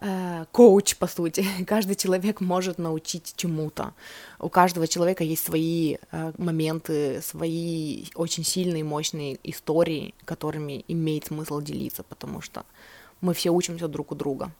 э, 0.00 0.44
коуч, 0.52 0.96
по 0.96 1.06
сути. 1.06 1.44
Каждый 1.66 1.96
человек 1.96 2.40
может 2.40 2.78
научить 2.78 3.34
чему-то. 3.36 3.92
У 4.38 4.48
каждого 4.48 4.86
человека 4.86 5.24
есть 5.24 5.44
свои 5.44 5.96
э, 6.10 6.32
моменты, 6.38 7.20
свои 7.22 8.04
очень 8.14 8.44
сильные, 8.44 8.84
мощные 8.84 9.38
истории, 9.44 10.14
которыми 10.24 10.84
имеет 10.88 11.26
смысл 11.26 11.60
делиться, 11.60 12.02
потому 12.02 12.40
что 12.40 12.64
мы 13.20 13.34
все 13.34 13.50
учимся 13.50 13.88
друг 13.88 14.12
у 14.12 14.14
друга. 14.14 14.50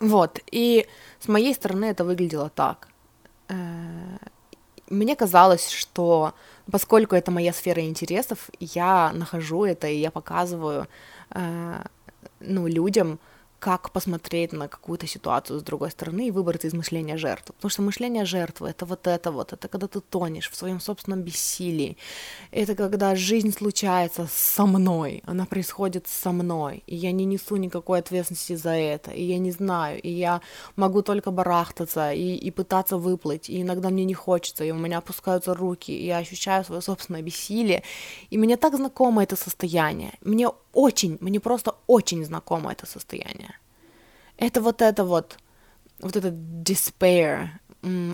Вот, 0.00 0.40
и 0.52 0.86
с 1.18 1.28
моей 1.28 1.54
стороны 1.54 1.86
это 1.86 2.04
выглядело 2.04 2.50
так. 2.50 2.88
Э, 3.48 3.54
мне 4.88 5.16
казалось, 5.16 5.68
что 5.70 6.34
поскольку 6.70 7.16
это 7.16 7.30
моя 7.30 7.52
сфера 7.52 7.82
интересов, 7.82 8.50
я 8.60 9.12
нахожу 9.12 9.64
это 9.64 9.88
и 9.88 9.98
я 9.98 10.10
показываю 10.10 10.86
э, 11.30 11.82
ну, 12.40 12.66
людям, 12.68 13.18
как 13.58 13.90
посмотреть 13.90 14.52
на 14.52 14.68
какую-то 14.68 15.06
ситуацию 15.06 15.58
с 15.58 15.62
другой 15.62 15.90
стороны 15.90 16.28
и 16.28 16.30
выбрать 16.30 16.64
из 16.64 16.74
мышления 16.74 17.16
жертвы. 17.16 17.54
Потому 17.54 17.70
что 17.70 17.82
мышление 17.82 18.24
жертвы— 18.24 18.68
это 18.70 18.86
вот 18.86 19.06
это 19.06 19.30
вот, 19.30 19.52
это 19.52 19.68
когда 19.68 19.86
ты 19.88 20.00
тонешь 20.00 20.50
в 20.50 20.56
своем 20.56 20.80
собственном 20.80 21.22
бессилии. 21.22 21.96
Это 22.52 22.74
когда 22.74 23.16
жизнь 23.16 23.52
случается 23.52 24.28
со 24.32 24.66
мной, 24.66 25.22
она 25.26 25.44
происходит 25.44 26.06
со 26.06 26.32
мной, 26.32 26.82
и 26.86 26.94
я 26.94 27.12
не 27.12 27.24
несу 27.24 27.56
никакой 27.56 27.98
ответственности 27.98 28.56
за 28.56 28.70
это, 28.70 29.10
и 29.10 29.22
я 29.24 29.38
не 29.38 29.50
знаю, 29.50 30.00
и 30.00 30.10
я 30.10 30.40
могу 30.76 31.02
только 31.02 31.30
барахтаться 31.30 32.12
и, 32.12 32.36
и 32.36 32.50
пытаться 32.50 32.96
выплыть, 32.96 33.50
и 33.50 33.62
иногда 33.62 33.90
мне 33.90 34.04
не 34.04 34.14
хочется, 34.14 34.64
и 34.64 34.70
у 34.70 34.76
меня 34.76 34.98
опускаются 34.98 35.54
руки, 35.54 35.90
и 35.90 36.06
я 36.06 36.18
ощущаю 36.18 36.64
свое 36.64 36.80
собственное 36.80 37.22
бессилие, 37.22 37.82
и 38.30 38.38
мне 38.38 38.56
так 38.56 38.76
знакомо 38.76 39.22
это 39.22 39.36
состояние. 39.36 40.12
Мне 40.20 40.48
очень, 40.72 41.18
мне 41.20 41.40
просто 41.40 41.74
очень 41.86 42.24
знакомо 42.24 42.70
это 42.72 42.86
состояние. 42.86 43.57
Это 44.38 44.60
вот 44.60 44.82
это 44.82 45.04
вот, 45.04 45.36
вот 46.00 46.16
это 46.16 46.28
despair, 46.28 47.48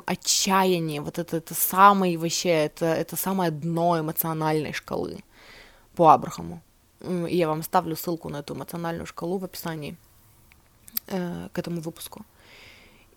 отчаяние, 0.07 1.01
вот 1.01 1.19
это, 1.19 1.37
это 1.37 1.55
самый 1.55 2.17
вообще, 2.17 2.49
это, 2.49 2.87
это 2.87 3.17
самое 3.17 3.51
дно 3.51 4.01
эмоциональной 4.01 4.73
шкалы 4.73 5.23
по 5.95 6.13
Абрахаму. 6.13 6.63
И 7.29 7.37
я 7.37 7.49
вам 7.49 7.63
ставлю 7.63 7.95
ссылку 7.95 8.31
на 8.31 8.39
эту 8.39 8.55
эмоциональную 8.55 9.07
шкалу 9.07 9.37
в 9.37 9.45
описании 9.45 9.97
э, 11.09 11.49
к 11.53 11.59
этому 11.59 11.83
выпуску. 11.83 12.25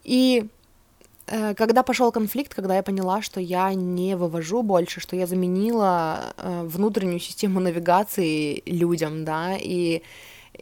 И 0.03 0.49
э, 1.27 1.53
когда 1.55 1.83
пошел 1.83 2.11
конфликт, 2.11 2.53
когда 2.53 2.75
я 2.75 2.83
поняла, 2.83 3.21
что 3.21 3.39
я 3.39 3.73
не 3.73 4.17
вывожу 4.17 4.63
больше, 4.63 4.99
что 4.99 5.15
я 5.15 5.27
заменила 5.27 6.33
э, 6.37 6.63
внутреннюю 6.63 7.19
систему 7.19 7.61
навигации 7.61 8.61
людям, 8.65 9.23
да, 9.23 9.55
и 9.57 10.01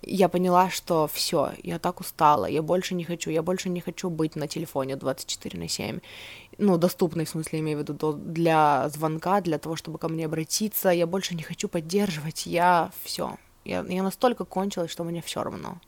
я 0.02 0.30
поняла, 0.30 0.70
что 0.70 1.08
все, 1.08 1.52
я 1.64 1.80
так 1.80 2.00
устала, 2.00 2.46
я 2.46 2.62
больше 2.62 2.96
не 2.96 3.04
хочу, 3.04 3.30
я 3.30 3.42
больше 3.42 3.70
не 3.70 3.82
хочу 3.82 4.10
быть 4.10 4.36
на 4.36 4.48
телефоне 4.48 4.96
24 4.96 5.60
на 5.60 5.68
7. 5.68 6.00
Ну, 6.58 6.78
доступный, 6.78 7.26
в 7.26 7.30
смысле, 7.30 7.60
имею 7.60 7.80
в 7.80 7.82
виду, 7.82 8.14
для 8.14 8.90
звонка, 8.90 9.42
для 9.42 9.58
того, 9.58 9.76
чтобы 9.76 9.98
ко 9.98 10.08
мне 10.08 10.26
обратиться. 10.26 10.90
Я 10.90 11.06
больше 11.06 11.36
не 11.36 11.44
хочу 11.44 11.68
поддерживать, 11.68 12.46
я 12.46 12.92
все. 13.04 13.38
Я, 13.66 13.84
я 13.88 14.04
настолько 14.04 14.46
кончилась, 14.46 14.92
что 14.92 15.04
мне 15.04 15.22
все 15.22 15.44
равно. 15.44 15.80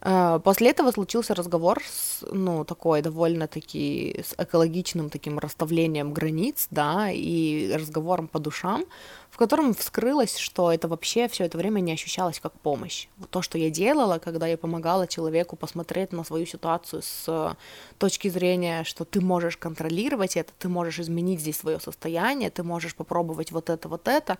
Э, 0.00 0.40
после 0.44 0.70
этого 0.70 0.90
случился 0.90 1.34
разговор 1.34 1.82
с, 1.82 2.24
ну, 2.30 2.64
такой 2.64 3.02
довольно-таки 3.02 4.22
с 4.24 4.34
экологичным 4.38 5.10
таким 5.10 5.38
расставлением 5.38 6.12
границ, 6.12 6.68
да, 6.70 7.10
и 7.10 7.72
разговором 7.72 8.28
по 8.28 8.38
душам, 8.38 8.84
в 9.30 9.38
котором 9.38 9.74
вскрылось, 9.74 10.36
что 10.36 10.70
это 10.72 10.88
вообще 10.88 11.28
все 11.28 11.44
это 11.44 11.58
время 11.58 11.80
не 11.80 11.92
ощущалось 11.92 12.40
как 12.40 12.52
помощь. 12.52 13.08
То, 13.30 13.42
что 13.42 13.58
я 13.58 13.70
делала, 13.70 14.18
когда 14.18 14.46
я 14.46 14.56
помогала 14.56 15.06
человеку 15.06 15.56
посмотреть 15.56 16.12
на 16.12 16.24
свою 16.24 16.46
ситуацию 16.46 17.02
с 17.02 17.56
точки 17.98 18.28
зрения, 18.28 18.84
что 18.84 19.04
ты 19.04 19.20
можешь 19.20 19.56
контролировать 19.56 20.36
это, 20.36 20.52
ты 20.58 20.68
можешь 20.68 21.00
изменить 21.00 21.40
здесь 21.40 21.56
свое 21.58 21.80
состояние, 21.80 22.50
ты 22.50 22.62
можешь 22.62 22.94
попробовать 22.94 23.52
вот 23.52 23.70
это, 23.70 23.88
вот 23.88 24.08
это, 24.08 24.38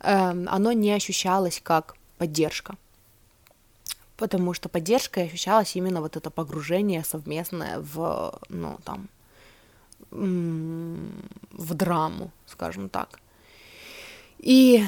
эм, 0.00 0.48
оно 0.48 0.72
не 0.72 0.92
ощущалось 0.92 1.60
как 1.62 1.94
поддержка 2.18 2.76
потому 4.18 4.52
что 4.52 4.68
поддержкой 4.68 5.26
ощущалось 5.26 5.76
именно 5.76 6.00
вот 6.00 6.16
это 6.16 6.30
погружение 6.30 7.04
совместное 7.04 7.78
в, 7.78 8.38
ну, 8.48 8.78
там, 8.84 9.08
в 10.10 11.74
драму, 11.74 12.30
скажем 12.46 12.88
так. 12.88 13.20
И, 14.38 14.84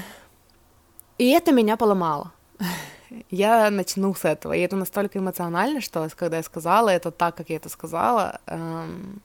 и 1.18 1.30
это 1.30 1.52
меня 1.52 1.76
поломало. 1.76 2.32
Я 3.30 3.70
начну 3.70 4.14
с 4.14 4.24
этого. 4.24 4.52
И 4.52 4.60
это 4.60 4.76
настолько 4.76 5.18
эмоционально, 5.18 5.80
что 5.80 6.08
когда 6.16 6.36
я 6.36 6.42
сказала 6.42 6.90
это 6.90 7.10
так, 7.10 7.36
как 7.36 7.50
я 7.50 7.56
это 7.56 7.68
сказала, 7.68 8.40
эм, 8.46 9.20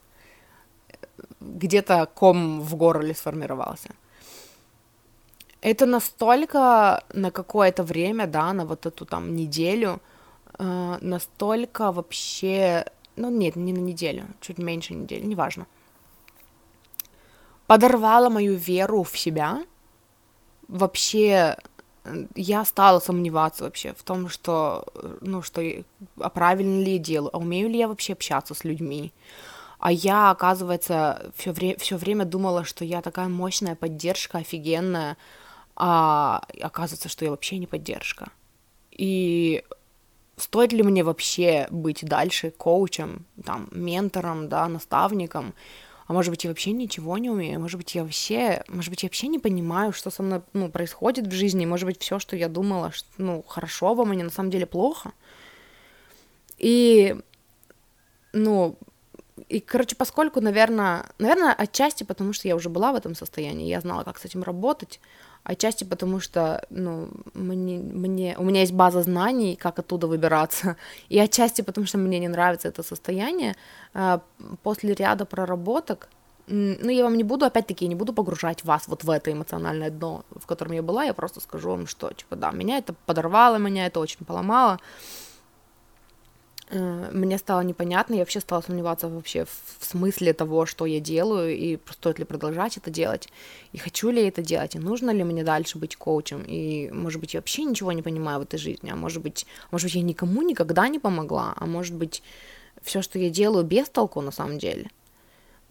где-то 1.39 2.07
ком 2.15 2.61
в 2.61 2.75
горле 2.75 3.13
сформировался 3.13 3.89
это 5.65 5.87
настолько 5.87 7.03
на 7.11 7.31
какое-то 7.31 7.83
время, 7.83 8.27
да, 8.27 8.53
на 8.53 8.65
вот 8.65 8.85
эту 8.85 9.05
там 9.05 9.35
неделю, 9.35 9.99
э, 10.59 10.97
настолько 11.01 11.91
вообще, 11.91 12.85
ну 13.15 13.31
нет, 13.31 13.55
не 13.55 13.73
на 13.73 13.79
неделю, 13.79 14.27
чуть 14.41 14.59
меньше 14.59 14.93
недели, 14.93 15.25
неважно, 15.25 15.65
подорвала 17.65 18.29
мою 18.29 18.53
веру 18.55 19.01
в 19.01 19.17
себя. 19.17 19.63
Вообще, 20.67 21.57
я 22.35 22.63
стала 22.63 22.99
сомневаться 22.99 23.63
вообще 23.63 23.93
в 23.93 24.03
том, 24.03 24.29
что, 24.29 24.85
ну, 25.21 25.41
что, 25.41 25.63
а 26.19 26.29
правильно 26.29 26.83
ли 26.83 26.93
я 26.93 26.99
делаю, 26.99 27.35
а 27.35 27.39
умею 27.39 27.69
ли 27.69 27.79
я 27.79 27.87
вообще 27.87 28.13
общаться 28.13 28.53
с 28.53 28.63
людьми. 28.63 29.13
А 29.79 29.91
я, 29.91 30.29
оказывается, 30.29 31.31
все, 31.35 31.51
вре- 31.51 31.77
все 31.79 31.97
время 31.97 32.23
думала, 32.25 32.65
что 32.65 32.85
я 32.85 33.01
такая 33.01 33.29
мощная 33.29 33.75
поддержка, 33.75 34.37
офигенная, 34.37 35.17
а 35.75 36.43
оказывается, 36.61 37.09
что 37.09 37.25
я 37.25 37.31
вообще 37.31 37.57
не 37.57 37.67
поддержка. 37.67 38.29
И 38.91 39.63
стоит 40.37 40.73
ли 40.73 40.83
мне 40.83 41.03
вообще 41.03 41.67
быть 41.69 42.05
дальше 42.05 42.51
коучем, 42.51 43.25
там, 43.43 43.67
ментором, 43.71 44.47
да, 44.49 44.67
наставником, 44.67 45.53
а 46.07 46.13
может 46.13 46.29
быть, 46.29 46.43
я 46.43 46.51
вообще 46.51 46.71
ничего 46.71 47.17
не 47.17 47.29
умею, 47.29 47.59
может 47.59 47.77
быть, 47.77 47.95
я 47.95 48.03
вообще, 48.03 48.63
может 48.67 48.91
быть, 48.91 49.01
я 49.03 49.07
вообще 49.07 49.27
не 49.27 49.39
понимаю, 49.39 49.91
что 49.91 50.11
со 50.11 50.21
мной, 50.21 50.41
ну, 50.53 50.69
происходит 50.69 51.27
в 51.27 51.31
жизни, 51.31 51.65
может 51.65 51.85
быть, 51.87 51.99
все, 51.99 52.19
что 52.19 52.35
я 52.35 52.47
думала, 52.47 52.91
что, 52.91 53.07
ну, 53.17 53.43
хорошо 53.47 53.95
во 53.95 54.05
мне, 54.05 54.23
на 54.23 54.29
самом 54.29 54.51
деле 54.51 54.67
плохо. 54.67 55.13
И, 56.59 57.15
ну, 58.33 58.77
и, 59.49 59.59
короче, 59.59 59.95
поскольку, 59.95 60.41
наверное, 60.41 61.07
наверное, 61.17 61.53
отчасти 61.53 62.03
потому, 62.03 62.33
что 62.33 62.47
я 62.47 62.55
уже 62.55 62.69
была 62.69 62.91
в 62.91 62.95
этом 62.95 63.15
состоянии, 63.15 63.67
я 63.67 63.81
знала, 63.81 64.03
как 64.03 64.19
с 64.19 64.25
этим 64.25 64.43
работать, 64.43 64.99
Отчасти 65.45 65.83
потому 65.83 66.19
что, 66.19 66.65
ну, 66.71 67.07
мне, 67.35 67.77
мне, 67.77 68.35
у 68.37 68.43
меня 68.43 68.61
есть 68.61 68.73
база 68.73 69.03
знаний, 69.03 69.55
как 69.55 69.77
оттуда 69.77 70.07
выбираться, 70.07 70.75
и 71.09 71.19
отчасти 71.19 71.61
потому 71.61 71.85
что 71.85 71.99
мне 71.99 72.19
не 72.19 72.27
нравится 72.27 72.67
это 72.67 72.81
состояние. 72.83 73.55
А, 73.93 74.21
после 74.63 74.93
ряда 74.93 75.25
проработок, 75.25 76.09
ну, 76.47 76.89
я 76.89 77.03
вам 77.03 77.15
не 77.15 77.23
буду, 77.23 77.45
опять-таки, 77.45 77.87
не 77.87 77.95
буду 77.95 78.11
погружать 78.13 78.63
вас 78.63 78.87
вот 78.87 79.03
в 79.03 79.09
это 79.09 79.31
эмоциональное 79.31 79.91
дно, 79.91 80.23
в 80.35 80.47
котором 80.47 80.73
я 80.73 80.81
была, 80.81 81.03
я 81.05 81.13
просто 81.13 81.39
скажу 81.39 81.69
вам, 81.69 81.85
что, 81.87 82.11
типа, 82.11 82.35
да, 82.35 82.51
меня 82.51 82.79
это 82.79 82.95
подорвало, 83.05 83.57
меня 83.57 83.85
это 83.85 83.99
очень 83.99 84.25
поломало, 84.25 84.79
мне 86.79 87.37
стало 87.37 87.61
непонятно, 87.61 88.13
я 88.13 88.19
вообще 88.19 88.39
стала 88.39 88.61
сомневаться 88.61 89.07
вообще 89.07 89.45
в 89.45 89.85
смысле 89.85 90.33
того, 90.33 90.65
что 90.65 90.85
я 90.85 90.99
делаю, 90.99 91.55
и 91.55 91.79
стоит 91.91 92.19
ли 92.19 92.25
продолжать 92.25 92.77
это 92.77 92.91
делать, 92.91 93.29
и 93.73 93.77
хочу 93.77 94.09
ли 94.09 94.21
я 94.21 94.27
это 94.27 94.41
делать, 94.41 94.75
и 94.75 94.79
нужно 94.79 95.11
ли 95.11 95.23
мне 95.23 95.43
дальше 95.43 95.77
быть 95.77 95.95
коучем, 95.95 96.43
и, 96.47 96.89
может 96.91 97.19
быть, 97.19 97.33
я 97.33 97.39
вообще 97.39 97.63
ничего 97.63 97.91
не 97.91 98.01
понимаю 98.01 98.39
в 98.39 98.43
этой 98.43 98.57
жизни, 98.57 98.89
а 98.89 98.95
может 98.95 99.21
быть, 99.21 99.45
может 99.71 99.85
быть, 99.85 99.95
я 99.95 100.01
никому 100.01 100.41
никогда 100.41 100.87
не 100.87 100.99
помогла, 100.99 101.53
а 101.57 101.65
может 101.65 101.95
быть, 101.95 102.21
все, 102.81 103.01
что 103.01 103.19
я 103.19 103.29
делаю, 103.29 103.63
без 103.63 103.89
толку 103.89 104.21
на 104.21 104.31
самом 104.31 104.57
деле. 104.57 104.89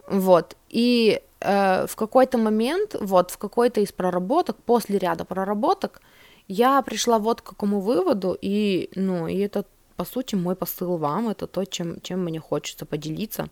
Вот. 0.07 0.55
И 0.69 1.21
э, 1.39 1.87
в 1.87 1.95
какой-то 1.95 2.37
момент, 2.37 2.95
вот 2.99 3.31
в 3.31 3.37
какой-то 3.37 3.81
из 3.81 3.91
проработок, 3.91 4.57
после 4.57 4.97
ряда 4.97 5.25
проработок, 5.25 6.01
я 6.47 6.81
пришла 6.81 7.17
вот 7.17 7.41
к 7.41 7.45
какому 7.45 7.79
выводу, 7.79 8.37
и, 8.39 8.89
ну, 8.95 9.27
и 9.27 9.37
это, 9.39 9.65
по 9.95 10.05
сути, 10.05 10.35
мой 10.35 10.55
посыл 10.55 10.97
вам, 10.97 11.29
это 11.29 11.47
то, 11.47 11.65
чем, 11.65 12.01
чем 12.01 12.23
мне 12.23 12.39
хочется 12.39 12.85
поделиться. 12.85 13.49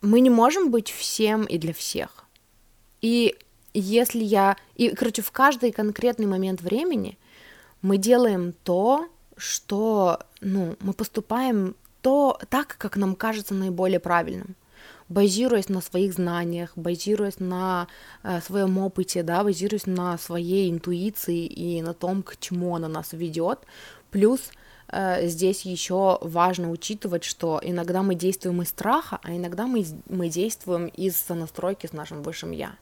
Мы 0.00 0.20
не 0.20 0.30
можем 0.30 0.70
быть 0.70 0.90
всем 0.90 1.44
и 1.44 1.58
для 1.58 1.72
всех. 1.72 2.24
И 3.00 3.36
если 3.74 4.22
я... 4.22 4.56
И, 4.74 4.90
короче, 4.90 5.22
в 5.22 5.30
каждый 5.30 5.72
конкретный 5.72 6.26
момент 6.26 6.60
времени 6.60 7.18
мы 7.82 7.96
делаем 7.96 8.54
то, 8.64 9.08
что, 9.36 10.20
ну, 10.40 10.76
мы 10.80 10.92
поступаем 10.92 11.76
то 12.00 12.38
так, 12.48 12.76
как 12.78 12.96
нам 12.96 13.14
кажется 13.14 13.54
наиболее 13.54 14.00
правильным 14.00 14.56
базируясь 15.08 15.68
на 15.68 15.80
своих 15.80 16.12
знаниях, 16.12 16.72
базируясь 16.76 17.40
на 17.40 17.88
э, 18.22 18.40
своем 18.40 18.78
опыте, 18.78 19.22
да, 19.22 19.42
базируясь 19.42 19.86
на 19.86 20.18
своей 20.18 20.70
интуиции 20.70 21.46
и 21.46 21.82
на 21.82 21.94
том, 21.94 22.22
к 22.22 22.36
чему 22.38 22.76
она 22.76 22.88
нас 22.88 23.12
ведет. 23.12 23.60
Плюс 24.10 24.50
э, 24.88 25.26
здесь 25.26 25.62
еще 25.62 26.18
важно 26.20 26.70
учитывать, 26.70 27.24
что 27.24 27.60
иногда 27.62 28.02
мы 28.02 28.14
действуем 28.14 28.62
из 28.62 28.68
страха, 28.68 29.18
а 29.22 29.34
иногда 29.34 29.66
мы, 29.66 29.84
мы 30.08 30.28
действуем 30.28 30.86
из 30.86 31.16
сонастройки 31.16 31.86
с 31.86 31.92
нашим 31.92 32.22
высшим 32.22 32.50
я. 32.52 32.76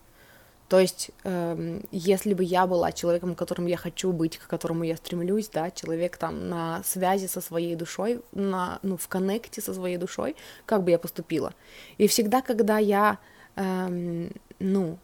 То 0.68 0.80
есть, 0.80 1.10
э, 1.22 1.80
если 1.92 2.34
бы 2.34 2.42
я 2.42 2.66
была 2.66 2.90
человеком, 2.90 3.36
которым 3.36 3.66
я 3.66 3.76
хочу 3.76 4.12
быть, 4.12 4.36
к 4.36 4.48
которому 4.48 4.82
я 4.82 4.96
стремлюсь, 4.96 5.48
да, 5.48 5.70
человек 5.70 6.16
там 6.16 6.48
на 6.48 6.82
связи 6.82 7.26
со 7.26 7.40
своей 7.40 7.76
душой, 7.76 8.20
на, 8.32 8.80
ну, 8.82 8.96
в 8.96 9.06
коннекте 9.06 9.60
со 9.60 9.72
своей 9.72 9.96
душой, 9.96 10.34
как 10.64 10.82
бы 10.82 10.90
я 10.90 10.98
поступила? 10.98 11.54
И 11.98 12.08
всегда, 12.08 12.42
когда 12.42 12.78
я, 12.78 13.18
э, 13.54 14.28
ну, 14.58 14.98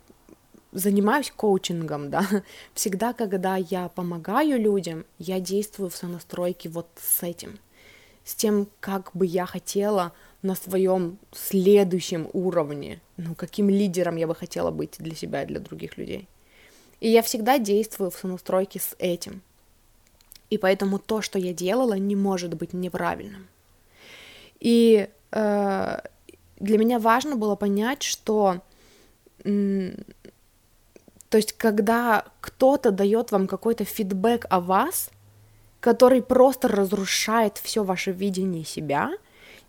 занимаюсь 0.73 1.31
коучингом, 1.31 2.11
да, 2.11 2.27
всегда, 2.75 3.12
когда 3.12 3.57
я 3.57 3.89
помогаю 3.89 4.59
людям, 4.59 5.05
я 5.18 5.41
действую 5.41 5.91
в 5.91 5.97
сонастройке 5.97 6.68
вот 6.68 6.89
с 6.97 7.23
этим, 7.23 7.59
с 8.25 8.35
тем, 8.35 8.66
как 8.81 9.11
бы 9.14 9.27
я 9.27 9.47
хотела 9.47 10.12
на 10.43 10.55
своем 10.57 11.18
следующем 11.33 12.29
уровне, 12.33 13.01
ну, 13.16 13.35
каким 13.35 13.70
лидером 13.70 14.16
я 14.16 14.27
бы 14.27 14.35
хотела 14.35 14.70
быть 14.70 14.97
для 14.99 15.14
себя 15.14 15.45
и 15.45 15.47
для 15.47 15.61
других 15.61 15.97
людей. 15.97 16.29
И 17.01 17.09
я 17.09 17.23
всегда 17.23 17.59
действую 17.59 18.11
в 18.11 18.16
сонастройке 18.16 18.81
с 18.81 18.95
этим. 18.99 19.43
И 20.51 20.59
поэтому 20.59 20.99
то, 20.99 21.23
что 21.23 21.39
я 21.39 21.53
делала, 21.53 21.95
не 21.95 22.14
может 22.14 22.55
быть 22.55 22.73
неправильным. 22.73 23.49
И 24.61 25.09
э, 25.33 25.99
для 26.61 26.79
меня 26.79 26.99
важно 26.99 27.37
было 27.37 27.57
понять, 27.57 28.03
что 28.03 28.61
то 31.33 31.39
есть, 31.39 31.55
когда 31.55 32.26
кто-то 32.43 32.91
дает 32.91 33.33
вам 33.33 33.47
какой-то 33.47 33.87
фидбэк 33.87 34.45
о 34.51 34.61
вас, 34.61 35.09
который 35.80 36.20
просто 36.20 36.68
разрушает 36.68 37.57
все 37.57 37.85
ваше 37.85 38.12
видение 38.12 38.66
себя, 38.66 39.12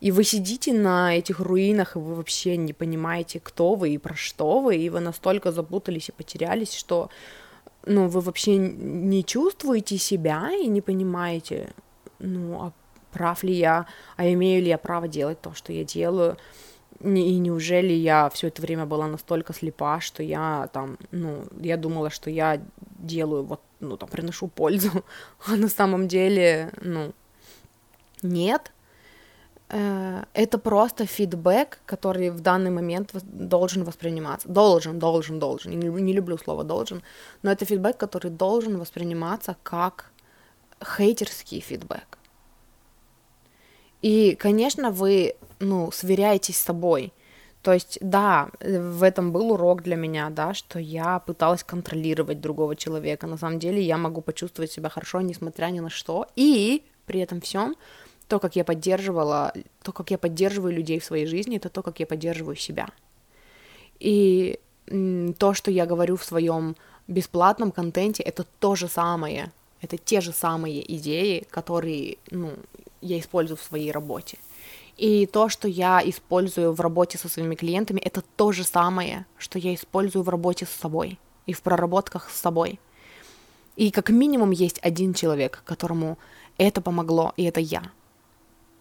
и 0.01 0.11
вы 0.11 0.25
сидите 0.25 0.73
на 0.73 1.15
этих 1.15 1.39
руинах, 1.39 1.95
и 1.95 1.99
вы 1.99 2.15
вообще 2.15 2.57
не 2.57 2.73
понимаете, 2.73 3.39
кто 3.39 3.75
вы 3.75 3.91
и 3.91 3.97
про 3.97 4.13
что 4.13 4.59
вы, 4.59 4.75
и 4.75 4.89
вы 4.89 4.99
настолько 4.99 5.53
запутались 5.53 6.09
и 6.09 6.11
потерялись, 6.11 6.73
что 6.73 7.09
ну, 7.85 8.09
вы 8.09 8.19
вообще 8.19 8.57
не 8.57 9.23
чувствуете 9.23 9.97
себя 9.97 10.51
и 10.51 10.67
не 10.67 10.81
понимаете, 10.81 11.71
ну, 12.19 12.61
а 12.61 12.73
прав 13.13 13.41
ли 13.41 13.53
я, 13.53 13.85
а 14.17 14.27
имею 14.27 14.61
ли 14.61 14.67
я 14.67 14.77
право 14.77 15.07
делать 15.07 15.39
то, 15.39 15.53
что 15.53 15.71
я 15.71 15.85
делаю, 15.85 16.35
и 17.03 17.37
неужели 17.37 17.93
я 17.93 18.29
все 18.29 18.47
это 18.47 18.61
время 18.61 18.85
была 18.85 19.07
настолько 19.07 19.53
слепа, 19.53 19.99
что 19.99 20.23
я 20.23 20.69
там, 20.73 20.97
ну, 21.11 21.43
я 21.59 21.77
думала, 21.77 22.09
что 22.09 22.29
я 22.29 22.61
делаю 22.97 23.43
вот, 23.43 23.61
ну, 23.79 23.97
там, 23.97 24.09
приношу 24.09 24.47
пользу, 24.47 25.03
а 25.45 25.55
на 25.55 25.67
самом 25.67 26.07
деле, 26.07 26.71
ну, 26.81 27.13
нет, 28.21 28.71
Э, 29.73 30.23
это 30.33 30.59
просто 30.59 31.05
фидбэк, 31.05 31.79
который 31.85 32.29
в 32.29 32.41
данный 32.41 32.69
момент 32.69 33.11
должен 33.23 33.83
восприниматься. 33.83 34.47
Должен, 34.47 34.99
должен, 34.99 35.39
должен. 35.39 35.71
Не 35.71 36.13
люблю 36.13 36.37
слово 36.37 36.63
должен, 36.63 37.01
но 37.41 37.51
это 37.51 37.65
фидбэк, 37.65 37.97
который 37.97 38.29
должен 38.29 38.77
восприниматься 38.77 39.55
как 39.63 40.11
хейтерский 40.83 41.59
фидбэк. 41.59 42.19
И, 44.03 44.35
конечно, 44.35 44.91
вы, 44.91 45.35
ну, 45.59 45.89
сверяетесь 45.91 46.57
с 46.57 46.63
собой. 46.63 47.13
То 47.61 47.71
есть, 47.71 47.97
да, 48.01 48.49
в 48.59 49.01
этом 49.01 49.31
был 49.31 49.53
урок 49.53 49.81
для 49.81 49.95
меня, 49.95 50.29
да, 50.29 50.53
что 50.53 50.77
я 50.77 51.19
пыталась 51.19 51.63
контролировать 51.63 52.41
другого 52.41 52.75
человека. 52.75 53.27
На 53.27 53.37
самом 53.37 53.59
деле 53.59 53.81
я 53.81 53.97
могу 53.97 54.21
почувствовать 54.21 54.71
себя 54.71 54.89
хорошо, 54.89 55.21
несмотря 55.21 55.67
ни 55.67 55.79
на 55.79 55.89
что. 55.89 56.27
И 56.35 56.83
при 57.05 57.21
этом 57.21 57.39
всем 57.39 57.75
то, 58.27 58.39
как 58.39 58.57
я 58.57 58.65
поддерживала, 58.65 59.53
то, 59.83 59.93
как 59.93 60.11
я 60.11 60.17
поддерживаю 60.17 60.73
людей 60.73 60.99
в 60.99 61.05
своей 61.05 61.25
жизни, 61.25 61.55
это 61.55 61.69
то, 61.69 61.81
как 61.81 62.01
я 62.01 62.05
поддерживаю 62.05 62.57
себя. 62.57 62.89
И 63.99 64.59
то, 64.85 65.53
что 65.53 65.71
я 65.71 65.85
говорю 65.85 66.17
в 66.17 66.25
своем 66.25 66.75
бесплатном 67.07 67.71
контенте, 67.71 68.23
это 68.23 68.45
то 68.59 68.75
же 68.75 68.89
самое, 68.89 69.53
это 69.81 69.97
те 69.97 70.19
же 70.19 70.33
самые 70.33 70.81
идеи, 70.95 71.47
которые 71.49 72.17
ну, 72.31 72.51
я 73.03 73.19
использую 73.19 73.57
в 73.57 73.63
своей 73.63 73.91
работе. 73.91 74.37
И 74.97 75.25
то, 75.25 75.49
что 75.49 75.67
я 75.67 76.01
использую 76.03 76.73
в 76.73 76.81
работе 76.81 77.17
со 77.17 77.27
своими 77.27 77.55
клиентами, 77.55 77.99
это 77.99 78.23
то 78.35 78.51
же 78.51 78.63
самое, 78.63 79.25
что 79.37 79.57
я 79.59 79.73
использую 79.73 80.23
в 80.23 80.29
работе 80.29 80.65
с 80.65 80.69
собой 80.69 81.19
и 81.45 81.53
в 81.53 81.61
проработках 81.61 82.29
с 82.29 82.39
собой. 82.39 82.79
И 83.75 83.89
как 83.89 84.09
минимум 84.09 84.51
есть 84.51 84.79
один 84.83 85.13
человек, 85.13 85.63
которому 85.65 86.17
это 86.57 86.81
помогло, 86.81 87.33
и 87.37 87.43
это 87.43 87.59
я. 87.59 87.83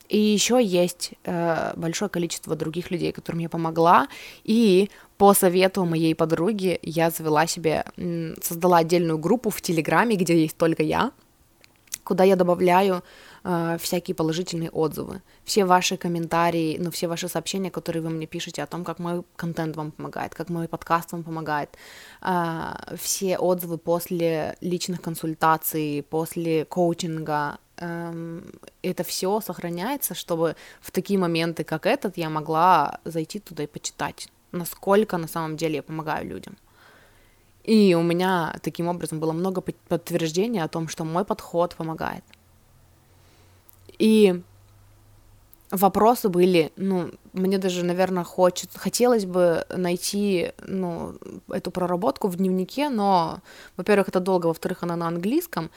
И 0.08 0.18
еще 0.18 0.62
есть 0.62 1.12
э, 1.24 1.72
большое 1.74 2.10
количество 2.10 2.54
других 2.54 2.90
людей, 2.90 3.12
которым 3.12 3.40
я 3.40 3.48
помогла. 3.48 4.08
И 4.44 4.90
по 5.16 5.32
совету 5.32 5.86
моей 5.86 6.14
подруги 6.14 6.78
я 6.82 7.08
завела 7.08 7.46
себе, 7.46 7.86
создала 8.42 8.78
отдельную 8.78 9.18
группу 9.18 9.48
в 9.48 9.62
Телеграме, 9.62 10.16
где 10.16 10.38
есть 10.42 10.58
только 10.58 10.82
я, 10.82 11.12
куда 12.04 12.24
я 12.24 12.36
добавляю 12.36 13.02
э, 13.44 13.76
всякие 13.80 14.14
положительные 14.14 14.70
отзывы, 14.70 15.22
все 15.44 15.64
ваши 15.64 15.96
комментарии, 15.96 16.76
ну, 16.80 16.90
все 16.90 17.08
ваши 17.08 17.28
сообщения, 17.28 17.70
которые 17.70 18.02
вы 18.02 18.10
мне 18.10 18.26
пишете 18.26 18.62
о 18.62 18.66
том, 18.66 18.84
как 18.84 18.98
мой 18.98 19.22
контент 19.36 19.76
вам 19.76 19.90
помогает, 19.90 20.34
как 20.34 20.48
мой 20.50 20.68
подкаст 20.68 21.12
вам 21.12 21.22
помогает, 21.24 21.70
э, 22.22 22.96
все 22.96 23.38
отзывы 23.38 23.78
после 23.78 24.56
личных 24.60 25.00
консультаций, 25.02 26.04
после 26.08 26.64
коучинга, 26.64 27.58
эм, 27.76 28.44
это 28.82 29.04
все 29.04 29.40
сохраняется, 29.40 30.14
чтобы 30.14 30.56
в 30.80 30.90
такие 30.90 31.18
моменты, 31.18 31.64
как 31.64 31.86
этот, 31.86 32.16
я 32.16 32.30
могла 32.30 33.00
зайти 33.04 33.40
туда 33.40 33.64
и 33.64 33.66
почитать, 33.66 34.28
насколько 34.52 35.18
на 35.18 35.28
самом 35.28 35.56
деле 35.56 35.76
я 35.76 35.82
помогаю 35.82 36.26
людям. 36.28 36.56
И 37.64 37.94
у 37.94 38.02
меня 38.02 38.56
таким 38.62 38.88
образом 38.88 39.20
было 39.20 39.32
много 39.32 39.60
подтверждений 39.60 40.62
о 40.62 40.68
том, 40.68 40.88
что 40.88 41.04
мой 41.04 41.24
подход 41.24 41.74
помогает. 41.76 42.24
И 44.02 44.42
вопросы 45.70 46.28
были, 46.28 46.72
ну, 46.76 47.12
мне 47.32 47.58
даже, 47.58 47.84
наверное, 47.84 48.24
хочет, 48.24 48.70
хотелось 48.74 49.26
бы 49.26 49.64
найти, 49.76 50.50
ну, 50.66 51.14
эту 51.48 51.70
проработку 51.70 52.26
в 52.26 52.34
дневнике, 52.34 52.88
но, 52.88 53.38
во-первых, 53.76 54.08
это 54.08 54.18
долго, 54.18 54.48
во-вторых, 54.48 54.82
она 54.82 54.96
на 54.96 55.06
английском, 55.06 55.70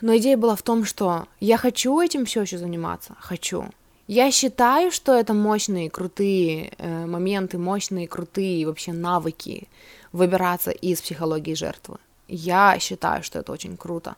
но 0.00 0.16
идея 0.16 0.38
была 0.38 0.56
в 0.56 0.62
том, 0.62 0.86
что 0.86 1.26
я 1.38 1.58
хочу 1.58 2.00
этим 2.00 2.24
все 2.24 2.40
еще 2.42 2.56
заниматься, 2.56 3.14
хочу. 3.20 3.66
Я 4.08 4.30
считаю, 4.30 4.90
что 4.90 5.12
это 5.12 5.34
мощные, 5.34 5.90
крутые 5.90 6.72
э, 6.78 7.06
моменты, 7.06 7.58
мощные, 7.58 8.08
крутые 8.08 8.66
вообще 8.66 8.92
навыки 8.92 9.68
выбираться 10.12 10.70
из 10.70 11.02
психологии 11.02 11.54
жертвы. 11.54 11.98
Я 12.26 12.78
считаю, 12.78 13.22
что 13.22 13.38
это 13.38 13.52
очень 13.52 13.76
круто. 13.76 14.16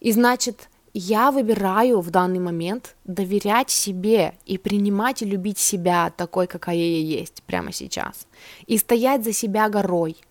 И 0.00 0.10
значит, 0.10 0.68
я 0.98 1.30
выбираю 1.30 2.00
в 2.00 2.10
данный 2.10 2.38
момент 2.38 2.96
доверять 3.04 3.70
себе 3.70 4.34
и 4.44 4.58
принимать 4.58 5.22
и 5.22 5.26
любить 5.26 5.58
себя 5.58 6.10
такой, 6.16 6.46
какая 6.46 6.76
я 6.76 7.00
есть 7.00 7.42
прямо 7.42 7.72
сейчас. 7.72 8.26
И 8.66 8.78
стоять 8.78 9.24
за 9.24 9.32
себя 9.32 9.68
горой– 9.68 10.16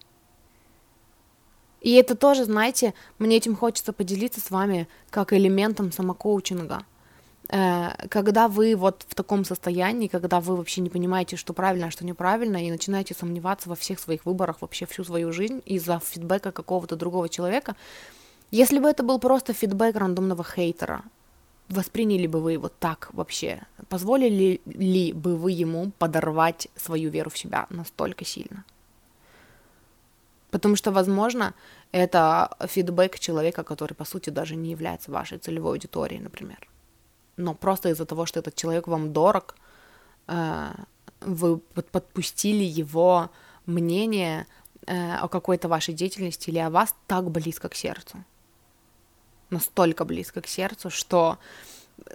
и 1.86 1.92
это 1.92 2.16
тоже, 2.16 2.46
знаете, 2.46 2.96
мне 3.20 3.38
этим 3.38 3.56
хочется 3.56 3.94
поделиться 3.94 4.42
с 4.42 4.50
вами 4.50 4.88
как 5.12 5.34
элементом 5.34 5.92
самокоучинга. 5.92 6.82
Э, 7.50 8.08
когда 8.10 8.48
вы 8.48 8.76
вот 8.76 9.06
в 9.08 9.14
таком 9.14 9.46
состоянии, 9.46 10.08
когда 10.08 10.40
вы 10.40 10.56
вообще 10.56 10.82
не 10.82 10.90
понимаете, 10.90 11.36
что 11.36 11.54
правильно, 11.54 11.88
а 11.88 11.92
что 11.92 12.04
неправильно, 12.04 12.58
и 12.58 12.72
начинаете 12.72 13.14
сомневаться 13.14 13.70
во 13.70 13.76
всех 13.76 14.00
своих 14.00 14.26
выборах 14.26 14.62
вообще 14.62 14.88
всю 14.88 15.04
свою 15.04 15.32
жизнь 15.32 15.62
из-за 15.68 16.00
фидбэка 16.00 16.52
какого-то 16.52 16.96
другого 16.96 17.30
человека, 17.30 17.76
если 18.52 18.80
бы 18.80 18.90
это 18.90 19.04
был 19.04 19.20
просто 19.20 19.54
фидбэк 19.54 19.96
рандомного 19.96 20.44
хейтера, 20.44 21.04
восприняли 21.70 22.28
бы 22.28 22.42
вы 22.42 22.54
его 22.54 22.70
так 22.70 23.10
вообще? 23.14 23.62
Позволили 23.90 24.62
ли 24.66 25.14
бы 25.14 25.36
вы 25.36 25.52
ему 25.52 25.92
подорвать 25.98 26.68
свою 26.76 27.10
веру 27.10 27.30
в 27.30 27.38
себя 27.38 27.68
настолько 27.70 28.26
сильно? 28.26 28.64
Потому 30.52 30.76
что, 30.76 30.92
возможно, 30.92 31.54
это 31.92 32.56
фидбэк 32.62 33.20
человека, 33.20 33.64
который, 33.64 33.94
по 33.94 34.06
сути, 34.06 34.30
даже 34.30 34.56
не 34.56 34.72
является 34.72 35.12
вашей 35.12 35.38
целевой 35.38 35.74
аудиторией, 35.74 36.22
например. 36.22 36.70
Но 37.38 37.54
просто 37.54 37.90
из-за 37.90 38.06
того, 38.06 38.26
что 38.26 38.40
этот 38.40 38.56
человек 38.56 38.88
вам 38.88 39.12
дорог, 39.12 39.56
э, 40.28 40.72
вы 41.22 41.58
подпустили 41.58 42.64
его 42.64 43.30
мнение 43.66 44.46
э, 44.88 45.16
о 45.16 45.28
какой-то 45.28 45.68
вашей 45.68 45.94
деятельности 45.94 46.50
или 46.50 46.60
о 46.60 46.70
вас 46.70 46.96
так 47.08 47.30
близко 47.32 47.68
к 47.68 47.76
сердцу. 47.76 48.24
Настолько 49.50 50.06
близко 50.06 50.42
к 50.42 50.48
сердцу, 50.48 50.90
что 50.90 51.38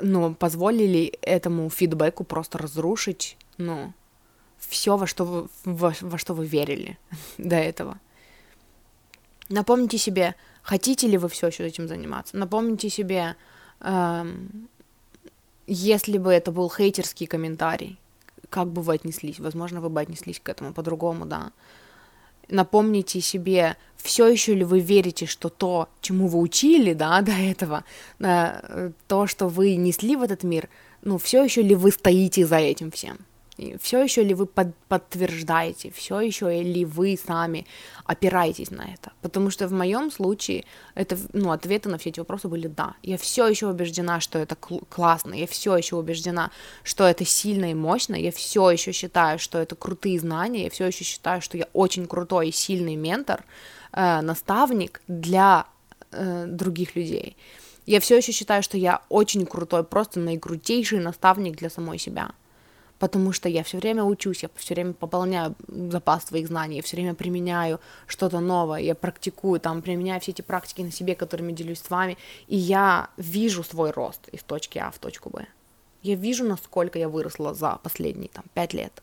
ну, 0.00 0.34
позволили 0.34 1.18
этому 1.22 1.70
фидбэку 1.70 2.24
просто 2.24 2.58
разрушить, 2.58 3.36
ну, 3.56 3.92
все, 4.58 4.96
во 4.96 5.06
что 5.06 5.24
вы, 5.24 5.48
во, 5.64 5.94
во 6.00 6.18
что 6.18 6.34
вы 6.34 6.46
верили 6.46 6.98
до 7.38 7.56
этого. 7.56 7.98
Напомните 9.48 9.98
себе, 9.98 10.34
хотите 10.62 11.08
ли 11.08 11.18
вы 11.18 11.28
все 11.28 11.48
еще 11.48 11.66
этим 11.66 11.88
заниматься. 11.88 12.36
Напомните 12.36 12.88
себе, 12.88 13.36
эм, 13.80 14.68
если 15.66 16.18
бы 16.18 16.32
это 16.32 16.52
был 16.52 16.70
хейтерский 16.70 17.26
комментарий, 17.26 17.98
как 18.48 18.68
бы 18.68 18.82
вы 18.82 18.94
отнеслись? 18.94 19.38
Возможно, 19.38 19.80
вы 19.80 19.88
бы 19.88 20.00
отнеслись 20.00 20.40
к 20.40 20.48
этому 20.48 20.72
по-другому, 20.72 21.26
да. 21.26 21.52
Напомните 22.50 23.20
себе, 23.20 23.76
все 23.96 24.26
еще 24.26 24.54
ли 24.54 24.64
вы 24.64 24.80
верите, 24.80 25.26
что 25.26 25.48
то, 25.48 25.88
чему 26.00 26.26
вы 26.26 26.38
учили, 26.40 26.92
да, 26.92 27.20
до 27.22 27.32
этого, 27.32 27.84
э, 28.18 28.90
то, 29.06 29.26
что 29.26 29.48
вы 29.48 29.76
несли 29.76 30.16
в 30.16 30.22
этот 30.22 30.42
мир, 30.42 30.68
ну, 31.02 31.18
все 31.18 31.44
еще 31.44 31.62
ли 31.62 31.74
вы 31.74 31.90
стоите 31.92 32.46
за 32.46 32.56
этим 32.56 32.90
всем? 32.90 33.18
Все 33.80 34.02
еще 34.02 34.22
ли 34.22 34.34
вы 34.34 34.46
под, 34.46 34.74
подтверждаете, 34.88 35.90
все 35.90 36.20
еще 36.20 36.62
ли 36.62 36.84
вы 36.84 37.16
сами 37.16 37.66
опираетесь 38.04 38.70
на 38.70 38.82
это? 38.82 39.12
Потому 39.22 39.50
что 39.50 39.68
в 39.68 39.72
моем 39.72 40.10
случае 40.10 40.64
это, 40.94 41.18
ну, 41.32 41.50
ответы 41.50 41.88
на 41.88 41.98
все 41.98 42.10
эти 42.10 42.20
вопросы 42.20 42.48
были 42.48 42.68
да. 42.68 42.94
Я 43.02 43.16
все 43.18 43.46
еще 43.46 43.68
убеждена, 43.68 44.20
что 44.20 44.38
это 44.38 44.56
кл- 44.56 44.84
классно, 44.88 45.34
я 45.34 45.46
все 45.46 45.76
еще 45.76 45.96
убеждена, 45.96 46.50
что 46.82 47.04
это 47.04 47.24
сильно 47.24 47.70
и 47.70 47.74
мощно, 47.74 48.14
я 48.14 48.32
все 48.32 48.70
еще 48.70 48.92
считаю, 48.92 49.38
что 49.38 49.58
это 49.58 49.76
крутые 49.76 50.18
знания, 50.20 50.64
я 50.64 50.70
все 50.70 50.86
еще 50.86 51.04
считаю, 51.04 51.42
что 51.42 51.56
я 51.56 51.66
очень 51.72 52.06
крутой 52.06 52.48
и 52.48 52.52
сильный 52.52 52.96
ментор, 52.96 53.44
э, 53.92 54.20
наставник 54.20 55.00
для 55.08 55.66
э, 56.12 56.46
других 56.46 56.96
людей. 56.96 57.36
Я 57.86 58.00
все 58.00 58.16
еще 58.16 58.32
считаю, 58.32 58.62
что 58.62 58.76
я 58.76 59.02
очень 59.08 59.46
крутой, 59.46 59.84
просто 59.84 60.20
наикрутейший 60.20 61.00
наставник 61.00 61.56
для 61.56 61.70
самой 61.70 61.98
себя 61.98 62.30
потому 63.00 63.32
что 63.32 63.48
я 63.48 63.62
все 63.64 63.78
время 63.78 64.04
учусь, 64.04 64.42
я 64.42 64.50
все 64.54 64.74
время 64.74 64.92
пополняю 64.92 65.56
запас 65.68 66.26
своих 66.26 66.46
знаний, 66.46 66.76
я 66.76 66.82
все 66.82 66.96
время 66.96 67.14
применяю 67.14 67.80
что-то 68.06 68.40
новое, 68.40 68.80
я 68.80 68.94
практикую, 68.94 69.58
там, 69.58 69.80
применяю 69.80 70.20
все 70.20 70.32
эти 70.32 70.42
практики 70.42 70.82
на 70.82 70.92
себе, 70.92 71.14
которыми 71.14 71.52
делюсь 71.52 71.80
с 71.80 71.90
вами, 71.90 72.18
и 72.46 72.56
я 72.56 73.08
вижу 73.16 73.64
свой 73.64 73.90
рост 73.90 74.28
из 74.28 74.42
точки 74.42 74.78
А 74.78 74.90
в 74.90 74.98
точку 74.98 75.30
Б. 75.30 75.46
Я 76.02 76.14
вижу, 76.14 76.44
насколько 76.44 76.98
я 76.98 77.08
выросла 77.08 77.54
за 77.54 77.78
последние 77.82 78.28
там 78.28 78.44
пять 78.52 78.74
лет. 78.74 79.02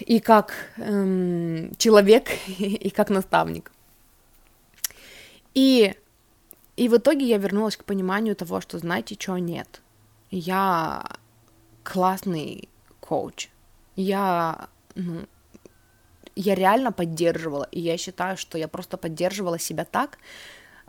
И 0.00 0.18
как 0.18 0.54
эм, 0.76 1.74
человек, 1.76 2.30
и 2.58 2.90
как 2.90 3.10
наставник. 3.10 3.70
И, 5.54 5.94
и 6.76 6.88
в 6.88 6.96
итоге 6.96 7.26
я 7.26 7.38
вернулась 7.38 7.76
к 7.76 7.84
пониманию 7.84 8.34
того, 8.34 8.60
что, 8.60 8.78
знаете, 8.78 9.16
что 9.18 9.38
нет. 9.38 9.82
Я 10.30 11.04
классный 11.88 12.68
коуч. 13.00 13.48
Я, 13.96 14.68
ну, 14.94 15.26
я 16.36 16.54
реально 16.54 16.92
поддерживала, 16.92 17.66
и 17.72 17.80
я 17.80 17.96
считаю, 17.96 18.36
что 18.36 18.58
я 18.58 18.68
просто 18.68 18.98
поддерживала 18.98 19.58
себя 19.58 19.84
так, 19.84 20.18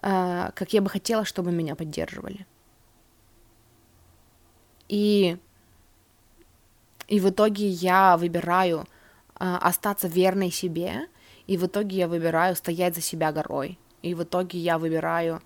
э, 0.02 0.52
как 0.54 0.74
я 0.74 0.82
бы 0.82 0.90
хотела, 0.90 1.24
чтобы 1.24 1.52
меня 1.52 1.76
поддерживали. 1.76 2.46
И, 4.90 5.38
и 7.08 7.20
в 7.20 7.30
итоге 7.30 7.70
я 7.70 8.18
выбираю 8.18 8.82
э, 9.40 9.56
остаться 9.62 10.10
верной 10.10 10.52
себе, 10.52 11.08
и 11.48 11.56
в 11.56 11.66
итоге 11.66 11.98
я 11.98 12.08
выбираю 12.10 12.56
стоять 12.58 12.96
за 12.96 13.02
себя 13.02 13.32
горой, 13.32 13.80
и 14.02 14.14
в 14.14 14.24
итоге 14.24 14.60
я 14.60 14.78
выбираю 14.78 15.42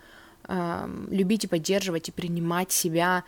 э, 0.47 1.05
любить 1.11 1.43
и 1.43 1.47
поддерживать 1.47 2.09
и 2.09 2.11
принимать 2.11 2.71
себя, 2.71 3.23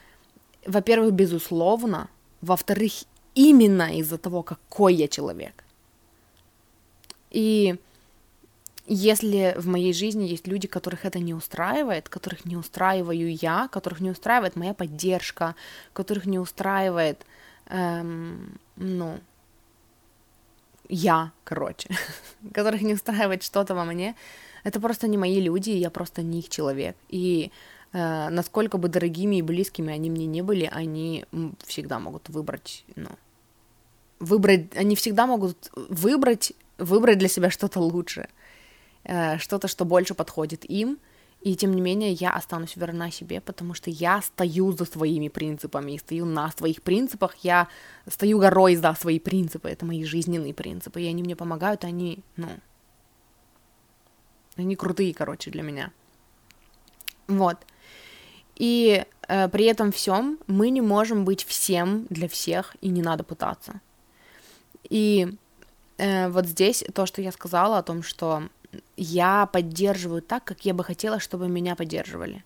во-первых, 0.65 1.13
безусловно, 1.13 2.09
во-вторых, 2.41 3.05
именно 3.35 3.97
из-за 3.97 4.17
того, 4.17 4.43
какой 4.43 4.95
я 4.95 5.07
человек. 5.07 5.63
И 7.31 7.75
если 8.87 9.55
в 9.57 9.67
моей 9.67 9.93
жизни 9.93 10.25
есть 10.25 10.47
люди, 10.47 10.67
которых 10.67 11.05
это 11.05 11.19
не 11.19 11.33
устраивает, 11.33 12.07
которых 12.07 12.45
не 12.45 12.55
устраиваю 12.55 13.35
я, 13.35 13.67
которых 13.67 13.99
не 13.99 14.11
устраивает 14.11 14.55
моя 14.55 14.73
поддержка, 14.73 15.55
которых 15.93 16.25
не 16.25 16.39
устраивает, 16.39 17.25
эм, 17.67 18.59
ну, 18.75 19.19
я, 20.87 21.31
короче, 21.43 21.89
которых 22.53 22.81
не 22.81 22.93
устраивает 22.93 23.43
что-то 23.43 23.73
во 23.73 23.85
мне, 23.85 24.15
это 24.63 24.79
просто 24.79 25.07
не 25.07 25.17
мои 25.17 25.41
люди, 25.41 25.71
я 25.71 25.89
просто 25.89 26.21
не 26.21 26.39
их 26.39 26.49
человек. 26.49 26.95
И 27.09 27.51
насколько 27.91 28.77
бы 28.77 28.89
дорогими 28.89 29.37
и 29.37 29.41
близкими 29.41 29.93
они 29.93 30.09
мне 30.09 30.25
не 30.25 30.41
были, 30.41 30.69
они 30.71 31.25
всегда 31.65 31.99
могут 31.99 32.29
выбрать, 32.29 32.83
ну, 32.95 33.09
выбрать, 34.19 34.75
они 34.75 34.95
всегда 34.95 35.25
могут 35.25 35.71
выбрать, 35.75 36.53
выбрать 36.77 37.17
для 37.17 37.27
себя 37.27 37.49
что-то 37.49 37.79
лучше, 37.79 38.27
э, 39.03 39.37
что-то, 39.37 39.67
что 39.67 39.85
больше 39.85 40.13
подходит 40.13 40.69
им, 40.69 40.97
и 41.41 41.55
тем 41.55 41.75
не 41.75 41.81
менее 41.81 42.11
я 42.13 42.31
останусь 42.31 42.75
верна 42.75 43.11
себе, 43.11 43.39
потому 43.39 43.75
что 43.75 43.89
я 43.91 44.21
стою 44.21 44.71
за 44.71 44.85
своими 44.85 45.27
принципами, 45.27 45.91
и 45.91 45.99
стою 45.99 46.25
на 46.25 46.51
своих 46.51 46.81
принципах, 46.81 47.35
я 47.43 47.67
стою 48.07 48.39
горой 48.39 48.75
за 48.75 48.93
свои 48.95 49.19
принципы, 49.19 49.69
это 49.69 49.85
мои 49.85 50.03
жизненные 50.03 50.53
принципы, 50.53 51.01
и 51.01 51.07
они 51.07 51.21
мне 51.21 51.35
помогают, 51.35 51.83
они, 51.83 52.19
ну, 52.35 52.49
они 54.55 54.75
крутые, 54.75 55.13
короче, 55.13 55.51
для 55.51 55.61
меня. 55.61 55.91
Вот. 57.27 57.57
И 58.55 59.03
э, 59.27 59.49
при 59.49 59.65
этом 59.65 59.91
всем 59.91 60.39
мы 60.47 60.69
не 60.69 60.81
можем 60.81 61.25
быть 61.25 61.43
всем 61.43 62.05
для 62.09 62.27
всех, 62.27 62.75
и 62.81 62.89
не 62.89 63.01
надо 63.01 63.23
пытаться. 63.23 63.81
И 64.89 65.27
э, 65.97 66.29
вот 66.29 66.45
здесь 66.45 66.83
то, 66.93 67.05
что 67.05 67.21
я 67.21 67.31
сказала 67.31 67.77
о 67.77 67.83
том, 67.83 68.03
что 68.03 68.43
я 68.97 69.45
поддерживаю 69.45 70.21
так, 70.21 70.43
как 70.43 70.65
я 70.65 70.73
бы 70.73 70.83
хотела, 70.83 71.19
чтобы 71.19 71.47
меня 71.47 71.75
поддерживали. 71.75 72.43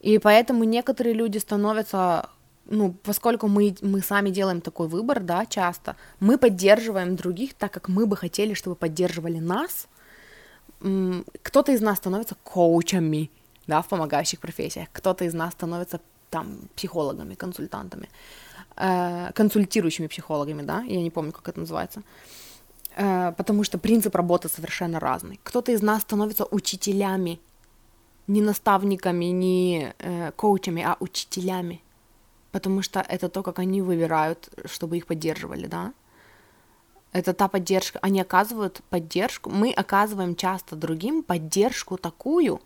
И 0.00 0.18
поэтому 0.18 0.64
некоторые 0.64 1.14
люди 1.14 1.38
становятся, 1.38 2.30
ну, 2.66 2.94
поскольку 3.02 3.48
мы, 3.48 3.76
мы 3.80 4.00
сами 4.00 4.30
делаем 4.30 4.60
такой 4.60 4.88
выбор, 4.88 5.20
да, 5.20 5.46
часто, 5.46 5.96
мы 6.20 6.38
поддерживаем 6.38 7.16
других 7.16 7.54
так, 7.54 7.72
как 7.72 7.88
мы 7.88 8.06
бы 8.06 8.16
хотели, 8.16 8.54
чтобы 8.54 8.76
поддерживали 8.76 9.38
нас. 9.38 9.88
Кто-то 11.42 11.72
из 11.72 11.80
нас 11.80 11.98
становится 11.98 12.36
коучами, 12.44 13.30
да, 13.68 13.82
в 13.82 13.86
помогающих 13.86 14.40
профессиях. 14.40 14.88
Кто-то 14.92 15.24
из 15.24 15.34
нас 15.34 15.52
становится 15.52 16.00
там 16.30 16.58
психологами, 16.74 17.34
консультантами, 17.34 18.08
э, 18.76 19.30
консультирующими 19.34 20.08
психологами, 20.08 20.62
да, 20.62 20.82
я 20.82 21.02
не 21.02 21.10
помню, 21.10 21.32
как 21.32 21.48
это 21.48 21.60
называется, 21.60 22.02
э, 22.96 23.32
потому 23.36 23.64
что 23.64 23.78
принцип 23.78 24.14
работы 24.16 24.48
совершенно 24.48 24.98
разный. 24.98 25.38
Кто-то 25.44 25.72
из 25.72 25.82
нас 25.82 26.02
становится 26.02 26.44
учителями, 26.50 27.38
не 28.26 28.42
наставниками, 28.42 29.26
не 29.26 29.94
э, 29.98 30.32
коучами, 30.32 30.82
а 30.82 30.96
учителями, 31.00 31.80
потому 32.52 32.82
что 32.82 33.00
это 33.00 33.28
то, 33.28 33.42
как 33.42 33.58
они 33.58 33.82
выбирают, 33.82 34.48
чтобы 34.64 34.96
их 34.96 35.06
поддерживали, 35.06 35.66
да. 35.66 35.92
Это 37.12 37.32
та 37.32 37.48
поддержка, 37.48 37.98
они 38.02 38.20
оказывают 38.20 38.82
поддержку, 38.90 39.50
мы 39.50 39.72
оказываем 39.72 40.36
часто 40.36 40.76
другим 40.76 41.22
поддержку 41.22 41.96
такую, 41.96 42.60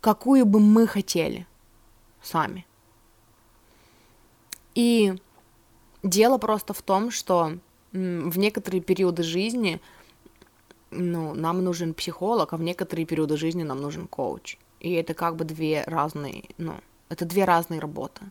какую 0.00 0.46
бы 0.46 0.60
мы 0.60 0.86
хотели 0.86 1.46
сами. 2.22 2.66
И 4.74 5.14
дело 6.02 6.38
просто 6.38 6.72
в 6.72 6.82
том, 6.82 7.10
что 7.10 7.58
в 7.92 8.38
некоторые 8.38 8.80
периоды 8.80 9.22
жизни 9.22 9.80
ну, 10.90 11.34
нам 11.34 11.62
нужен 11.62 11.94
психолог, 11.94 12.52
а 12.52 12.56
в 12.56 12.62
некоторые 12.62 13.06
периоды 13.06 13.36
жизни 13.36 13.62
нам 13.62 13.80
нужен 13.80 14.06
коуч. 14.06 14.56
И 14.80 14.92
это 14.92 15.14
как 15.14 15.36
бы 15.36 15.44
две 15.44 15.84
разные, 15.86 16.44
ну, 16.58 16.74
это 17.08 17.24
две 17.24 17.44
разные 17.44 17.80
работы. 17.80 18.22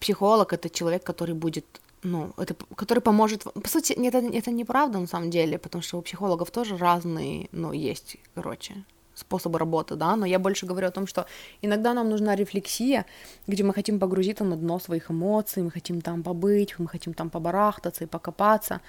Психолог 0.00 0.52
это 0.52 0.70
человек, 0.70 1.04
который 1.04 1.34
будет, 1.34 1.64
ну, 2.02 2.32
это, 2.36 2.54
который 2.74 3.00
поможет. 3.00 3.44
По 3.44 3.68
сути, 3.68 3.92
это, 3.92 4.18
это 4.18 4.50
неправда 4.50 4.98
на 4.98 5.06
самом 5.06 5.30
деле, 5.30 5.58
потому 5.58 5.82
что 5.82 5.98
у 5.98 6.02
психологов 6.02 6.50
тоже 6.50 6.76
разные, 6.76 7.48
ну, 7.52 7.72
есть, 7.72 8.16
короче, 8.34 8.84
способы 9.20 9.58
работы, 9.58 9.96
да, 9.96 10.16
но 10.16 10.26
я 10.26 10.38
больше 10.38 10.66
говорю 10.66 10.88
о 10.88 10.90
том, 10.90 11.06
что 11.06 11.26
иногда 11.62 11.94
нам 11.94 12.10
нужна 12.10 12.34
рефлексия, 12.34 13.06
где 13.46 13.62
мы 13.62 13.72
хотим 13.72 13.98
погрузиться 13.98 14.44
на 14.44 14.56
дно 14.56 14.78
своих 14.78 15.10
эмоций, 15.10 15.62
мы 15.62 15.70
хотим 15.70 16.00
там 16.00 16.22
побыть, 16.22 16.78
мы 16.78 16.88
хотим 16.88 17.14
там 17.14 17.30
побарахтаться 17.30 18.04
и 18.04 18.06
покопаться, 18.06 18.80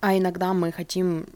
а 0.00 0.16
иногда 0.16 0.52
мы 0.52 0.72
хотим, 0.72 1.26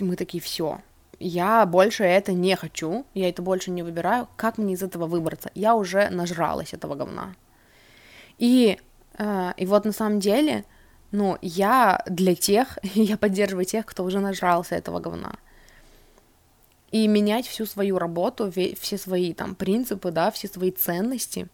мы 0.00 0.16
такие, 0.16 0.42
все, 0.42 0.80
я 1.20 1.66
больше 1.66 2.04
это 2.04 2.32
не 2.32 2.56
хочу, 2.56 3.04
я 3.14 3.28
это 3.28 3.42
больше 3.42 3.70
не 3.70 3.82
выбираю, 3.82 4.28
как 4.36 4.58
мне 4.58 4.74
из 4.74 4.82
этого 4.82 5.06
выбраться? 5.06 5.50
Я 5.54 5.74
уже 5.74 6.08
нажралась 6.10 6.72
этого 6.72 6.94
говна. 6.94 7.34
И, 8.38 8.78
э, 9.18 9.52
и 9.56 9.66
вот 9.66 9.84
на 9.84 9.92
самом 9.92 10.20
деле, 10.20 10.64
ну, 11.10 11.36
я 11.42 12.02
для 12.06 12.34
тех, 12.34 12.78
я 12.94 13.16
поддерживаю 13.16 13.64
тех, 13.64 13.84
кто 13.86 14.04
уже 14.04 14.20
нажрался 14.20 14.76
этого 14.76 15.00
говна. 15.00 15.34
И 16.90 17.06
менять 17.06 17.46
всю 17.46 17.66
свою 17.66 17.98
работу, 17.98 18.50
все 18.50 18.98
свои 18.98 19.34
там 19.34 19.54
принципы, 19.54 20.10
да, 20.10 20.30
все 20.30 20.48
свои 20.48 20.70
ценности 20.70 21.48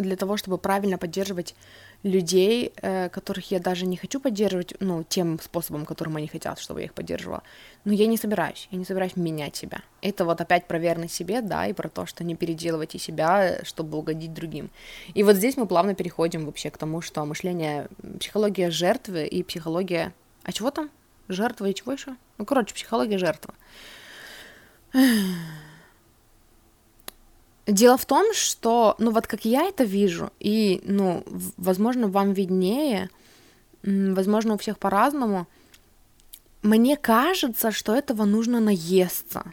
для 0.00 0.16
того, 0.16 0.36
чтобы 0.36 0.58
правильно 0.58 0.98
поддерживать 0.98 1.54
людей, 2.02 2.72
э, 2.82 3.08
которых 3.10 3.50
я 3.50 3.60
даже 3.60 3.86
не 3.86 3.96
хочу 3.96 4.20
поддерживать, 4.20 4.74
ну, 4.80 5.04
тем 5.04 5.38
способом, 5.38 5.84
которым 5.84 6.16
они 6.16 6.26
хотят, 6.26 6.58
чтобы 6.58 6.80
я 6.80 6.86
их 6.86 6.94
поддерживала. 6.94 7.42
Но 7.84 7.92
я 7.92 8.06
не 8.06 8.16
собираюсь, 8.16 8.68
я 8.72 8.78
не 8.78 8.84
собираюсь 8.84 9.16
менять 9.16 9.54
себя. 9.54 9.82
Это 10.00 10.24
вот 10.24 10.40
опять 10.40 10.66
про 10.66 10.78
верность 10.78 11.14
себе, 11.14 11.42
да, 11.42 11.66
и 11.66 11.72
про 11.72 11.88
то, 11.88 12.06
что 12.06 12.24
не 12.24 12.34
переделывайте 12.34 12.98
себя, 12.98 13.60
чтобы 13.62 13.98
угодить 13.98 14.32
другим. 14.32 14.70
И 15.14 15.22
вот 15.22 15.36
здесь 15.36 15.56
мы 15.56 15.66
плавно 15.66 15.94
переходим 15.94 16.46
вообще 16.46 16.70
к 16.70 16.78
тому, 16.78 17.02
что 17.02 17.24
мышление, 17.24 17.88
психология 18.18 18.70
жертвы 18.70 19.26
и 19.26 19.42
психология... 19.42 20.12
А 20.42 20.52
чего 20.52 20.70
там? 20.70 20.90
Жертва 21.32 21.66
и 21.66 21.74
чего 21.74 21.92
еще? 21.92 22.16
Ну, 22.38 22.44
короче, 22.44 22.74
психология 22.74 23.18
жертвы. 23.18 23.54
Дело 27.66 27.96
в 27.96 28.06
том, 28.06 28.34
что, 28.34 28.96
ну 28.98 29.12
вот 29.12 29.26
как 29.26 29.44
я 29.44 29.62
это 29.64 29.84
вижу, 29.84 30.30
и, 30.40 30.82
ну, 30.84 31.24
возможно, 31.56 32.08
вам 32.08 32.32
виднее, 32.32 33.08
возможно, 33.82 34.54
у 34.54 34.58
всех 34.58 34.78
по-разному, 34.78 35.46
мне 36.62 36.96
кажется, 36.96 37.70
что 37.70 37.94
этого 37.94 38.24
нужно 38.24 38.60
наесться. 38.60 39.44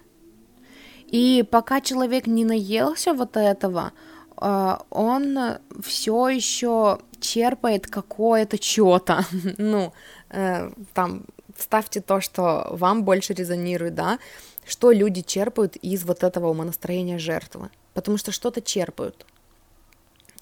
И 1.06 1.46
пока 1.50 1.82
человек 1.82 2.28
не 2.28 2.46
наелся 2.46 3.14
вот 3.14 3.38
этого, 3.38 3.94
а, 4.38 4.84
он 4.90 5.38
все 5.84 6.30
еще 6.30 7.00
черпает 7.20 7.88
какое-то 7.88 8.62
что-то. 8.62 9.26
ну, 9.58 9.94
э, 10.30 10.72
там, 10.94 11.26
ставьте 11.62 12.02
то, 12.02 12.22
что 12.22 12.68
вам 12.72 13.04
больше 13.04 13.34
резонирует, 13.34 13.96
да, 13.96 14.20
что 14.66 14.92
люди 14.92 15.22
черпают 15.22 15.76
из 15.78 16.04
вот 16.04 16.24
этого 16.24 16.50
умонастроения 16.50 17.20
жертвы 17.20 17.70
потому 18.00 18.18
что 18.18 18.32
что-то 18.32 18.62
черпают. 18.62 19.26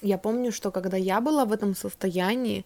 Я 0.04 0.18
помню, 0.18 0.52
что 0.52 0.72
когда 0.72 0.98
я 0.98 1.22
была 1.22 1.46
в 1.46 1.52
этом 1.52 1.76
состоянии, 1.76 2.66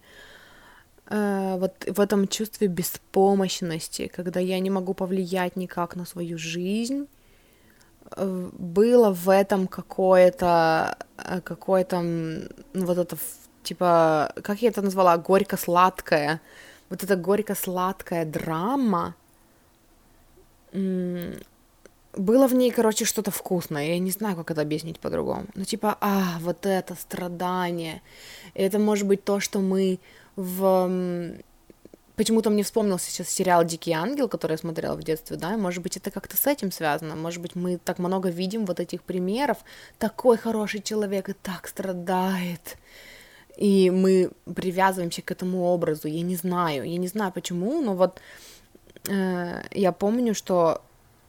э, 1.06 1.56
вот 1.58 1.72
в 1.86 1.98
этом 1.98 2.28
чувстве 2.28 2.68
беспомощности, 2.68 4.06
когда 4.14 4.40
я 4.40 4.58
не 4.60 4.70
могу 4.70 4.92
повлиять 4.92 5.56
никак 5.56 5.96
на 5.96 6.04
свою 6.04 6.36
жизнь, 6.36 7.06
э, 8.16 8.50
было 8.52 9.12
в 9.12 9.30
этом 9.30 9.66
какое-то, 9.66 10.98
э, 11.16 11.40
какое-то, 11.40 12.00
ну, 12.00 12.86
вот 12.86 12.98
это, 12.98 13.16
типа, 13.62 14.34
как 14.42 14.60
я 14.60 14.68
это 14.68 14.82
назвала, 14.82 15.16
горько-сладкое, 15.16 16.40
вот 16.92 17.02
эта 17.02 17.16
горько-сладкая 17.16 18.26
драма, 18.26 19.14
было 20.72 22.46
в 22.46 22.54
ней, 22.54 22.70
короче, 22.70 23.06
что-то 23.06 23.30
вкусное. 23.30 23.86
Я 23.86 23.98
не 23.98 24.10
знаю, 24.10 24.36
как 24.36 24.50
это 24.50 24.60
объяснить 24.60 25.00
по-другому. 25.00 25.46
Ну, 25.54 25.64
типа, 25.64 25.96
а, 26.02 26.38
вот 26.40 26.66
это 26.66 26.94
страдание. 26.94 28.02
Это 28.52 28.78
может 28.78 29.06
быть 29.06 29.24
то, 29.24 29.40
что 29.40 29.60
мы 29.60 30.00
в... 30.36 31.32
Почему-то 32.14 32.50
мне 32.50 32.62
вспомнился 32.62 33.10
сейчас 33.10 33.30
сериал 33.30 33.64
«Дикий 33.64 33.92
ангел», 33.92 34.28
который 34.28 34.52
я 34.52 34.58
смотрела 34.58 34.94
в 34.94 35.02
детстве, 35.02 35.38
да, 35.38 35.56
может 35.56 35.82
быть, 35.82 35.96
это 35.96 36.10
как-то 36.10 36.36
с 36.36 36.46
этим 36.46 36.70
связано, 36.70 37.16
может 37.16 37.40
быть, 37.40 37.54
мы 37.54 37.78
так 37.78 37.98
много 37.98 38.28
видим 38.28 38.66
вот 38.66 38.80
этих 38.80 39.02
примеров, 39.02 39.56
такой 39.98 40.36
хороший 40.36 40.82
человек 40.82 41.30
и 41.30 41.32
так 41.32 41.66
страдает, 41.66 42.76
и 43.56 43.90
мы 43.90 44.30
привязываемся 44.54 45.22
к 45.22 45.30
этому 45.30 45.64
образу, 45.64 46.08
я 46.08 46.22
не 46.22 46.36
знаю, 46.36 46.84
я 46.84 46.98
не 46.98 47.08
знаю 47.08 47.32
почему, 47.32 47.80
но 47.82 47.94
вот 47.94 48.20
э, 49.08 49.62
я 49.72 49.92
помню, 49.92 50.34
что 50.34 50.80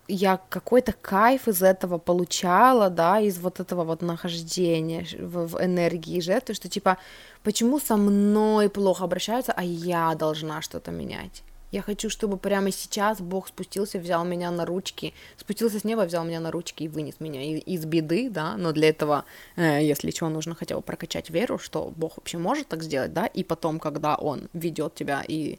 я 0.07 0.39
какой-то 0.49 0.93
кайф 0.93 1.47
из 1.47 1.61
этого 1.61 1.97
получала, 1.97 2.89
да, 2.89 3.19
из 3.19 3.37
вот 3.39 3.59
этого 3.59 3.83
вот 3.83 4.01
нахождения 4.01 5.05
в, 5.19 5.47
в 5.47 5.63
энергии 5.63 6.19
жертвы, 6.19 6.55
что 6.55 6.69
типа, 6.69 6.97
почему 7.43 7.79
со 7.79 7.97
мной 7.97 8.69
плохо 8.69 9.03
обращаются, 9.05 9.53
а 9.55 9.63
я 9.63 10.13
должна 10.15 10.61
что-то 10.61 10.91
менять. 10.91 11.43
Я 11.73 11.81
хочу, 11.81 12.11
чтобы 12.11 12.37
прямо 12.37 12.69
сейчас 12.71 13.19
Бог 13.19 13.47
спустился, 13.47 13.97
взял 13.97 14.23
меня 14.23 14.51
на 14.51 14.63
ручки, 14.63 15.11
спустился 15.37 15.79
с 15.79 15.83
неба, 15.83 16.01
взял 16.01 16.23
меня 16.23 16.39
на 16.39 16.51
ручки 16.51 16.83
и 16.83 16.87
вынес 16.87 17.19
меня 17.19 17.57
из 17.57 17.85
беды, 17.85 18.29
да, 18.29 18.57
но 18.57 18.73
для 18.73 18.89
этого, 18.89 19.25
э, 19.55 19.79
если 19.81 20.11
чего, 20.11 20.29
нужно 20.29 20.53
хотя 20.53 20.75
бы 20.75 20.83
прокачать 20.83 21.31
веру, 21.31 21.57
что 21.57 21.91
Бог 21.95 22.17
вообще 22.17 22.37
может 22.37 22.67
так 22.67 22.83
сделать, 22.83 23.11
да, 23.11 23.25
и 23.25 23.43
потом, 23.43 23.79
когда 23.79 24.15
Он 24.15 24.49
ведет 24.53 24.93
тебя 24.93 25.23
и 25.27 25.57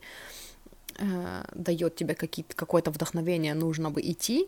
э, 0.99 1.45
дает 1.53 1.97
тебе 1.97 2.15
какое-то 2.15 2.93
вдохновение, 2.93 3.55
нужно 3.55 3.91
бы 3.91 4.01
идти 4.01 4.47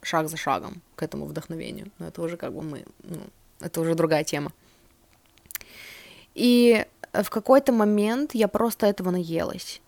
шаг 0.00 0.30
за 0.30 0.38
шагом 0.38 0.80
к 0.96 1.02
этому 1.02 1.26
вдохновению. 1.26 1.90
Но 1.98 2.06
это 2.06 2.22
уже 2.22 2.38
как 2.38 2.54
бы 2.54 2.62
мы, 2.62 2.86
ну, 3.02 3.20
это 3.60 3.82
уже 3.82 3.94
другая 3.94 4.24
тема. 4.24 4.50
И 6.34 6.86
в 7.12 7.28
какой-то 7.28 7.70
момент 7.70 8.34
я 8.34 8.48
просто 8.48 8.86
этого 8.86 9.10
наелась 9.10 9.82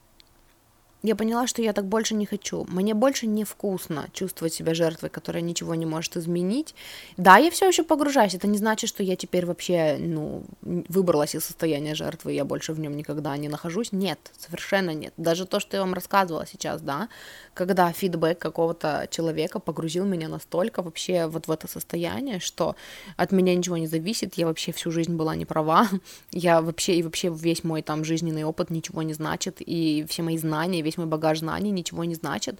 я 1.03 1.15
поняла, 1.15 1.47
что 1.47 1.61
я 1.61 1.73
так 1.73 1.85
больше 1.85 2.15
не 2.15 2.25
хочу. 2.25 2.65
Мне 2.69 2.93
больше 2.93 3.27
невкусно 3.27 4.07
чувствовать 4.13 4.53
себя 4.53 4.73
жертвой, 4.73 5.09
которая 5.09 5.43
ничего 5.43 5.75
не 5.75 5.85
может 5.85 6.15
изменить. 6.15 6.73
Да, 7.17 7.37
я 7.37 7.51
все 7.51 7.67
еще 7.67 7.83
погружаюсь. 7.83 8.35
Это 8.35 8.47
не 8.47 8.57
значит, 8.57 8.89
что 8.89 9.03
я 9.03 9.17
теперь 9.17 9.45
вообще, 9.45 9.97
ну, 9.99 10.43
выбралась 10.61 11.35
из 11.35 11.43
состояния 11.43 11.93
жертвы, 11.93 12.31
я 12.31 12.45
больше 12.45 12.71
в 12.71 12.79
нем 12.79 12.95
никогда 12.95 13.35
не 13.35 13.49
нахожусь. 13.49 13.91
Нет, 13.91 14.19
совершенно 14.37 14.91
нет. 14.91 15.13
Даже 15.17 15.45
то, 15.45 15.59
что 15.59 15.75
я 15.75 15.81
вам 15.81 15.93
рассказывала 15.93 16.45
сейчас, 16.47 16.81
да, 16.81 17.09
когда 17.53 17.91
фидбэк 17.91 18.39
какого-то 18.39 19.07
человека 19.11 19.59
погрузил 19.59 20.05
меня 20.05 20.29
настолько 20.29 20.81
вообще 20.81 21.27
вот 21.27 21.47
в 21.47 21.51
это 21.51 21.67
состояние, 21.67 22.39
что 22.39 22.77
от 23.17 23.33
меня 23.33 23.53
ничего 23.55 23.75
не 23.75 23.87
зависит, 23.87 24.35
я 24.35 24.47
вообще 24.47 24.71
всю 24.71 24.89
жизнь 24.89 25.15
была 25.15 25.35
не 25.35 25.45
права, 25.45 25.89
я 26.31 26.61
вообще 26.61 26.95
и 26.95 27.03
вообще 27.03 27.29
весь 27.29 27.65
мой 27.65 27.81
там 27.81 28.05
жизненный 28.05 28.45
опыт 28.45 28.69
ничего 28.69 29.01
не 29.01 29.13
значит, 29.13 29.57
и 29.59 30.05
все 30.07 30.23
мои 30.23 30.37
знания, 30.37 30.81
весь 30.81 30.92
весь 30.93 30.97
мой 30.97 31.07
багаж 31.07 31.39
знаний 31.39 31.71
ничего 31.71 32.03
не 32.03 32.15
значит, 32.15 32.55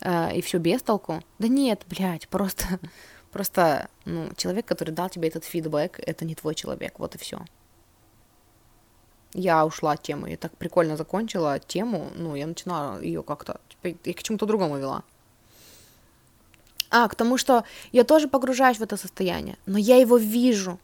э, 0.00 0.36
и 0.36 0.40
все 0.40 0.58
без 0.58 0.82
толку. 0.82 1.22
Да 1.38 1.48
нет, 1.48 1.82
блядь, 1.88 2.28
просто, 2.28 2.64
просто, 3.30 3.88
ну, 4.04 4.30
человек, 4.36 4.66
который 4.66 4.90
дал 4.90 5.10
тебе 5.10 5.28
этот 5.28 5.44
фидбэк, 5.44 6.00
это 6.06 6.24
не 6.24 6.34
твой 6.34 6.54
человек, 6.54 6.98
вот 6.98 7.14
и 7.14 7.18
все. 7.18 7.38
Я 9.34 9.66
ушла 9.66 9.92
от 9.92 10.02
темы, 10.02 10.30
я 10.30 10.36
так 10.36 10.56
прикольно 10.56 10.96
закончила 10.96 11.58
тему, 11.58 12.10
ну, 12.16 12.36
я 12.36 12.46
начинала 12.46 13.00
ее 13.02 13.22
как-то, 13.22 13.60
типа, 13.68 13.98
и 14.08 14.12
к 14.12 14.22
чему-то 14.22 14.46
другому 14.46 14.78
вела. 14.78 15.02
А, 16.90 17.08
к 17.08 17.14
тому, 17.14 17.38
что 17.38 17.64
я 17.92 18.04
тоже 18.04 18.28
погружаюсь 18.28 18.78
в 18.78 18.82
это 18.82 18.96
состояние, 18.96 19.56
но 19.66 19.78
я 19.78 19.96
его 19.96 20.18
вижу. 20.18 20.78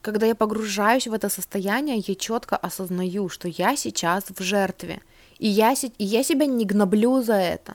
Когда 0.00 0.26
я 0.26 0.34
погружаюсь 0.34 1.06
в 1.06 1.14
это 1.14 1.28
состояние, 1.28 1.96
я 1.96 2.14
четко 2.14 2.56
осознаю, 2.56 3.28
что 3.28 3.48
я 3.48 3.76
сейчас 3.76 4.24
в 4.30 4.42
жертве– 4.42 5.00
и 5.38 5.48
я, 5.48 5.72
и 5.72 6.04
я 6.04 6.22
себя 6.22 6.46
не 6.46 6.64
гноблю 6.64 7.22
за 7.22 7.34
это. 7.34 7.74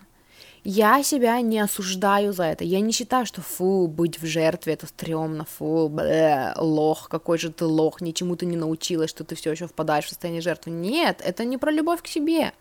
Я 0.64 1.04
себя 1.04 1.40
не 1.42 1.60
осуждаю 1.60 2.34
за 2.34 2.44
это. 2.44 2.64
Я 2.64 2.82
не 2.82 2.92
считаю, 2.92 3.26
что 3.26 3.42
фу, 3.42 3.88
быть 3.88 4.22
в 4.22 4.26
жертве 4.26 4.74
это 4.74 4.88
стрёмно, 4.88 5.46
фу, 5.46 5.88
блэ, 5.88 6.54
лох, 6.58 7.08
какой 7.10 7.38
же 7.38 7.50
ты 7.50 7.66
лох, 7.66 8.02
ничему 8.02 8.36
ты 8.36 8.46
не 8.46 8.58
научилась, 8.58 9.10
что 9.10 9.24
ты 9.24 9.36
все 9.36 9.52
еще 9.52 9.68
впадаешь 9.68 10.06
в 10.06 10.10
состояние 10.10 10.42
жертвы. 10.42 10.72
Нет, 10.72 11.22
это 11.24 11.46
не 11.46 11.58
про 11.58 11.72
любовь 11.72 12.02
к 12.02 12.08
себе. 12.08 12.52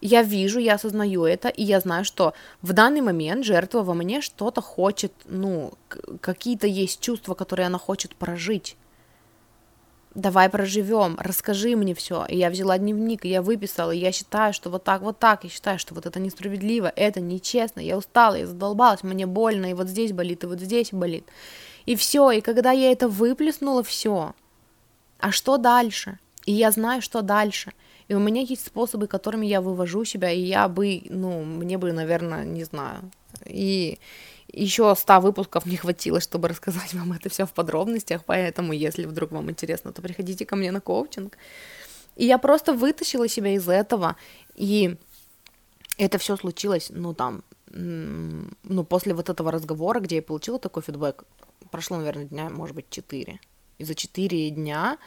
Я 0.00 0.22
вижу, 0.22 0.60
я 0.60 0.74
осознаю 0.74 1.24
это, 1.24 1.48
и 1.48 1.64
я 1.64 1.80
знаю, 1.80 2.04
что 2.04 2.34
в 2.62 2.72
данный 2.72 3.00
момент 3.00 3.44
жертва 3.44 3.82
во 3.82 3.94
мне 3.94 4.20
что-то 4.20 4.60
хочет, 4.60 5.12
ну, 5.24 5.72
какие-то 6.20 6.66
есть 6.66 7.00
чувства, 7.00 7.34
которые 7.34 7.66
она 7.66 7.78
хочет 7.78 8.14
прожить 8.14 8.76
давай 10.14 10.48
проживем, 10.48 11.16
расскажи 11.18 11.76
мне 11.76 11.94
все. 11.94 12.24
И 12.28 12.36
я 12.36 12.50
взяла 12.50 12.78
дневник, 12.78 13.24
и 13.24 13.28
я 13.28 13.42
выписала, 13.42 13.90
и 13.90 13.98
я 13.98 14.12
считаю, 14.12 14.52
что 14.52 14.70
вот 14.70 14.84
так, 14.84 15.02
вот 15.02 15.18
так, 15.18 15.44
я 15.44 15.50
считаю, 15.50 15.78
что 15.78 15.94
вот 15.94 16.06
это 16.06 16.20
несправедливо, 16.20 16.92
это 16.94 17.20
нечестно, 17.20 17.80
я 17.80 17.96
устала, 17.96 18.34
я 18.34 18.46
задолбалась, 18.46 19.02
мне 19.02 19.26
больно, 19.26 19.66
и 19.66 19.74
вот 19.74 19.88
здесь 19.88 20.12
болит, 20.12 20.44
и 20.44 20.46
вот 20.46 20.60
здесь 20.60 20.92
болит. 20.92 21.24
И 21.86 21.96
все, 21.96 22.30
и 22.30 22.40
когда 22.40 22.72
я 22.72 22.92
это 22.92 23.08
выплеснула, 23.08 23.82
все. 23.82 24.34
А 25.18 25.32
что 25.32 25.58
дальше? 25.58 26.18
И 26.46 26.52
я 26.52 26.70
знаю, 26.70 27.02
что 27.02 27.22
дальше. 27.22 27.72
И 28.08 28.14
у 28.14 28.20
меня 28.20 28.42
есть 28.42 28.66
способы, 28.66 29.06
которыми 29.06 29.46
я 29.46 29.60
вывожу 29.60 30.04
себя, 30.04 30.30
и 30.30 30.40
я 30.40 30.68
бы, 30.68 31.02
ну, 31.08 31.42
мне 31.42 31.78
бы, 31.78 31.92
наверное, 31.92 32.44
не 32.44 32.64
знаю. 32.64 33.10
И 33.46 33.98
еще 34.62 34.94
100 34.94 35.20
выпусков 35.20 35.66
не 35.66 35.76
хватило, 35.76 36.20
чтобы 36.20 36.48
рассказать 36.48 36.94
вам 36.94 37.12
это 37.12 37.28
все 37.28 37.46
в 37.46 37.52
подробностях, 37.52 38.24
поэтому, 38.24 38.72
если 38.72 39.06
вдруг 39.06 39.32
вам 39.32 39.50
интересно, 39.50 39.92
то 39.92 40.02
приходите 40.02 40.46
ко 40.46 40.56
мне 40.56 40.72
на 40.72 40.80
коучинг. 40.80 41.36
И 42.16 42.26
я 42.26 42.38
просто 42.38 42.72
вытащила 42.72 43.28
себя 43.28 43.54
из 43.54 43.68
этого, 43.68 44.16
и 44.54 44.96
это 45.98 46.18
все 46.18 46.36
случилось, 46.36 46.90
ну, 46.90 47.14
там, 47.14 47.42
ну, 47.66 48.84
после 48.84 49.14
вот 49.14 49.28
этого 49.28 49.50
разговора, 49.50 50.00
где 50.00 50.16
я 50.16 50.22
получила 50.22 50.58
такой 50.58 50.82
фидбэк, 50.82 51.24
прошло, 51.70 51.96
наверное, 51.96 52.24
дня, 52.24 52.50
может 52.50 52.76
быть, 52.76 52.90
4. 52.90 53.40
И 53.78 53.84
за 53.84 53.94
4 53.94 54.50
дня, 54.50 54.98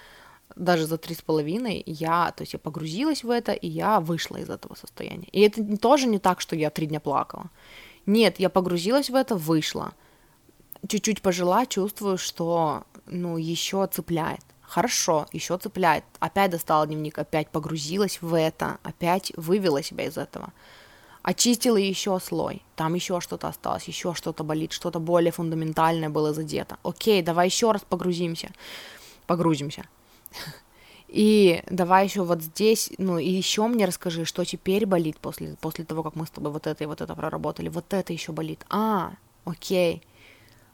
даже 0.56 0.86
за 0.86 0.98
три 0.98 1.16
с 1.16 1.22
половиной, 1.22 1.84
я, 1.86 2.32
то 2.32 2.44
есть 2.44 2.54
я 2.54 2.60
погрузилась 2.60 3.24
в 3.24 3.30
это, 3.30 3.52
и 3.52 3.68
я 3.68 4.00
вышла 4.00 4.38
из 4.38 4.50
этого 4.50 4.76
состояния. 4.76 5.28
И 5.32 5.42
это 5.42 5.78
тоже 5.78 6.08
не 6.08 6.20
так, 6.20 6.42
что 6.42 6.56
я 6.56 6.70
три 6.70 6.88
дня 6.88 7.00
плакала. 7.00 7.50
Нет, 8.08 8.40
я 8.40 8.50
погрузилась 8.50 9.12
в 9.12 9.16
это, 9.16 9.36
вышла. 9.36 9.94
Чуть-чуть 10.88 11.22
пожила, 11.22 11.68
чувствую, 11.68 12.18
что, 12.18 12.84
ну, 13.06 13.38
еще 13.38 13.86
цепляет. 13.86 14.42
Хорошо, 14.62 15.28
еще 15.32 15.58
цепляет. 15.60 16.04
Опять 16.20 16.52
достала 16.52 16.88
дневник, 16.88 17.20
опять 17.20 17.50
погрузилась 17.50 18.20
в 18.22 18.34
это, 18.34 18.80
опять 18.82 19.32
вывела 19.36 19.84
себя 19.84 20.06
из 20.06 20.18
этого 20.18 20.52
очистила 21.28 21.76
еще 21.76 22.18
слой, 22.22 22.62
там 22.78 22.94
еще 22.94 23.20
что-то 23.20 23.50
осталось, 23.50 23.84
еще 23.84 24.14
что-то 24.14 24.46
болит, 24.46 24.72
что-то 24.72 25.00
более 25.00 25.34
фундаментальное 25.34 26.08
было 26.08 26.34
задето. 26.34 26.78
Окей, 26.84 27.22
давай 27.22 27.48
еще 27.48 27.74
раз 27.74 27.82
погрузимся, 27.82 28.52
погрузимся. 29.26 29.84
И 31.08 31.64
давай 31.70 32.06
еще 32.06 32.24
вот 32.24 32.42
здесь, 32.42 32.92
ну 32.98 33.18
и 33.18 33.30
еще 33.30 33.66
мне 33.68 33.86
расскажи, 33.86 34.26
что 34.26 34.44
теперь 34.44 34.86
болит 34.86 35.18
после, 35.20 35.56
после 35.62 35.86
того, 35.86 36.04
как 36.04 36.16
мы 36.16 36.26
с 36.26 36.30
тобой 36.30 36.52
вот 36.52 36.68
это 36.68 36.84
и 36.84 36.88
вот 36.88 37.02
это 37.02 37.16
проработали. 37.16 37.70
Вот 37.70 37.94
это 37.94 38.12
еще 38.12 38.34
болит. 38.34 38.66
А, 38.70 39.14
окей. 39.46 40.04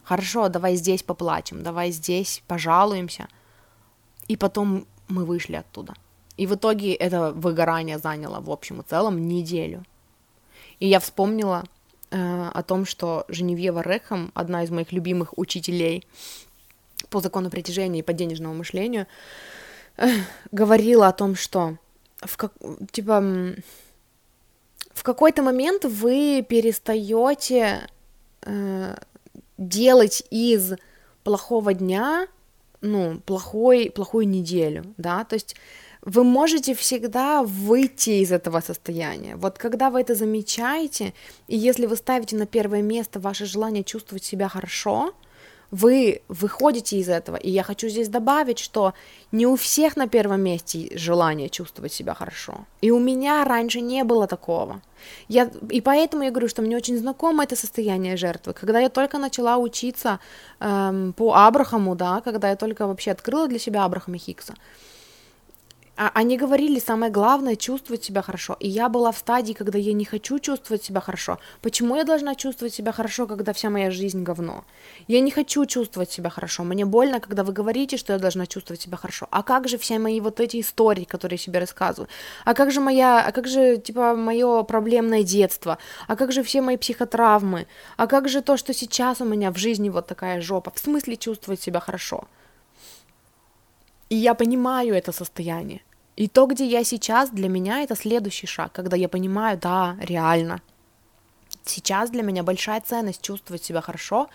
Хорошо, 0.02 0.48
давай 0.48 0.76
здесь 0.76 1.02
поплачем, 1.02 1.62
давай 1.62 1.90
здесь 1.92 2.42
пожалуемся. 2.46 3.28
И 4.26 4.36
потом 4.36 4.86
мы 5.08 5.24
вышли 5.24 5.54
оттуда. 5.54 5.94
И 6.36 6.46
в 6.46 6.54
итоге 6.54 6.94
это 6.94 7.32
выгорание 7.32 7.98
заняло 7.98 8.40
в 8.40 8.50
общем 8.50 8.80
и 8.80 8.84
целом 8.84 9.28
неделю. 9.28 9.84
И 10.80 10.88
я 10.88 10.98
вспомнила 10.98 11.64
э, 12.10 12.50
о 12.52 12.62
том, 12.62 12.84
что 12.84 13.24
Женевьева 13.28 13.80
Рекхам, 13.80 14.32
одна 14.34 14.64
из 14.64 14.70
моих 14.70 14.90
любимых 14.92 15.38
учителей 15.38 16.04
по 17.08 17.20
закону 17.20 17.50
притяжения 17.50 18.00
и 18.00 18.02
по 18.02 18.12
денежному 18.12 18.54
мышлению, 18.54 19.06
говорила 20.52 21.08
о 21.08 21.12
том, 21.12 21.34
что 21.34 21.78
в 22.16 22.36
как, 22.36 22.52
типа 22.90 23.22
в 24.92 25.02
какой-то 25.02 25.42
момент 25.42 25.84
вы 25.84 26.44
перестаете 26.48 27.86
э, 28.42 28.96
делать 29.58 30.24
из 30.30 30.74
плохого 31.24 31.74
дня, 31.74 32.26
ну, 32.80 33.20
плохой, 33.26 33.90
плохую 33.90 34.28
неделю, 34.28 34.84
да, 34.96 35.24
то 35.24 35.34
есть 35.34 35.56
вы 36.02 36.22
можете 36.22 36.74
всегда 36.74 37.42
выйти 37.42 38.22
из 38.22 38.30
этого 38.30 38.60
состояния. 38.60 39.36
Вот 39.36 39.58
когда 39.58 39.88
вы 39.88 40.02
это 40.02 40.14
замечаете, 40.14 41.14
и 41.48 41.56
если 41.56 41.86
вы 41.86 41.96
ставите 41.96 42.36
на 42.36 42.46
первое 42.46 42.82
место 42.82 43.20
ваше 43.20 43.46
желание 43.46 43.84
чувствовать 43.84 44.22
себя 44.22 44.48
хорошо, 44.48 45.14
вы 45.70 46.22
выходите 46.28 46.96
из 46.98 47.08
этого. 47.08 47.36
И 47.36 47.50
я 47.50 47.62
хочу 47.62 47.88
здесь 47.88 48.08
добавить, 48.08 48.58
что 48.58 48.94
не 49.32 49.46
у 49.46 49.56
всех 49.56 49.96
на 49.96 50.06
первом 50.06 50.40
месте 50.40 50.90
желание 50.96 51.48
чувствовать 51.48 51.92
себя 51.92 52.14
хорошо. 52.14 52.66
И 52.80 52.90
у 52.90 52.98
меня 52.98 53.44
раньше 53.44 53.80
не 53.80 54.04
было 54.04 54.26
такого. 54.26 54.80
Я, 55.28 55.50
и 55.70 55.80
поэтому 55.80 56.24
я 56.24 56.30
говорю, 56.30 56.48
что 56.48 56.62
мне 56.62 56.76
очень 56.76 56.98
знакомо 56.98 57.44
это 57.44 57.56
состояние 57.56 58.16
жертвы. 58.16 58.52
Когда 58.52 58.80
я 58.80 58.88
только 58.88 59.18
начала 59.18 59.56
учиться 59.56 60.18
эм, 60.60 61.12
по 61.12 61.34
Абрахаму, 61.34 61.94
да, 61.94 62.20
когда 62.20 62.50
я 62.50 62.56
только 62.56 62.86
вообще 62.86 63.10
открыла 63.10 63.48
для 63.48 63.58
себя 63.58 63.84
Абрахама 63.84 64.18
Хикса, 64.18 64.54
они 65.96 66.36
говорили, 66.36 66.80
самое 66.80 67.12
главное 67.12 67.54
чувствовать 67.54 68.02
себя 68.02 68.20
хорошо. 68.22 68.56
И 68.58 68.68
я 68.68 68.88
была 68.88 69.12
в 69.12 69.18
стадии, 69.18 69.52
когда 69.52 69.78
я 69.78 69.92
не 69.92 70.04
хочу 70.04 70.40
чувствовать 70.40 70.82
себя 70.82 71.00
хорошо. 71.00 71.38
Почему 71.62 71.94
я 71.96 72.04
должна 72.04 72.34
чувствовать 72.34 72.74
себя 72.74 72.90
хорошо, 72.90 73.26
когда 73.28 73.52
вся 73.52 73.70
моя 73.70 73.90
жизнь 73.92 74.24
говно? 74.24 74.64
Я 75.06 75.20
не 75.20 75.30
хочу 75.30 75.64
чувствовать 75.66 76.10
себя 76.10 76.30
хорошо. 76.30 76.64
Мне 76.64 76.84
больно, 76.84 77.20
когда 77.20 77.44
вы 77.44 77.52
говорите, 77.52 77.96
что 77.96 78.12
я 78.12 78.18
должна 78.18 78.46
чувствовать 78.46 78.82
себя 78.82 78.96
хорошо. 78.96 79.28
А 79.30 79.44
как 79.44 79.68
же 79.68 79.78
все 79.78 80.00
мои 80.00 80.20
вот 80.20 80.40
эти 80.40 80.60
истории, 80.60 81.04
которые 81.04 81.36
я 81.36 81.42
себе 81.44 81.60
рассказываю? 81.60 82.08
А 82.44 82.54
как 82.54 82.72
же 82.72 82.80
моя, 82.80 83.24
а 83.24 83.30
как 83.30 83.46
же, 83.46 83.76
типа, 83.76 84.16
мое 84.16 84.64
проблемное 84.64 85.22
детство? 85.22 85.78
А 86.08 86.16
как 86.16 86.32
же 86.32 86.42
все 86.42 86.60
мои 86.60 86.76
психотравмы? 86.76 87.68
А 87.96 88.08
как 88.08 88.28
же 88.28 88.42
то, 88.42 88.56
что 88.56 88.74
сейчас 88.74 89.20
у 89.20 89.24
меня 89.24 89.52
в 89.52 89.58
жизни 89.58 89.90
вот 89.90 90.08
такая 90.08 90.40
жопа? 90.40 90.72
В 90.74 90.78
смысле 90.80 91.16
чувствовать 91.16 91.62
себя 91.62 91.78
хорошо? 91.78 92.24
И 94.08 94.16
я 94.16 94.34
понимаю 94.34 94.94
это 94.94 95.12
состояние. 95.12 95.80
И 96.16 96.28
то, 96.28 96.46
где 96.46 96.64
я 96.66 96.84
сейчас, 96.84 97.30
для 97.30 97.48
меня 97.48 97.82
это 97.82 97.96
следующий 97.96 98.46
шаг, 98.46 98.72
когда 98.72 98.96
я 98.96 99.08
понимаю, 99.08 99.58
да, 99.60 99.96
реально. 100.00 100.62
Сейчас 101.64 102.10
для 102.10 102.22
меня 102.22 102.42
большая 102.42 102.80
ценность 102.80 103.22
чувствовать 103.22 103.64
себя 103.64 103.80
хорошо, 103.80 104.28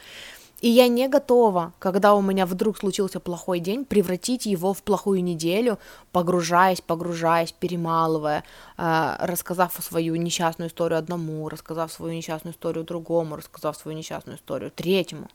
и 0.61 0.67
я 0.67 0.89
не 0.89 1.07
готова, 1.07 1.71
когда 1.79 2.15
у 2.15 2.21
меня 2.21 2.45
вдруг 2.45 2.77
случился 2.77 3.21
плохой 3.21 3.59
день, 3.59 3.85
превратить 3.85 4.45
его 4.45 4.73
в 4.73 4.83
плохую 4.83 5.23
неделю, 5.23 5.79
погружаясь, 6.11 6.81
погружаясь, 6.81 7.53
перемалывая, 7.53 8.43
э, 8.77 9.15
рассказав 9.21 9.73
свою 9.79 10.15
несчастную 10.17 10.69
историю 10.69 10.99
одному, 10.99 11.47
рассказав 11.47 11.93
свою 11.93 12.13
несчастную 12.13 12.53
историю 12.53 12.83
другому, 12.83 13.37
рассказав 13.37 13.77
свою 13.77 13.97
несчастную 13.97 14.37
историю 14.37 14.69
третьему. 14.69 15.29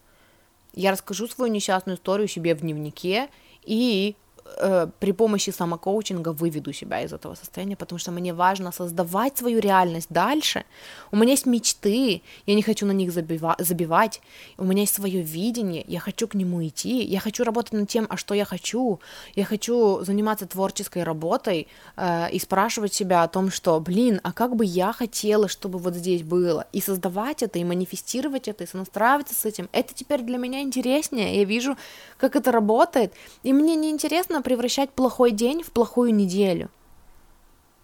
Я 0.74 0.90
расскажу 0.90 1.26
свою 1.26 1.50
несчастную 1.50 1.96
историю 1.96 2.28
себе 2.28 2.54
в 2.54 2.60
дневнике 2.60 3.30
и 3.62 4.16
э, 4.44 4.88
при 4.98 5.12
помощи 5.12 5.50
самокоучинга 5.50 6.32
выведу 6.32 6.72
себя 6.72 7.02
из 7.02 7.12
этого 7.12 7.34
состояния, 7.34 7.76
потому 7.76 7.98
что 7.98 8.10
мне 8.10 8.34
важно 8.34 8.72
создавать 8.72 9.38
свою 9.38 9.60
реальность 9.60 10.08
дальше. 10.10 10.64
У 11.10 11.16
меня 11.16 11.32
есть 11.32 11.46
мечты, 11.46 12.22
я 12.46 12.54
не 12.54 12.62
хочу 12.62 12.86
на 12.86 12.92
них 12.92 13.10
забива- 13.10 13.56
забивать. 13.58 14.20
У 14.58 14.64
меня 14.64 14.82
есть 14.82 14.94
свое 14.94 15.22
видение, 15.22 15.84
я 15.86 16.00
хочу 16.00 16.28
к 16.28 16.34
нему 16.34 16.64
идти, 16.66 17.02
я 17.02 17.20
хочу 17.20 17.44
работать 17.44 17.72
над 17.72 17.88
тем, 17.88 18.06
а 18.08 18.16
что 18.16 18.34
я 18.34 18.44
хочу. 18.44 19.00
Я 19.34 19.44
хочу 19.44 20.04
заниматься 20.04 20.46
творческой 20.46 21.02
работой 21.02 21.68
э, 21.96 22.30
и 22.30 22.38
спрашивать 22.38 22.94
себя 22.94 23.22
о 23.22 23.28
том, 23.28 23.50
что, 23.50 23.80
блин, 23.80 24.20
а 24.22 24.32
как 24.32 24.56
бы 24.56 24.64
я 24.64 24.92
хотела, 24.92 25.48
чтобы 25.48 25.78
вот 25.78 25.94
здесь 25.94 26.22
было, 26.22 26.66
и 26.72 26.80
создавать 26.80 27.42
это, 27.42 27.58
и 27.58 27.64
манифестировать 27.64 28.48
это, 28.48 28.64
и 28.64 28.66
сонастраиваться 28.66 29.34
с 29.34 29.44
этим. 29.44 29.68
Это 29.72 29.94
теперь 29.94 30.22
для 30.22 30.38
меня 30.38 30.60
интереснее. 30.60 31.36
Я 31.36 31.44
вижу, 31.44 31.76
как 32.18 32.36
это 32.36 32.52
работает, 32.52 33.12
и 33.42 33.52
мне 33.52 33.76
не 33.76 33.90
интересно 33.90 34.33
нужно 34.34 34.42
превращать 34.42 34.90
плохой 34.90 35.30
день 35.30 35.62
в 35.62 35.70
плохую 35.70 36.12
неделю. 36.12 36.68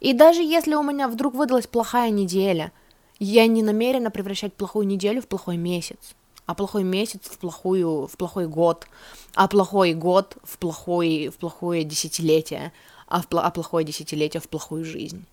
И 0.01 0.13
даже 0.13 0.41
если 0.41 0.75
у 0.75 0.83
меня 0.83 1.07
вдруг 1.07 1.33
выдалась 1.33 1.67
плохая 1.67 2.09
неделя, 2.09 2.71
я 3.19 3.47
не 3.47 3.63
намерена 3.63 4.11
превращать 4.11 4.53
плохую 4.53 4.85
неделю 4.85 5.21
в 5.21 5.27
плохой 5.27 5.57
месяц, 5.57 6.15
а 6.45 6.53
плохой 6.55 6.83
месяц 6.83 7.21
в, 7.23 7.37
плохую, 7.37 8.07
в 8.07 8.17
плохой 8.17 8.47
год, 8.47 8.87
а 9.35 9.47
плохой 9.47 9.93
год 9.93 10.37
в, 10.43 10.57
плохой, 10.57 11.29
в 11.29 11.37
плохое 11.37 11.83
десятилетие, 11.83 12.73
а, 13.07 13.21
в, 13.21 13.27
а 13.31 13.49
плохое 13.51 13.85
десятилетие 13.85 14.41
в 14.41 14.49
плохую 14.49 14.83
жизнь. 14.83 15.25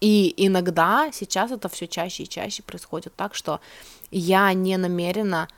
И 0.00 0.34
иногда 0.36 1.12
сейчас 1.12 1.52
это 1.52 1.68
все 1.68 1.86
чаще 1.86 2.24
и 2.24 2.28
чаще 2.28 2.64
происходит 2.64 3.14
так, 3.14 3.36
что 3.36 3.60
я 4.10 4.52
не 4.52 4.76
намерена 4.76 5.48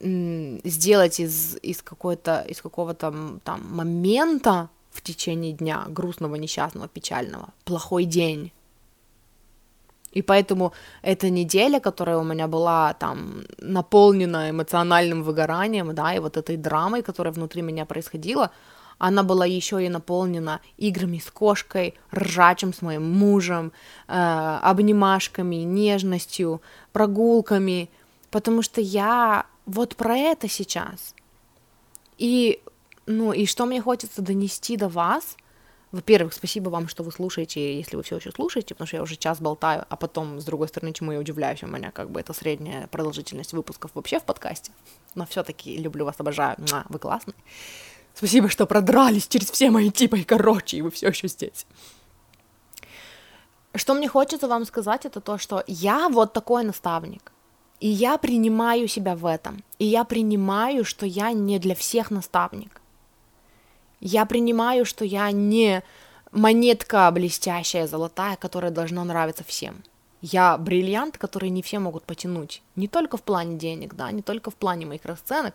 сделать 0.00 1.20
из, 1.20 1.56
из, 1.62 1.82
какой-то, 1.82 2.44
из 2.48 2.60
какого-то 2.60 3.38
там 3.44 3.60
момента 3.70 4.68
в 4.90 5.02
течение 5.02 5.52
дня, 5.52 5.84
грустного, 5.88 6.36
несчастного, 6.36 6.88
печального, 6.88 7.48
плохой 7.64 8.04
день. 8.04 8.52
И 10.12 10.22
поэтому 10.22 10.72
эта 11.02 11.28
неделя, 11.28 11.78
которая 11.78 12.16
у 12.16 12.24
меня 12.24 12.46
была 12.46 12.94
там 12.94 13.42
наполнена 13.58 14.50
эмоциональным 14.50 15.22
выгоранием, 15.22 15.94
да, 15.94 16.14
и 16.14 16.20
вот 16.20 16.38
этой 16.38 16.56
драмой, 16.56 17.02
которая 17.02 17.34
внутри 17.34 17.60
меня 17.62 17.84
происходила, 17.84 18.50
она 18.98 19.22
была 19.22 19.44
еще 19.44 19.84
и 19.84 19.90
наполнена 19.90 20.60
играми 20.78 21.18
с 21.18 21.30
кошкой, 21.30 21.94
ржачем 22.14 22.72
с 22.72 22.80
моим 22.80 23.04
мужем, 23.12 23.72
э, 24.08 24.58
обнимашками, 24.62 25.56
нежностью, 25.56 26.62
прогулками, 26.92 27.90
потому 28.30 28.62
что 28.62 28.80
я 28.80 29.44
вот 29.66 29.96
про 29.96 30.16
это 30.16 30.48
сейчас. 30.48 31.14
И, 32.18 32.62
ну, 33.06 33.32
и 33.32 33.46
что 33.46 33.66
мне 33.66 33.82
хочется 33.82 34.22
донести 34.22 34.76
до 34.76 34.88
вас, 34.88 35.36
во-первых, 35.92 36.34
спасибо 36.34 36.68
вам, 36.68 36.88
что 36.88 37.02
вы 37.02 37.12
слушаете, 37.12 37.76
если 37.76 37.96
вы 37.96 38.02
все 38.02 38.16
еще 38.16 38.30
слушаете, 38.32 38.74
потому 38.74 38.86
что 38.86 38.96
я 38.96 39.02
уже 39.02 39.16
час 39.16 39.40
болтаю, 39.40 39.84
а 39.88 39.96
потом, 39.96 40.40
с 40.40 40.44
другой 40.44 40.68
стороны, 40.68 40.92
чему 40.92 41.12
я 41.12 41.18
удивляюсь, 41.18 41.62
у 41.62 41.66
меня 41.66 41.90
как 41.90 42.10
бы 42.10 42.20
это 42.20 42.32
средняя 42.32 42.86
продолжительность 42.88 43.52
выпусков 43.52 43.92
вообще 43.94 44.18
в 44.18 44.24
подкасте, 44.24 44.72
но 45.14 45.26
все-таки 45.26 45.76
люблю 45.76 46.04
вас, 46.04 46.16
обожаю, 46.18 46.56
вы 46.88 46.98
классные. 46.98 47.36
Спасибо, 48.14 48.48
что 48.48 48.66
продрались 48.66 49.28
через 49.28 49.50
все 49.50 49.70
мои 49.70 49.90
типы 49.90 50.20
и 50.20 50.24
короче, 50.24 50.78
и 50.78 50.82
вы 50.82 50.90
все 50.90 51.08
еще 51.08 51.28
здесь. 51.28 51.66
Что 53.74 53.94
мне 53.94 54.08
хочется 54.08 54.48
вам 54.48 54.64
сказать, 54.64 55.04
это 55.04 55.20
то, 55.20 55.38
что 55.38 55.62
я 55.66 56.08
вот 56.08 56.32
такой 56.32 56.64
наставник. 56.64 57.32
И 57.80 57.88
я 57.88 58.16
принимаю 58.18 58.88
себя 58.88 59.14
в 59.14 59.26
этом. 59.26 59.62
И 59.78 59.84
я 59.84 60.04
принимаю, 60.04 60.84
что 60.84 61.06
я 61.06 61.32
не 61.32 61.58
для 61.58 61.74
всех 61.74 62.10
наставник. 62.10 62.80
Я 64.00 64.24
принимаю, 64.24 64.84
что 64.84 65.04
я 65.04 65.30
не 65.30 65.82
монетка 66.32 67.10
блестящая, 67.10 67.86
золотая, 67.86 68.36
которая 68.36 68.70
должна 68.70 69.04
нравиться 69.04 69.44
всем. 69.44 69.82
Я 70.22 70.56
бриллиант, 70.56 71.18
который 71.18 71.50
не 71.50 71.62
все 71.62 71.78
могут 71.78 72.04
потянуть. 72.04 72.62
Не 72.76 72.88
только 72.88 73.16
в 73.16 73.22
плане 73.22 73.56
денег, 73.56 73.94
да, 73.94 74.10
не 74.10 74.22
только 74.22 74.50
в 74.50 74.54
плане 74.54 74.86
моих 74.86 75.04
расценок, 75.04 75.54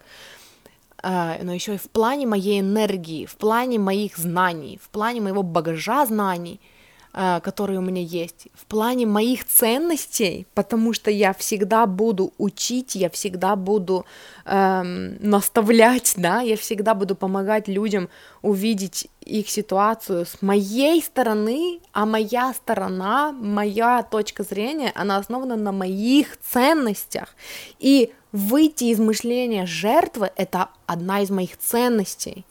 э, 1.03 1.43
но 1.43 1.53
еще 1.53 1.75
и 1.75 1.77
в 1.77 1.89
плане 1.89 2.27
моей 2.27 2.61
энергии, 2.61 3.25
в 3.25 3.35
плане 3.35 3.79
моих 3.79 4.17
знаний, 4.17 4.79
в 4.81 4.89
плане 4.89 5.21
моего 5.21 5.43
багажа 5.43 6.05
знаний– 6.05 6.59
которые 7.13 7.79
у 7.79 7.81
меня 7.81 8.01
есть, 8.01 8.47
в 8.53 8.65
плане 8.65 9.05
моих 9.05 9.45
ценностей, 9.45 10.47
потому 10.53 10.93
что 10.93 11.11
я 11.11 11.33
всегда 11.33 11.85
буду 11.85 12.33
учить, 12.37 12.95
я 12.95 13.09
всегда 13.09 13.55
буду 13.55 14.05
эм, 14.45 15.17
наставлять, 15.19 16.13
да, 16.15 16.41
я 16.41 16.55
всегда 16.55 16.93
буду 16.93 17.15
помогать 17.15 17.67
людям 17.67 18.09
увидеть 18.41 19.09
их 19.21 19.49
ситуацию 19.49 20.25
с 20.25 20.41
моей 20.41 21.01
стороны, 21.01 21.79
а 21.91 22.05
моя 22.05 22.53
сторона, 22.53 23.31
моя 23.31 24.03
точка 24.03 24.43
зрения, 24.43 24.91
она 24.95 25.17
основана 25.17 25.55
на 25.55 25.71
моих 25.71 26.37
ценностях. 26.37 27.35
И 27.79 28.13
выйти 28.31 28.85
из 28.85 28.99
мышления 28.99 29.65
жертвы— 29.65 30.31
это 30.35 30.69
одна 30.85 31.21
из 31.21 31.29
моих 31.29 31.57
ценностей. 31.57 32.45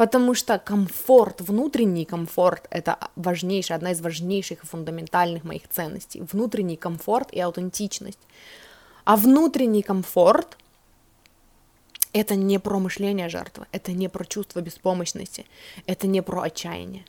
Потому 0.00 0.34
что 0.34 0.58
комфорт, 0.58 1.42
внутренний 1.42 2.06
комфорт– 2.06 2.66
это 2.70 2.96
важнейшая, 3.16 3.76
одна 3.76 3.90
из 3.90 4.00
важнейших 4.00 4.64
и 4.64 4.66
фундаментальных 4.66 5.44
моих 5.44 5.68
ценностей. 5.68 6.22
Внутренний 6.22 6.78
комфорт 6.78 7.30
и 7.34 7.40
аутентичность. 7.40 8.18
А 9.04 9.16
внутренний 9.16 9.82
комфорт– 9.82 10.56
это 12.14 12.34
не 12.34 12.58
про 12.58 12.78
мышление 12.78 13.28
жертвы, 13.28 13.66
это 13.72 13.92
не 13.92 14.08
про 14.08 14.24
чувство 14.24 14.60
беспомощности, 14.62 15.44
это 15.84 16.06
не 16.06 16.22
про 16.22 16.44
отчаяние. 16.44 17.04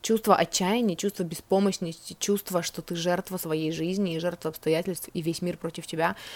Чувство 0.00 0.34
отчаяния, 0.34 0.96
чувство 0.96 1.22
беспомощности, 1.22 2.16
чувство, 2.18 2.64
что 2.64 2.82
ты 2.82 2.96
жертва 2.96 3.36
своей 3.36 3.70
жизни 3.70 4.16
и 4.16 4.18
жертва 4.18 4.50
обстоятельств, 4.50 5.08
и 5.14 5.22
весь 5.22 5.40
мир 5.40 5.56
против 5.56 5.86
тебя– 5.86 6.16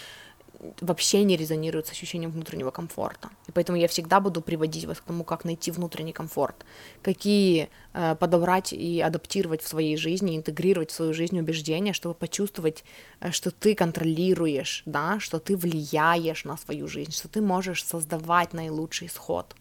вообще 0.81 1.23
не 1.25 1.37
резонирует 1.37 1.87
с 1.87 1.91
ощущением 1.91 2.31
внутреннего 2.31 2.71
комфорта. 2.71 3.31
И 3.49 3.53
поэтому 3.53 3.79
я 3.79 3.89
всегда 3.89 4.21
буду 4.21 4.41
приводить 4.41 4.85
вас 4.85 4.99
к 4.99 5.05
тому, 5.05 5.25
как 5.25 5.45
найти 5.45 5.71
внутренний 5.71 6.13
комфорт, 6.13 6.65
какие 7.03 7.69
э, 7.93 8.17
подобрать 8.17 8.73
и 8.73 9.01
адаптировать 9.01 9.63
в 9.63 9.69
своей 9.69 9.97
жизни, 9.97 10.37
интегрировать 10.37 10.91
в 10.91 10.95
свою 10.95 11.15
жизнь 11.15 11.39
убеждения, 11.39 11.93
чтобы 11.93 12.15
почувствовать, 12.15 12.85
э, 13.21 13.31
что 13.31 13.51
ты 13.51 13.75
контролируешь, 13.75 14.83
да, 14.87 15.21
что 15.21 15.39
ты 15.39 15.57
влияешь 15.57 16.45
на 16.45 16.57
свою 16.57 16.89
жизнь, 16.89 17.13
что 17.13 17.29
ты 17.29 17.41
можешь 17.41 17.85
создавать 17.85 18.53
наилучший 18.53 19.09
исход. 19.09 19.55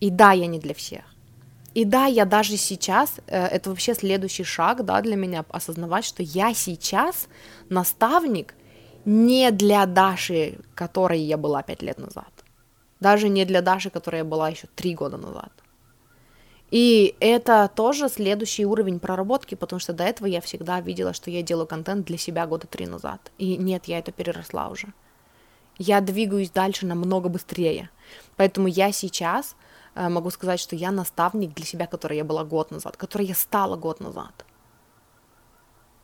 И 0.00 0.10
да, 0.10 0.32
я 0.32 0.46
не 0.46 0.58
для 0.58 0.74
всех. 0.74 1.04
И 1.74 1.84
да, 1.84 2.06
я 2.06 2.24
даже 2.24 2.56
сейчас, 2.56 3.14
э, 3.26 3.46
это 3.46 3.70
вообще 3.70 3.94
следующий 3.94 4.44
шаг, 4.44 4.84
да, 4.84 5.00
для 5.00 5.16
меня, 5.16 5.44
осознавать, 5.48 6.04
что 6.04 6.22
я 6.22 6.54
сейчас 6.54 7.28
наставник, 7.68 8.54
не 9.04 9.50
для 9.50 9.86
Даши, 9.86 10.58
которой 10.74 11.20
я 11.20 11.36
была 11.36 11.62
пять 11.62 11.82
лет 11.82 11.98
назад. 11.98 12.30
Даже 13.00 13.28
не 13.28 13.44
для 13.44 13.62
Даши, 13.62 13.90
которая 13.90 14.24
была 14.24 14.48
еще 14.48 14.68
три 14.74 14.94
года 14.94 15.16
назад. 15.16 15.52
И 16.70 17.16
это 17.20 17.70
тоже 17.74 18.08
следующий 18.08 18.64
уровень 18.64 18.98
проработки, 18.98 19.54
потому 19.54 19.80
что 19.80 19.92
до 19.92 20.04
этого 20.04 20.26
я 20.26 20.40
всегда 20.40 20.80
видела, 20.80 21.12
что 21.12 21.30
я 21.30 21.42
делаю 21.42 21.66
контент 21.66 22.06
для 22.06 22.16
себя 22.16 22.46
года 22.46 22.66
три 22.66 22.86
назад. 22.86 23.30
И 23.38 23.56
нет, 23.56 23.86
я 23.86 23.98
это 23.98 24.12
переросла 24.12 24.68
уже. 24.68 24.92
Я 25.78 26.00
двигаюсь 26.00 26.50
дальше 26.50 26.86
намного 26.86 27.28
быстрее. 27.28 27.90
Поэтому 28.36 28.68
я 28.68 28.92
сейчас 28.92 29.56
э, 29.94 30.08
могу 30.08 30.30
сказать, 30.30 30.60
что 30.60 30.76
я 30.76 30.92
наставник 30.92 31.54
для 31.54 31.66
себя, 31.66 31.86
который 31.86 32.16
я 32.16 32.24
была 32.24 32.44
год 32.44 32.70
назад, 32.70 32.96
который 32.96 33.26
я 33.26 33.34
стала 33.34 33.76
год 33.76 34.00
назад. 34.00 34.46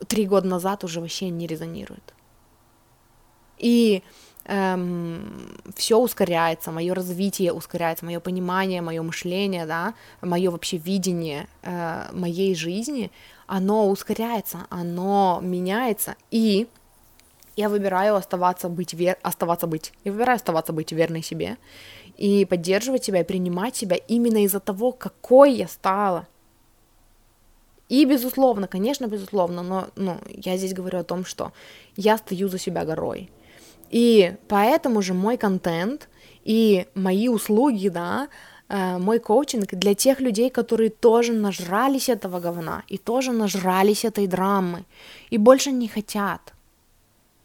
Три 0.06 0.26
года 0.26 0.48
назад 0.48 0.84
уже 0.84 1.00
вообще 1.00 1.30
не 1.30 1.46
резонирует 1.46 2.14
и 3.59 4.02
эм, 4.44 5.56
все 5.76 5.98
ускоряется, 5.98 6.72
мое 6.72 6.94
развитие 6.94 7.52
ускоряется, 7.52 8.05
мое 8.05 8.20
понимание, 8.20 8.82
мое 8.82 9.02
мышление, 9.02 9.66
да, 9.66 9.94
мое 10.20 10.51
вообще 10.51 10.78
видение 10.78 11.47
э, 11.62 12.09
моей 12.12 12.55
жизни, 12.55 13.10
оно 13.47 13.89
ускоряется, 13.89 14.66
оно 14.70 15.40
меняется, 15.43 16.16
и 16.30 16.66
я 17.56 17.68
выбираю 17.68 18.14
оставаться 18.14 18.68
быть 18.68 18.94
вер... 18.94 19.16
оставаться 19.22 19.66
быть, 19.66 19.93
я 20.05 20.12
выбираю 20.12 20.36
оставаться 20.36 20.72
быть 20.72 20.93
верной 20.93 21.22
себе 21.22 21.56
и 22.16 22.44
поддерживать 22.44 23.05
себя 23.05 23.20
и 23.20 23.24
принимать 23.24 23.76
себя 23.76 23.97
именно 23.97 24.44
из-за 24.44 24.60
того, 24.60 24.93
какой 24.93 25.52
я 25.55 25.68
стала. 25.68 26.26
И, 27.89 28.05
безусловно, 28.05 28.68
конечно, 28.68 29.06
безусловно, 29.06 29.62
но 29.62 29.89
ну, 29.97 30.18
я 30.28 30.56
здесь 30.56 30.74
говорю 30.74 30.98
о 30.98 31.05
том, 31.05 31.24
что 31.24 31.52
я 31.97 32.18
стою 32.18 32.48
за 32.48 32.59
себя 32.59 32.85
горой. 32.85 33.30
И 33.90 34.36
поэтому 34.48 35.02
же 35.02 35.15
мой 35.15 35.36
контент 35.36 36.09
и 36.44 36.86
мои 36.94 37.28
услуги, 37.28 37.89
да, 37.89 38.28
э, 38.69 38.98
мой 38.98 39.19
коучинг 39.19 39.74
для 39.74 39.94
тех 39.94 40.20
людей, 40.20 40.51
которые 40.51 40.90
тоже 40.90 41.32
нажрались 41.32 42.09
этого 42.09 42.40
говна 42.40 42.82
и 42.89 42.98
тоже 42.98 43.32
нажрались 43.32 44.05
этой 44.05 44.27
драмы 44.27 44.85
и 45.31 45.39
больше 45.39 45.73
не 45.73 45.89
хотят, 45.89 46.52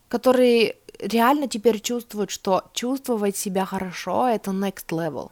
которые 0.09 0.75
реально 0.99 1.47
теперь 1.47 1.79
чувствуют, 1.79 2.29
что 2.29 2.63
чувствовать 2.73 3.37
себя 3.37 3.65
хорошо 3.65 4.27
это 4.27 4.51
next 4.51 4.89
level. 4.89 5.31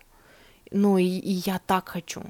Ну 0.72 0.98
и, 0.98 1.04
и 1.04 1.32
я 1.46 1.60
так 1.66 1.90
хочу. 1.90 2.24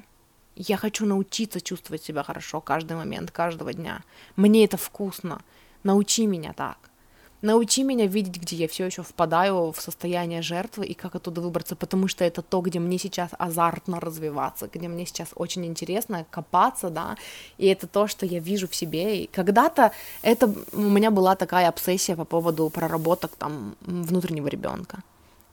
Я 0.56 0.76
хочу 0.76 1.06
научиться 1.06 1.60
чувствовать 1.60 2.02
себя 2.02 2.22
хорошо 2.22 2.60
каждый 2.60 2.96
момент, 2.96 3.30
каждого 3.30 3.72
дня. 3.72 4.02
Мне 4.36 4.64
это 4.64 4.76
вкусно. 4.76 5.40
Научи 5.82 6.26
меня 6.26 6.52
так. 6.52 6.91
Научи 7.42 7.82
меня 7.82 8.06
видеть, 8.06 8.40
где 8.40 8.54
я 8.54 8.68
все 8.68 8.86
еще 8.86 9.02
впадаю 9.02 9.72
в 9.72 9.80
состояние 9.80 10.42
жертвы 10.42 10.86
и 10.86 10.94
как 10.94 11.16
оттуда 11.16 11.40
выбраться, 11.40 11.74
потому 11.74 12.06
что 12.06 12.24
это 12.24 12.40
то, 12.40 12.60
где 12.60 12.78
мне 12.78 12.98
сейчас 12.98 13.30
азартно 13.36 13.98
развиваться, 13.98 14.68
где 14.72 14.86
мне 14.86 15.06
сейчас 15.06 15.30
очень 15.34 15.66
интересно 15.66 16.24
копаться, 16.30 16.88
да, 16.88 17.16
и 17.58 17.66
это 17.66 17.88
то, 17.88 18.06
что 18.06 18.26
я 18.26 18.38
вижу 18.38 18.68
в 18.68 18.76
себе. 18.76 19.24
И 19.24 19.26
когда-то 19.26 19.90
это 20.22 20.54
у 20.72 20.80
меня 20.80 21.10
была 21.10 21.34
такая 21.34 21.68
обсессия 21.68 22.14
по 22.14 22.24
поводу 22.24 22.70
проработок 22.70 23.32
там 23.36 23.74
внутреннего 23.80 24.46
ребенка. 24.46 25.02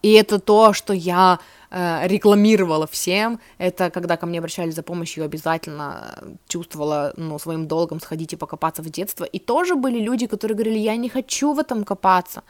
И 0.02 0.14
это 0.14 0.40
то, 0.40 0.74
что 0.74 0.94
я 0.94 1.40
э, 1.72 2.08
рекламировала 2.08 2.88
всем. 2.88 3.40
Это 3.58 3.90
когда 3.90 4.18
ко 4.18 4.26
мне 4.26 4.40
обращались 4.40 4.76
за 4.76 4.84
помощью, 4.84 5.26
обязательно 5.26 6.18
чувствовала 6.48 7.14
ну, 7.18 7.38
своим 7.40 7.68
долгом 7.68 8.00
сходить 8.00 8.34
и 8.34 8.38
покопаться 8.38 8.82
в 8.82 8.90
детство. 8.90 9.26
И 9.26 9.40
тоже 9.40 9.76
были 9.76 10.00
люди, 10.00 10.28
которые 10.28 10.56
говорили, 10.56 10.80
я 10.80 10.96
не 10.96 11.10
хочу 11.10 11.54
в 11.54 11.60
этом 11.60 11.84
копаться. 11.84 12.44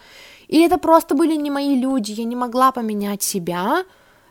И 0.47 0.59
это 0.59 0.77
просто 0.77 1.15
были 1.15 1.35
не 1.35 1.49
мои 1.49 1.75
люди. 1.75 2.11
Я 2.11 2.25
не 2.25 2.35
могла 2.35 2.71
поменять 2.71 3.23
себя, 3.23 3.83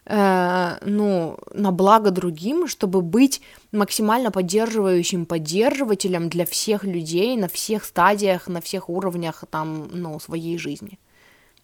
э, 0.04 0.76
ну, 0.84 1.38
на 1.52 1.72
благо 1.72 2.10
другим, 2.10 2.68
чтобы 2.68 3.02
быть 3.02 3.42
максимально 3.72 4.30
поддерживающим 4.30 5.26
поддерживателем 5.26 6.28
для 6.28 6.44
всех 6.44 6.84
людей 6.84 7.36
на 7.36 7.48
всех 7.48 7.84
стадиях, 7.84 8.46
на 8.46 8.60
всех 8.60 8.88
уровнях 8.88 9.44
там, 9.50 9.88
ну, 9.92 10.20
своей 10.20 10.56
жизни. 10.56 10.98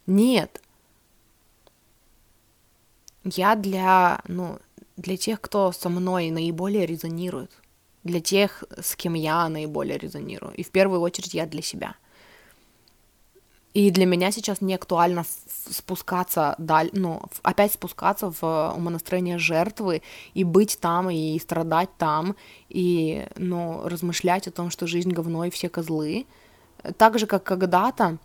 Нет, 0.06 0.60
я 3.24 3.54
для, 3.56 4.20
ну, 4.28 4.58
для 4.96 5.16
тех, 5.16 5.40
кто 5.40 5.72
со 5.72 5.88
мной 5.88 6.30
наиболее 6.30 6.86
резонирует, 6.86 7.50
для 8.04 8.20
тех, 8.20 8.64
с 8.80 8.96
кем 8.96 9.14
я 9.14 9.48
наиболее 9.48 9.98
резонирую. 9.98 10.54
И 10.54 10.62
в 10.62 10.70
первую 10.70 11.00
очередь 11.00 11.34
я 11.34 11.46
для 11.46 11.62
себя. 11.62 11.94
И 13.72 13.90
для 13.90 14.06
меня 14.06 14.30
сейчас 14.30 14.60
не 14.60 14.74
актуально 14.74 15.24
спускаться, 15.68 16.54
даль, 16.58 16.90
ну, 16.92 17.20
опять 17.42 17.72
спускаться 17.72 18.30
в 18.30 18.72
умонастроение 18.76 19.36
жертвы 19.36 20.02
и 20.32 20.44
быть 20.44 20.78
там, 20.80 21.10
и 21.10 21.36
страдать 21.40 21.90
там, 21.98 22.36
и, 22.68 23.26
ну, 23.36 23.88
размышлять 23.88 24.46
о 24.46 24.52
том, 24.52 24.70
что 24.70 24.86
жизнь 24.86 25.10
говно 25.10 25.44
и 25.44 25.50
все 25.50 25.68
козлы. 25.68 26.26
Так 26.98 27.18
же, 27.18 27.26
как 27.26 27.42
когда-то, 27.42 28.18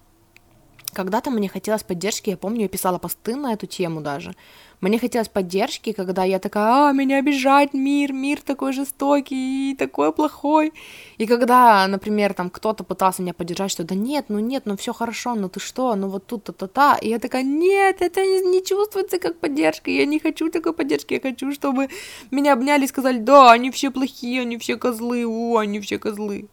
когда-то 0.93 1.31
мне 1.31 1.49
хотелось 1.49 1.84
поддержки, 1.84 2.30
я 2.30 2.38
помню, 2.38 2.61
я 2.63 2.69
писала 2.69 2.99
посты 2.99 3.35
на 3.35 3.53
эту 3.53 3.65
тему 3.65 4.01
даже. 4.01 4.35
Мне 4.81 4.97
хотелось 4.97 5.27
поддержки, 5.27 5.91
когда 5.91 6.23
я 6.23 6.39
такая, 6.39 6.89
а, 6.89 6.93
меня 6.93 7.18
обижает 7.18 7.73
мир, 7.73 8.14
мир 8.14 8.41
такой 8.41 8.72
жестокий 8.72 9.76
такой 9.77 10.14
плохой. 10.14 10.72
И 11.18 11.26
когда, 11.26 11.85
например, 11.88 12.34
там 12.34 12.49
кто-то 12.49 12.85
пытался 12.85 13.22
меня 13.22 13.34
поддержать, 13.34 13.72
что 13.72 13.84
да 13.84 13.93
нет, 13.93 14.26
ну 14.30 14.39
нет, 14.39 14.64
ну 14.65 14.77
все 14.77 14.93
хорошо, 14.93 15.35
ну 15.35 15.49
ты 15.49 15.60
что, 15.60 15.95
ну 15.95 16.07
вот 16.07 16.27
тут 16.27 16.45
то-то-то. 16.45 16.97
И 17.01 17.10
я 17.10 17.19
такая, 17.19 17.43
нет, 17.43 17.97
это 18.01 18.22
не, 18.22 18.39
не 18.41 18.64
чувствуется 18.64 19.19
как 19.19 19.38
поддержка, 19.39 19.91
я 19.91 20.06
не 20.06 20.18
хочу 20.18 20.49
такой 20.49 20.72
поддержки, 20.72 21.14
я 21.14 21.19
хочу, 21.19 21.51
чтобы 21.51 21.89
меня 22.31 22.53
обняли 22.53 22.85
и 22.85 22.88
сказали, 22.88 23.18
да, 23.18 23.51
они 23.51 23.72
все 23.72 23.91
плохие, 23.91 24.41
они 24.41 24.57
все 24.57 24.77
козлы, 24.77 25.26
у, 25.26 25.57
они 25.57 25.81
все 25.81 25.99
козлы. 25.99 26.47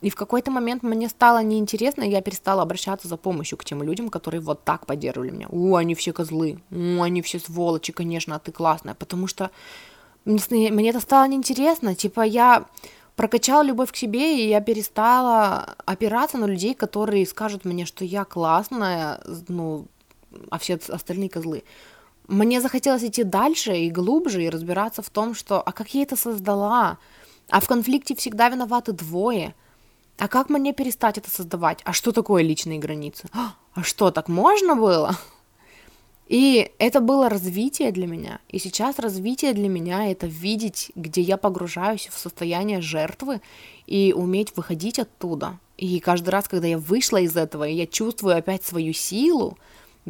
И 0.00 0.08
в 0.08 0.16
какой-то 0.16 0.50
момент 0.50 0.82
мне 0.82 1.08
стало 1.08 1.42
неинтересно, 1.42 2.02
и 2.04 2.10
я 2.10 2.22
перестала 2.22 2.62
обращаться 2.62 3.06
за 3.06 3.16
помощью 3.18 3.58
к 3.58 3.64
тем 3.64 3.82
людям, 3.82 4.08
которые 4.08 4.40
вот 4.40 4.64
так 4.64 4.86
поддерживали 4.86 5.30
меня. 5.30 5.46
О, 5.50 5.76
они 5.76 5.94
все 5.94 6.12
козлы, 6.12 6.62
о, 6.70 7.02
они 7.02 7.20
все 7.20 7.38
сволочи, 7.38 7.92
конечно, 7.92 8.34
а 8.34 8.38
ты 8.38 8.50
классная, 8.50 8.94
потому 8.94 9.26
что 9.26 9.50
мне, 10.24 10.90
это 10.90 11.00
стало 11.00 11.28
неинтересно, 11.28 11.94
типа 11.94 12.22
я 12.22 12.64
прокачала 13.14 13.62
любовь 13.62 13.92
к 13.92 13.96
себе, 13.96 14.42
и 14.42 14.48
я 14.48 14.62
перестала 14.62 15.74
опираться 15.84 16.38
на 16.38 16.46
людей, 16.46 16.74
которые 16.74 17.26
скажут 17.26 17.66
мне, 17.66 17.84
что 17.84 18.02
я 18.04 18.24
классная, 18.24 19.20
ну, 19.48 19.86
а 20.48 20.58
все 20.58 20.78
остальные 20.88 21.28
козлы. 21.28 21.62
Мне 22.26 22.62
захотелось 22.62 23.02
идти 23.02 23.24
дальше 23.24 23.76
и 23.76 23.90
глубже, 23.90 24.44
и 24.44 24.48
разбираться 24.48 25.02
в 25.02 25.10
том, 25.10 25.34
что, 25.34 25.60
а 25.60 25.72
как 25.72 25.92
я 25.92 26.02
это 26.02 26.16
создала? 26.16 26.96
А 27.50 27.60
в 27.60 27.66
конфликте 27.66 28.14
всегда 28.14 28.48
виноваты 28.48 28.92
двое– 28.92 29.54
а 30.20 30.28
как 30.28 30.50
мне 30.50 30.74
перестать 30.74 31.16
это 31.16 31.30
создавать? 31.30 31.80
А 31.84 31.94
что 31.94 32.12
такое 32.12 32.42
личные 32.42 32.78
границы? 32.78 33.26
А, 33.32 33.54
а 33.72 33.82
что, 33.82 34.10
так 34.10 34.28
можно 34.28 34.76
было? 34.76 35.16
И 36.28 36.70
это 36.78 37.00
было 37.00 37.30
развитие 37.30 37.90
для 37.90 38.06
меня. 38.06 38.38
И 38.50 38.58
сейчас 38.58 38.98
развитие 38.98 39.54
для 39.54 39.68
меня 39.68 40.10
это 40.10 40.26
видеть, 40.26 40.92
где 40.94 41.22
я 41.22 41.38
погружаюсь 41.38 42.08
в 42.12 42.18
состояние 42.18 42.82
жертвы 42.82 43.40
и 43.86 44.12
уметь 44.14 44.54
выходить 44.56 44.98
оттуда. 44.98 45.58
И 45.78 45.98
каждый 46.00 46.28
раз, 46.28 46.48
когда 46.48 46.66
я 46.66 46.76
вышла 46.76 47.16
из 47.16 47.34
этого, 47.34 47.66
и 47.66 47.74
я 47.74 47.86
чувствую 47.86 48.36
опять 48.36 48.62
свою 48.62 48.92
силу, 48.92 49.56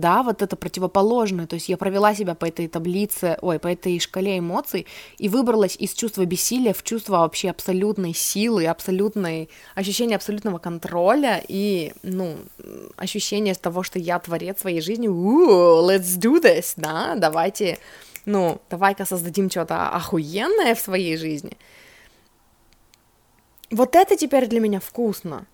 да, 0.00 0.22
вот 0.22 0.42
это 0.42 0.56
противоположное, 0.56 1.46
то 1.46 1.54
есть 1.54 1.68
я 1.68 1.76
провела 1.76 2.14
себя 2.14 2.34
по 2.34 2.46
этой 2.46 2.66
таблице, 2.66 3.38
ой, 3.42 3.58
по 3.58 3.68
этой 3.68 4.00
шкале 4.00 4.38
эмоций 4.38 4.86
и 5.18 5.28
выбралась 5.28 5.76
из 5.76 5.92
чувства 5.92 6.24
бессилия 6.24 6.72
в 6.72 6.82
чувство 6.82 7.18
вообще 7.18 7.50
абсолютной 7.50 8.14
силы, 8.14 8.66
абсолютной, 8.66 9.48
ощущение 9.74 10.16
абсолютного 10.16 10.58
контроля 10.58 11.42
и, 11.46 11.92
ну, 12.02 12.36
ощущение 12.96 13.54
того, 13.54 13.82
что 13.82 13.98
я 13.98 14.18
творец 14.18 14.60
своей 14.60 14.80
жизни, 14.80 15.08
Ooh, 15.08 15.86
let's 15.86 16.18
do 16.18 16.42
this, 16.42 16.72
да, 16.76 17.14
давайте, 17.16 17.78
ну, 18.24 18.60
давай-ка 18.70 19.04
создадим 19.04 19.50
что-то 19.50 19.90
охуенное 19.90 20.74
в 20.74 20.80
своей 20.80 21.16
жизни. 21.16 21.56
Вот 23.70 23.94
это 23.94 24.16
теперь 24.16 24.46
для 24.48 24.60
меня 24.60 24.80
вкусно. 24.80 25.46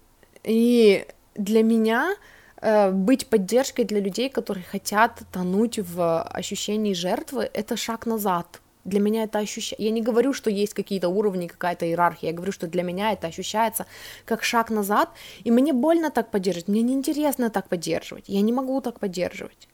И 0.42 1.06
для 1.34 1.62
меня 1.62 2.16
быть 2.60 3.26
поддержкой 3.26 3.84
для 3.84 4.00
людей, 4.00 4.30
которые 4.30 4.64
хотят 4.64 5.22
тонуть 5.32 5.78
в 5.78 6.22
ощущении 6.22 6.94
жертвы, 6.94 7.50
это 7.52 7.76
шаг 7.76 8.06
назад. 8.06 8.60
Для 8.84 9.00
меня 9.00 9.24
это 9.24 9.40
ощущение... 9.40 9.88
Я 9.88 9.92
не 9.92 10.00
говорю, 10.00 10.32
что 10.32 10.48
есть 10.48 10.72
какие-то 10.72 11.08
уровни, 11.08 11.48
какая-то 11.48 11.86
иерархия. 11.86 12.30
Я 12.30 12.36
говорю, 12.36 12.52
что 12.52 12.68
для 12.68 12.84
меня 12.84 13.12
это 13.12 13.26
ощущается 13.26 13.86
как 14.24 14.44
шаг 14.44 14.70
назад. 14.70 15.10
И 15.42 15.50
мне 15.50 15.72
больно 15.72 16.10
так 16.10 16.30
поддерживать. 16.30 16.68
Мне 16.68 16.82
неинтересно 16.82 17.50
так 17.50 17.68
поддерживать. 17.68 18.28
Я 18.28 18.42
не 18.42 18.52
могу 18.52 18.80
так 18.80 19.00
поддерживать. 19.00 19.68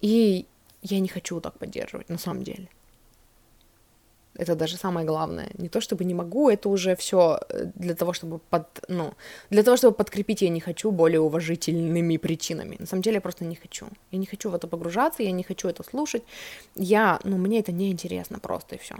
И 0.00 0.46
я 0.82 1.00
не 1.00 1.08
хочу 1.08 1.40
так 1.40 1.58
поддерживать, 1.58 2.08
на 2.08 2.18
самом 2.18 2.44
деле. 2.44 2.68
Это 4.36 4.56
даже 4.56 4.76
самое 4.76 5.06
главное. 5.06 5.50
Не 5.58 5.68
то 5.68 5.80
чтобы 5.80 6.04
не 6.04 6.14
могу, 6.14 6.50
это 6.50 6.68
уже 6.68 6.94
все 6.96 7.38
э, 7.48 7.66
для 7.74 7.94
того, 7.94 8.12
чтобы 8.12 8.38
под, 8.38 8.64
ну, 8.88 9.14
для 9.50 9.62
того, 9.62 9.76
чтобы 9.76 9.96
подкрепить 9.96 10.42
я 10.42 10.48
не 10.48 10.60
хочу 10.60 10.90
более 10.90 11.20
уважительными 11.20 12.16
причинами. 12.16 12.76
На 12.78 12.86
самом 12.86 13.02
деле 13.02 13.14
я 13.16 13.20
просто 13.20 13.44
не 13.44 13.54
хочу. 13.54 13.86
Я 14.10 14.18
не 14.18 14.26
хочу 14.26 14.50
в 14.50 14.54
это 14.54 14.66
погружаться, 14.66 15.22
я 15.22 15.30
не 15.32 15.42
хочу 15.44 15.68
это 15.68 15.84
слушать. 15.84 16.22
Я, 16.74 17.20
ну, 17.24 17.36
мне 17.36 17.60
это 17.60 17.72
не 17.72 17.90
интересно 17.90 18.38
просто 18.38 18.74
и 18.74 18.78
все. 18.78 18.96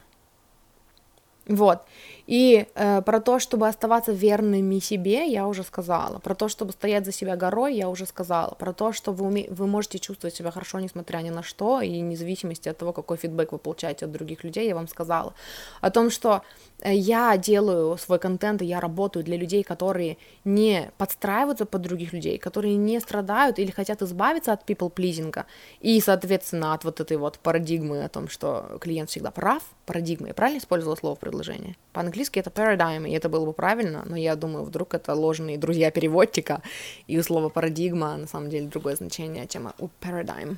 Вот. 1.46 1.82
И 2.26 2.66
э, 2.74 3.02
про 3.02 3.20
то, 3.20 3.38
чтобы 3.38 3.68
оставаться 3.68 4.12
верными 4.12 4.78
себе, 4.78 5.26
я 5.26 5.46
уже 5.46 5.62
сказала. 5.62 6.18
Про 6.18 6.34
то, 6.34 6.48
чтобы 6.48 6.72
стоять 6.72 7.04
за 7.04 7.12
себя 7.12 7.36
горой, 7.36 7.74
я 7.74 7.88
уже 7.90 8.06
сказала. 8.06 8.54
Про 8.54 8.72
то, 8.72 8.92
что 8.92 9.12
вы, 9.12 9.26
уме... 9.26 9.46
вы 9.50 9.66
можете 9.66 9.98
чувствовать 9.98 10.34
себя 10.34 10.50
хорошо, 10.50 10.80
несмотря 10.80 11.18
ни 11.18 11.30
на 11.30 11.42
что, 11.42 11.82
и 11.82 12.00
независимости 12.00 12.70
от 12.70 12.78
того, 12.78 12.92
какой 12.92 13.18
фидбэк 13.18 13.52
вы 13.52 13.58
получаете 13.58 14.06
от 14.06 14.12
других 14.12 14.42
людей, 14.42 14.66
я 14.68 14.74
вам 14.74 14.88
сказала. 14.88 15.34
О 15.82 15.90
том, 15.90 16.10
что 16.10 16.40
э, 16.80 16.94
я 16.94 17.36
делаю 17.36 17.98
свой 17.98 18.18
контент, 18.18 18.62
и 18.62 18.64
я 18.64 18.80
работаю 18.80 19.22
для 19.22 19.36
людей, 19.36 19.62
которые 19.62 20.16
не 20.44 20.90
подстраиваются 20.96 21.66
под 21.66 21.82
других 21.82 22.14
людей, 22.14 22.38
которые 22.38 22.76
не 22.76 23.00
страдают 23.00 23.58
или 23.58 23.70
хотят 23.70 24.00
избавиться 24.00 24.54
от 24.54 24.64
people-плизинга, 24.64 25.44
и, 25.80 26.00
соответственно, 26.00 26.72
от 26.72 26.84
вот 26.84 27.00
этой 27.00 27.18
вот 27.18 27.38
парадигмы 27.38 28.02
о 28.02 28.08
том, 28.08 28.28
что 28.28 28.78
клиент 28.80 29.10
всегда 29.10 29.30
прав, 29.30 29.62
парадигмы, 29.84 30.28
я 30.28 30.34
правильно 30.34 30.58
использовала 30.58 30.96
слово 30.96 31.16
предложение? 31.35 31.77
По-английски 31.93 32.39
это 32.39 32.51
paradigm, 32.51 33.09
и 33.09 33.12
это 33.12 33.28
было 33.28 33.47
бы 33.47 33.52
правильно, 33.52 34.05
но 34.06 34.16
я 34.16 34.36
думаю, 34.36 34.65
вдруг 34.65 34.94
это 34.94 35.15
ложные 35.15 35.59
друзья 35.59 35.90
переводчика, 35.90 36.62
и 37.06 37.19
у 37.19 37.23
слова 37.23 37.48
парадигма 37.48 38.16
на 38.16 38.27
самом 38.27 38.51
деле 38.51 38.69
другое 38.69 38.97
значение, 38.97 39.47
чем 39.47 39.73
у 39.78 39.89
paradigm. 40.01 40.56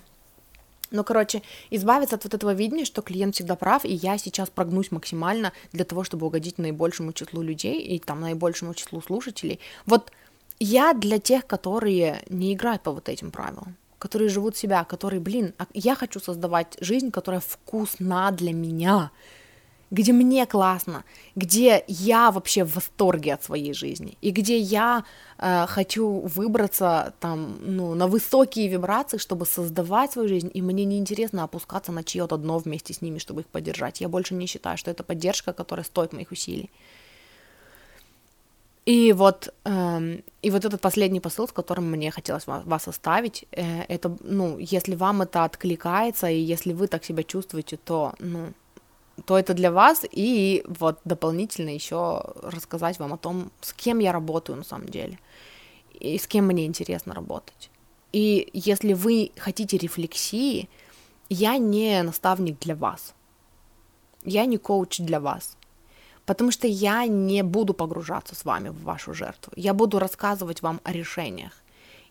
Ну, 0.92 1.02
короче, 1.02 1.42
избавиться 1.70 2.14
от 2.14 2.24
вот 2.24 2.34
этого 2.34 2.54
видения, 2.54 2.84
что 2.84 3.02
клиент 3.02 3.34
всегда 3.34 3.56
прав, 3.56 3.84
и 3.84 3.92
я 3.92 4.18
сейчас 4.18 4.50
прогнусь 4.50 4.92
максимально 4.92 5.52
для 5.72 5.84
того, 5.84 6.04
чтобы 6.04 6.26
угодить 6.26 6.58
наибольшему 6.58 7.12
числу 7.12 7.42
людей 7.42 7.80
и 7.80 7.98
там 7.98 8.20
наибольшему 8.20 8.72
числу 8.74 9.02
слушателей. 9.02 9.58
Вот 9.84 10.12
я 10.60 10.94
для 10.94 11.18
тех, 11.18 11.44
которые 11.46 12.22
не 12.28 12.54
играют 12.54 12.82
по 12.82 12.92
вот 12.92 13.08
этим 13.08 13.32
правилам, 13.32 13.76
которые 13.98 14.28
живут 14.28 14.56
себя, 14.56 14.84
которые, 14.84 15.18
блин, 15.20 15.54
а 15.58 15.66
я 15.74 15.96
хочу 15.96 16.20
создавать 16.20 16.76
жизнь, 16.80 17.10
которая 17.10 17.40
вкусна 17.40 18.30
для 18.30 18.52
меня, 18.52 19.10
где 19.90 20.12
мне 20.12 20.46
классно, 20.46 21.04
где 21.36 21.84
я 21.86 22.30
вообще 22.30 22.64
в 22.64 22.74
восторге 22.74 23.34
от 23.34 23.44
своей 23.44 23.72
жизни, 23.72 24.18
и 24.20 24.30
где 24.30 24.58
я 24.58 25.04
э, 25.38 25.66
хочу 25.68 26.20
выбраться 26.20 27.14
там, 27.20 27.58
ну, 27.60 27.94
на 27.94 28.06
высокие 28.06 28.68
вибрации, 28.68 29.18
чтобы 29.18 29.46
создавать 29.46 30.12
свою 30.12 30.28
жизнь, 30.28 30.50
и 30.52 30.62
мне 30.62 30.84
неинтересно 30.84 31.44
опускаться 31.44 31.92
на 31.92 32.02
чье-то 32.02 32.36
дно 32.36 32.58
вместе 32.58 32.92
с 32.92 33.02
ними, 33.02 33.18
чтобы 33.18 33.42
их 33.42 33.46
поддержать. 33.46 34.00
Я 34.00 34.08
больше 34.08 34.34
не 34.34 34.46
считаю, 34.46 34.76
что 34.76 34.90
это 34.90 35.04
поддержка, 35.04 35.52
которая 35.52 35.84
стоит 35.84 36.12
моих 36.12 36.32
усилий. 36.32 36.70
И 38.86 39.12
вот, 39.12 39.52
эм, 39.64 40.22
и 40.42 40.50
вот 40.50 40.64
этот 40.64 40.80
последний 40.80 41.20
посыл, 41.20 41.48
с 41.48 41.52
которым 41.52 41.90
мне 41.90 42.12
хотелось 42.12 42.46
вас, 42.46 42.64
вас 42.64 42.88
оставить, 42.88 43.44
э, 43.50 43.82
это, 43.88 44.16
ну, 44.20 44.58
если 44.58 44.94
вам 44.94 45.22
это 45.22 45.44
откликается, 45.44 46.28
и 46.28 46.38
если 46.38 46.72
вы 46.72 46.86
так 46.86 47.04
себя 47.04 47.24
чувствуете, 47.24 47.76
то, 47.76 48.14
ну, 48.20 48.52
то 49.24 49.38
это 49.38 49.54
для 49.54 49.72
вас, 49.72 50.04
и 50.10 50.62
вот 50.66 51.00
дополнительно 51.04 51.70
еще 51.70 52.22
рассказать 52.42 52.98
вам 52.98 53.14
о 53.14 53.18
том, 53.18 53.50
с 53.60 53.72
кем 53.72 53.98
я 53.98 54.12
работаю 54.12 54.56
на 54.58 54.64
самом 54.64 54.88
деле, 54.88 55.18
и 55.98 56.18
с 56.18 56.26
кем 56.26 56.46
мне 56.46 56.66
интересно 56.66 57.14
работать. 57.14 57.70
И 58.12 58.50
если 58.52 58.92
вы 58.92 59.32
хотите 59.36 59.78
рефлексии, 59.78 60.68
я 61.28 61.56
не 61.56 62.02
наставник 62.02 62.58
для 62.60 62.76
вас, 62.76 63.14
я 64.24 64.44
не 64.44 64.58
коуч 64.58 64.98
для 64.98 65.20
вас, 65.20 65.56
потому 66.24 66.50
что 66.50 66.66
я 66.66 67.06
не 67.06 67.42
буду 67.42 67.74
погружаться 67.74 68.34
с 68.34 68.44
вами 68.44 68.68
в 68.68 68.82
вашу 68.82 69.14
жертву, 69.14 69.52
я 69.56 69.74
буду 69.74 69.98
рассказывать 69.98 70.62
вам 70.62 70.80
о 70.84 70.92
решениях, 70.92 71.52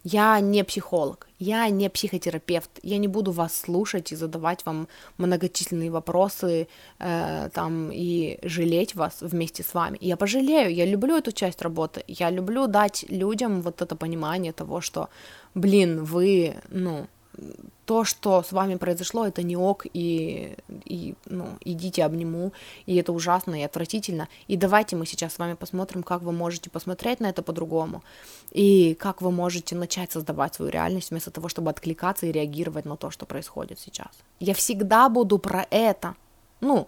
я 0.06 0.40
не 0.40 0.64
психолог, 0.64 1.28
я 1.40 1.68
не 1.70 1.90
психотерапевт, 1.90 2.70
я 2.84 3.00
не 3.00 3.08
буду 3.08 3.32
вас 3.32 3.60
слушать 3.60 4.12
и 4.12 4.16
задавать 4.16 4.64
вам 4.66 4.88
многочисленные 5.18 5.90
вопросы 5.90 6.68
э, 7.00 7.50
там 7.52 7.90
и 7.92 8.38
жалеть 8.44 8.96
вас 8.96 9.18
вместе 9.22 9.64
с 9.64 9.74
вами. 9.74 9.98
Я 10.02 10.16
пожалею, 10.16 10.72
я 10.72 10.86
люблю 10.86 11.18
эту 11.18 11.32
часть 11.32 11.62
работы, 11.64 12.04
я 12.08 12.30
люблю 12.30 12.68
дать 12.68 13.06
людям 13.10 13.62
вот 13.62 13.82
это 13.82 13.96
понимание 13.96 14.54
того, 14.54 14.80
что, 14.80 15.10
блин, 15.56 16.04
вы, 16.04 16.54
ну, 16.70 17.08
то, 17.86 18.04
что 18.04 18.42
с 18.42 18.52
вами 18.52 18.76
произошло, 18.76 19.28
это 19.28 19.44
не 19.44 19.56
ок, 19.56 19.86
и, 19.94 20.56
и 20.86 21.16
ну, 21.26 21.48
идите 21.64 22.04
обниму, 22.04 22.52
и 22.86 22.96
это 22.96 23.12
ужасно 23.12 23.60
и 23.60 23.64
отвратительно. 23.64 24.28
И 24.48 24.58
давайте 24.58 24.96
мы 24.96 25.06
сейчас 25.06 25.34
с 25.34 25.40
вами 25.40 25.54
посмотрим, 25.54 26.04
как 26.04 26.22
вы 26.22 26.32
можете 26.32 26.70
посмотреть 26.70 27.20
на 27.20 27.28
это 27.30 27.44
по-другому, 27.44 28.04
и 28.52 28.96
как 28.96 29.22
вы 29.22 29.32
можете 29.32 29.76
начать 29.76 30.12
создавать 30.12 30.56
свою 30.56 30.72
реальность 30.72 31.12
вместо 31.12 31.32
того, 31.32 31.48
чтобы 31.48 31.70
откликаться 31.70 32.26
и 32.26 32.32
реагировать 32.32 32.86
на 32.86 32.98
то, 32.98 33.12
что 33.12 33.26
происходит 33.26 33.80
сейчас. 33.80 34.12
Я 34.40 34.54
всегда 34.54 35.10
буду 35.10 35.38
про 35.38 35.68
это. 35.70 36.16
Ну, 36.62 36.88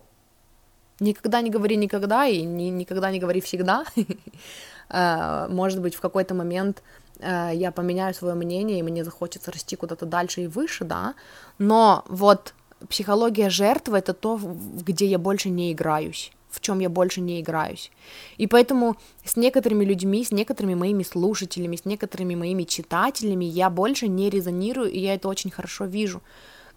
никогда 0.99 1.41
не 1.41 1.49
говори 1.49 1.75
никогда, 1.75 2.25
и 2.25 2.41
ни, 2.41 2.69
никогда 2.69 3.11
не 3.11 3.19
говори 3.19 3.41
всегда. 3.41 3.85
э, 4.89 5.47
может 5.49 5.81
быть, 5.81 5.95
в 5.95 6.01
какой-то 6.01 6.33
момент 6.33 6.83
э, 7.19 7.51
я 7.53 7.71
поменяю 7.71 8.13
свое 8.13 8.35
мнение, 8.35 8.79
и 8.79 8.83
мне 8.83 9.03
захочется 9.03 9.51
расти 9.51 9.75
куда-то 9.75 10.05
дальше 10.05 10.41
и 10.41 10.47
выше, 10.47 10.85
да, 10.85 11.15
но 11.57 12.03
вот 12.07 12.53
психология 12.89 13.49
жертвы— 13.49 13.97
это 13.99 14.13
то, 14.13 14.39
где 14.85 15.05
я 15.07 15.17
больше 15.17 15.49
не 15.49 15.71
играюсь 15.71 16.31
в 16.57 16.59
чем 16.59 16.79
я 16.79 16.89
больше 16.89 17.21
не 17.21 17.39
играюсь. 17.39 17.91
И 18.37 18.47
поэтому 18.47 18.95
с 19.23 19.35
некоторыми 19.35 19.85
людьми, 19.85 20.23
с 20.23 20.31
некоторыми 20.31 20.73
моими 20.73 21.03
слушателями, 21.03 21.75
с 21.75 21.85
некоторыми 21.85 22.35
моими 22.35 22.63
читателями 22.63 23.45
я 23.45 23.69
больше 23.69 24.07
не 24.07 24.29
резонирую, 24.29 24.89
и 24.91 24.99
я 24.99 25.13
это 25.13 25.27
очень 25.27 25.51
хорошо 25.51 25.85
вижу. 25.85 26.21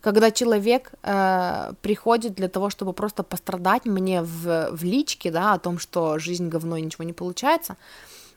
Когда 0.01 0.31
человек 0.31 0.93
э, 1.03 1.73
приходит 1.83 2.35
для 2.35 2.49
того, 2.49 2.71
чтобы 2.71 2.93
просто 2.93 3.23
пострадать 3.23 3.85
мне 3.85 4.23
в, 4.23 4.71
в 4.73 4.83
личке, 4.83 5.31
да, 5.31 5.53
о 5.53 5.59
том, 5.59 5.79
что 5.79 6.19
жизнь 6.19 6.49
говно 6.49 6.77
и 6.77 6.83
ничего 6.83 7.05
не 7.05 7.13
получается, 7.13 7.77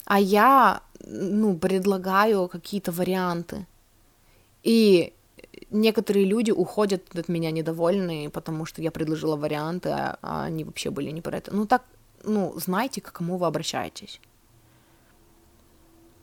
а 0.06 0.20
я, 0.20 0.82
ну, 1.00 1.56
предлагаю 1.58 2.50
какие-то 2.50 2.92
варианты. 2.92 3.66
И 4.64 5.14
некоторые 5.70 6.26
люди 6.26 6.52
уходят 6.52 7.16
от 7.16 7.30
меня 7.30 7.52
недовольные, 7.52 8.30
потому 8.30 8.66
что 8.66 8.82
я 8.82 8.92
предложила 8.92 9.38
варианты, 9.38 9.90
а, 9.90 10.18
а 10.22 10.44
они 10.44 10.66
вообще 10.66 10.90
были 10.90 11.12
не 11.12 11.22
про 11.22 11.38
это. 11.38 11.56
Ну 11.56 11.66
так, 11.66 11.84
ну, 12.24 12.54
знайте, 12.58 13.00
к 13.00 13.12
кому 13.12 13.38
вы 13.38 13.46
обращаетесь. 13.46 14.20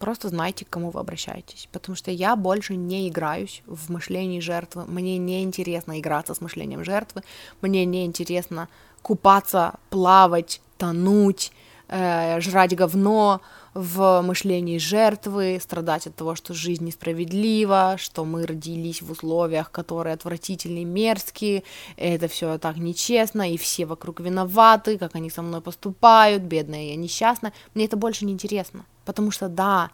Просто 0.01 0.31
знайте, 0.31 0.65
к 0.65 0.71
кому 0.71 0.91
вы 0.91 0.99
обращаетесь. 0.99 1.69
Потому 1.71 1.95
что 1.95 2.11
я 2.11 2.35
больше 2.35 2.75
не 2.75 3.07
играюсь 3.07 3.63
в 3.67 3.91
мышлении 3.91 4.41
жертвы. 4.41 4.87
Мне 4.87 5.19
не 5.19 5.43
интересно 5.43 6.01
играться 6.01 6.35
с 6.35 6.41
мышлением 6.41 6.85
жертвы. 6.85 7.23
Мне 7.61 7.85
не 7.85 8.07
интересно 8.07 8.71
купаться, 9.03 9.75
плавать, 9.91 10.63
тонуть, 10.79 11.53
э, 11.89 12.41
жрать 12.41 12.75
говно, 12.75 13.43
в 13.75 14.23
мышлении 14.23 14.79
жертвы, 14.79 15.59
страдать 15.63 16.07
от 16.07 16.17
того, 16.17 16.35
что 16.35 16.55
жизнь 16.55 16.85
несправедлива, 16.85 17.97
что 17.99 18.25
мы 18.25 18.47
родились 18.47 19.03
в 19.03 19.11
условиях, 19.11 19.71
которые 19.71 20.15
отвратительные, 20.15 20.85
мерзкие, 20.85 21.63
это 21.97 22.27
все 22.27 22.59
так 22.59 22.79
нечестно, 22.79 23.53
и 23.53 23.57
все 23.57 23.87
вокруг 23.87 24.21
виноваты, 24.21 24.99
как 24.99 25.15
они 25.15 25.31
со 25.31 25.43
мной 25.43 25.61
поступают, 25.61 26.43
бедная 26.43 26.89
я 26.89 26.97
несчастная. 26.97 27.53
Мне 27.75 27.85
это 27.85 27.97
больше 27.97 28.25
не 28.25 28.33
интересно, 28.33 28.85
потому 29.11 29.33
что 29.33 29.49
да, 29.49 29.91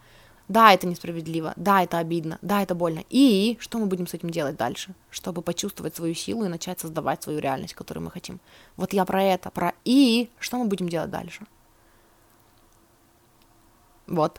да, 0.47 0.75
это 0.75 0.87
несправедливо, 0.87 1.55
да, 1.57 1.83
это 1.83 1.97
обидно, 1.97 2.39
да, 2.43 2.63
это 2.63 2.75
больно. 2.75 3.03
И 3.09 3.57
что 3.61 3.79
мы 3.79 3.87
будем 3.87 4.07
с 4.07 4.13
этим 4.13 4.29
делать 4.29 4.59
дальше, 4.59 4.95
чтобы 5.09 5.41
почувствовать 5.41 5.97
свою 5.97 6.13
силу 6.13 6.45
и 6.45 6.49
начать 6.49 6.81
создавать 6.81 7.23
свою 7.23 7.39
реальность, 7.39 7.73
которую 7.73 8.05
мы 8.05 8.11
хотим. 8.11 8.41
Вот 8.77 8.93
я 8.93 9.07
про 9.07 9.23
это, 9.23 9.51
про 9.51 9.73
и 9.87 10.29
что 10.39 10.59
мы 10.59 10.67
будем 10.67 10.91
делать 10.91 11.11
дальше. 11.11 11.47
Вот. 14.07 14.39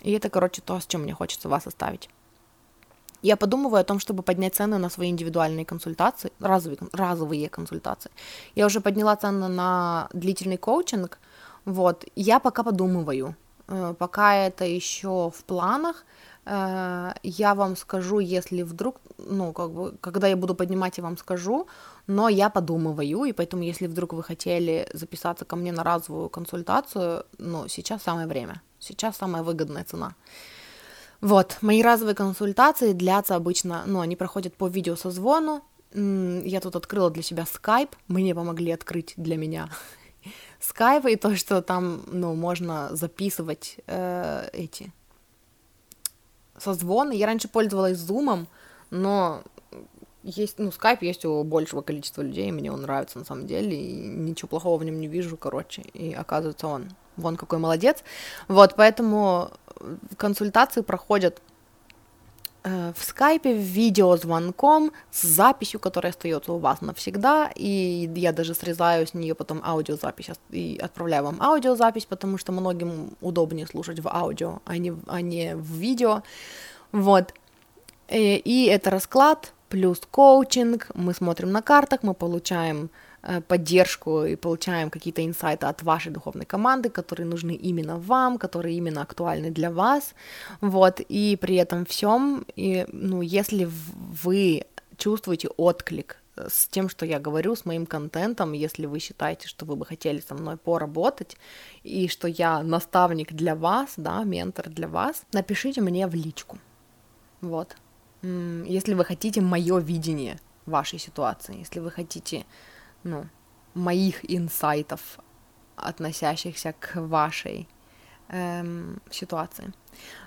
И 0.00 0.10
это, 0.12 0.30
короче, 0.30 0.62
то, 0.62 0.80
с 0.80 0.86
чем 0.86 1.02
мне 1.02 1.12
хочется 1.12 1.50
вас 1.50 1.66
оставить. 1.66 2.08
Я 3.20 3.36
подумываю 3.36 3.82
о 3.82 3.84
том, 3.84 4.00
чтобы 4.00 4.22
поднять 4.22 4.54
цены 4.54 4.78
на 4.78 4.88
свои 4.88 5.10
индивидуальные 5.10 5.66
консультации, 5.66 6.32
разовые, 6.40 6.78
разовые 6.92 7.50
консультации. 7.50 8.10
Я 8.54 8.64
уже 8.64 8.80
подняла 8.80 9.16
цены 9.16 9.48
на 9.48 10.08
длительный 10.14 10.56
коучинг, 10.56 11.18
вот. 11.66 12.06
Я 12.16 12.40
пока 12.40 12.62
подумываю, 12.62 13.36
пока 13.98 14.34
это 14.34 14.64
еще 14.64 15.30
в 15.30 15.44
планах, 15.44 16.04
э, 16.44 17.12
я 17.22 17.54
вам 17.54 17.76
скажу, 17.76 18.18
если 18.18 18.62
вдруг, 18.62 18.96
ну, 19.18 19.52
как 19.52 19.70
бы, 19.70 19.94
когда 20.00 20.28
я 20.28 20.36
буду 20.36 20.54
поднимать, 20.54 20.98
я 20.98 21.04
вам 21.04 21.16
скажу, 21.16 21.66
но 22.06 22.28
я 22.28 22.50
подумываю, 22.50 23.24
и 23.24 23.32
поэтому, 23.32 23.62
если 23.62 23.86
вдруг 23.86 24.12
вы 24.12 24.22
хотели 24.22 24.88
записаться 24.92 25.44
ко 25.44 25.56
мне 25.56 25.72
на 25.72 25.84
разовую 25.84 26.28
консультацию, 26.28 27.24
ну, 27.38 27.68
сейчас 27.68 28.02
самое 28.02 28.26
время, 28.26 28.62
сейчас 28.78 29.16
самая 29.16 29.42
выгодная 29.42 29.84
цена. 29.84 30.14
Вот, 31.20 31.58
мои 31.60 31.82
разовые 31.82 32.14
консультации 32.14 32.92
длятся 32.92 33.36
обычно, 33.36 33.82
ну, 33.86 34.00
они 34.00 34.16
проходят 34.16 34.56
по 34.56 34.68
видеосозвону, 34.68 35.62
я 35.92 36.60
тут 36.60 36.76
открыла 36.76 37.10
для 37.10 37.22
себя 37.22 37.44
Skype, 37.44 37.90
мне 38.08 38.34
помогли 38.34 38.72
открыть 38.72 39.14
для 39.16 39.36
меня 39.36 39.68
Skype, 40.60 41.10
и 41.10 41.16
то, 41.16 41.36
что 41.36 41.62
там, 41.62 42.02
ну, 42.06 42.34
можно 42.34 42.94
записывать 42.94 43.76
э, 43.86 44.48
эти 44.52 44.92
созвоны. 46.58 47.12
Я 47.12 47.26
раньше 47.26 47.48
пользовалась 47.48 47.98
Zoom, 47.98 48.46
но 48.90 49.42
есть, 50.22 50.58
ну, 50.58 50.70
скайп 50.70 51.02
есть 51.02 51.24
у 51.24 51.42
большего 51.44 51.80
количества 51.80 52.22
людей, 52.22 52.52
мне 52.52 52.70
он 52.70 52.82
нравится 52.82 53.18
на 53.18 53.24
самом 53.24 53.46
деле, 53.46 53.74
и 53.74 53.94
ничего 53.94 54.48
плохого 54.48 54.78
в 54.78 54.84
нем 54.84 55.00
не 55.00 55.06
вижу, 55.06 55.36
короче, 55.36 55.82
и 55.82 56.12
оказывается 56.12 56.66
он, 56.66 56.90
вон 57.16 57.36
какой 57.36 57.58
молодец, 57.58 58.02
вот, 58.46 58.74
поэтому 58.76 59.50
консультации 60.18 60.82
проходят 60.82 61.40
в 62.62 63.02
скайпе, 63.02 63.54
видеозвонком, 63.54 64.92
с 65.10 65.22
записью, 65.22 65.80
которая 65.80 66.12
остается 66.12 66.52
у 66.52 66.58
вас 66.58 66.82
навсегда, 66.82 67.50
и 67.54 68.10
я 68.14 68.32
даже 68.32 68.54
срезаю 68.54 69.06
с 69.06 69.14
нее 69.14 69.34
потом 69.34 69.62
аудиозапись 69.64 70.30
и 70.50 70.78
отправляю 70.82 71.24
вам 71.24 71.40
аудиозапись, 71.40 72.04
потому 72.04 72.38
что 72.38 72.52
многим 72.52 73.16
удобнее 73.20 73.66
слушать 73.66 74.00
в 74.00 74.08
аудио, 74.08 74.60
а 74.66 74.76
не, 74.76 74.94
а 75.06 75.22
не 75.22 75.56
в 75.56 75.72
видео, 75.72 76.22
вот, 76.92 77.32
и, 78.08 78.16
э, 78.16 78.36
и 78.36 78.66
это 78.66 78.90
расклад, 78.90 79.52
плюс 79.68 80.00
коучинг, 80.10 80.88
мы 80.94 81.14
смотрим 81.14 81.52
на 81.52 81.62
картах, 81.62 82.02
мы 82.02 82.12
получаем 82.12 82.84
э, 82.86 83.09
поддержку 83.48 84.24
и 84.24 84.36
получаем 84.36 84.90
какие-то 84.90 85.24
инсайты 85.24 85.66
от 85.66 85.82
вашей 85.82 86.10
духовной 86.10 86.46
команды, 86.46 86.88
которые 86.88 87.26
нужны 87.26 87.54
именно 87.54 87.98
вам, 87.98 88.38
которые 88.38 88.76
именно 88.76 89.02
актуальны 89.02 89.50
для 89.50 89.70
вас, 89.70 90.14
вот, 90.60 91.00
и 91.00 91.36
при 91.40 91.56
этом 91.56 91.84
всем, 91.84 92.46
и, 92.56 92.86
ну, 92.92 93.20
если 93.22 93.68
вы 93.68 94.64
чувствуете 94.96 95.48
отклик 95.48 96.16
с 96.36 96.68
тем, 96.68 96.88
что 96.88 97.04
я 97.04 97.18
говорю, 97.18 97.54
с 97.54 97.66
моим 97.66 97.84
контентом, 97.84 98.52
если 98.52 98.86
вы 98.86 98.98
считаете, 98.98 99.48
что 99.48 99.66
вы 99.66 99.76
бы 99.76 99.84
хотели 99.84 100.20
со 100.20 100.34
мной 100.34 100.56
поработать, 100.56 101.36
и 101.82 102.08
что 102.08 102.28
я 102.28 102.62
наставник 102.62 103.32
для 103.32 103.54
вас, 103.54 103.94
да, 103.96 104.24
ментор 104.24 104.70
для 104.70 104.88
вас, 104.88 105.24
напишите 105.32 105.82
мне 105.82 106.06
в 106.06 106.14
личку, 106.14 106.58
вот, 107.42 107.76
если 108.22 108.94
вы 108.94 109.04
хотите 109.04 109.40
мое 109.40 109.78
видение 109.78 110.38
вашей 110.66 110.98
ситуации, 110.98 111.58
если 111.58 111.80
вы 111.80 111.90
хотите, 111.90 112.46
ну, 113.02 113.26
моих 113.74 114.30
инсайтов, 114.30 115.18
относящихся 115.76 116.74
к 116.78 116.96
вашей 116.96 117.68
эм, 118.28 119.00
ситуации. 119.10 119.72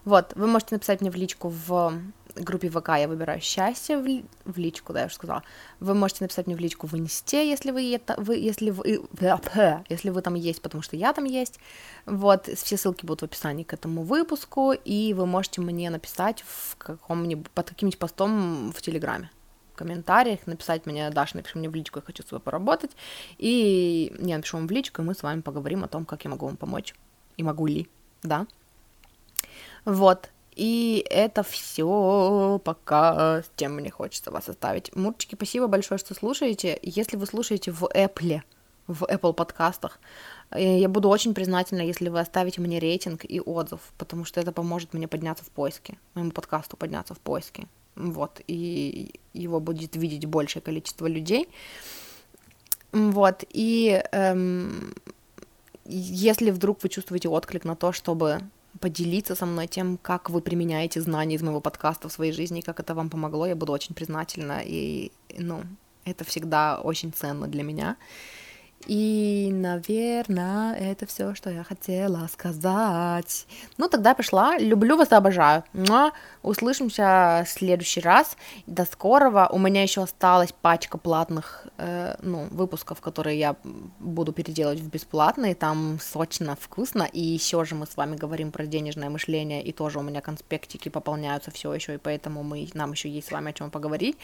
Вот, 0.05 0.33
вы 0.35 0.47
можете 0.47 0.75
написать 0.75 1.01
мне 1.01 1.11
в 1.11 1.15
личку 1.15 1.49
в 1.49 1.93
группе 2.35 2.69
ВК 2.69 2.89
«Я 2.97 3.07
выбираю 3.07 3.39
счастье» 3.41 3.97
в, 3.97 4.23
в 4.45 4.57
личку, 4.57 4.93
да, 4.93 5.01
я 5.01 5.05
уже 5.05 5.15
сказала. 5.15 5.43
Вы 5.79 5.93
можете 5.93 6.23
написать 6.23 6.47
мне 6.47 6.55
в 6.55 6.59
личку 6.59 6.87
в 6.87 6.95
Инсте, 6.95 7.47
если 7.47 7.71
вы, 7.71 7.93
это, 7.93 8.15
вы, 8.17 8.37
если 8.37 8.71
вы, 8.71 9.05
если 9.89 10.09
вы 10.09 10.21
там 10.21 10.33
есть, 10.33 10.61
потому 10.61 10.81
что 10.81 10.95
я 10.95 11.13
там 11.13 11.25
есть. 11.25 11.59
Вот, 12.05 12.47
все 12.47 12.77
ссылки 12.77 13.05
будут 13.05 13.21
в 13.21 13.25
описании 13.25 13.63
к 13.63 13.73
этому 13.73 14.03
выпуску, 14.03 14.73
и 14.73 15.13
вы 15.13 15.25
можете 15.25 15.61
мне 15.61 15.89
написать 15.89 16.43
в 16.47 16.75
каком-нибудь, 16.77 17.49
под 17.51 17.69
каким-нибудь 17.69 17.99
постом 17.99 18.71
в 18.75 18.81
Телеграме 18.81 19.29
комментариях, 19.73 20.45
написать 20.47 20.85
мне, 20.85 21.09
Даша, 21.09 21.37
напиши 21.37 21.57
мне 21.57 21.69
в 21.69 21.75
личку, 21.75 21.99
я 21.99 22.03
хочу 22.05 22.23
с 22.23 22.27
тобой 22.27 22.41
поработать, 22.41 22.91
и 23.37 24.13
я 24.19 24.37
напишу 24.37 24.57
вам 24.57 24.67
в 24.67 24.71
личку, 24.71 25.01
и 25.01 25.05
мы 25.05 25.13
с 25.13 25.23
вами 25.23 25.41
поговорим 25.41 25.83
о 25.83 25.87
том, 25.87 26.05
как 26.05 26.23
я 26.23 26.31
могу 26.31 26.45
вам 26.45 26.57
помочь, 26.57 26.93
и 27.37 27.43
могу 27.43 27.67
ли, 27.67 27.87
да. 28.21 28.47
Вот, 29.85 30.29
и 30.55 31.05
это 31.09 31.43
все 31.43 32.61
пока 32.63 33.41
с 33.41 33.51
чем 33.55 33.75
мне 33.75 33.89
хочется 33.89 34.31
вас 34.31 34.49
оставить. 34.49 34.95
Мурчики, 34.95 35.35
спасибо 35.35 35.67
большое, 35.67 35.97
что 35.97 36.13
слушаете. 36.13 36.77
Если 36.81 37.17
вы 37.17 37.25
слушаете 37.25 37.71
в 37.71 37.83
Apple, 37.83 38.41
в 38.87 39.03
Apple 39.03 39.33
подкастах, 39.33 39.99
э, 40.51 40.79
я 40.79 40.89
буду 40.89 41.09
очень 41.09 41.33
признательна, 41.33 41.81
если 41.81 42.09
вы 42.09 42.19
оставите 42.19 42.61
мне 42.61 42.79
рейтинг 42.79 43.25
и 43.25 43.39
отзыв, 43.39 43.79
потому 43.97 44.25
что 44.25 44.41
это 44.41 44.51
поможет 44.51 44.93
мне 44.93 45.07
подняться 45.07 45.43
в 45.43 45.49
поиске, 45.49 45.97
моему 46.13 46.31
подкасту 46.31 46.77
подняться 46.77 47.13
в 47.15 47.19
поиске. 47.19 47.67
Вот, 47.95 48.41
и 48.47 49.11
его 49.33 49.59
будет 49.59 49.95
видеть 49.95 50.25
большее 50.25 50.61
количество 50.61 51.07
людей. 51.07 51.47
Вот, 52.91 53.43
и 53.49 54.03
эм, 54.11 54.93
если 55.85 56.51
вдруг 56.51 56.83
вы 56.83 56.89
чувствуете 56.89 57.29
отклик 57.29 57.65
на 57.65 57.75
то, 57.75 57.91
чтобы 57.91 58.41
поделиться 58.79 59.35
со 59.35 59.45
мной 59.45 59.67
тем, 59.67 59.97
как 59.97 60.29
вы 60.29 60.41
применяете 60.41 61.01
знания 61.01 61.35
из 61.35 61.41
моего 61.41 61.61
подкаста 61.61 62.09
в 62.09 62.13
своей 62.13 62.31
жизни, 62.31 62.61
как 62.61 62.79
это 62.79 62.95
вам 62.95 63.09
помогло, 63.09 63.45
я 63.45 63.55
буду 63.55 63.71
очень 63.71 63.95
признательна, 63.95 64.61
и, 64.63 65.11
ну, 65.37 65.63
это 66.05 66.23
всегда 66.23 66.79
очень 66.81 67.11
ценно 67.11 67.47
для 67.47 67.63
меня. 67.63 67.97
И, 68.88 69.49
наверное, 69.51 70.76
это 70.76 71.05
все, 71.05 71.35
что 71.35 71.49
я 71.49 71.64
хотела 71.64 72.27
сказать. 72.31 73.47
Ну, 73.77 73.88
тогда 73.88 74.14
пошла. 74.14 74.57
Люблю 74.57 74.97
вас 74.97 75.11
обожаю. 75.11 75.64
Но 75.73 76.11
услышимся 76.41 77.43
в 77.45 77.49
следующий 77.49 78.01
раз. 78.01 78.38
До 78.68 78.85
скорого. 78.85 79.47
У 79.51 79.57
меня 79.57 79.84
еще 79.84 80.03
осталась 80.03 80.51
пачка 80.51 80.97
платных 80.97 81.68
э, 81.77 82.15
ну, 82.22 82.47
выпусков, 82.51 83.01
которые 83.01 83.39
я 83.39 83.55
буду 83.99 84.34
переделать 84.34 84.80
в 84.80 84.89
бесплатные. 84.89 85.55
Там 85.55 85.99
сочно, 86.01 86.57
вкусно. 86.60 87.03
И 87.03 87.22
еще 87.22 87.64
же 87.65 87.76
мы 87.76 87.85
с 87.85 87.95
вами 87.95 88.15
говорим 88.15 88.51
про 88.51 88.65
денежное 88.65 89.10
мышление. 89.10 89.64
И 89.64 89.72
тоже 89.72 89.99
у 89.99 90.03
меня 90.03 90.22
конспектики 90.22 90.89
пополняются 90.89 91.51
все 91.51 91.73
еще. 91.73 91.95
И 91.95 91.97
поэтому 91.97 92.43
мы, 92.43 92.68
нам 92.73 92.91
еще 92.91 93.10
есть 93.10 93.27
с 93.27 93.31
вами 93.31 93.51
о 93.51 93.53
чем 93.53 93.72
поговорить. 93.72 94.18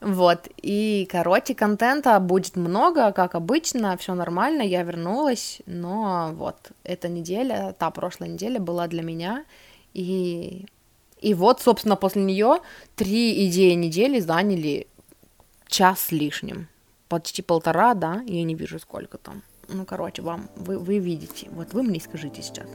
Вот, 0.00 0.48
и, 0.60 1.08
короче, 1.10 1.54
контента 1.54 2.18
будет 2.20 2.56
много, 2.56 3.12
как 3.12 3.34
обычно, 3.34 3.96
все 3.96 4.14
нормально, 4.14 4.62
я 4.62 4.82
вернулась, 4.82 5.62
но 5.66 6.32
вот, 6.34 6.72
эта 6.82 7.08
неделя, 7.08 7.74
та 7.78 7.90
прошлая 7.90 8.28
неделя 8.28 8.60
была 8.60 8.86
для 8.86 9.02
меня, 9.02 9.44
и, 9.94 10.66
и 11.20 11.32
вот, 11.32 11.62
собственно, 11.62 11.96
после 11.96 12.22
нее 12.22 12.58
три 12.96 13.48
идеи 13.48 13.72
недели 13.72 14.20
заняли 14.20 14.88
час 15.68 16.00
с 16.00 16.12
лишним, 16.12 16.68
почти 17.08 17.40
полтора, 17.40 17.94
да, 17.94 18.22
я 18.26 18.42
не 18.44 18.54
вижу 18.54 18.78
сколько 18.78 19.16
там, 19.16 19.42
ну, 19.68 19.86
короче, 19.86 20.20
вам, 20.20 20.50
вы, 20.56 20.78
вы 20.78 20.98
видите, 20.98 21.48
вот 21.50 21.72
вы 21.72 21.82
мне 21.82 22.00
скажите 22.00 22.42
сейчас. 22.42 22.68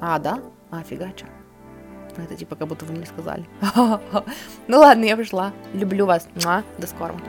А, 0.00 0.18
да? 0.18 0.42
А. 0.70 0.82
Это 2.16 2.34
типа 2.34 2.56
как 2.56 2.68
будто 2.68 2.84
вы 2.84 2.94
мне 2.94 3.06
сказали. 3.06 3.44
Ну 4.66 4.78
ладно, 4.78 5.04
я 5.04 5.16
пришла. 5.16 5.52
Люблю 5.72 6.06
вас. 6.06 6.28
До 6.78 6.86
скорого. 6.86 7.20